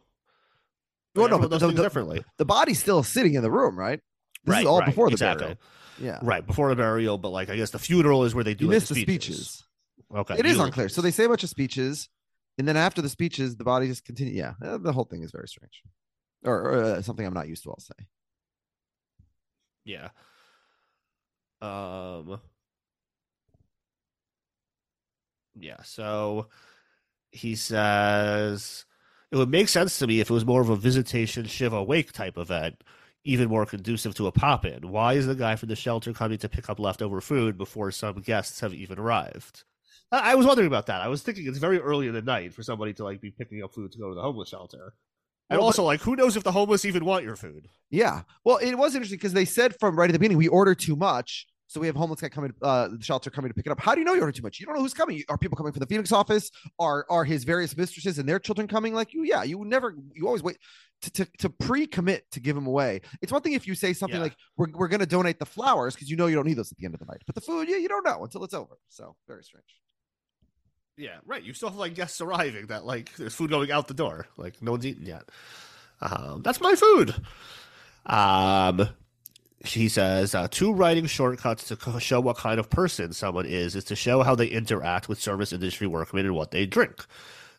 Well, 1.15 1.29
no, 1.29 1.39
but 1.39 1.49
the, 1.49 1.57
the- 1.57 1.81
differently. 1.81 2.23
the 2.37 2.45
body's 2.45 2.79
still 2.79 3.03
sitting 3.03 3.33
in 3.33 3.41
the 3.41 3.49
room, 3.49 3.77
right? 3.77 3.99
This 4.43 4.53
right, 4.53 4.61
is 4.61 4.67
all 4.67 4.79
right, 4.79 4.85
before 4.85 5.07
the 5.07 5.13
exactly. 5.13 5.45
burial. 5.45 5.59
Yeah. 5.99 6.19
Right 6.21 6.45
before 6.45 6.69
the 6.69 6.75
burial, 6.75 7.17
but 7.17 7.29
like 7.29 7.49
I 7.49 7.55
guess 7.55 7.71
the 7.71 7.79
funeral 7.79 8.23
is 8.23 8.35
where 8.35 8.43
they 8.43 8.53
do 8.53 8.65
You 8.65 8.69
like, 8.69 8.75
missed 8.75 8.89
the 8.89 9.01
speeches. 9.01 9.63
Okay, 10.13 10.35
It 10.37 10.45
is 10.45 10.59
unclear. 10.59 10.89
So 10.89 11.01
they 11.01 11.11
say 11.11 11.23
a 11.23 11.29
bunch 11.29 11.43
of 11.43 11.49
speeches, 11.49 12.07
and 12.57 12.67
then 12.67 12.77
after 12.77 13.01
the 13.01 13.09
speeches, 13.09 13.57
the 13.57 13.63
body 13.63 13.87
just 13.87 14.05
continue. 14.05 14.33
Yeah, 14.33 14.53
uh, 14.63 14.77
the 14.77 14.93
whole 14.93 15.05
thing 15.05 15.23
is 15.23 15.31
very 15.31 15.47
strange, 15.47 15.81
or, 16.43 16.55
or 16.55 16.83
uh, 16.83 17.01
something 17.01 17.25
I'm 17.25 17.33
not 17.33 17.47
used 17.47 17.63
to. 17.63 17.71
I'll 17.71 17.79
say. 17.79 18.05
Yeah. 19.85 20.09
Um. 21.61 22.39
Yeah. 25.55 25.81
So 25.83 26.47
he 27.31 27.55
says 27.55 28.85
it 29.31 29.37
would 29.37 29.49
make 29.49 29.69
sense 29.69 29.99
to 29.99 30.07
me 30.07 30.19
if 30.19 30.29
it 30.29 30.33
was 30.33 30.45
more 30.45 30.61
of 30.61 30.69
a 30.69 30.75
visitation 30.75 31.45
Shiva 31.45 31.83
wake 31.83 32.11
type 32.13 32.37
event, 32.37 32.83
even 33.23 33.49
more 33.49 33.65
conducive 33.65 34.15
to 34.15 34.27
a 34.27 34.31
pop 34.31 34.65
in. 34.65 34.89
Why 34.91 35.13
is 35.13 35.27
the 35.27 35.35
guy 35.35 35.55
from 35.55 35.69
the 35.69 35.75
shelter 35.75 36.13
coming 36.13 36.37
to 36.39 36.49
pick 36.49 36.69
up 36.69 36.79
leftover 36.79 37.21
food 37.21 37.57
before 37.57 37.91
some 37.91 38.21
guests 38.21 38.59
have 38.61 38.73
even 38.73 38.99
arrived? 38.99 39.63
I 40.11 40.33
I 40.33 40.35
was 40.35 40.45
wondering 40.45 40.67
about 40.67 40.87
that. 40.87 41.01
I 41.01 41.07
was 41.09 41.21
thinking 41.23 41.47
it's 41.47 41.57
very 41.59 41.79
early 41.79 42.07
in 42.07 42.13
the 42.13 42.21
night 42.21 42.53
for 42.53 42.63
somebody 42.63 42.93
to 42.95 43.03
like 43.03 43.21
be 43.21 43.31
picking 43.31 43.63
up 43.63 43.73
food 43.73 43.91
to 43.93 43.99
go 43.99 44.09
to 44.09 44.15
the 44.15 44.21
homeless 44.21 44.49
shelter. 44.49 44.93
And 45.49 45.59
Well, 45.59 45.67
also, 45.67 45.83
like, 45.83 46.01
who 46.01 46.15
knows 46.15 46.35
if 46.35 46.43
the 46.43 46.51
homeless 46.51 46.83
even 46.83 47.05
want 47.05 47.23
your 47.23 47.35
food? 47.37 47.67
Yeah. 47.89 48.23
Well, 48.43 48.57
it 48.57 48.75
was 48.75 48.95
interesting 48.95 49.17
because 49.17 49.33
they 49.33 49.45
said 49.45 49.75
from 49.79 49.97
right 49.97 50.09
at 50.09 50.13
the 50.13 50.19
beginning, 50.19 50.37
we 50.37 50.49
order 50.49 50.75
too 50.75 50.95
much. 50.95 51.47
So 51.69 51.81
we 51.81 51.87
have 51.87 51.97
homeless 51.97 52.21
guy 52.21 52.29
coming, 52.29 52.53
uh, 52.61 52.87
the 52.89 53.03
shelter 53.03 53.29
coming 53.29 53.49
to 53.49 53.53
pick 53.53 53.65
it 53.65 53.71
up. 53.71 53.79
How 53.79 53.93
do 53.93 53.99
you 53.99 54.05
know 54.05 54.13
you 54.13 54.21
order 54.21 54.31
too 54.31 54.41
much? 54.41 54.57
You 54.59 54.65
don't 54.65 54.75
know 54.75 54.81
who's 54.81 54.93
coming. 54.93 55.21
Are 55.27 55.37
people 55.37 55.57
coming 55.57 55.73
from 55.73 55.81
the 55.81 55.85
Phoenix 55.85 56.13
office? 56.13 56.49
Are 56.79 57.05
are 57.09 57.25
his 57.25 57.43
various 57.43 57.75
mistresses 57.75 58.19
and 58.19 58.27
their 58.27 58.39
children 58.39 58.69
coming 58.69 58.93
like 58.93 59.13
you? 59.13 59.23
Yeah, 59.23 59.43
you 59.43 59.63
never, 59.65 59.93
you 60.13 60.25
always 60.27 60.41
wait 60.43 60.57
to, 61.01 61.11
to, 61.11 61.27
to 61.39 61.49
pre-commit 61.49 62.23
to 62.31 62.39
give 62.39 62.55
them 62.55 62.67
away. 62.67 63.01
It's 63.21 63.33
one 63.33 63.41
thing 63.41 63.51
if 63.51 63.67
you 63.67 63.75
say 63.75 63.91
something 63.91 64.15
Yeah. 64.15 64.23
like, 64.23 64.35
we're, 64.55 64.67
we're 64.73 64.87
going 64.87 65.01
to 65.01 65.05
donate 65.05 65.39
the 65.39 65.45
flowers 65.45 65.93
because 65.93 66.09
you 66.09 66.15
know 66.15 66.27
you 66.27 66.35
don't 66.35 66.45
need 66.47 66.57
those 66.57 66.71
at 66.71 66.77
the 66.77 66.85
end 66.85 66.93
of 66.93 67.01
the 67.01 67.05
night. 67.05 67.21
But 67.25 67.35
the 67.35 67.41
food, 67.41 67.67
yeah, 67.69 67.77
you 67.77 67.89
don't 67.89 68.05
know 68.05 68.23
until 68.23 68.45
it's 68.45 68.53
over. 68.53 68.77
So 68.87 69.17
very 69.27 69.43
strange. 69.43 69.65
Yeah, 70.97 71.17
right. 71.25 71.43
You 71.43 71.53
still 71.53 71.69
have 71.69 71.77
like 71.77 71.93
guests 71.93 72.19
arriving 72.21 72.67
that 72.67 72.85
like 72.85 73.15
there's 73.15 73.35
food 73.35 73.51
going 73.51 73.71
out 73.71 73.87
the 73.87 73.93
door. 73.93 74.27
Like 74.35 74.61
no 74.61 74.71
one's 74.71 74.85
eaten 74.85 75.05
yet. 75.05 75.23
Um, 76.01 76.41
that's 76.43 76.59
my 76.59 76.75
food. 76.75 77.13
Um, 78.07 78.89
he 79.63 79.89
says 79.89 80.33
uh, 80.33 80.47
two 80.49 80.73
writing 80.73 81.05
shortcuts 81.05 81.67
to 81.67 81.99
show 81.99 82.19
what 82.19 82.37
kind 82.37 82.59
of 82.59 82.69
person 82.69 83.13
someone 83.13 83.45
is 83.45 83.75
is 83.75 83.83
to 83.85 83.95
show 83.95 84.23
how 84.23 84.35
they 84.35 84.47
interact 84.47 85.07
with 85.07 85.21
service 85.21 85.53
industry 85.53 85.87
workmen 85.87 86.25
and 86.25 86.35
what 86.35 86.51
they 86.51 86.65
drink. 86.65 87.05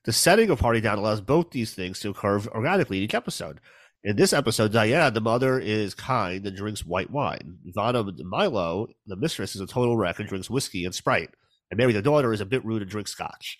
The 0.04 0.12
setting 0.12 0.50
of 0.50 0.58
Party 0.58 0.80
Down 0.80 0.98
allows 0.98 1.20
both 1.20 1.50
these 1.50 1.74
things 1.74 2.00
to 2.00 2.10
occur 2.10 2.40
organically 2.48 2.98
in 2.98 3.04
each 3.04 3.14
episode. 3.14 3.60
In 4.04 4.16
this 4.16 4.32
episode, 4.32 4.72
Diane, 4.72 5.12
the 5.12 5.20
mother, 5.20 5.58
is 5.58 5.94
kind 5.94 6.46
and 6.46 6.56
drinks 6.56 6.86
white 6.86 7.10
wine. 7.10 7.58
Ivana 7.66 8.16
Milo, 8.24 8.86
the 9.06 9.16
mistress, 9.16 9.54
is 9.54 9.60
a 9.60 9.66
total 9.66 9.96
wreck 9.96 10.18
and 10.18 10.28
drinks 10.28 10.48
whiskey 10.48 10.84
and 10.84 10.94
Sprite. 10.94 11.30
And 11.70 11.78
Mary, 11.78 11.92
the 11.92 12.02
daughter, 12.02 12.32
is 12.32 12.40
a 12.40 12.46
bit 12.46 12.64
rude 12.64 12.82
and 12.82 12.90
drinks 12.90 13.12
scotch. 13.12 13.58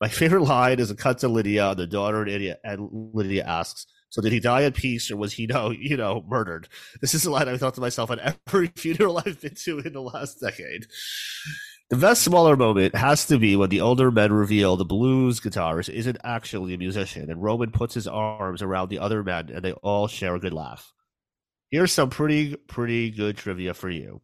My 0.00 0.08
favorite 0.10 0.42
line 0.42 0.78
is 0.78 0.90
a 0.90 0.96
cut 0.96 1.18
to 1.18 1.28
Lydia, 1.28 1.74
the 1.74 1.86
daughter, 1.86 2.22
and, 2.22 2.30
Lydia, 2.30 2.58
and 2.64 2.88
Lydia 3.12 3.44
asks, 3.44 3.86
"So 4.10 4.20
did 4.20 4.32
he 4.32 4.40
die 4.40 4.64
at 4.64 4.74
peace, 4.74 5.10
or 5.10 5.16
was 5.16 5.32
he, 5.32 5.46
no, 5.50 5.70
you 5.70 5.96
know, 5.96 6.24
murdered?" 6.28 6.68
This 7.00 7.14
is 7.14 7.24
a 7.24 7.30
line 7.30 7.48
I 7.48 7.56
thought 7.56 7.74
to 7.74 7.80
myself 7.80 8.10
at 8.10 8.38
every 8.46 8.68
funeral 8.76 9.18
I've 9.18 9.40
been 9.40 9.54
to 9.54 9.78
in 9.80 9.92
the 9.92 10.02
last 10.02 10.40
decade. 10.40 10.86
The 11.88 11.96
best 11.96 12.22
smaller 12.22 12.56
moment 12.56 12.96
has 12.96 13.26
to 13.26 13.38
be 13.38 13.54
when 13.54 13.70
the 13.70 13.80
older 13.80 14.10
men 14.10 14.32
reveal 14.32 14.76
the 14.76 14.84
blues 14.84 15.38
guitarist 15.38 15.88
isn't 15.88 16.18
actually 16.24 16.74
a 16.74 16.78
musician, 16.78 17.30
and 17.30 17.40
Roman 17.40 17.70
puts 17.70 17.94
his 17.94 18.08
arms 18.08 18.60
around 18.60 18.88
the 18.88 18.98
other 18.98 19.22
men, 19.22 19.50
and 19.54 19.64
they 19.64 19.70
all 19.72 20.08
share 20.08 20.34
a 20.34 20.40
good 20.40 20.52
laugh. 20.52 20.92
Here's 21.70 21.92
some 21.92 22.10
pretty, 22.10 22.56
pretty 22.56 23.10
good 23.12 23.36
trivia 23.36 23.72
for 23.72 23.88
you. 23.88 24.20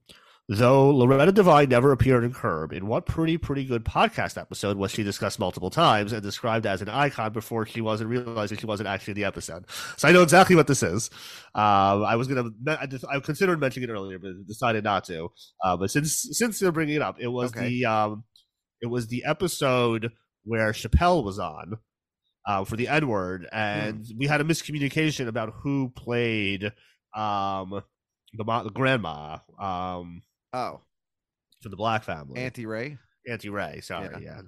Though 0.54 0.90
Loretta 0.90 1.32
Devine 1.32 1.70
never 1.70 1.92
appeared 1.92 2.24
in 2.24 2.34
Curb, 2.34 2.74
in 2.74 2.86
what 2.86 3.06
pretty, 3.06 3.38
pretty 3.38 3.64
good 3.64 3.84
podcast 3.86 4.36
episode 4.36 4.76
was 4.76 4.90
she 4.90 5.02
discussed 5.02 5.38
multiple 5.38 5.70
times 5.70 6.12
and 6.12 6.22
described 6.22 6.66
as 6.66 6.82
an 6.82 6.90
icon 6.90 7.32
before 7.32 7.64
she 7.64 7.80
wasn't 7.80 8.10
realizing 8.10 8.58
she 8.58 8.66
wasn't 8.66 8.86
actually 8.86 9.12
in 9.12 9.16
the 9.16 9.24
episode? 9.24 9.64
So 9.96 10.08
I 10.08 10.12
know 10.12 10.22
exactly 10.22 10.54
what 10.54 10.66
this 10.66 10.82
is. 10.82 11.08
Um, 11.54 12.04
I 12.04 12.16
was 12.16 12.28
gonna, 12.28 12.50
I, 12.66 12.84
just, 12.84 13.06
I 13.08 13.18
considered 13.20 13.60
mentioning 13.60 13.88
it 13.88 13.92
earlier, 13.92 14.18
but 14.18 14.46
decided 14.46 14.84
not 14.84 15.04
to. 15.04 15.28
Uh, 15.64 15.78
but 15.78 15.90
since 15.90 16.28
since 16.32 16.58
they're 16.58 16.70
bringing 16.72 16.96
it 16.96 17.02
up, 17.02 17.16
it 17.18 17.28
was 17.28 17.50
Okay. 17.56 17.68
the 17.68 17.86
um, 17.86 18.24
it 18.82 18.88
was 18.88 19.06
the 19.06 19.24
episode 19.24 20.10
where 20.44 20.72
Chappelle 20.72 21.24
was 21.24 21.38
on 21.38 21.78
uh, 22.46 22.64
for 22.64 22.76
the 22.76 22.88
N 22.88 23.08
word, 23.08 23.48
and 23.52 24.04
we 24.18 24.26
had 24.26 24.42
a 24.42 24.44
miscommunication 24.44 25.28
about 25.28 25.54
who 25.62 25.88
played 25.96 26.64
um, 27.16 27.82
the, 28.34 28.44
the 28.44 28.70
grandma. 28.74 29.38
Um, 29.58 30.20
Oh, 30.52 30.80
for 31.60 31.68
the 31.68 31.76
black 31.76 32.04
family. 32.04 32.40
Auntie 32.40 32.66
Ray. 32.66 32.98
Auntie 33.26 33.50
Ray, 33.50 33.80
sorry, 33.82 34.24
yeah. 34.24 34.42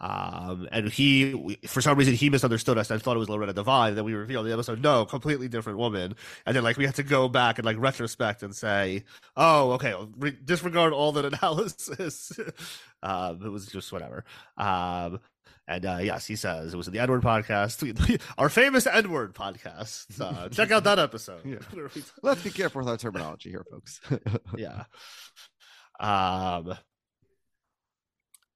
Um, 0.00 0.68
and 0.72 0.88
he, 0.88 1.56
for 1.66 1.80
some 1.80 1.96
reason, 1.96 2.14
he 2.14 2.28
misunderstood 2.28 2.78
us. 2.78 2.90
I 2.90 2.98
thought 2.98 3.16
it 3.16 3.20
was 3.20 3.28
Loretta 3.28 3.52
Devine. 3.52 3.90
And 3.90 3.98
then 3.98 4.04
we 4.04 4.14
revealed 4.14 4.46
the 4.46 4.52
episode, 4.52 4.82
no, 4.82 5.06
completely 5.06 5.48
different 5.48 5.78
woman. 5.78 6.16
And 6.44 6.56
then, 6.56 6.64
like, 6.64 6.76
we 6.76 6.84
had 6.84 6.96
to 6.96 7.02
go 7.02 7.28
back 7.28 7.58
and 7.58 7.64
like 7.64 7.78
retrospect 7.78 8.42
and 8.42 8.54
say, 8.54 9.04
oh, 9.36 9.72
okay, 9.72 9.94
re- 10.18 10.36
disregard 10.44 10.92
all 10.92 11.12
that 11.12 11.24
analysis. 11.32 12.32
um, 13.02 13.40
it 13.44 13.48
was 13.48 13.66
just 13.66 13.92
whatever. 13.92 14.24
Um, 14.56 15.20
and 15.66 15.86
uh, 15.86 15.98
yes, 16.00 16.26
he 16.26 16.36
says 16.36 16.74
it 16.74 16.76
was 16.76 16.86
in 16.86 16.92
the 16.92 16.98
Edward 17.00 17.22
podcast, 17.22 18.22
our 18.38 18.48
famous 18.48 18.86
Edward 18.86 19.34
podcast. 19.34 20.20
Uh, 20.20 20.48
check 20.48 20.70
out 20.70 20.84
that 20.84 20.98
episode. 20.98 21.44
Yeah. 21.44 21.58
Let's 22.22 22.42
be 22.42 22.50
careful 22.50 22.80
with 22.80 22.88
our 22.88 22.96
terminology 22.96 23.50
here, 23.50 23.64
folks. 23.70 24.00
yeah. 24.56 24.84
Um, 26.00 26.74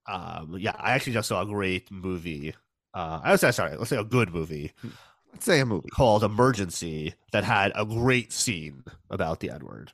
um, 0.06 0.56
yeah, 0.58 0.74
I 0.78 0.92
actually 0.92 1.14
just 1.14 1.28
saw 1.28 1.42
a 1.42 1.46
great 1.46 1.90
movie. 1.90 2.54
Uh, 2.94 3.20
I 3.22 3.32
was 3.32 3.40
sorry, 3.54 3.76
let's 3.76 3.90
say 3.90 3.96
a 3.96 4.04
good 4.04 4.32
movie 4.32 4.72
Let's 5.32 5.44
say 5.44 5.60
a 5.60 5.66
movie. 5.66 5.90
called 5.90 6.24
Emergency 6.24 7.14
that 7.32 7.44
had 7.44 7.70
a 7.74 7.84
great 7.84 8.32
scene 8.32 8.82
about 9.10 9.40
the 9.40 9.50
N 9.50 9.64
word. 9.64 9.92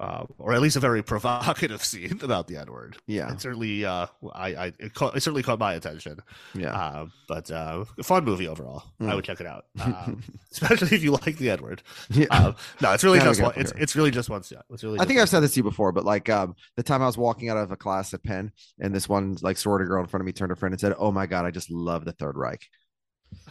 Uh, 0.00 0.24
or 0.38 0.52
at 0.52 0.60
least 0.60 0.76
a 0.76 0.80
very 0.80 1.02
provocative 1.12 1.84
scene 1.84 2.20
about 2.22 2.46
the 2.46 2.56
N 2.56 2.70
word. 2.70 2.98
Yeah. 3.08 3.32
It 3.32 3.40
certainly, 3.40 3.84
uh, 3.84 4.06
I, 4.32 4.48
I, 4.54 4.72
it, 4.78 4.94
caught, 4.94 5.16
it 5.16 5.20
certainly 5.22 5.42
caught 5.42 5.58
my 5.58 5.74
attention. 5.74 6.20
Yeah. 6.54 6.70
Um, 6.70 7.12
but 7.26 7.50
uh, 7.50 7.84
a 7.98 8.02
fun 8.04 8.24
movie 8.24 8.46
overall. 8.46 8.84
I 9.00 9.04
Mm. 9.06 9.14
would 9.16 9.24
check 9.24 9.40
it 9.40 9.46
out, 9.48 9.64
um, 9.80 10.22
especially 10.52 10.94
if 10.96 11.02
you 11.02 11.10
like 11.10 11.36
the 11.38 11.50
N 11.50 11.62
word. 11.62 11.82
Yeah. 12.10 12.26
Um, 12.30 12.54
no, 12.80 12.92
it's 12.92 13.02
really 13.02 13.18
just 13.18 13.42
one. 13.42 13.54
It's, 13.56 13.72
it's 13.76 13.96
really 13.96 14.12
just 14.12 14.30
one. 14.30 14.42
yeah, 14.52 14.58
It's 14.70 14.84
really. 14.84 15.00
I 15.00 15.04
think 15.04 15.18
I've 15.18 15.28
said 15.28 15.40
this 15.40 15.54
to 15.54 15.58
you 15.58 15.64
before, 15.64 15.90
but 15.90 16.04
like 16.04 16.28
um, 16.28 16.54
the 16.76 16.84
time 16.84 17.02
I 17.02 17.06
was 17.06 17.18
walking 17.18 17.48
out 17.48 17.56
of 17.56 17.72
a 17.72 17.76
class 17.76 18.14
at 18.14 18.22
Penn, 18.22 18.52
and 18.78 18.94
this 18.94 19.08
one 19.08 19.36
like 19.42 19.58
sorority 19.58 19.86
girl 19.88 20.00
in 20.00 20.06
front 20.06 20.20
of 20.20 20.26
me 20.26 20.32
turned 20.32 20.50
to 20.50 20.56
friend 20.56 20.72
and 20.72 20.80
said, 20.80 20.94
"Oh 20.96 21.10
my 21.10 21.26
god, 21.26 21.44
I 21.44 21.50
just 21.50 21.72
love 21.72 22.04
the 22.04 22.12
Third 22.12 22.36
Reich," 22.36 22.68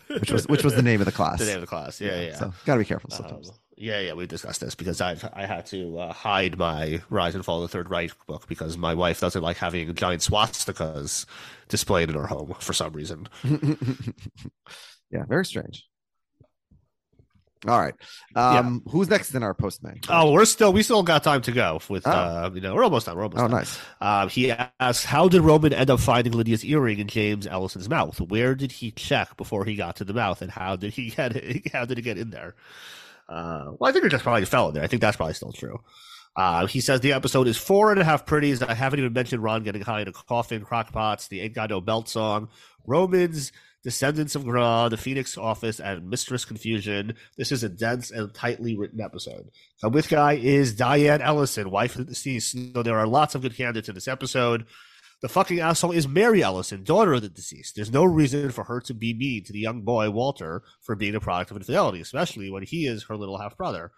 which 0.08 0.32
was 0.32 0.48
which 0.48 0.64
was 0.64 0.76
the 0.76 0.82
name 0.82 1.02
of 1.02 1.06
the 1.06 1.12
class. 1.12 1.40
the 1.40 1.46
name 1.46 1.56
of 1.56 1.62
the 1.62 1.68
class. 1.68 2.00
Yeah, 2.00 2.22
yeah. 2.22 2.36
So 2.36 2.54
gotta 2.66 2.80
be 2.80 2.86
careful 2.86 3.10
sometimes. 3.10 3.50
Um, 3.50 3.56
yeah, 3.78 4.00
yeah, 4.00 4.14
we 4.14 4.26
discussed 4.26 4.62
this 4.62 4.76
because 4.76 5.00
I've 5.02 5.24
I 5.34 5.46
had 5.46 5.66
to 5.68 6.00
uh, 6.00 6.14
hide 6.14 6.58
my 6.58 7.02
Rise 7.10 7.36
and 7.36 7.46
Fall 7.46 7.64
of 7.64 7.70
the 7.70 7.78
Third 7.78 7.90
Reich 7.90 8.12
book 8.26 8.48
because 8.48 8.78
my 8.78 8.94
wife 8.94 9.20
doesn't 9.20 9.42
like 9.44 9.58
having 9.58 9.94
giant 9.96 10.22
swastikas 10.24 11.26
displayed 11.70 12.10
in 12.10 12.16
her 12.16 12.28
home 12.28 12.56
for 12.60 12.74
some 12.74 12.94
reason. 12.94 13.28
yeah, 15.12 15.24
very 15.28 15.46
strange. 15.46 15.86
All 17.68 17.80
right. 17.80 17.96
Um, 18.36 18.84
who's 18.90 19.10
next 19.10 19.34
in 19.34 19.42
our 19.42 19.56
post 19.56 19.84
man? 19.84 20.00
Oh, 20.10 20.32
we're 20.32 20.46
still 20.46 20.72
we 20.72 20.84
still 20.84 21.02
got 21.02 21.24
time 21.24 21.42
to 21.42 21.52
go 21.52 21.82
with 21.90 22.06
Oh. 22.06 22.12
uh, 22.12 22.52
you 22.54 22.62
know 22.62 22.76
we're 22.76 22.84
almost 22.84 23.08
done. 23.08 23.18
We're 23.18 23.24
almost 23.24 23.40
Oh, 23.44 23.48
done. 23.48 23.52
nice. 23.58 23.80
Um, 24.00 24.30
he 24.30 24.52
asks, 24.80 25.04
how 25.04 25.28
did 25.28 25.42
Roman 25.42 25.74
end 25.74 25.90
up 25.90 26.00
finding 26.00 26.34
Lydia's 26.34 26.64
earring 26.64 27.00
in 27.00 27.08
James 27.08 27.48
Ellison's 27.48 27.90
mouth? 27.90 28.22
Where 28.22 28.54
did 28.54 28.72
he 28.72 28.92
check 28.92 29.36
before 29.38 29.66
he 29.66 29.76
got 29.76 29.96
to 29.98 30.04
the 30.06 30.14
mouth, 30.14 30.44
and 30.44 30.52
how 30.52 30.76
did 30.76 30.94
he 30.94 31.10
get 31.10 31.36
it? 31.36 31.68
How 31.74 31.84
did 31.86 31.98
it 31.98 32.04
get 32.04 32.20
in 32.20 32.30
there? 32.30 32.54
Uh, 33.30 33.72
well, 33.78 33.90
I 33.90 33.92
think 33.92 34.06
it 34.06 34.10
just 34.10 34.24
probably 34.24 34.46
fell 34.46 34.70
in 34.70 34.74
there. 34.74 34.84
I 34.84 34.88
think 34.88 35.02
that's 35.02 35.18
probably 35.18 35.34
still 35.34 35.52
true. 35.52 35.80
Uh, 36.36 36.68
he 36.68 36.80
says 36.80 37.02
the 37.02 37.14
episode 37.14 37.48
is 37.48 37.58
four 37.58 37.92
and 37.92 38.00
a 38.00 38.04
half 38.04 38.26
pretties. 38.26 38.62
I 38.62 38.76
haven't 38.76 39.00
even 39.00 39.12
mentioned 39.12 39.42
Ron 39.42 39.64
getting 39.64 39.82
high 39.82 40.02
in 40.02 40.08
a 40.08 40.12
coffin, 40.12 40.64
crockpots, 40.64 41.30
the 41.30 41.42
Ain't 41.42 41.56
Got 41.56 41.72
No 41.72 41.82
Belt 41.82 42.08
song, 42.08 42.50
Romans, 42.86 43.52
Descendants 43.84 44.36
of 44.36 44.44
Gra, 44.44 44.88
the 44.90 44.98
Phoenix 44.98 45.38
Office, 45.38 45.80
and 45.80 46.10
Mistress 46.10 46.46
Confusion. 46.46 47.16
This 47.38 47.52
is 47.52 47.64
a 47.64 47.70
dense 47.70 48.12
and 48.12 48.34
tightly 48.34 48.78
written 48.78 49.02
episode. 49.02 49.50
Come 49.82 49.94
with 49.94 50.10
guy 50.10 50.34
is 50.34 50.76
Diane 50.76 51.22
Ellison, 51.22 51.72
wife 51.72 51.96
of 51.96 52.06
the 52.06 52.12
deceased. 52.12 52.56
So 52.74 52.84
there 52.84 53.00
are 53.00 53.08
lots 53.08 53.34
of 53.34 53.42
good 53.42 53.56
candidates 53.56 53.90
in 53.90 53.96
this 53.96 54.08
episode. 54.08 54.66
The 55.22 55.30
fucking 55.30 55.60
asshole 55.60 55.94
is 55.94 56.08
Mary 56.08 56.44
Ellison, 56.44 56.84
daughter 56.84 57.14
of 57.14 57.24
the 57.24 57.30
deceased. 57.30 57.76
There's 57.76 57.92
no 57.92 58.04
reason 58.04 58.52
for 58.52 58.64
her 58.66 58.80
to 58.82 58.94
be 58.94 59.14
mean 59.16 59.44
to 59.46 59.54
the 59.54 59.60
young 59.60 59.82
boy, 59.82 60.12
Walter, 60.12 60.62
for 60.82 60.96
being 60.96 61.16
a 61.16 61.20
product 61.20 61.50
of 61.52 61.58
infidelity, 61.58 62.02
especially 62.02 62.52
when 62.52 62.62
he 62.64 62.86
is 62.86 63.04
her 63.06 63.18
little 63.18 63.40
half 63.40 63.58
brother. 63.58 63.92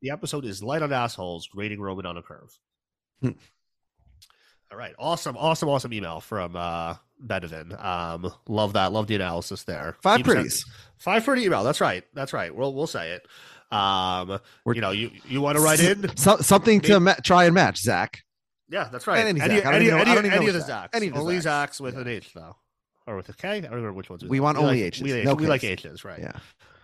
The 0.00 0.10
episode 0.10 0.44
is 0.46 0.62
light 0.62 0.80
on 0.82 0.92
assholes, 0.92 1.46
grading 1.46 1.80
Roman 1.80 2.06
on 2.06 2.16
a 2.16 2.22
curve. 2.22 2.58
Hmm. 3.20 3.30
All 4.72 4.78
right. 4.78 4.94
Awesome, 4.98 5.36
awesome, 5.36 5.68
awesome 5.68 5.92
email 5.92 6.20
from 6.20 6.56
uh 6.56 6.94
Bedovan. 7.24 7.82
Um, 7.82 8.32
love 8.48 8.72
that. 8.74 8.92
Love 8.92 9.06
the 9.06 9.14
analysis 9.14 9.62
there. 9.64 9.96
Five 10.02 10.22
pretties. 10.24 10.64
Five 10.98 11.24
pretty 11.24 11.44
email. 11.44 11.64
That's 11.64 11.80
right. 11.80 12.04
That's 12.14 12.32
right. 12.32 12.54
We'll 12.54 12.74
we'll 12.74 12.86
say 12.86 13.12
it. 13.12 13.26
Um, 13.74 14.38
We're- 14.64 14.76
you 14.76 14.80
know, 14.80 14.90
you 14.90 15.10
you 15.28 15.40
want 15.40 15.56
to 15.56 15.62
write 15.64 15.80
in? 15.80 16.14
So, 16.16 16.36
something 16.38 16.80
to 16.82 17.00
ma- 17.00 17.14
try 17.22 17.44
and 17.44 17.54
match, 17.54 17.78
Zach. 17.78 18.22
Yeah, 18.68 18.88
that's 18.90 19.06
right. 19.06 19.18
Any 19.24 19.40
Any 19.40 19.56
Zach. 19.60 19.66
I 19.66 19.74
any, 19.76 19.88
know- 19.88 19.98
any, 19.98 20.10
any 20.10 20.28
of 20.28 20.40
the 20.40 20.52
which 20.58 20.66
Zach. 20.66 20.90
Zacks. 20.92 20.96
Any 20.96 21.06
of 21.08 21.14
the 21.14 21.20
Only 21.20 21.36
Zacks. 21.36 21.42
Zacks 21.44 21.80
with 21.80 21.96
an 21.96 22.08
H 22.08 22.32
though, 22.34 22.56
or 23.06 23.16
with 23.16 23.28
a 23.28 23.32
K. 23.32 23.48
I 23.48 23.60
don't 23.60 23.70
remember 23.70 23.92
which 23.92 24.10
ones. 24.10 24.24
We 24.24 24.40
want 24.40 24.58
like- 24.58 24.64
only 24.64 24.82
H's. 24.82 25.02
We, 25.02 25.22
No 25.22 25.34
we 25.34 25.46
like 25.46 25.62
H's, 25.64 26.04
right? 26.04 26.20
Yeah. 26.20 26.32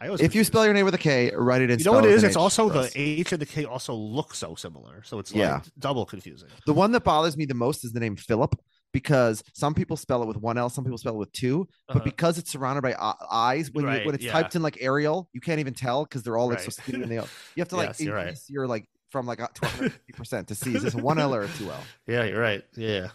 I 0.01 0.11
If 0.21 0.35
you 0.35 0.43
spell 0.43 0.65
your 0.65 0.75
name 0.75 0.85
with 0.85 0.95
a 0.95 0.99
K, 0.99 1.31
write 1.35 1.63
it 1.63 1.71
in. 1.71 1.79
You 1.79 1.85
know 1.85 1.93
what 1.93 1.99
spell 2.01 2.05
it 2.11 2.15
with 2.15 2.17
is? 2.17 2.23
an 2.25 2.29
It's 2.31 2.37
H 2.37 2.41
also 2.41 2.69
the. 2.69 2.91
H 2.95 3.33
and 3.33 3.41
the 3.41 3.47
K 3.47 3.65
also 3.65 3.95
look 3.95 4.35
so 4.35 4.55
similar, 4.57 5.03
so 5.05 5.19
it's 5.21 5.33
like 5.33 5.39
Yeah. 5.41 5.61
double 5.79 6.05
confusing. 6.07 6.49
The 6.67 6.73
one 6.73 6.91
that 6.93 7.05
bothers 7.05 7.37
me 7.37 7.45
the 7.45 7.55
most 7.55 7.85
is 7.85 7.93
the 7.93 8.01
name 8.01 8.17
Philip 8.17 8.55
because 8.93 9.43
some 9.55 9.75
people 9.75 9.97
spell 9.97 10.23
it 10.23 10.27
with 10.27 10.37
one 10.37 10.59
L, 10.59 10.69
some 10.69 10.85
people 10.85 10.99
spell 10.99 11.15
it 11.15 11.19
with 11.19 11.33
two, 11.33 11.67
but 11.89 11.97
Uh-huh. 11.99 12.05
because 12.05 12.37
it's 12.37 12.51
surrounded 12.51 12.83
by 12.83 12.93
uh, 12.95 13.15
eyes, 13.31 13.71
when 13.73 13.85
you, 13.87 14.05
when 14.05 14.15
it's 14.15 14.25
yeah. 14.25 14.33
typed 14.33 14.55
in 14.57 14.61
like 14.63 14.77
Arial, 14.83 15.29
you 15.33 15.41
can't 15.41 15.61
even 15.61 15.73
tell 15.73 16.03
because 16.05 16.23
they're 16.25 16.37
all 16.37 16.49
like 16.49 16.59
so 16.61 16.71
skinny 16.71 17.03
and 17.03 17.11
they 17.11 17.15
you 17.17 17.23
have 17.59 17.69
to 17.69 17.77
like 17.77 17.89
Yes, 17.91 18.01
you're 18.01 18.15
right. 18.15 18.23
increase 18.27 18.51
your 18.51 18.67
like 18.67 18.87
from 19.13 19.27
like 19.27 19.39
to 19.39 19.61
150 19.63 20.13
percent 20.15 20.49
to 20.49 20.55
see 20.57 20.75
is 20.75 20.83
this 20.83 20.95
one 20.95 21.19
L 21.21 21.35
or 21.35 21.43
a 21.43 21.49
two 21.49 21.71
L? 21.71 21.79
Yeah, 22.09 22.25
you're 22.25 22.41
right. 22.41 22.65
Yeah. 22.75 23.09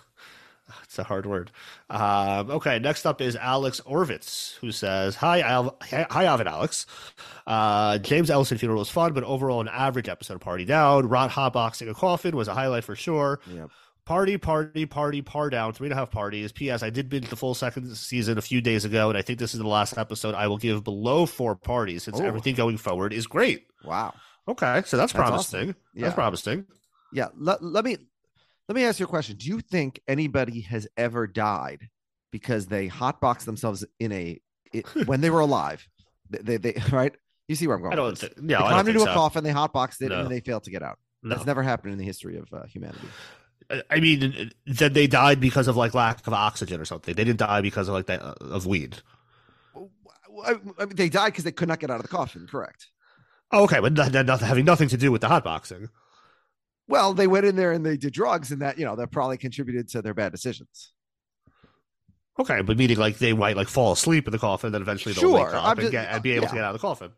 It's 0.84 1.00
a 1.00 1.04
hard 1.04 1.26
word. 1.26 1.50
Um, 1.90 2.52
okay, 2.52 2.78
next 2.80 3.06
up 3.06 3.22
is 3.22 3.38
Alex 3.38 3.80
Orvitz, 3.88 4.56
who 4.58 4.74
says, 4.74 5.16
Hi, 5.16 5.40
Al- 5.40 5.78
hi, 5.82 6.26
Alvin 6.26 6.48
Alex. 6.48 6.86
Uh, 7.46 7.98
James 8.00 8.30
Ellison 8.30 8.58
funeral 8.58 8.80
was 8.80 8.90
fun, 8.90 9.14
but 9.14 9.24
overall, 9.24 9.62
an 9.62 9.70
average 9.70 10.10
episode 10.10 10.34
of 10.34 10.42
Party 10.42 10.66
Down. 10.66 11.08
Rot 11.08 11.54
boxing 11.54 11.88
a 11.88 11.94
coffin 11.94 12.36
was 12.36 12.50
a 12.50 12.54
highlight 12.54 12.84
for 12.84 12.96
sure. 12.98 13.40
Yep. 13.50 13.70
Party, 14.04 14.38
party, 14.38 14.86
party, 14.86 15.22
par 15.22 15.50
down, 15.50 15.72
three 15.74 15.88
and 15.88 15.94
a 15.94 15.96
half 15.96 16.12
parties. 16.12 16.52
P.S. 16.54 16.84
I 16.84 16.90
did 16.90 17.08
binge 17.10 17.30
the 17.30 17.36
full 17.38 17.54
second 17.54 17.94
season 17.96 18.38
a 18.38 18.42
few 18.42 18.60
days 18.62 18.84
ago, 18.86 19.08
and 19.10 19.18
I 19.18 19.22
think 19.22 19.40
this 19.40 19.54
is 19.54 19.60
the 19.62 19.68
last 19.68 19.98
episode 19.98 20.34
I 20.36 20.48
will 20.48 20.58
give 20.58 20.84
below 20.84 21.26
four 21.26 21.56
parties 21.56 22.04
since 22.04 22.20
Oh. 22.20 22.26
everything 22.26 22.56
going 22.56 22.78
forward 22.78 23.12
is 23.14 23.26
great. 23.28 23.68
Wow. 23.86 24.14
Okay, 24.48 24.82
so 24.86 24.96
that's, 24.98 25.12
That's 25.14 25.16
awesome. 25.16 25.24
promising. 25.60 25.76
Yeah. 25.94 26.04
That's 26.04 26.16
promising. 26.16 26.66
Yeah. 27.14 27.28
Let, 27.38 27.64
let 27.64 27.84
me 27.84 27.98
let 28.70 28.76
me 28.76 28.84
ask 28.86 29.00
you 29.00 29.06
a 29.06 29.10
question. 29.10 29.36
Do 29.38 29.48
you 29.48 29.60
think 29.62 30.00
anybody 30.08 30.62
has 30.62 30.88
ever 30.98 31.28
died 31.28 31.90
because 32.32 32.68
they 32.68 32.88
hotboxed 32.90 33.46
themselves 33.46 33.86
in 34.00 34.12
a 34.12 34.40
it, 34.74 34.86
when 35.06 35.22
they 35.22 35.30
were 35.30 35.40
alive? 35.42 35.86
They, 36.30 36.58
they, 36.58 36.58
they 36.58 36.82
right? 36.92 37.16
You 37.48 37.56
see 37.56 37.68
where 37.68 37.76
I'm 37.78 37.82
going? 37.82 37.94
I 37.94 37.96
don't 37.96 38.18
thi- 38.18 38.30
no, 38.38 38.48
they 38.60 38.64
I 38.64 38.70
climbed 38.70 38.86
think 38.88 38.98
into 39.00 39.10
a 39.12 39.14
coffin, 39.14 39.44
they 39.44 39.52
hotboxed 39.52 40.02
it, 40.02 40.10
No. 40.10 40.22
and 40.22 40.30
they 40.30 40.42
failed 40.42 40.64
to 40.66 40.72
get 40.72 40.84
out. 40.84 41.00
No. 41.24 41.36
That's 41.36 41.46
never 41.46 41.64
happened 41.64 41.94
in 41.94 42.00
the 42.00 42.06
history 42.06 42.38
of 42.38 42.52
uh, 42.54 42.66
humanity. 42.66 43.08
I- 43.90 44.00
mean, 44.00 44.52
then 44.66 44.94
they 44.94 45.08
died 45.08 45.40
because 45.42 45.68
of 45.68 45.76
like 45.76 45.94
lack 45.94 46.26
of 46.28 46.34
oxygen 46.34 46.80
or 46.80 46.86
something. 46.86 47.14
They 47.16 47.24
didn't 47.24 47.40
die 47.40 47.62
because 47.62 47.88
of 47.90 47.94
like 47.94 48.06
that 48.08 48.22
of 48.22 48.66
weed. 48.66 48.98
I, 50.46 50.56
I 50.80 50.86
mean, 50.86 50.96
they 50.96 51.10
died 51.10 51.30
because 51.32 51.44
they 51.44 51.52
could 51.52 51.68
not 51.68 51.80
get 51.80 51.90
out 51.90 51.98
of 51.98 52.04
the 52.04 52.08
coffin. 52.10 52.48
Correct. 52.50 52.88
Oh, 53.52 53.64
okay, 53.64 53.80
but 53.80 53.96
that 53.96 54.26
nothing, 54.26 54.48
having 54.48 54.66
nothing 54.66 54.90
to 54.90 54.98
do 54.98 55.12
with 55.12 55.22
the 55.22 55.28
hotboxing. 55.28 55.90
Well, 56.88 57.14
they 57.14 57.28
went 57.28 57.46
in 57.46 57.56
there 57.56 57.72
and 57.72 57.86
they 57.86 57.98
did 57.98 58.14
drugs, 58.14 58.52
and 58.52 58.62
that 58.62 58.78
you 58.78 58.86
know 58.86 58.96
that 58.96 59.12
probably 59.12 59.38
contributed 59.38 59.90
to 59.90 60.02
their 60.02 60.14
bad 60.14 60.32
decisions. 60.32 60.94
Okay, 62.40 62.62
but 62.62 62.78
meaning 62.78 62.98
like 62.98 63.18
they 63.18 63.34
might 63.34 63.58
like 63.58 63.68
fall 63.68 63.92
asleep 63.94 64.28
in 64.28 64.32
the 64.32 64.40
coffin, 64.40 64.72
then 64.72 64.82
eventually 64.82 65.14
they'll 65.14 65.22
Sure, 65.24 65.46
wake 65.46 65.54
up 65.54 65.64
I'm 65.66 65.80
and, 65.80 65.92
get, 65.92 66.10
and 66.12 66.22
be 66.22 66.32
able 66.34 66.44
yeah. 66.44 66.50
to 66.50 66.56
get 66.56 66.64
out 66.64 66.76
of 66.76 66.82
the 66.82 66.88
coffin. 66.88 67.12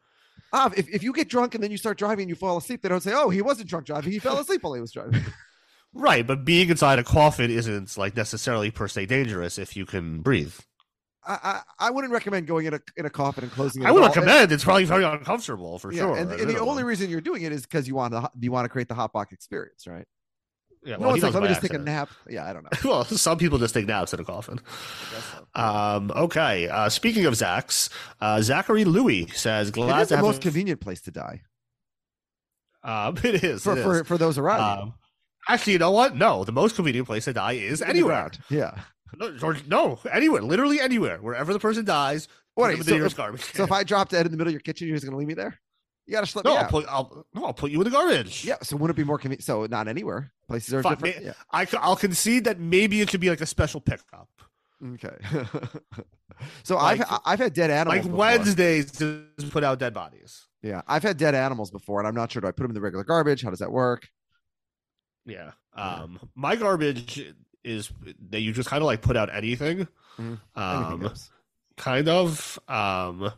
Ah, 0.54 0.72
if, 0.76 0.90
if 0.90 1.04
you 1.04 1.14
get 1.14 1.30
drunk 1.30 1.54
and 1.56 1.64
then 1.64 1.72
you 1.72 1.78
start 1.78 1.98
driving 1.98 2.24
and 2.24 2.30
you 2.30 2.36
fall 2.36 2.58
asleep, 2.58 2.82
they 2.82 2.90
don't 2.90 3.02
say, 3.04 3.12
"Oh, 3.14 3.30
he 3.30 3.42
wasn't 3.42 3.70
drunk 3.70 3.86
driving; 3.86 4.12
he 4.12 4.20
fell 4.20 4.40
asleep 4.40 4.64
while 4.64 4.74
he 4.74 4.82
was 4.82 4.92
driving." 4.92 5.22
Right, 5.94 6.26
but 6.26 6.46
being 6.46 6.70
inside 6.70 7.00
a 7.00 7.04
coffin 7.04 7.52
isn't 7.52 7.98
like 7.98 8.16
necessarily 8.16 8.72
per 8.72 8.88
se 8.88 9.08
dangerous 9.08 9.58
if 9.58 9.76
you 9.76 9.86
can 9.86 10.22
breathe. 10.22 10.54
I, 11.30 11.62
I 11.78 11.92
wouldn't 11.92 12.12
recommend 12.12 12.48
going 12.48 12.66
in 12.66 12.74
a 12.74 12.80
in 12.98 13.06
a 13.06 13.10
coffin 13.10 13.44
and 13.44 13.54
closing 13.54 13.84
it. 13.84 13.86
I 13.86 13.92
would 13.92 14.04
recommend. 14.04 14.52
It's 14.52 14.64
probably 14.64 14.86
very 14.86 15.04
uncomfortable 15.04 15.78
for 15.78 15.92
yeah, 15.92 16.02
sure. 16.02 16.18
and, 16.18 16.32
and 16.32 16.50
the 16.50 16.60
only 16.60 16.84
reason 16.84 17.10
you're 17.10 17.22
doing 17.22 17.44
it 17.44 17.52
is 17.52 17.62
because 17.64 17.88
you 17.88 17.96
want 17.96 18.14
to 18.14 18.30
you 18.40 18.52
want 18.52 18.66
to 18.66 18.70
create 18.70 18.88
the 18.88 18.96
hot 18.96 19.14
box 19.14 19.32
experience, 19.32 19.86
right? 19.86 20.06
yeah, 20.84 20.94
no 20.94 21.00
well, 21.02 21.10
one's 21.10 21.22
he 21.22 21.28
like, 21.28 21.34
"Let 21.34 21.44
me 21.44 21.50
just 21.50 21.62
take 21.62 21.74
a 21.74 21.78
nap." 21.78 22.10
Yeah, 22.28 22.46
I 22.50 22.54
don't 22.54 22.64
know. 22.84 22.90
Well, 22.90 23.06
some 23.06 23.38
people 23.38 23.58
just 23.58 23.74
take 23.74 23.86
naps 23.86 24.14
in 24.14 24.20
a 24.20 24.24
coffin. 24.24 24.60
So. 25.54 25.62
Um, 25.62 26.12
okay. 26.16 26.70
Uh, 26.70 26.90
speaking 26.90 27.26
of 27.26 27.36
Zach's, 27.36 27.90
uh, 28.22 28.42
Zachary 28.42 28.86
Louis 28.86 29.28
says, 29.34 29.72
"Glad 29.72 30.04
to 30.04 30.10
the 30.10 30.16
have 30.18 30.26
most 30.26 30.38
a- 30.38 30.42
convenient 30.42 30.80
place 30.80 31.02
to 31.02 31.12
die 31.12 31.42
Um, 32.84 33.18
it 33.24 33.44
is 33.44 33.64
for 33.64 33.78
it 33.78 33.84
for, 33.84 34.02
is. 34.02 34.08
for 34.08 34.18
those 34.18 34.38
around. 34.38 34.80
Um, 34.80 34.94
actually, 35.50 35.74
you 35.74 35.80
know 35.80 35.92
what? 35.92 36.16
No, 36.16 36.44
the 36.46 36.54
most 36.54 36.76
convenient 36.76 37.08
place 37.08 37.26
to 37.26 37.34
die 37.34 37.54
is 37.54 37.82
anywhere. 37.82 38.32
Yeah. 38.50 38.80
No, 39.18 39.38
George, 39.38 39.66
no, 39.68 40.00
anywhere, 40.12 40.42
literally 40.42 40.80
anywhere, 40.80 41.18
wherever 41.18 41.54
the 41.54 41.60
person 41.60 41.86
dies. 41.86 42.28
What? 42.56 42.68
them 42.68 42.74
in 42.74 42.80
the 42.80 42.84
So 42.86 43.06
if, 43.06 43.16
garbage. 43.16 43.42
so 43.54 43.64
if 43.64 43.72
I 43.72 43.84
drop 43.84 44.10
dead 44.10 44.26
in 44.26 44.32
the 44.32 44.38
middle 44.38 44.50
of 44.50 44.54
your 44.54 44.62
kitchen, 44.62 44.88
you're 44.88 44.98
just 44.98 45.06
gonna 45.06 45.18
leave 45.18 45.28
me 45.28 45.34
there? 45.34 45.60
You 46.06 46.14
gotta 46.14 46.28
slip 46.28 46.46
no, 46.46 46.52
me 46.52 46.58
I'll 46.58 46.64
out. 46.66 46.70
put, 46.72 46.86
I'll, 46.90 47.26
no, 47.34 47.46
I'll 47.46 47.54
put 47.54 47.72
you 47.72 47.80
in 47.80 47.86
the 47.86 47.92
garbage. 47.92 48.44
yeah. 48.46 48.56
So 48.64 48.76
wouldn't 48.76 48.98
it 48.98 49.02
be 49.02 49.06
more 49.06 49.18
convenient? 49.18 49.44
So 49.44 49.66
not 49.68 49.88
anywhere. 49.88 50.32
Places 50.48 50.74
are 50.74 50.82
Fine, 50.84 50.96
different. 50.98 51.24
Yeah. 51.26 51.34
I, 51.52 51.66
will 51.88 51.96
concede 51.96 52.44
that 52.46 52.60
maybe 52.60 53.02
it 53.02 53.10
should 53.12 53.22
be 53.22 53.30
like 53.30 53.42
a 53.42 53.46
special 53.46 53.80
pickup, 53.80 54.28
Okay. 54.94 55.16
so 56.64 56.78
I've 56.78 57.04
I've 57.26 57.40
had 57.40 57.54
dead 57.54 57.70
animals. 57.70 57.96
like 57.96 58.04
before. 58.04 58.18
Wednesdays 58.18 58.92
to 58.94 59.26
put 59.52 59.64
out 59.64 59.78
dead 59.80 59.94
bodies. 59.94 60.48
Yeah, 60.62 60.82
I've 60.88 61.04
had 61.04 61.18
dead 61.18 61.36
animals 61.36 61.70
before, 61.72 62.00
and 62.00 62.08
I'm 62.08 62.16
not 62.16 62.32
sure. 62.32 62.42
Do 62.42 62.48
I 62.48 62.52
put 62.52 62.64
them 62.64 62.72
in 62.72 62.76
the 62.76 62.82
regular 62.82 63.04
garbage? 63.04 63.44
How 63.44 63.50
does 63.50 63.60
that 63.60 63.72
work? 63.72 64.08
Yeah. 65.26 65.52
Um, 65.76 66.20
my 66.36 66.56
garbage 66.56 67.34
is 67.64 67.92
that 68.30 68.42
you 68.42 68.54
just 68.54 68.70
kind 68.70 68.82
of 68.82 68.86
like 68.86 69.02
put 69.02 69.18
out 69.18 69.34
anything. 69.34 69.88
Mhm. 70.18 70.40
Um, 70.56 71.14
kind 71.78 72.08
of. 72.10 72.60
Um, 72.68 73.32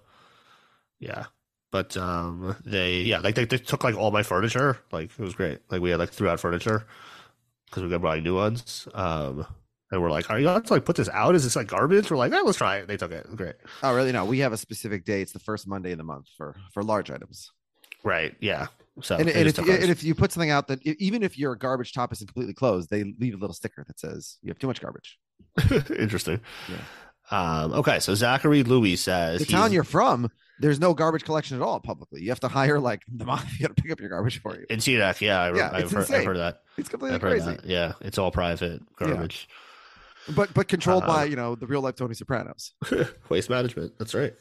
yeah. 1.00 1.26
But 1.72 1.96
um, 1.96 2.56
they 2.66 3.02
yeah 3.02 3.20
like 3.20 3.36
they, 3.36 3.46
they 3.46 3.58
took 3.58 3.84
like 3.84 3.96
all 3.96 4.12
my 4.12 4.24
furniture. 4.24 4.78
Like 4.92 5.12
it 5.12 5.20
was 5.20 5.36
great. 5.36 5.60
Like 5.70 5.82
we 5.82 5.90
had 5.90 6.00
like 6.00 6.10
threw 6.10 6.28
out 6.28 6.40
furniture 6.40 6.86
because 7.66 7.84
we 7.84 7.90
got 7.90 8.02
buying 8.02 8.24
new 8.24 8.36
ones. 8.36 8.88
Um, 8.94 9.46
and 9.90 10.02
we're 10.02 10.12
like, 10.12 10.30
are 10.30 10.38
you 10.40 10.46
going 10.46 10.62
to 10.64 10.74
like 10.74 10.86
put 10.86 10.96
this 10.98 11.10
out? 11.10 11.36
Is 11.36 11.44
this 11.44 11.56
like 11.56 11.68
garbage? 11.68 12.10
We're 12.12 12.18
like, 12.18 12.32
eh, 12.34 12.42
let's 12.44 12.58
try 12.58 12.78
it. 12.78 12.88
They 12.88 12.98
took 12.98 13.12
it. 13.12 13.26
Great. 13.36 13.56
Oh, 13.84 13.94
really? 13.96 14.12
No, 14.12 14.26
we 14.26 14.40
have 14.40 14.54
a 14.54 14.58
specific 14.58 15.06
day. 15.06 15.22
It's 15.22 15.32
the 15.34 15.40
first 15.40 15.68
Monday 15.68 15.92
of 15.94 15.98
the 15.98 16.04
month 16.04 16.28
for 16.38 16.56
for 16.74 16.84
large 16.84 17.10
items. 17.10 17.52
Right. 18.04 18.36
Yeah. 18.42 18.68
So 19.02 19.16
and, 19.16 19.30
and 19.30 19.48
if 19.48 19.58
and 19.58 19.90
if 19.90 20.04
you 20.04 20.14
put 20.14 20.32
something 20.32 20.50
out 20.50 20.68
that 20.68 20.86
even 20.86 21.24
if 21.24 21.38
your 21.38 21.56
garbage 21.56 21.94
top 21.94 22.12
isn't 22.12 22.28
completely 22.28 22.54
closed, 22.54 22.90
they 22.90 23.04
leave 23.20 23.34
a 23.34 23.38
little 23.38 23.54
sticker 23.54 23.84
that 23.88 24.00
says 24.00 24.38
you 24.42 24.50
have 24.50 24.60
too 24.60 24.68
much 24.68 24.82
garbage. 24.82 25.18
interesting. 25.98 26.42
Um, 27.32 27.72
okay, 27.74 28.00
so 28.00 28.14
Zachary 28.14 28.64
Louis 28.64 28.98
says 28.98 29.40
The 29.40 29.46
town 29.46 29.72
you're 29.72 29.86
from, 29.86 30.30
there's 30.60 30.80
no 30.80 30.94
garbage 30.94 31.24
collection 31.24 31.56
at 31.56 31.64
all 31.64 31.80
publicly. 31.80 32.22
You 32.22 32.30
have 32.30 32.42
to 32.42 32.50
hire 32.50 32.80
like 32.80 33.04
the 33.08 33.24
mafia 33.26 33.70
to 33.70 33.74
pick 33.74 33.92
up 33.92 34.02
your 34.02 34.10
garbage 34.10 34.42
for 34.42 34.56
you. 34.56 34.66
in 34.70 34.80
Teaneck, 34.80 35.22
yeah, 35.22 35.40
I, 35.40 35.56
Yeah, 35.56 35.70
I've, 35.74 35.92
heard, 35.92 36.12
I've 36.12 36.26
heard 36.26 36.38
that. 36.38 36.62
It's 36.78 36.90
completely 36.90 37.16
I've 37.16 37.22
crazy. 37.22 37.46
that. 37.46 37.66
Yeah, 37.66 37.94
it's 38.02 38.18
all 38.18 38.32
private 38.32 38.82
garbage. 38.98 39.48
But 40.36 40.54
but 40.54 40.68
controlled 40.68 41.04
Uh, 41.04 41.08
by 41.08 41.24
you 41.26 41.36
know 41.36 41.56
the 41.56 41.66
real 41.66 41.82
life 41.82 41.96
Tony 41.96 42.14
Sopranos. 42.14 42.74
Waste 43.30 43.50
management. 43.50 43.98
That's 43.98 44.14
right. 44.14 44.36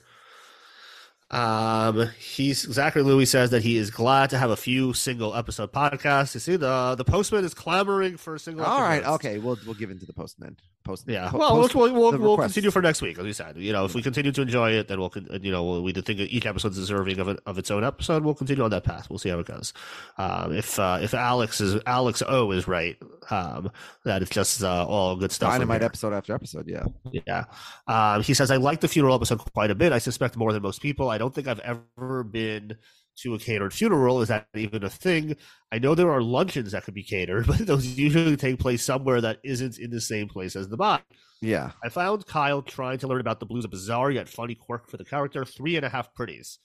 Um, 1.31 2.09
he's 2.18 2.61
Zachary 2.72 3.03
Louis 3.03 3.26
says 3.26 3.51
that 3.51 3.62
he 3.62 3.76
is 3.76 3.91
glad 3.91 4.31
to 4.31 4.39
have 4.39 4.51
a 4.51 4.57
few 4.57 4.93
single 4.93 5.35
episode 5.35 5.72
podcasts. 5.72 6.35
You 6.35 6.41
see, 6.41 6.57
the 6.57 6.97
the 6.97 7.05
postman 7.05 7.45
is 7.45 7.55
clamoring 7.55 8.16
for 8.16 8.35
a 8.35 8.39
single. 8.39 8.64
All 8.64 8.83
right, 8.83 9.05
okay, 9.05 9.39
we'll 9.39 9.59
we'll 9.64 9.76
give 9.76 9.91
in 9.91 10.01
to 10.01 10.07
the 10.07 10.12
postman. 10.12 10.57
Post 10.91 11.05
Yeah, 11.07 11.30
well, 11.32 11.51
post- 11.51 11.74
we'll, 11.76 11.93
we'll, 11.93 12.18
we'll 12.18 12.36
continue 12.36 12.72
for 12.72 12.82
next 12.82 13.01
week, 13.01 13.16
as 13.16 13.24
we 13.24 13.32
said. 13.32 13.57
You 13.57 13.72
know, 13.72 13.84
if 13.84 13.95
we 13.95 14.03
continue 14.03 14.32
to 14.32 14.43
enjoy 14.43 14.72
it, 14.72 14.88
then 14.88 14.99
we'll, 14.99 15.12
you 15.41 15.53
know, 15.53 15.80
we 15.80 15.93
think 15.93 16.18
each 16.18 16.47
episode 16.47 16.72
is 16.72 16.78
deserving 16.78 17.20
of, 17.20 17.28
it, 17.28 17.38
of 17.47 17.59
its 17.59 17.70
own 17.70 17.84
episode. 17.84 18.24
We'll 18.24 18.34
continue 18.34 18.64
on 18.64 18.70
that 18.70 18.82
path. 18.82 19.09
We'll 19.09 19.20
see 19.20 19.28
how 19.28 19.38
it 19.38 19.47
goes. 19.47 19.72
Um, 20.18 20.53
if 20.53 20.80
uh, 20.80 20.99
if 21.01 21.14
Alex 21.14 21.61
is 21.61 21.80
Alex 21.86 22.24
O 22.26 22.51
is 22.51 22.66
right, 22.66 22.97
um, 23.30 23.70
that 24.05 24.20
it's 24.22 24.32
just 24.32 24.64
uh, 24.64 24.84
all 24.84 25.14
good 25.14 25.30
stuff. 25.30 25.53
Dynamite 25.53 25.82
episode 25.82 26.12
after 26.12 26.34
episode. 26.34 26.66
Yeah. 26.66 26.86
Yeah. 27.12 27.45
Um, 27.86 28.22
he 28.22 28.34
says, 28.34 28.51
I 28.51 28.57
like 28.57 28.80
the 28.80 28.88
funeral 28.88 29.14
episode 29.14 29.38
quite 29.55 29.70
a 29.70 29.76
bit. 29.76 29.93
I 29.93 29.99
suspect 29.99 30.36
more 30.36 30.53
than 30.53 30.62
most 30.62 30.82
people. 30.82 31.09
I 31.09 31.18
don't 31.18 31.32
think 31.32 31.47
I've 31.47 31.61
ever 31.61 32.24
been 32.24 32.76
to 33.23 33.35
a 33.35 33.39
catered 33.39 33.73
funeral. 33.73 34.21
Is 34.23 34.29
that 34.29 34.47
even 34.55 34.85
a 34.85 34.91
thing? 34.91 35.37
I 35.73 35.79
know 35.79 35.95
there 35.95 36.11
are 36.11 36.23
luncheons 36.23 36.73
that 36.73 36.85
could 36.85 36.95
be 36.95 37.03
catered, 37.03 37.47
but 37.49 37.59
those 37.59 37.87
usually 37.87 38.37
take 38.37 38.59
place 38.59 38.85
somewhere 38.85 39.21
that 39.21 39.39
isn't 39.45 39.79
in 39.79 39.91
the 39.91 40.01
same 40.01 40.29
place 40.29 40.57
as 40.57 40.68
the 40.68 40.77
body. 40.77 41.03
Yeah. 41.41 41.73
I 41.83 41.89
found 41.89 42.27
Kyle 42.27 42.62
trying 42.62 42.99
to 42.99 43.09
learn 43.09 43.21
about 43.21 43.41
the 43.41 43.47
blues 43.47 43.64
a 43.64 43.68
bizarre 43.68 44.11
yet 44.11 44.29
funny 44.29 44.55
quirk 44.55 44.91
for 44.91 44.97
the 44.97 45.05
character. 45.05 45.45
Three 45.45 45.77
and 45.77 45.87
a 45.87 45.89
half 45.89 46.12
pretties. 46.14 46.59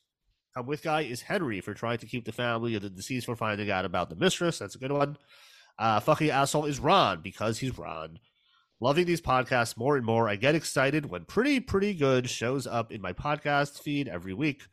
Come 0.56 0.68
with 0.68 0.84
guy 0.84 1.02
is 1.02 1.22
Henry 1.22 1.60
for 1.60 1.74
trying 1.74 1.98
to 1.98 2.06
keep 2.06 2.26
the 2.26 2.32
family 2.32 2.76
of 2.76 2.82
the 2.82 2.90
deceased 2.90 3.26
from 3.26 3.36
finding 3.36 3.70
out 3.70 3.84
about 3.86 4.10
the 4.10 4.16
mistress. 4.16 4.60
That's 4.60 4.76
a 4.76 4.80
good 4.80 4.92
one. 4.92 5.18
Uh, 5.78 6.00
fucking 6.00 6.30
asshole 6.30 6.66
is 6.66 6.80
Ron 6.80 7.22
because 7.22 7.60
he's 7.60 7.78
Ron. 7.78 8.20
Loving 8.80 9.06
these 9.06 9.22
podcasts 9.22 9.78
more 9.78 9.98
and 9.98 10.06
more. 10.06 10.30
I 10.30 10.36
get 10.36 10.56
excited 10.56 11.10
when 11.10 11.26
Pretty 11.26 11.60
Pretty 11.60 11.94
Good 11.94 12.30
shows 12.30 12.68
up 12.68 12.92
in 12.92 13.02
my 13.02 13.14
podcast 13.14 13.82
feed 13.82 14.08
every 14.08 14.34
week. 14.34 14.64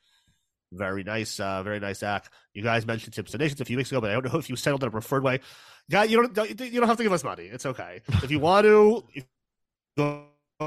Very 0.73 1.05
nice, 1.05 1.39
uh, 1.39 1.63
very 1.63 1.81
nice, 1.81 1.99
Zach. 1.99 2.31
You 2.55 2.63
guys 2.63 2.87
mentioned 2.87 3.13
Tips 3.13 3.33
Donations 3.33 3.61
a 3.61 3.65
few 3.65 3.77
weeks 3.77 3.91
ago, 3.93 4.01
but 4.01 4.11
I 4.11 4.15
don't 4.15 4.33
know 4.33 4.39
if 4.39 4.49
you 4.49 4.57
settled 4.57 4.83
in 4.83 4.89
a 4.89 4.91
preferred 4.91 5.23
way. 5.23 5.41
Guy, 5.91 6.05
you 6.05 6.27
don't, 6.27 6.61
you 6.61 6.81
don't 6.81 6.89
have 6.89 6.97
to 6.97 7.03
give 7.03 7.13
us 7.13 7.25
money. 7.25 7.45
It's 7.45 7.67
okay 7.67 8.01
if 8.23 8.31
you 8.31 8.39
want 8.39 8.65
to. 8.65 9.05
If, 9.15 9.25
go 9.97 10.25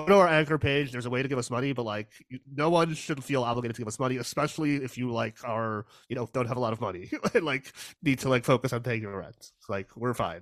to 0.08 0.16
our 0.16 0.28
anchor 0.28 0.58
page. 0.58 0.91
There's 0.91 1.06
a 1.06 1.10
way 1.10 1.22
to 1.22 1.28
give 1.28 1.38
us 1.38 1.49
money, 1.49 1.74
but 1.74 1.84
like 1.84 2.10
no 2.53 2.70
one 2.70 2.93
should 2.93 3.24
feel 3.24 3.43
obligated 3.43 3.76
to 3.76 3.82
give 3.82 3.88
us 3.88 3.99
money, 3.99 4.18
especially 4.18 4.76
if 4.76 4.97
you 4.97 5.12
like 5.12 5.38
are 5.43 5.86
you 6.10 6.16
know 6.16 6.30
don't 6.34 6.47
have 6.47 6.58
a 6.58 6.60
lot 6.60 6.74
of 6.74 6.82
money 6.82 7.10
and 7.34 7.43
like 7.43 7.72
need 8.03 8.20
to 8.20 8.30
like 8.30 8.43
focus 8.43 8.74
on 8.74 8.82
paying 8.82 9.01
your 9.01 9.18
rent. 9.18 9.51
Like 9.70 9.95
we're 9.95 10.14
fine. 10.14 10.41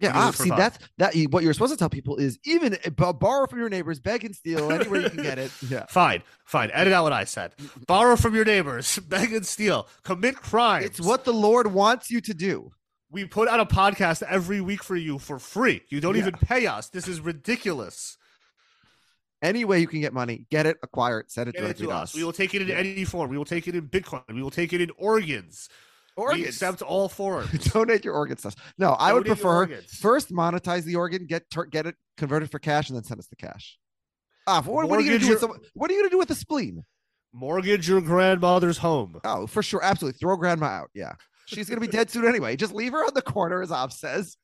Yeah, 0.00 0.12
ah, 0.14 0.32
see 0.32 0.48
fun. 0.48 0.58
that's 0.58 0.78
that. 0.98 1.14
What 1.30 1.44
you're 1.44 1.52
supposed 1.54 1.72
to 1.72 1.78
tell 1.78 1.88
people 1.88 2.16
is 2.16 2.38
even 2.44 2.76
uh, 2.98 3.12
borrow 3.12 3.46
from 3.46 3.60
your 3.60 3.68
neighbors, 3.68 4.00
beg 4.00 4.24
and 4.24 4.34
steal 4.34 4.70
anywhere 4.72 5.02
you 5.02 5.10
can 5.10 5.22
get 5.22 5.38
it. 5.38 5.52
Yeah, 5.68 5.86
Fine, 5.88 6.22
fine. 6.44 6.70
Edit 6.72 6.92
out 6.92 7.04
what 7.04 7.12
I 7.12 7.24
said. 7.24 7.54
Borrow 7.86 8.16
from 8.16 8.34
your 8.34 8.44
neighbors, 8.44 8.98
beg 9.08 9.32
and 9.32 9.46
steal, 9.46 9.88
commit 10.02 10.36
crimes. 10.36 10.84
it's 10.86 11.00
what 11.00 11.24
the 11.24 11.32
Lord 11.32 11.68
wants 11.72 12.10
you 12.10 12.20
to 12.22 12.34
do. 12.34 12.72
we 13.10 13.24
put 13.24 13.48
out 13.48 13.60
a 13.60 13.64
podcast 13.66 14.22
every 14.28 14.60
week 14.60 14.82
for 14.82 14.96
you 14.96 15.18
for 15.20 15.38
free. 15.38 15.82
You 15.88 16.00
don't 16.00 16.16
Yeah. 16.16 16.22
even 16.22 16.34
pay 16.34 16.66
us. 16.66 16.88
This 16.88 17.06
is 17.06 17.20
ridiculous. 17.20 18.18
Any 19.42 19.64
way 19.64 19.78
you 19.78 19.86
can 19.86 20.00
get 20.00 20.12
money, 20.12 20.46
get 20.50 20.66
it, 20.66 20.78
acquire 20.82 21.20
it, 21.20 21.30
send 21.30 21.48
it 21.50 21.54
Get 21.54 21.64
it 21.64 21.76
to 21.78 21.90
us. 21.90 22.14
We 22.14 22.24
will 22.24 22.32
take 22.32 22.54
it 22.54 22.62
in 22.62 22.70
any 22.70 23.04
form. 23.04 23.30
We 23.30 23.38
will 23.38 23.44
take 23.44 23.68
it 23.68 23.74
in 23.76 23.88
Bitcoin. 23.88 24.22
We 24.32 24.42
will 24.42 24.50
take 24.50 24.72
it 24.72 24.80
in 24.80 24.90
organs. 24.96 25.68
We 26.16 26.44
accept 26.46 26.80
all 26.82 27.08
forms. 27.08 27.50
Donate 27.72 28.04
your 28.04 28.14
organs 28.14 28.42
to 28.42 28.48
us. 28.48 28.56
No, 28.78 28.92
I 28.92 29.12
would 29.12 29.24
prefer 29.26 29.66
first 30.00 30.30
monetize 30.30 30.84
the 30.84 30.96
organ, 30.96 31.26
get 31.26 31.50
tur- 31.50 31.66
get 31.66 31.86
it 31.86 31.96
converted 32.16 32.50
for 32.50 32.58
cash, 32.58 32.88
and 32.88 32.96
then 32.96 33.02
send 33.04 33.18
us 33.18 33.26
the 33.26 33.36
cash. 33.36 33.78
Ah, 34.46 34.62
what, 34.62 34.88
what 34.88 34.98
are 34.98 35.02
you 35.02 35.08
gonna 35.10 35.18
do 35.20 35.28
with 35.30 35.40
your- 35.42 35.50
some, 35.52 35.58
What 35.74 35.90
are 35.90 35.94
you 35.94 36.00
gonna 36.00 36.10
do 36.10 36.18
with 36.18 36.28
the 36.28 36.34
spleen? 36.34 36.84
Mortgage 37.32 37.88
your 37.88 38.00
grandmother's 38.00 38.78
home. 38.78 39.18
Oh, 39.24 39.46
for 39.48 39.62
sure, 39.62 39.82
absolutely. 39.82 40.18
Throw 40.18 40.36
grandma 40.36 40.66
out. 40.66 40.90
Yeah, 40.94 41.14
she's 41.46 41.68
gonna 41.68 41.80
be 41.80 41.88
dead 41.88 42.10
soon 42.10 42.24
anyway. 42.26 42.54
Just 42.54 42.72
leave 42.72 42.92
her 42.92 43.04
on 43.04 43.12
the 43.14 43.22
corner, 43.22 43.60
as 43.60 43.72
Ob 43.72 43.90
says, 43.92 44.36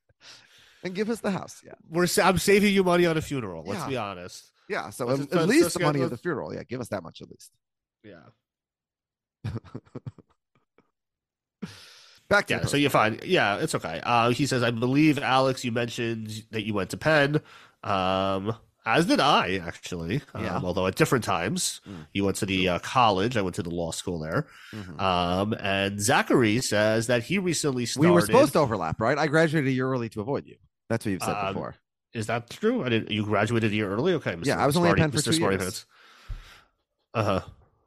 and 0.83 0.93
give 0.95 1.09
us 1.09 1.21
the 1.21 1.31
house. 1.31 1.61
Yeah, 1.65 1.75
We're 1.89 2.09
I'm 2.23 2.39
saving 2.39 2.75
you 2.75 2.83
money 2.83 3.07
on 3.07 3.17
a 3.17 3.23
funeral. 3.23 3.63
Let's 3.65 3.83
Yeah. 3.83 3.89
be 3.89 3.97
honest. 3.97 4.51
yeah. 4.69 4.91
So 4.91 5.07
Let's 5.07 5.21
at, 5.21 5.29
just- 5.31 5.41
at 5.43 5.49
least 5.49 5.75
the 5.75 5.85
money 5.85 6.01
of 6.01 6.11
the 6.11 6.17
funeral. 6.17 6.53
Yeah, 6.53 6.65
give 6.65 6.81
us 6.81 6.89
that 6.89 7.05
much 7.05 7.21
at 7.23 7.29
least. 7.31 7.53
Yeah. 8.03 8.23
Back 12.31 12.47
to 12.47 12.55
Yeah. 12.55 12.65
So 12.65 12.79
you're 12.79 12.89
fine. 12.89 13.21
Yeah, 13.25 13.57
it's 13.57 13.75
okay. 13.75 14.01
Uh, 14.03 14.31
he 14.31 14.47
says, 14.47 14.63
I 14.63 14.71
believe 14.71 15.19
Alex, 15.19 15.65
you 15.65 15.73
mentioned 15.73 16.45
that 16.53 16.65
you 16.65 16.73
went 16.73 16.89
to 16.91 16.97
Penn. 16.97 17.41
Um, 17.85 18.55
As 18.87 19.05
did 19.05 19.21
I, 19.21 19.57
actually. 19.67 20.23
Yeah. 20.35 20.57
Um, 20.57 20.65
although 20.65 20.87
at 20.87 20.95
different 20.95 21.25
times. 21.25 21.83
Mm. 21.87 22.07
You 22.15 22.25
went 22.25 22.37
to 22.39 22.47
the 22.47 22.69
uh, 22.69 22.79
college. 22.79 23.37
I 23.37 23.43
went 23.43 23.57
to 23.57 23.63
the 23.63 23.71
law 23.71 23.91
school 23.91 24.19
there. 24.21 24.47
Mhm. 24.73 24.99
Um, 24.99 25.53
and 25.61 26.01
Zachary 26.01 26.61
says 26.63 27.09
that 27.09 27.25
he 27.25 27.39
recently 27.39 27.85
started. 27.85 28.09
we 28.09 28.15
were 28.15 28.23
supposed 28.23 28.55
to 28.55 28.61
overlap, 28.61 28.99
right? 29.01 29.19
I 29.19 29.27
graduated 29.27 29.69
a 29.69 29.73
year 29.73 29.87
early 29.91 30.09
to 30.11 30.21
avoid 30.23 30.47
you. 30.47 30.57
That's 30.89 31.05
what 31.05 31.13
you've 31.13 31.23
said 31.23 31.37
Um, 31.37 31.53
before. 31.55 31.75
Is 32.15 32.27
that 32.29 32.49
true? 32.49 32.83
I 32.85 32.89
didn't. 32.89 33.11
You 33.11 33.25
graduated 33.25 33.71
a 33.71 33.75
year 33.75 33.91
early. 33.93 34.15
Okay. 34.15 34.33
Mr. 34.35 34.47
Yeah, 34.47 34.63
I 34.63 34.67
was 34.67 34.77
only 34.77 34.91
at 34.91 34.97
Penn 34.97 35.11
for 35.11 35.19
Mr. 35.19 35.25
two 35.25 35.33
Smarty 35.35 35.59
years. 35.63 35.85
Uh 37.13 37.25
huh. 37.25 37.41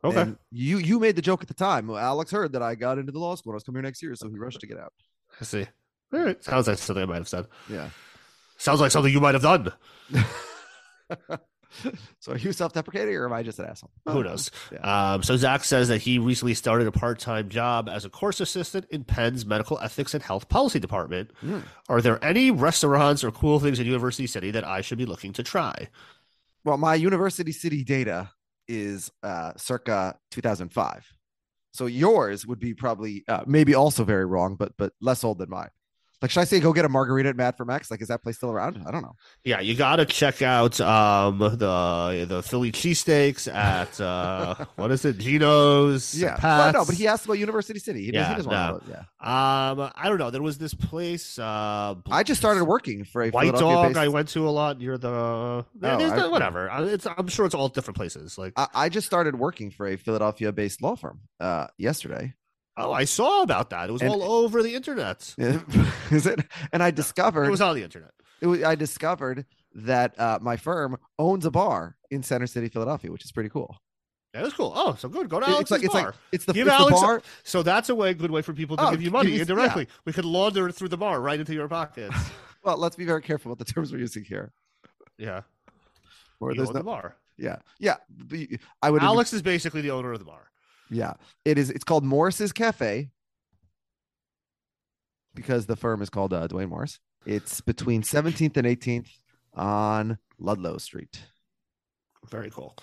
Okay. 0.03 0.21
And 0.21 0.38
you 0.51 0.77
you 0.77 0.99
made 0.99 1.15
the 1.15 1.21
joke 1.21 1.41
at 1.41 1.47
the 1.47 1.53
time. 1.53 1.89
Alex 1.89 2.31
heard 2.31 2.53
that 2.53 2.61
I 2.61 2.75
got 2.75 2.97
into 2.97 3.11
the 3.11 3.19
law 3.19 3.35
school. 3.35 3.51
and 3.51 3.55
I 3.55 3.57
was 3.57 3.63
coming 3.63 3.77
here 3.77 3.84
next 3.84 4.01
year, 4.03 4.15
so 4.15 4.30
he 4.30 4.38
rushed 4.38 4.59
to 4.59 4.67
get 4.67 4.77
out. 4.77 4.93
I 5.39 5.45
see. 5.45 5.65
All 6.13 6.19
right. 6.19 6.43
Sounds 6.43 6.67
like 6.67 6.77
something 6.77 7.03
I 7.03 7.07
might 7.07 7.15
have 7.17 7.27
said. 7.27 7.47
Yeah. 7.69 7.89
Sounds 8.57 8.81
like 8.81 8.91
something 8.91 9.11
you 9.11 9.19
might 9.19 9.34
have 9.34 9.41
done. 9.41 9.71
so 12.19 12.31
are 12.34 12.38
you 12.38 12.53
self-deprecating, 12.53 13.15
or 13.15 13.25
am 13.25 13.34
I 13.34 13.43
just 13.43 13.59
an 13.59 13.65
asshole? 13.65 13.91
Who 14.07 14.23
knows? 14.23 14.51
Yeah. 14.71 15.13
Um, 15.13 15.23
so 15.23 15.35
Zach 15.38 15.63
says 15.63 15.88
that 15.88 16.01
he 16.01 16.19
recently 16.19 16.53
started 16.53 16.88
a 16.88 16.91
part-time 16.91 17.49
job 17.49 17.89
as 17.89 18.05
a 18.05 18.09
course 18.09 18.39
assistant 18.39 18.85
in 18.91 19.03
Penn's 19.03 19.45
Medical 19.45 19.80
Ethics 19.80 20.13
and 20.13 20.21
Health 20.21 20.49
Policy 20.49 20.80
Department. 20.80 21.31
Hmm. 21.41 21.59
Are 21.89 22.01
there 22.01 22.23
any 22.23 22.51
restaurants 22.51 23.23
or 23.23 23.31
cool 23.31 23.59
things 23.59 23.80
in 23.80 23.85
University 23.88 24.27
City 24.27 24.51
that 24.51 24.65
I 24.65 24.81
should 24.81 24.97
be 24.97 25.05
looking 25.05 25.34
to 25.34 25.43
try? 25.43 25.89
Well, 26.63 26.77
my 26.77 26.95
University 26.95 27.51
City 27.51 27.84
data 27.84 28.30
is 28.74 29.12
uh, 29.24 29.54
circa 29.58 30.18
2005. 30.32 31.14
So 31.74 31.88
yours 31.88 32.45
would 32.45 32.60
be 32.60 32.74
probably 32.74 33.24
uh, 33.28 33.44
maybe 33.48 33.74
also 33.74 34.04
very 34.04 34.26
wrong, 34.26 34.56
but 34.56 34.74
but 34.78 34.94
less 35.02 35.24
old 35.24 35.40
than 35.40 35.50
mine. 35.50 35.70
Like, 36.24 36.32
should 36.32 36.40
I 36.40 36.45
say 36.45 36.62
go 36.62 36.72
get 36.72 36.86
a 36.86 36.90
margarita 36.90 37.28
at 37.28 37.36
Mad 37.36 37.58
4 37.58 37.66
Mex? 37.66 37.91
Like, 37.91 38.02
is 38.02 38.08
that 38.08 38.24
place 38.24 38.38
still 38.38 38.50
around? 38.50 38.82
I 38.88 38.91
don't 38.91 39.02
know. 39.02 39.12
Yeah, 39.44 39.60
you 39.60 39.76
got 39.76 39.98
to 39.98 40.06
check 40.06 40.41
out 40.41 40.80
um, 40.80 41.38
the 41.40 42.26
the 42.30 42.41
Philly 42.41 42.72
cheesesteaks 42.72 43.54
at 43.54 44.00
uh, 44.00 44.56
what 44.78 44.90
is 44.91 45.04
it, 45.04 45.18
Geno's? 45.18 46.18
Yeah, 46.18 46.38
well, 46.41 46.72
no, 46.72 46.86
but 46.86 46.95
he 46.95 47.08
asked 47.08 47.26
about 47.26 47.40
University 47.40 47.78
City. 47.78 48.06
He, 48.06 48.14
Yeah, 48.14 48.36
doesn't 48.36 48.50
no. 48.50 48.72
want 48.72 48.86
to. 48.86 48.91
Yeah, 48.91 49.00
Um, 49.20 49.91
I 49.95 50.08
don't 50.08 50.18
know. 50.18 50.30
There 50.30 50.41
was 50.41 50.58
this 50.58 50.74
place. 50.74 51.38
Uh, 51.38 51.95
I 52.10 52.24
just 52.24 52.40
started 52.40 52.64
working 52.64 53.04
for 53.04 53.24
a 53.24 53.30
White 53.30 53.54
Dog. 53.56 53.98
I 53.98 54.08
went 54.08 54.30
to 54.30 54.48
a 54.48 54.50
lot 54.50 54.80
near 54.80 54.98
the. 54.98 55.10
Oh, 55.10 55.66
I- 55.84 56.28
whatever. 56.30 56.70
I- 56.72 56.84
It's. 56.86 57.06
I'm 57.06 57.28
sure 57.28 57.45
it's 57.45 57.54
all 57.56 57.68
different 57.68 57.98
places. 57.98 58.38
Like, 58.38 58.54
I, 58.56 58.68
I 58.74 58.88
just 58.90 59.08
started 59.08 59.36
working 59.38 59.72
for 59.72 59.88
a 59.88 59.98
Philadelphia-based 59.98 60.82
law 60.82 60.95
firm 60.95 61.20
uh, 61.41 61.68
yesterday. 61.78 62.34
Oh, 62.78 62.91
I 62.91 63.06
saw 63.06 63.41
about 63.44 63.70
that. 63.72 63.90
It 63.90 63.94
was 63.94 64.02
And- 64.02 64.12
all 64.12 64.24
over 64.24 64.62
the 64.64 64.76
internet. 64.76 65.34
is 66.12 66.26
it? 66.26 66.40
And 66.72 66.82
I 66.84 66.91
discovered 66.91 67.45
It 67.45 67.52
was 67.52 67.62
on 67.62 67.76
the 67.76 67.84
internet. 67.84 68.12
it 68.41 68.48
was, 68.48 68.64
I 68.64 68.76
discovered 68.76 69.45
that 69.76 70.20
uh, 70.20 70.40
my 70.41 70.58
firm 70.58 70.98
owns 71.18 71.45
a 71.45 71.52
bar 71.52 71.95
in 72.12 72.24
Center 72.24 72.48
City, 72.48 72.70
Philadelphia, 72.70 73.12
which 73.12 73.26
is 73.26 73.32
pretty 73.32 73.50
cool. 73.50 73.78
Yeah, 74.34 74.41
that's 74.41 74.56
cool. 74.56 74.72
Oh, 74.76 74.95
so 74.95 75.10
good. 75.10 75.30
Go 75.30 75.40
to 75.40 75.48
Alex's 75.48 75.62
it's 75.62 75.72
like 75.72 75.84
it's 75.84 75.94
bar. 75.94 76.06
like 76.06 76.16
it's 76.32 76.45
the, 76.45 76.54
Give 76.54 76.66
it's 76.68 76.76
the 76.76 76.82
Alex. 76.82 77.00
bar. 77.02 77.22
So 77.44 77.62
that's 77.62 77.90
a 77.90 77.95
way, 77.95 78.14
good 78.16 78.32
way 78.32 78.41
for 78.41 78.52
people 78.54 78.78
to 78.78 78.88
Oh, 78.88 78.91
give 78.91 79.02
you 79.02 79.06
give 79.08 79.14
money 79.14 79.40
indirectly. 79.40 79.88
We 80.06 80.14
could 80.14 80.26
launder 80.26 80.68
it 80.68 80.74
through 80.74 80.90
the 80.90 80.98
bar 80.98 81.22
right 81.22 81.40
into 81.40 81.54
your 81.54 81.68
pockets. 81.68 82.16
Well, 82.66 82.78
let's 82.78 82.95
be 82.95 83.04
very 83.04 83.22
careful 83.22 83.50
with 83.50 83.60
the 83.60 83.66
terms 83.66 83.91
we're 83.91 84.00
using 84.00 84.24
here. 84.24 84.54
yeah. 85.18 85.41
Or 86.40 86.52
You 86.52 86.56
there's 86.56 86.70
no, 86.70 86.76
the 86.80 86.84
bar. 86.86 87.18
yeah, 87.38 87.58
yeah. 87.78 87.98
I 88.82 88.90
would. 88.90 89.04
Alex 89.04 89.34
is 89.34 89.41
basically 89.41 89.82
the 89.82 89.91
owner 89.91 90.14
of 90.14 90.20
the 90.20 90.24
bar. 90.26 90.50
Yeah, 90.94 91.14
it 91.45 91.57
is. 91.57 91.70
It's 91.70 91.84
called 91.84 92.03
Morris's 92.03 92.52
Cafe 92.53 93.10
because 95.36 95.65
the 95.65 95.76
firm 95.76 96.02
is 96.02 96.10
called 96.10 96.34
uh, 96.34 96.48
Duane 96.48 96.70
Morris. 96.70 96.99
It's 97.26 97.61
between 97.61 98.02
17th 98.03 98.57
and 98.57 98.68
18th 98.68 99.10
on 99.53 100.18
Ludlow 100.40 100.78
Street. 100.78 101.20
Very 102.30 102.49
cool. 102.52 102.76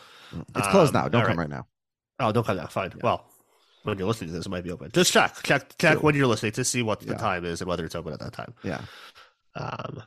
It's 0.56 0.68
closed 0.68 0.94
Um, 0.94 1.02
now. 1.02 1.08
Don't 1.08 1.22
come 1.26 1.30
right. 1.38 1.48
right 1.48 1.50
now. 1.50 1.66
Oh, 2.18 2.32
don't 2.32 2.44
come 2.46 2.56
down. 2.56 2.68
Fine. 2.68 2.92
Well, 3.02 3.24
when 3.84 3.98
you're 3.98 4.06
listening 4.08 4.28
to 4.30 4.36
this, 4.36 4.46
it 4.46 4.50
might 4.50 4.64
be 4.64 4.70
open. 4.70 4.90
Just 4.92 5.12
check, 5.12 5.36
check, 5.42 5.76
check 5.78 6.02
when 6.02 6.14
you're 6.14 6.26
listening 6.26 6.52
to 6.52 6.64
see 6.64 6.82
what 6.82 7.00
the 7.00 7.14
time 7.14 7.44
is 7.44 7.60
and 7.62 7.68
whether 7.68 7.84
it's 7.84 7.94
open 7.94 8.12
at 8.12 8.20
that 8.20 8.32
time. 8.32 8.52
Yeah. 8.62 8.82
Um, 9.56 10.02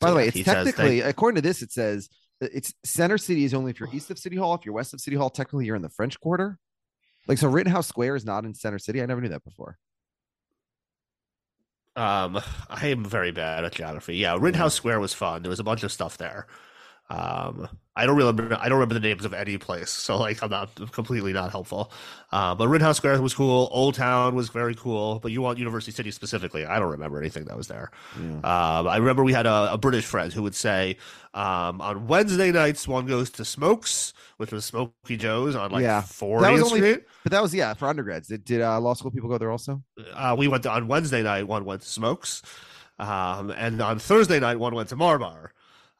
By 0.00 0.08
so 0.08 0.10
the 0.10 0.16
way, 0.16 0.28
it's 0.28 0.36
he 0.36 0.42
says 0.42 0.54
thank- 0.64 0.76
technically, 0.76 1.00
according 1.02 1.36
to 1.36 1.42
this, 1.46 1.60
it 1.62 1.70
says 1.72 2.08
it's 2.40 2.72
Center 2.84 3.18
City 3.18 3.44
is 3.44 3.52
only 3.52 3.70
if 3.70 3.80
you're 3.80 3.88
east 3.92 4.10
of 4.10 4.18
City 4.18 4.36
Hall. 4.36 4.54
If 4.54 4.64
you're 4.64 4.74
west 4.74 4.94
of 4.94 5.00
City 5.00 5.16
Hall, 5.16 5.28
technically 5.28 5.66
you're 5.66 5.76
in 5.76 5.82
the 5.82 5.88
French 5.90 6.18
Quarter. 6.20 6.58
Like 7.28 7.38
so, 7.38 7.48
Rittenhouse 7.48 7.86
Square 7.86 8.16
is 8.16 8.24
not 8.24 8.44
in 8.44 8.54
Center 8.54 8.78
City. 8.78 9.02
I 9.02 9.06
never 9.06 9.20
knew 9.20 9.28
that 9.28 9.44
before. 9.44 9.78
Um, 11.94 12.40
I 12.70 12.88
am 12.88 13.04
very 13.04 13.30
bad 13.30 13.64
at 13.64 13.72
geography. 13.72 14.16
Yeah, 14.16 14.36
Rittenhouse 14.40 14.74
Square 14.74 15.00
was 15.00 15.12
fun. 15.12 15.42
There 15.42 15.50
was 15.50 15.60
a 15.60 15.64
bunch 15.64 15.82
of 15.82 15.92
stuff 15.92 16.16
there. 16.16 16.46
Um, 17.10 17.68
I 17.96 18.06
don't 18.06 18.16
remember. 18.16 18.56
I 18.60 18.68
don't 18.68 18.78
remember 18.78 18.94
the 18.94 19.00
names 19.00 19.24
of 19.24 19.34
any 19.34 19.58
place, 19.58 19.90
so 19.90 20.18
like 20.18 20.40
I'm 20.42 20.50
not 20.50 20.70
completely 20.92 21.32
not 21.32 21.50
helpful. 21.50 21.90
Uh, 22.30 22.54
but 22.54 22.68
Rittenhouse 22.68 22.98
Square 22.98 23.20
was 23.22 23.34
cool. 23.34 23.68
Old 23.72 23.94
Town 23.94 24.36
was 24.36 24.50
very 24.50 24.74
cool. 24.76 25.18
But 25.18 25.32
you 25.32 25.42
want 25.42 25.58
University 25.58 25.90
City 25.90 26.12
specifically? 26.12 26.64
I 26.64 26.78
don't 26.78 26.90
remember 26.90 27.18
anything 27.18 27.46
that 27.46 27.56
was 27.56 27.66
there. 27.66 27.90
Um, 28.16 28.86
I 28.86 28.98
remember 28.98 29.24
we 29.24 29.32
had 29.32 29.46
a, 29.46 29.72
a 29.72 29.78
British 29.78 30.04
friend 30.04 30.32
who 30.32 30.44
would 30.44 30.54
say 30.54 30.96
um, 31.34 31.80
on 31.80 32.06
Wednesday 32.06 32.52
nights 32.52 32.86
one 32.86 33.06
goes 33.06 33.30
to 33.30 33.44
Smokes, 33.44 34.12
which 34.36 34.52
was 34.52 34.64
Smokey 34.64 35.16
Joe's 35.16 35.56
on 35.56 35.72
like 35.72 35.82
yeah, 35.82 36.02
40th 36.02 36.40
that 36.42 36.52
was 36.52 36.62
only, 36.62 36.78
Street. 36.78 37.04
but 37.24 37.32
that 37.32 37.42
was 37.42 37.54
yeah 37.54 37.74
for 37.74 37.88
undergrads. 37.88 38.28
Did, 38.28 38.44
did 38.44 38.60
uh, 38.60 38.78
law 38.80 38.94
school 38.94 39.10
people 39.10 39.28
go 39.28 39.38
there 39.38 39.50
also? 39.50 39.82
Uh, 40.14 40.36
we 40.38 40.46
went 40.46 40.62
to, 40.62 40.70
on 40.70 40.88
Wednesday 40.88 41.22
night. 41.22 41.48
One 41.48 41.64
went 41.64 41.82
to 41.82 41.88
Smokes, 41.88 42.42
um, 42.98 43.50
and 43.50 43.80
on 43.80 43.98
Thursday 43.98 44.38
night 44.38 44.58
one 44.58 44.74
went 44.74 44.88
to 44.90 44.96
Marbar, 44.96 45.48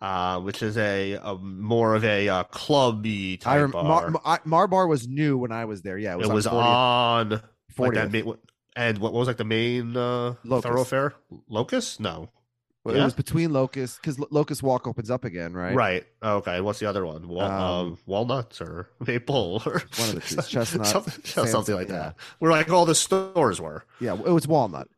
uh, 0.01 0.41
which 0.41 0.63
is 0.63 0.77
a, 0.79 1.13
a 1.15 1.35
more 1.37 1.95
of 1.95 2.05
a 2.05 2.29
uh, 2.29 2.43
clubby 2.45 3.37
type 3.37 3.53
I 3.55 3.61
rem- 3.61 3.71
bar. 3.73 4.11
Mar, 4.11 4.41
Mar, 4.45 4.67
Bar 4.69 4.87
was 4.87 5.09
new 5.09 5.37
when 5.39 5.53
I 5.53 5.65
was 5.65 5.83
there. 5.83 5.99
Yeah, 5.99 6.13
it 6.19 6.29
was, 6.29 6.47
on 6.47 7.31
40th. 7.31 7.43
on 7.43 7.43
like 7.79 7.95
that 7.95 8.11
main, 8.13 8.35
and 8.77 8.99
what, 8.99 9.13
was 9.13 9.27
like 9.29 9.37
the 9.39 9.45
main 9.45 9.97
uh, 9.97 10.35
Locust. 10.45 10.69
thoroughfare? 10.69 11.15
Locust? 11.49 11.99
No, 12.01 12.29
Well, 12.85 12.95
Yeah? 12.95 13.03
It 13.03 13.05
was 13.07 13.15
between 13.15 13.53
Locust 13.53 14.01
because 14.01 14.19
Locust 14.31 14.63
Walk 14.63 14.87
opens 14.87 15.11
up 15.11 15.25
again, 15.25 15.53
right? 15.53 15.75
right. 15.75 16.05
Okay, 16.23 16.61
what's 16.61 16.79
the 16.79 16.87
other 16.87 17.05
one? 17.05 17.27
Wal- 17.29 17.41
Um, 17.51 17.53
um, 17.93 17.99
walnuts 18.07 18.61
or 18.61 18.89
maple 19.07 19.63
or 19.67 19.83
One 19.97 20.09
of 20.11 20.15
the 20.15 20.21
trees, 20.21 20.47
chestnut, 20.49 20.87
something, 20.87 21.25
something 21.25 21.75
like 21.75 21.89
yeah. 21.89 21.95
that. 21.99 22.15
Where 22.39 22.53
like 22.53 22.71
all 22.71 22.87
the 22.87 22.95
stores 22.95 23.61
were. 23.61 23.85
Yeah, 24.01 24.15
it 24.15 24.31
was 24.31 24.47
Walnut. 24.47 24.89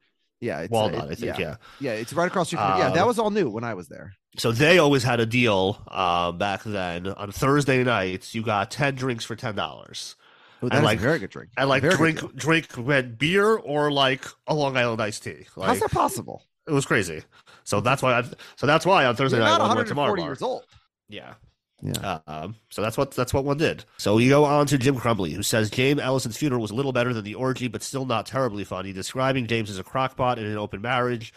Yeah, 0.42 0.60
it's, 0.60 0.72
uh, 0.72 0.76
Walnut, 0.76 1.04
it- 1.06 1.10
I 1.12 1.14
think. 1.14 1.38
Yeah. 1.38 1.56
yeah, 1.80 1.92
it's 1.92 2.12
right 2.12 2.26
across. 2.28 2.50
From, 2.50 2.58
yeah, 2.60 2.90
that 2.90 3.00
Um, 3.02 3.06
was 3.08 3.18
all 3.18 3.30
new 3.30 3.48
when 3.50 3.64
I 3.64 3.74
was 3.74 3.88
there. 3.88 4.14
So 4.36 4.52
they 4.52 4.78
always 4.78 5.02
had 5.02 5.18
a 5.20 5.26
deal 5.26 5.82
uh, 5.88 6.32
back 6.32 6.62
then. 6.64 7.08
On 7.08 7.32
Thursday 7.32 7.82
nights, 7.82 8.34
you 8.34 8.42
got 8.42 8.70
ten 8.70 8.94
drinks 8.94 9.24
for 9.24 9.34
ten 9.36 9.54
dollars. 9.56 10.14
Oh, 10.62 10.68
and 10.70 10.84
like- 10.84 10.98
a 10.98 11.02
very 11.02 11.18
good 11.18 11.30
drink. 11.30 11.50
And 11.56 11.68
like 11.68 11.82
Very 11.82 11.96
drink 11.96 12.36
drink 12.36 12.66
went 12.76 13.18
beer 13.18 13.56
or 13.56 13.90
like 13.90 14.24
a 14.46 14.54
Long 14.54 14.76
Island 14.76 15.00
iced 15.00 15.24
tea. 15.24 15.46
Like 15.56 15.68
How's 15.68 15.80
that 15.80 15.90
possible? 15.90 16.44
it 16.68 16.72
was 16.72 16.84
crazy. 16.86 17.22
So 17.64 17.80
that's 17.80 18.02
why 18.02 18.18
I 18.18 18.24
so 18.56 18.66
that's 18.66 18.84
why 18.86 19.04
on 19.06 19.16
Thursday 19.16 19.38
You're 19.38 19.46
night 19.46 19.52
not 19.58 19.58
to 19.58 19.94
140 19.94 20.22
Marbar. 20.22 20.24
years 20.24 20.42
old. 20.42 20.64
Yeah. 21.08 21.34
Yeah. 21.82 22.18
Um, 22.26 22.56
so 22.68 22.82
that's 22.82 22.98
what 22.98 23.12
that's 23.12 23.32
what 23.32 23.44
one 23.46 23.56
did. 23.56 23.84
So 23.96 24.18
you 24.18 24.28
go 24.28 24.44
on 24.44 24.66
to 24.66 24.76
Jim 24.76 24.96
Crumbly, 24.96 25.32
who 25.32 25.42
says 25.42 25.70
James 25.70 25.98
Ellison's 26.00 26.36
funeral 26.36 26.60
was 26.60 26.70
a 26.70 26.74
little 26.74 26.92
better 26.92 27.14
than 27.14 27.24
the 27.24 27.34
orgy, 27.36 27.68
but 27.68 27.82
still 27.82 28.04
not 28.04 28.26
terribly 28.26 28.64
funny. 28.64 28.92
Describing 28.92 29.46
James 29.46 29.70
as 29.70 29.78
a 29.78 29.84
crockpot 29.84 30.36
in 30.36 30.44
an 30.44 30.58
open 30.58 30.82
marriage 30.82 31.32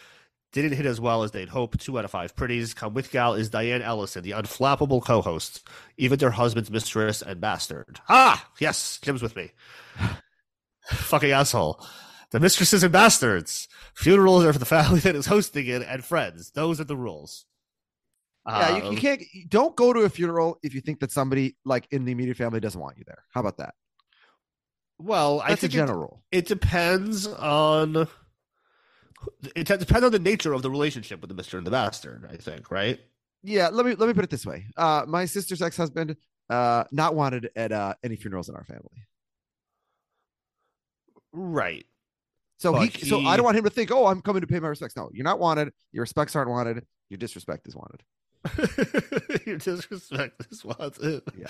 didn't 0.54 0.74
hit 0.74 0.86
as 0.86 1.02
well 1.02 1.24
as 1.24 1.32
they'd 1.32 1.50
hoped. 1.50 1.82
Two 1.82 2.00
out 2.00 2.06
of 2.06 2.12
five 2.12 2.36
pretties. 2.36 2.74
Come 2.74 2.94
with 2.94 3.12
gal 3.12 3.34
is 3.34 3.50
Diane 3.50 3.82
Ellison, 3.82 4.24
the 4.24 4.32
unflappable 4.32 5.04
co-host, 5.04 5.68
even 5.98 6.20
their 6.20 6.32
husband's 6.32 6.72
mistress 6.72 7.22
and 7.22 7.42
bastard. 7.42 8.00
Ah, 8.08 8.48
yes, 8.60 9.00
Jim's 9.02 9.22
with 9.22 9.36
me. 9.36 9.52
Fucking 10.90 11.32
asshole. 11.32 11.86
The 12.32 12.40
mistresses 12.40 12.84
and 12.84 12.92
bastards. 12.94 13.68
Funerals 13.96 14.44
are 14.46 14.54
for 14.54 14.60
the 14.60 14.66
family 14.66 15.00
that 15.02 15.16
is 15.16 15.26
hosting 15.26 15.68
it 15.68 15.82
and 15.88 16.04
friends. 16.04 16.52
Those 16.52 16.80
are 16.80 16.86
the 16.86 16.98
rules. 16.98 17.46
Yeah, 18.48 18.78
you, 18.78 18.84
Um, 18.86 18.94
you 18.94 19.00
can't. 19.00 19.24
Don't 19.48 19.76
go 19.76 19.94
to 19.94 20.02
a 20.02 20.10
funeral 20.10 20.60
if 20.64 20.74
you 20.76 20.82
think 20.82 21.00
that 21.00 21.12
somebody 21.12 21.56
like 21.64 21.88
in 21.92 22.06
the 22.06 22.12
immediate 22.12 22.38
family 22.38 22.60
doesn't 22.60 22.80
want 22.80 22.98
you 22.98 23.04
there. 23.06 23.24
How 23.32 23.40
about 23.42 23.58
that? 23.58 23.74
Well, 25.00 25.42
I 25.42 25.50
That's 25.50 25.64
a 25.64 25.68
think 25.68 25.74
general 25.74 26.24
it, 26.32 26.40
it 26.40 26.48
depends 26.48 27.26
on 27.28 28.08
it 29.56 29.68
depends 29.68 30.04
on 30.04 30.12
the 30.12 30.20
nature 30.20 30.54
of 30.54 30.62
the 30.62 30.70
relationship 30.70 31.22
with 31.22 31.30
the 31.30 31.36
Mister 31.36 31.58
and 31.58 31.68
the 31.68 31.72
Bastard. 31.72 32.28
I 32.32 32.38
think, 32.38 32.72
right? 32.72 33.00
Yeah, 33.44 33.70
let 33.70 33.86
me 33.86 33.95
let 33.95 34.08
me 34.08 34.14
put 34.14 34.24
it 34.24 34.30
this 34.30 34.45
way. 34.45 34.66
Uh, 34.78 35.04
my 35.08 35.26
sister's 35.26 35.62
ex 35.62 35.76
husband, 35.76 36.16
uh, 36.50 36.86
not 36.91 37.16
wanted 37.16 37.50
at 37.56 37.72
uh, 37.72 37.94
any 38.04 38.16
funerals 38.16 38.50
in 38.50 38.56
our 38.56 38.64
family. 38.64 39.06
Right. 41.32 41.86
So 42.58 42.74
he, 42.76 42.90
But 42.90 43.02
so 43.02 43.20
I 43.26 43.36
don't 43.36 43.44
want 43.44 43.58
him 43.58 43.66
to 43.66 43.70
think, 43.70 43.91
oh, 43.91 44.06
I'm 44.06 44.22
coming 44.22 44.41
to 44.41 44.48
pay 44.48 44.60
my 44.60 44.70
respects. 44.70 44.95
No, 44.95 45.10
you're 45.14 45.26
not 45.26 45.40
wanted. 45.40 45.74
Your 45.91 46.04
respects 46.04 46.36
aren't 46.36 46.50
wanted. 46.50 46.86
Your 47.10 47.18
disrespect 47.18 47.68
is 47.68 47.76
wanted. 47.76 48.04
Your 49.45 49.57
disrespect 49.57 50.48
is 50.52 50.64
what's 50.65 50.99
it. 50.99 51.24
Yeah. 51.38 51.48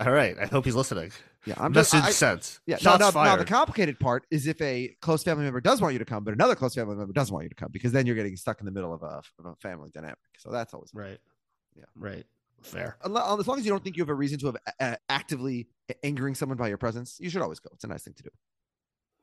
All 0.00 0.12
right. 0.12 0.36
I 0.38 0.46
hope 0.46 0.64
he's 0.64 0.74
listening. 0.74 1.10
Yeah, 1.46 1.54
I'm 1.58 1.72
just. 1.72 1.92
Message 1.92 2.08
I- 2.08 2.12
sent. 2.12 2.60
Yeah, 2.66 2.76
Shots 2.76 3.00
now, 3.00 3.10
now, 3.10 3.24
now 3.24 3.36
the 3.36 3.44
complicated 3.44 3.98
part 3.98 4.24
is 4.30 4.46
if 4.46 4.60
a 4.60 4.94
close 5.00 5.22
family 5.22 5.44
member 5.44 5.60
does 5.60 5.80
want 5.80 5.92
you 5.94 5.98
to 5.98 6.04
come, 6.04 6.24
but 6.24 6.34
another 6.34 6.54
close 6.54 6.74
family 6.74 6.96
member 6.96 7.12
doesn't 7.12 7.32
want 7.32 7.44
you 7.44 7.48
to 7.48 7.54
come 7.56 7.70
because 7.72 7.92
then 7.92 8.06
you're 8.06 8.16
getting 8.16 8.36
stuck 8.36 8.60
in 8.60 8.66
the 8.66 8.72
middle 8.72 8.92
of 8.92 9.02
a, 9.02 9.22
of 9.38 9.46
a 9.46 9.54
family 9.56 9.90
dynamic. 9.92 10.18
So 10.38 10.50
that's 10.50 10.74
always 10.74 10.90
right. 10.94 11.18
Yeah. 11.76 11.84
Right. 11.96 12.24
Fair. 12.62 12.96
As 13.04 13.10
long 13.10 13.58
as 13.58 13.64
you 13.64 13.70
don't 13.70 13.82
think 13.82 13.96
you 13.96 14.02
have 14.02 14.08
a 14.08 14.14
reason 14.14 14.38
to 14.38 14.46
have 14.46 14.56
uh, 14.78 14.96
actively 15.08 15.66
angering 16.04 16.34
someone 16.34 16.56
by 16.56 16.68
your 16.68 16.78
presence, 16.78 17.18
you 17.20 17.28
should 17.28 17.42
always 17.42 17.58
go. 17.58 17.70
It's 17.74 17.84
a 17.84 17.88
nice 17.88 18.04
thing 18.04 18.14
to 18.14 18.22
do. 18.22 18.30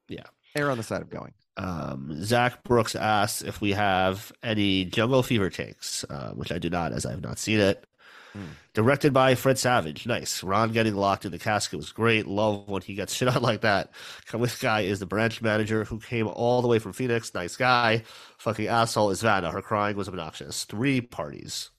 Yeah. 0.10 0.24
Err 0.56 0.72
on 0.72 0.78
the 0.78 0.84
side 0.84 1.02
of 1.02 1.10
going. 1.10 1.34
Um, 1.58 2.24
Zach 2.24 2.64
Brooks 2.64 2.96
asks 2.96 3.42
if 3.42 3.62
we 3.62 3.72
have 3.74 4.32
any 4.42 4.86
Jungle 4.86 5.24
Fever 5.24 5.50
takes, 5.50 6.04
uh, 6.06 6.32
which 6.34 6.52
I 6.52 6.58
do 6.58 6.70
not, 6.70 6.94
as 6.94 7.06
I 7.06 7.12
have 7.12 7.22
not 7.22 7.38
seen 7.38 7.60
it. 7.60 7.86
Hmm. 8.34 8.46
Directed 8.74 9.12
by 9.12 9.36
Fred 9.36 9.58
Savage. 9.58 10.06
Nice. 10.06 10.44
Ron 10.44 10.72
getting 10.72 10.96
locked 10.96 11.26
in 11.26 11.32
the 11.32 11.40
casket 11.40 11.78
was 11.78 11.92
great. 11.92 12.28
Love 12.28 12.70
when 12.70 12.82
he 12.82 12.94
gets 12.94 13.14
shit 13.16 13.28
on 13.28 13.42
like 13.42 13.62
that. 13.62 13.92
Come 14.28 14.42
with 14.42 14.60
guy 14.60 14.82
is 14.82 15.00
the 15.00 15.06
branch 15.06 15.42
manager 15.42 15.84
who 15.84 16.00
came 16.00 16.28
all 16.28 16.62
the 16.62 16.68
way 16.68 16.80
from 16.80 16.94
Phoenix. 16.94 17.34
Nice 17.34 17.56
guy. 17.58 18.04
Fucking 18.38 18.68
asshole 18.68 19.10
is 19.10 19.22
Vanna. 19.22 19.52
Her 19.52 19.62
crying 19.62 19.98
was 19.98 20.08
obnoxious. 20.08 20.64
Three 20.64 21.02
parties. 21.02 21.72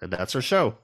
And 0.00 0.12
that's 0.12 0.32
her 0.32 0.42
show. 0.42 0.78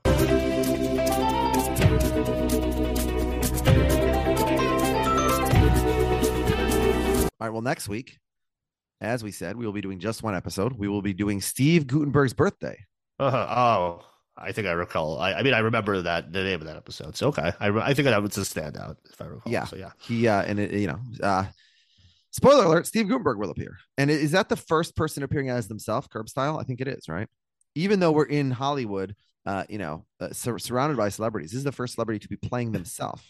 All 7.45 7.49
right. 7.49 7.53
Well, 7.53 7.61
next 7.61 7.91
week, 7.91 8.21
as 9.03 9.23
we 9.23 9.31
said, 9.31 9.55
we 9.55 9.67
will 9.67 9.75
be 9.75 9.83
doing 9.83 9.99
just 9.99 10.23
one 10.23 10.35
episode. 10.35 10.73
We 10.73 10.89
will 10.89 11.03
be 11.03 11.13
doing 11.13 11.43
Steve 11.43 11.87
Guttenberg's 11.87 12.33
birthday. 12.33 12.79
Uh, 13.21 13.27
oh, 13.27 14.05
I 14.35 14.53
think 14.53 14.67
I 14.67 14.73
recall. 14.73 15.19
I, 15.19 15.35
I 15.35 15.43
mean, 15.43 15.53
I 15.53 15.59
remember 15.59 16.01
that 16.01 16.33
the 16.33 16.43
name 16.43 16.63
of 16.63 16.67
that 16.67 16.79
episode. 16.79 17.19
So 17.19 17.29
okay, 17.29 17.53
I, 17.61 17.69
I 17.69 17.93
think 17.93 18.07
that 18.07 18.23
was 18.23 18.39
a 18.39 18.41
standout 18.41 18.97
if 19.13 19.21
I 19.21 19.27
recall. 19.27 19.53
Yeah. 19.53 19.65
So 19.65 19.77
yeah. 19.77 19.91
He 19.99 20.27
uh, 20.27 20.41
and 20.41 20.59
it, 20.59 20.73
you 20.73 20.87
know, 20.87 20.99
uh, 21.23 21.45
spoiler 22.31 22.65
alert: 22.65 22.87
Steve 22.87 23.09
Guttenberg 23.09 23.37
will 23.37 23.51
appear. 23.51 23.77
And 23.99 24.11
is 24.11 24.31
that 24.31 24.49
the 24.49 24.57
first 24.57 24.97
person 24.97 25.23
appearing 25.23 25.51
as 25.51 25.69
themselves, 25.69 26.07
curb 26.07 26.31
style? 26.31 26.57
I 26.57 26.63
think 26.63 26.81
it 26.81 26.89
is, 26.89 27.11
right? 27.11 27.29
Even 27.75 28.01
though 28.01 28.13
we're 28.13 28.25
in 28.25 28.53
Hollywood, 28.53 29.15
uh, 29.45 29.65
you 29.69 29.77
know, 29.77 30.07
uh, 30.19 30.33
sur- 30.33 30.59
surrounded 30.59 30.97
by 30.97 31.11
celebrities, 31.11 31.51
this 31.51 31.59
is 31.59 31.65
the 31.65 31.73
first 31.73 31.97
celebrity 31.97 32.21
to 32.21 32.29
be 32.29 32.37
playing 32.37 32.73
themselves. 32.73 33.23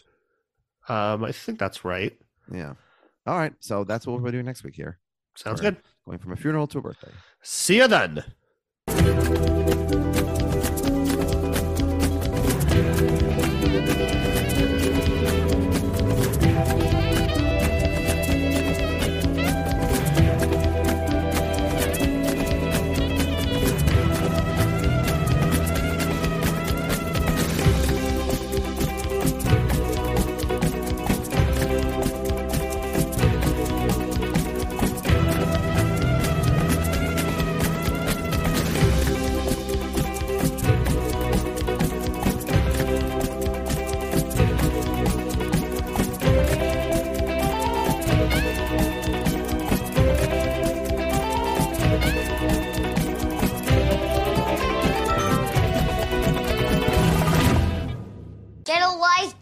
Um, 0.87 1.25
I 1.25 1.33
think 1.33 1.59
that's 1.59 1.83
right. 1.83 2.17
Yeah. 2.49 2.75
All 3.25 3.37
right. 3.37 3.53
So 3.59 3.83
that's 3.83 4.05
what 4.07 4.21
we're 4.21 4.31
doing 4.31 4.45
next 4.45 4.63
week 4.63 4.75
here. 4.75 4.99
Sounds 5.35 5.61
We're 5.61 5.71
good. 5.71 5.81
Going 6.05 6.19
from 6.19 6.31
a 6.31 6.35
funeral 6.35 6.67
to 6.67 6.77
a 6.77 6.81
birthday. 6.81 7.11
See 7.41 7.77
you 7.77 7.87
then. 7.87 8.23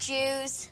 Jews. 0.03 0.62